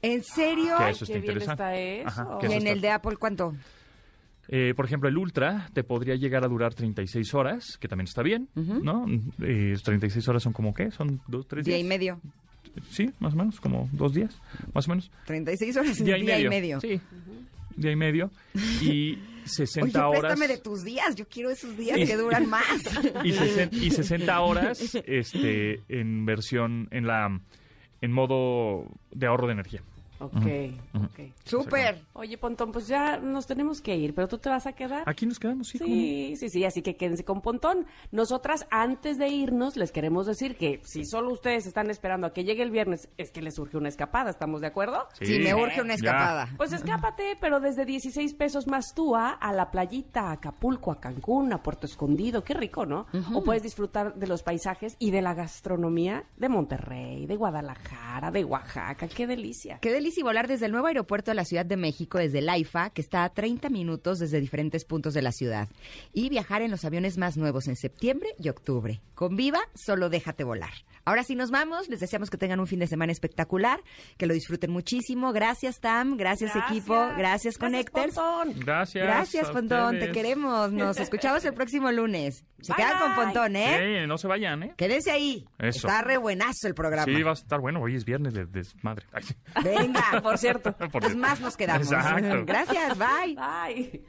¿En 0.00 0.22
serio? 0.22 0.76
Que 0.78 0.90
eso 0.90 1.04
está 1.04 1.14
qué 1.14 1.20
bien 1.20 1.32
interesante. 1.34 1.62
está 1.62 1.76
eso. 1.76 2.08
Ajá, 2.08 2.38
que 2.38 2.46
¿Y 2.46 2.48
eso 2.48 2.52
en 2.52 2.58
está- 2.58 2.72
el 2.72 2.80
de 2.80 2.90
Apple 2.90 3.16
cuánto? 3.16 3.54
Eh, 4.48 4.72
por 4.74 4.86
ejemplo, 4.86 5.08
el 5.08 5.18
Ultra 5.18 5.68
te 5.74 5.84
podría 5.84 6.14
llegar 6.14 6.42
a 6.44 6.48
durar 6.48 6.72
36 6.74 7.34
horas, 7.34 7.76
que 7.78 7.86
también 7.86 8.06
está 8.06 8.22
bien, 8.22 8.48
¿no? 8.54 9.06
Eh, 9.42 9.74
36 9.82 10.26
horas 10.28 10.42
son 10.42 10.52
como 10.54 10.72
qué? 10.72 10.90
¿Son 10.90 11.20
dos, 11.28 11.46
tres 11.46 11.64
Día 11.66 11.74
días? 11.76 11.84
y 11.84 11.88
medio. 11.88 12.20
Sí, 12.90 13.10
más 13.18 13.34
o 13.34 13.36
menos, 13.36 13.60
como 13.60 13.88
dos 13.92 14.14
días, 14.14 14.40
más 14.72 14.86
o 14.86 14.90
menos. 14.90 15.10
36 15.26 15.76
horas 15.76 15.96
Día 16.04 16.14
día, 16.16 16.38
y 16.40 16.48
medio. 16.48 16.80
Sí, 16.80 17.00
día 17.76 17.90
y 17.92 17.96
medio. 17.96 18.30
Y 18.80 19.18
60 19.44 20.08
Oye, 20.08 20.18
horas. 20.18 20.20
préstame 20.34 20.48
de 20.48 20.58
tus 20.62 20.84
días. 20.84 21.14
Yo 21.16 21.26
quiero 21.26 21.50
esos 21.50 21.76
días 21.76 21.98
Y- 21.98 22.06
que 22.06 22.16
duran 22.16 22.46
más. 22.50 22.64
y, 23.24 23.32
sesen- 23.32 23.70
y 23.72 23.90
60 23.90 24.40
horas 24.40 24.94
este, 25.06 25.80
en 25.88 26.24
versión, 26.24 26.88
en 26.90 27.06
la 27.06 27.40
en 28.00 28.12
modo 28.12 28.86
de 29.10 29.26
ahorro 29.26 29.46
de 29.48 29.54
energía. 29.54 29.82
Ok, 30.20 30.34
Ujú. 30.34 31.04
ok. 31.04 31.20
Súper. 31.44 32.04
Oye, 32.14 32.36
Pontón, 32.38 32.72
pues 32.72 32.88
ya 32.88 33.18
nos 33.18 33.46
tenemos 33.46 33.80
que 33.80 33.96
ir, 33.96 34.14
pero 34.14 34.26
tú 34.28 34.38
te 34.38 34.48
vas 34.48 34.66
a 34.66 34.72
quedar. 34.72 35.04
Aquí 35.06 35.26
nos 35.26 35.38
quedamos, 35.38 35.68
sí. 35.68 35.78
Sí, 35.78 36.34
sí, 36.36 36.48
sí, 36.48 36.64
así 36.64 36.82
que 36.82 36.96
quédense 36.96 37.24
con 37.24 37.40
Pontón. 37.40 37.86
Nosotras, 38.10 38.66
antes 38.70 39.18
de 39.18 39.28
irnos, 39.28 39.76
les 39.76 39.92
queremos 39.92 40.26
decir 40.26 40.56
que 40.56 40.80
si 40.84 41.04
solo 41.04 41.32
ustedes 41.32 41.66
están 41.66 41.88
esperando 41.90 42.26
a 42.26 42.32
que 42.32 42.44
llegue 42.44 42.62
el 42.62 42.70
viernes, 42.70 43.08
es 43.16 43.30
que 43.30 43.42
les 43.42 43.54
surge 43.54 43.76
una 43.76 43.88
escapada, 43.88 44.30
¿estamos 44.30 44.60
de 44.60 44.66
acuerdo? 44.66 45.06
Sí, 45.20 45.38
me 45.38 45.54
urge 45.54 45.80
una 45.80 45.94
Ya. 45.94 46.10
escapada. 46.10 46.48
Pues 46.56 46.72
escápate, 46.72 47.36
pero 47.40 47.60
desde 47.60 47.84
16 47.84 48.34
pesos 48.34 48.66
más 48.66 48.92
tú 48.94 49.14
a, 49.14 49.30
a 49.30 49.52
la 49.52 49.70
playita, 49.70 50.30
a 50.30 50.32
Acapulco, 50.32 50.90
a 50.90 51.00
Cancún, 51.00 51.52
a 51.52 51.62
Puerto 51.62 51.86
Escondido, 51.86 52.42
qué 52.42 52.54
rico, 52.54 52.86
¿no? 52.86 53.06
O 53.34 53.44
puedes 53.44 53.62
disfrutar 53.62 54.14
de 54.14 54.26
los 54.26 54.42
paisajes 54.42 54.96
y 54.98 55.10
de 55.12 55.22
la 55.22 55.34
gastronomía 55.34 56.24
de 56.36 56.48
Monterrey, 56.48 57.26
de 57.26 57.36
Guadalajara, 57.36 58.30
de 58.32 58.44
Oaxaca, 58.44 59.06
qué 59.06 59.26
delicia. 59.26 59.78
Qué 59.80 59.90
delicia. 59.92 60.07
Easy 60.08 60.22
volar 60.22 60.48
desde 60.48 60.64
el 60.64 60.72
nuevo 60.72 60.86
aeropuerto 60.86 61.30
de 61.30 61.34
la 61.34 61.44
Ciudad 61.44 61.66
de 61.66 61.76
México, 61.76 62.16
desde 62.16 62.38
el 62.38 62.48
AIFA, 62.48 62.88
que 62.88 63.02
está 63.02 63.24
a 63.24 63.28
30 63.28 63.68
minutos 63.68 64.18
desde 64.18 64.40
diferentes 64.40 64.86
puntos 64.86 65.12
de 65.12 65.20
la 65.20 65.32
ciudad. 65.32 65.68
Y 66.14 66.30
viajar 66.30 66.62
en 66.62 66.70
los 66.70 66.86
aviones 66.86 67.18
más 67.18 67.36
nuevos 67.36 67.68
en 67.68 67.76
septiembre 67.76 68.30
y 68.38 68.48
octubre. 68.48 69.02
Con 69.14 69.36
Viva, 69.36 69.60
solo 69.74 70.08
déjate 70.08 70.44
volar. 70.44 70.72
Ahora 71.08 71.22
sí 71.24 71.34
nos 71.34 71.50
vamos. 71.50 71.88
Les 71.88 72.00
deseamos 72.00 72.28
que 72.28 72.36
tengan 72.36 72.60
un 72.60 72.66
fin 72.66 72.78
de 72.80 72.86
semana 72.86 73.12
espectacular, 73.12 73.80
que 74.18 74.26
lo 74.26 74.34
disfruten 74.34 74.70
muchísimo. 74.70 75.32
Gracias, 75.32 75.80
Tam. 75.80 76.18
Gracias, 76.18 76.54
equipo. 76.54 76.94
Gracias, 77.16 77.56
Connectors. 77.56 78.14
Pontón. 78.14 78.60
Gracias. 78.60 79.04
Gracias, 79.06 79.48
a 79.48 79.52
Pontón. 79.52 79.98
Te 79.98 80.12
queremos. 80.12 80.70
Nos 80.70 80.98
escuchamos 81.00 81.42
el 81.46 81.54
próximo 81.54 81.90
lunes. 81.90 82.44
Se 82.60 82.74
Bye, 82.74 82.84
quedan 82.84 82.98
con. 82.98 83.14
Pontón, 83.14 83.56
¿eh? 83.56 84.00
Sí, 84.02 84.06
no 84.06 84.18
se 84.18 84.28
vayan, 84.28 84.62
¿eh? 84.64 84.74
Quédense 84.76 85.10
ahí. 85.10 85.46
Eso. 85.58 85.86
Está 85.88 86.02
re 86.02 86.18
buenazo 86.18 86.68
el 86.68 86.74
programa. 86.74 87.04
Sí, 87.06 87.22
va 87.22 87.30
a 87.30 87.34
estar 87.34 87.58
bueno. 87.60 87.80
Hoy 87.80 87.94
es 87.96 88.04
viernes 88.04 88.34
de 88.34 88.44
desmadre. 88.44 89.06
Venga, 89.64 90.20
Por 90.22 90.36
cierto. 90.36 90.72
Por 90.76 90.90
Pues 90.90 91.04
cierto. 91.04 91.18
más 91.20 91.40
nos 91.40 91.56
quedamos. 91.56 91.90
Exacto. 91.90 92.44
Gracias, 92.44 92.98
bye. 92.98 93.34
Bye. 93.34 94.04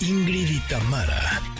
Ingrid 0.00 0.48
y 0.50 0.60
Tamara 0.68 1.42